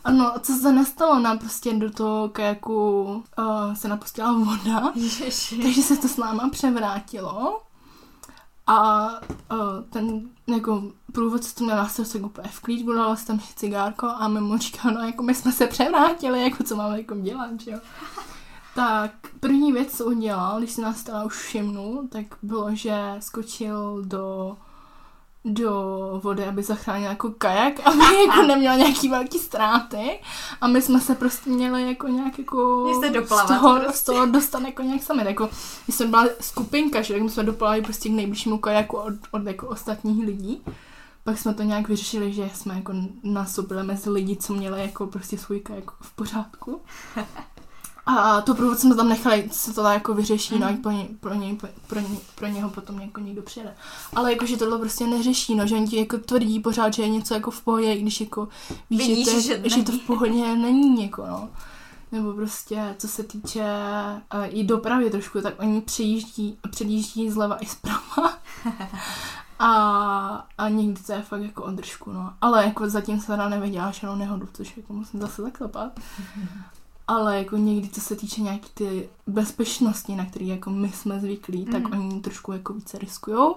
Ano, 0.05 0.37
a 0.37 0.39
co 0.39 0.53
se 0.53 0.73
nestalo, 0.73 1.19
nám 1.19 1.39
prostě 1.39 1.75
do 1.75 1.91
toho 1.91 2.29
kajaku 2.29 3.03
uh, 3.39 3.75
se 3.75 3.89
napustila 3.89 4.33
voda, 4.33 4.93
Ježiši. 4.95 5.63
takže 5.63 5.83
se 5.83 5.97
to 5.97 6.09
s 6.09 6.17
náma 6.17 6.49
převrátilo. 6.49 7.61
A 8.69 9.09
uh, 9.53 9.59
ten 9.91 10.31
jako 10.47 10.93
průvodce 11.13 11.55
to 11.55 11.65
měl 11.65 11.77
na 11.77 11.89
srdce 11.89 12.19
úplně 12.19 12.49
v 12.49 12.61
klíčku, 12.61 12.93
dala 12.93 13.17
si 13.17 13.27
tam 13.27 13.41
cigárko 13.57 14.07
a 14.07 14.29
mimo 14.29 14.59
říkal, 14.59 14.93
no 14.93 15.01
jako 15.01 15.23
my 15.23 15.35
jsme 15.35 15.53
se 15.53 15.67
převrátili, 15.67 16.43
jako 16.43 16.65
co 16.65 16.77
máme 16.77 16.99
jako 16.99 17.15
dělat, 17.15 17.61
že 17.61 17.71
jo. 17.71 17.79
Tak 18.75 19.11
první 19.41 19.73
věc, 19.73 19.97
co 19.97 20.05
udělal, 20.05 20.59
když 20.59 20.71
si 20.73 20.81
nás 20.81 21.03
teda 21.03 21.25
už 21.25 21.37
všimnul, 21.37 22.09
tak 22.13 22.27
bylo, 22.43 22.75
že 22.75 23.17
skočil 23.19 24.03
do 24.05 24.57
do 25.45 25.73
vody, 26.23 26.45
aby 26.45 26.63
zachránila 26.63 27.11
jako 27.11 27.31
kajak, 27.39 27.81
aby 27.87 27.99
jako 28.27 28.43
neměla 28.43 28.77
nějaký 28.77 29.09
velký 29.09 29.39
ztráty 29.39 30.21
a 30.61 30.69
my 30.69 30.83
jsme 30.83 31.01
se 31.01 31.15
prostě 31.15 31.51
měli 31.51 31.89
jako 31.89 32.09
nějak 32.09 32.39
jako 32.39 32.89
z 33.25 33.47
toho, 33.47 33.77
prostě. 33.77 33.99
z 33.99 34.03
toho 34.03 34.27
dostat 34.27 34.63
jako 34.63 34.83
nějak 34.83 35.03
sami, 35.03 35.25
jako 35.27 35.49
když 35.85 35.97
jsme 35.97 36.07
byla 36.07 36.27
skupinka, 36.41 37.03
že 37.03 37.21
my 37.21 37.31
jsme 37.31 37.43
doplavali 37.43 37.83
prostě 37.83 38.09
k 38.09 38.13
nejbližšímu 38.13 38.59
kajaku 38.59 38.97
od, 38.97 39.15
od 39.31 39.47
jako 39.47 39.69
ostatních 39.69 40.25
lidí, 40.25 40.63
pak 41.25 41.39
jsme 41.39 41.55
to 41.55 41.63
nějak 41.63 41.89
vyřešili, 41.89 42.33
že 42.33 42.51
jsme 42.55 42.75
jako 42.75 42.93
nastoupili 43.23 43.83
mezi 43.83 44.11
lidi, 44.11 44.37
co 44.37 44.55
měli 44.55 44.81
jako 44.83 45.07
prostě 45.07 45.39
svůj 45.39 45.61
kajak 45.61 45.91
v 46.01 46.13
pořádku. 46.13 46.81
A 48.09 48.41
to 48.41 48.55
průvod 48.55 48.79
jsme 48.79 48.95
tam 48.95 49.09
nechali, 49.09 49.49
se 49.53 49.75
to 49.75 49.83
jako 49.83 50.15
vyřeší, 50.15 50.55
mm. 50.55 50.61
no 50.61 50.67
a 50.67 50.73
pro, 50.83 50.91
ně, 50.91 51.09
pro, 51.21 51.35
ně, 51.35 51.57
pro, 51.87 52.01
ně, 52.01 52.19
pro 52.35 52.47
něho 52.47 52.71
potom 52.71 53.01
jako 53.01 53.21
někdo 53.21 53.43
přijede. 53.43 53.75
Ale 54.17 54.33
jakože 54.33 54.57
tohle 54.57 54.79
prostě 54.79 55.07
neřeší, 55.07 55.55
no, 55.55 55.67
že 55.67 55.75
oni 55.75 55.89
ti 55.89 55.97
jako 55.99 56.19
tvrdí 56.19 56.61
pořád, 56.61 56.95
že 56.95 57.03
je 57.03 57.09
něco 57.09 57.35
jako 57.35 57.51
v 57.51 57.61
pohodě, 57.61 57.93
i 57.93 58.03
když 58.03 58.21
jako 58.21 58.49
víš, 58.91 59.09
Vidíš, 59.09 59.27
že, 59.27 59.33
to, 59.33 59.69
že 59.69 59.77
že 59.77 59.83
to 59.83 59.93
v 59.93 60.01
pohodě 60.01 60.57
není, 60.57 61.03
jako 61.03 61.27
no. 61.27 61.49
Nebo 62.13 62.33
prostě, 62.33 62.95
co 62.99 63.09
se 63.09 63.23
týče 63.23 63.65
uh, 64.35 64.47
i 64.49 64.65
dopravy 64.65 65.11
trošku, 65.11 65.41
tak 65.41 65.55
oni 65.61 65.81
přejíždí, 65.81 66.59
předjíždí 66.71 67.31
zleva 67.31 67.57
i 67.57 67.67
zprava. 67.67 68.39
A, 69.61 70.47
a 70.59 70.69
někdy 70.69 71.03
to 71.03 71.13
je 71.13 71.23
fakt 71.23 71.43
jako 71.43 71.65
održku, 71.65 72.13
no. 72.13 72.33
Ale 72.41 72.65
jako 72.65 72.91
zatím 72.91 73.21
se 73.21 73.27
teda 73.27 73.49
neviděla 73.49 73.91
žádnou 73.91 74.17
nehodu, 74.17 74.49
což 74.53 74.77
jako 74.77 74.93
musím 74.93 75.21
zase 75.21 75.43
zaklepat. 75.43 76.01
Ale 77.09 77.39
jako 77.39 77.57
někdy, 77.57 77.89
co 77.89 78.01
se 78.01 78.17
týče 78.17 78.41
nějaký 78.41 78.71
ty 78.75 79.09
bezpečnosti, 79.27 80.15
na 80.15 80.25
který 80.27 80.49
jako 80.49 80.71
my 80.71 80.89
jsme 80.93 81.21
zvyklí, 81.21 81.65
mm. 81.65 81.73
tak 81.73 81.93
oni 81.93 82.21
trošku 82.21 82.53
jako 82.53 82.73
více 82.73 82.99
riskujou. 82.99 83.57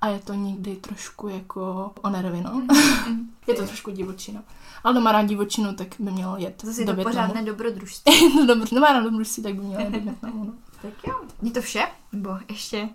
A 0.00 0.08
je 0.08 0.18
to 0.18 0.34
někdy 0.34 0.76
trošku 0.76 1.28
jako 1.28 1.92
o 2.02 2.10
nervy, 2.10 2.40
no. 2.40 2.50
Mhm. 2.54 3.30
je 3.46 3.54
to 3.54 3.66
trošku 3.66 3.90
divočina. 3.90 4.42
Ale 4.84 4.94
kdo 4.94 5.00
má 5.00 5.12
rád 5.12 5.22
divočinu, 5.22 5.74
tak 5.74 5.88
by 5.98 6.10
měl 6.10 6.36
jet 6.36 6.62
Zase 6.64 6.82
je 6.82 6.86
to 6.86 6.94
Větnamu. 6.94 7.16
pořádné 7.16 7.42
dobrodružství. 7.42 8.34
no 8.36 8.46
dobře, 8.46 8.68
kdo 8.70 8.80
má 8.80 8.92
rád 8.92 9.00
dobrodružství, 9.00 9.42
tak 9.42 9.54
by 9.54 9.60
měl 9.60 9.80
jet 9.80 9.90
do 9.90 10.00
Větnamu, 10.04 10.44
no. 10.44 10.52
tak 10.82 10.92
jo. 11.06 11.14
Je 11.42 11.50
to 11.50 11.60
vše? 11.60 11.86
Nebo 12.12 12.38
ještě? 12.48 12.88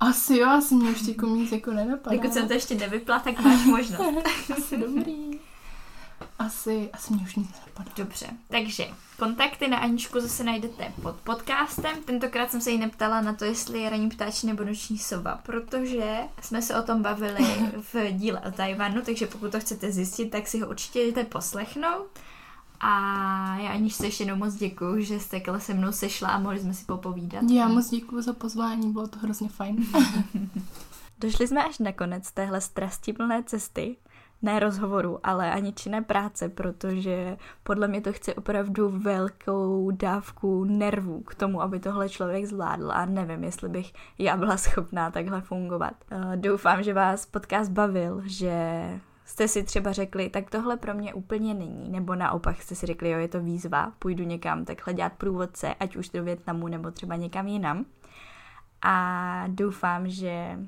Asi 0.00 0.38
jo, 0.38 0.48
asi 0.48 0.74
mě 0.74 0.90
už 0.90 1.02
teď 1.02 1.16
nic 1.22 1.52
jako 1.52 1.70
nenapadá. 1.70 2.16
Dokud 2.16 2.32
jsem 2.32 2.48
to 2.48 2.52
ještě 2.54 2.74
nevypla, 2.74 3.18
tak 3.18 3.40
máš 3.40 3.64
možnost. 3.64 4.00
asi 4.56 4.76
dobrý. 4.76 5.31
Asi, 6.46 6.90
asi 6.92 7.14
mě 7.14 7.22
už 7.22 7.34
nic 7.36 7.50
nenapadá. 7.52 7.90
Dobře, 7.96 8.26
takže 8.48 8.86
kontakty 9.18 9.68
na 9.68 9.78
Aničku 9.78 10.20
zase 10.20 10.44
najdete 10.44 10.92
pod 11.02 11.16
podcastem. 11.16 11.96
Tentokrát 12.04 12.50
jsem 12.50 12.60
se 12.60 12.70
jí 12.70 12.78
neptala 12.78 13.20
na 13.20 13.32
to, 13.32 13.44
jestli 13.44 13.80
je 13.80 13.90
ranní 13.90 14.08
ptáč 14.08 14.42
nebo 14.42 14.64
noční 14.64 14.98
sova, 14.98 15.40
protože 15.42 16.16
jsme 16.40 16.62
se 16.62 16.76
o 16.76 16.82
tom 16.82 17.02
bavili 17.02 17.44
v 17.92 18.12
díle 18.12 18.40
o 18.40 18.50
Tajvanu, 18.50 19.02
takže 19.02 19.26
pokud 19.26 19.52
to 19.52 19.60
chcete 19.60 19.92
zjistit, 19.92 20.30
tak 20.30 20.48
si 20.48 20.60
ho 20.60 20.68
určitě 20.68 21.00
jdete 21.00 21.24
poslechnout. 21.24 22.06
A 22.80 22.90
já 23.56 23.70
Aničce 23.70 24.06
ještě 24.06 24.22
jednou 24.22 24.36
moc 24.36 24.54
děkuju, 24.54 25.00
že 25.00 25.20
jste 25.20 25.36
takhle 25.36 25.60
se 25.60 25.74
mnou 25.74 25.92
sešla 25.92 26.28
a 26.28 26.38
mohli 26.38 26.58
jsme 26.58 26.74
si 26.74 26.84
popovídat. 26.84 27.42
Já 27.50 27.68
moc 27.68 27.90
děkuji 27.90 28.22
za 28.22 28.32
pozvání, 28.32 28.92
bylo 28.92 29.08
to 29.08 29.18
hrozně 29.18 29.48
fajn. 29.48 29.86
Došli 31.18 31.48
jsme 31.48 31.64
až 31.64 31.78
na 31.78 31.92
konec 31.92 32.32
téhle 32.32 32.60
strastiplné 32.60 33.42
cesty, 33.42 33.96
ne 34.42 34.60
rozhovoru, 34.60 35.18
ale 35.22 35.52
ani 35.52 35.72
činné 35.72 36.02
práce, 36.02 36.48
protože 36.48 37.36
podle 37.62 37.88
mě 37.88 38.00
to 38.00 38.12
chce 38.12 38.34
opravdu 38.34 38.88
velkou 38.88 39.90
dávku 39.90 40.64
nervů 40.64 41.20
k 41.20 41.34
tomu, 41.34 41.62
aby 41.62 41.80
tohle 41.80 42.08
člověk 42.08 42.46
zvládl 42.46 42.92
a 42.92 43.04
nevím, 43.04 43.44
jestli 43.44 43.68
bych 43.68 43.92
já 44.18 44.36
byla 44.36 44.56
schopná 44.56 45.10
takhle 45.10 45.40
fungovat. 45.40 45.94
Eh, 46.10 46.36
Doufám, 46.36 46.82
že 46.82 46.94
vás 46.94 47.26
podcast 47.26 47.70
bavil, 47.70 48.22
že 48.24 48.82
jste 49.24 49.48
si 49.48 49.62
třeba 49.62 49.92
řekli, 49.92 50.28
tak 50.28 50.50
tohle 50.50 50.76
pro 50.76 50.94
mě 50.94 51.14
úplně 51.14 51.54
není, 51.54 51.88
nebo 51.88 52.14
naopak 52.14 52.62
jste 52.62 52.74
si 52.74 52.86
řekli, 52.86 53.10
jo, 53.10 53.18
je 53.18 53.28
to 53.28 53.40
výzva, 53.40 53.92
půjdu 53.98 54.24
někam 54.24 54.64
takhle 54.64 54.94
dělat 54.94 55.12
průvodce, 55.12 55.74
ať 55.74 55.96
už 55.96 56.08
do 56.08 56.24
Větnamu, 56.24 56.68
nebo 56.68 56.90
třeba 56.90 57.16
někam 57.16 57.46
jinam. 57.46 57.84
A 58.82 59.44
doufám, 59.48 60.08
že 60.08 60.58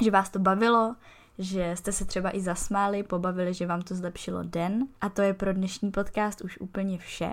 že 0.00 0.10
vás 0.10 0.30
to 0.30 0.38
bavilo, 0.38 0.94
že 1.38 1.76
jste 1.76 1.92
se 1.92 2.04
třeba 2.04 2.36
i 2.36 2.40
zasmáli, 2.40 3.02
pobavili, 3.02 3.54
že 3.54 3.66
vám 3.66 3.82
to 3.82 3.94
zlepšilo 3.94 4.42
den. 4.42 4.88
A 5.00 5.08
to 5.08 5.22
je 5.22 5.34
pro 5.34 5.52
dnešní 5.52 5.90
podcast 5.90 6.40
už 6.40 6.58
úplně 6.60 6.98
vše. 6.98 7.32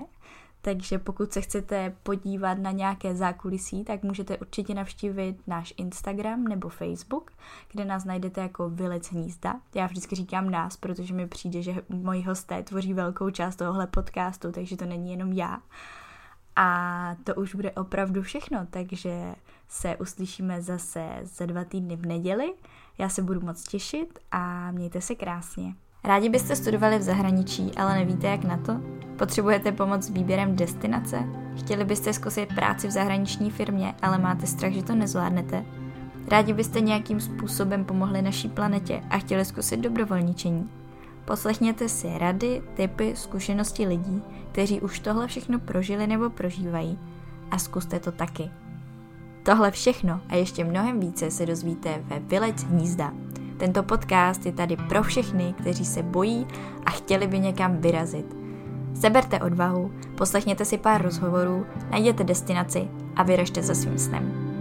Takže 0.64 0.98
pokud 0.98 1.32
se 1.32 1.40
chcete 1.40 1.94
podívat 2.02 2.58
na 2.58 2.70
nějaké 2.70 3.14
zákulisí, 3.14 3.84
tak 3.84 4.02
můžete 4.02 4.38
určitě 4.38 4.74
navštívit 4.74 5.36
náš 5.46 5.74
Instagram 5.76 6.44
nebo 6.44 6.68
Facebook, 6.68 7.30
kde 7.72 7.84
nás 7.84 8.04
najdete 8.04 8.40
jako 8.40 8.70
Vylec 8.70 9.12
hnízda. 9.12 9.60
Já 9.74 9.86
vždycky 9.86 10.16
říkám 10.16 10.50
nás, 10.50 10.76
protože 10.76 11.14
mi 11.14 11.26
přijde, 11.26 11.62
že 11.62 11.82
moji 11.88 12.22
hosté 12.22 12.62
tvoří 12.62 12.94
velkou 12.94 13.30
část 13.30 13.56
tohohle 13.56 13.86
podcastu, 13.86 14.52
takže 14.52 14.76
to 14.76 14.84
není 14.84 15.10
jenom 15.10 15.32
já. 15.32 15.60
A 16.56 17.16
to 17.24 17.34
už 17.34 17.54
bude 17.54 17.70
opravdu 17.70 18.22
všechno, 18.22 18.66
takže 18.70 19.34
se 19.68 19.96
uslyšíme 19.96 20.62
zase 20.62 21.08
za 21.22 21.46
dva 21.46 21.64
týdny 21.64 21.96
v 21.96 22.06
neděli. 22.06 22.54
Já 22.98 23.08
se 23.08 23.22
budu 23.22 23.40
moc 23.40 23.62
těšit 23.62 24.18
a 24.32 24.70
mějte 24.70 25.00
se 25.00 25.14
krásně. 25.14 25.74
Rádi 26.04 26.28
byste 26.28 26.56
studovali 26.56 26.98
v 26.98 27.02
zahraničí, 27.02 27.72
ale 27.76 27.94
nevíte 27.94 28.26
jak 28.26 28.44
na 28.44 28.56
to? 28.56 28.80
Potřebujete 29.16 29.72
pomoc 29.72 30.02
s 30.02 30.10
výběrem 30.10 30.56
destinace? 30.56 31.24
Chtěli 31.58 31.84
byste 31.84 32.12
zkusit 32.12 32.54
práci 32.54 32.88
v 32.88 32.90
zahraniční 32.90 33.50
firmě, 33.50 33.94
ale 34.02 34.18
máte 34.18 34.46
strach, 34.46 34.72
že 34.72 34.82
to 34.82 34.94
nezvládnete? 34.94 35.64
Rádi 36.28 36.52
byste 36.52 36.80
nějakým 36.80 37.20
způsobem 37.20 37.84
pomohli 37.84 38.22
naší 38.22 38.48
planetě 38.48 39.02
a 39.10 39.18
chtěli 39.18 39.44
zkusit 39.44 39.80
dobrovolničení? 39.80 40.70
Poslechněte 41.24 41.88
si 41.88 42.18
rady, 42.18 42.62
tipy, 42.74 43.16
zkušenosti 43.16 43.86
lidí, 43.86 44.22
kteří 44.52 44.80
už 44.80 44.98
tohle 44.98 45.26
všechno 45.26 45.58
prožili 45.58 46.06
nebo 46.06 46.30
prožívají 46.30 46.98
a 47.50 47.58
zkuste 47.58 48.00
to 48.00 48.12
taky. 48.12 48.50
Tohle 49.42 49.70
všechno 49.70 50.20
a 50.28 50.34
ještě 50.34 50.64
mnohem 50.64 51.00
více 51.00 51.30
se 51.30 51.46
dozvíte 51.46 52.02
ve 52.04 52.18
Vylec 52.18 52.62
hnízda. 52.62 53.12
Tento 53.56 53.82
podcast 53.82 54.46
je 54.46 54.52
tady 54.52 54.76
pro 54.76 55.02
všechny, 55.02 55.54
kteří 55.60 55.84
se 55.84 56.02
bojí 56.02 56.46
a 56.86 56.90
chtěli 56.90 57.26
by 57.26 57.38
někam 57.38 57.76
vyrazit. 57.76 58.36
Seberte 58.94 59.40
odvahu, 59.40 59.92
poslechněte 60.14 60.64
si 60.64 60.78
pár 60.78 61.02
rozhovorů, 61.02 61.66
najděte 61.90 62.24
destinaci 62.24 62.88
a 63.16 63.22
vyražte 63.22 63.62
za 63.62 63.74
svým 63.74 63.98
snem. 63.98 64.51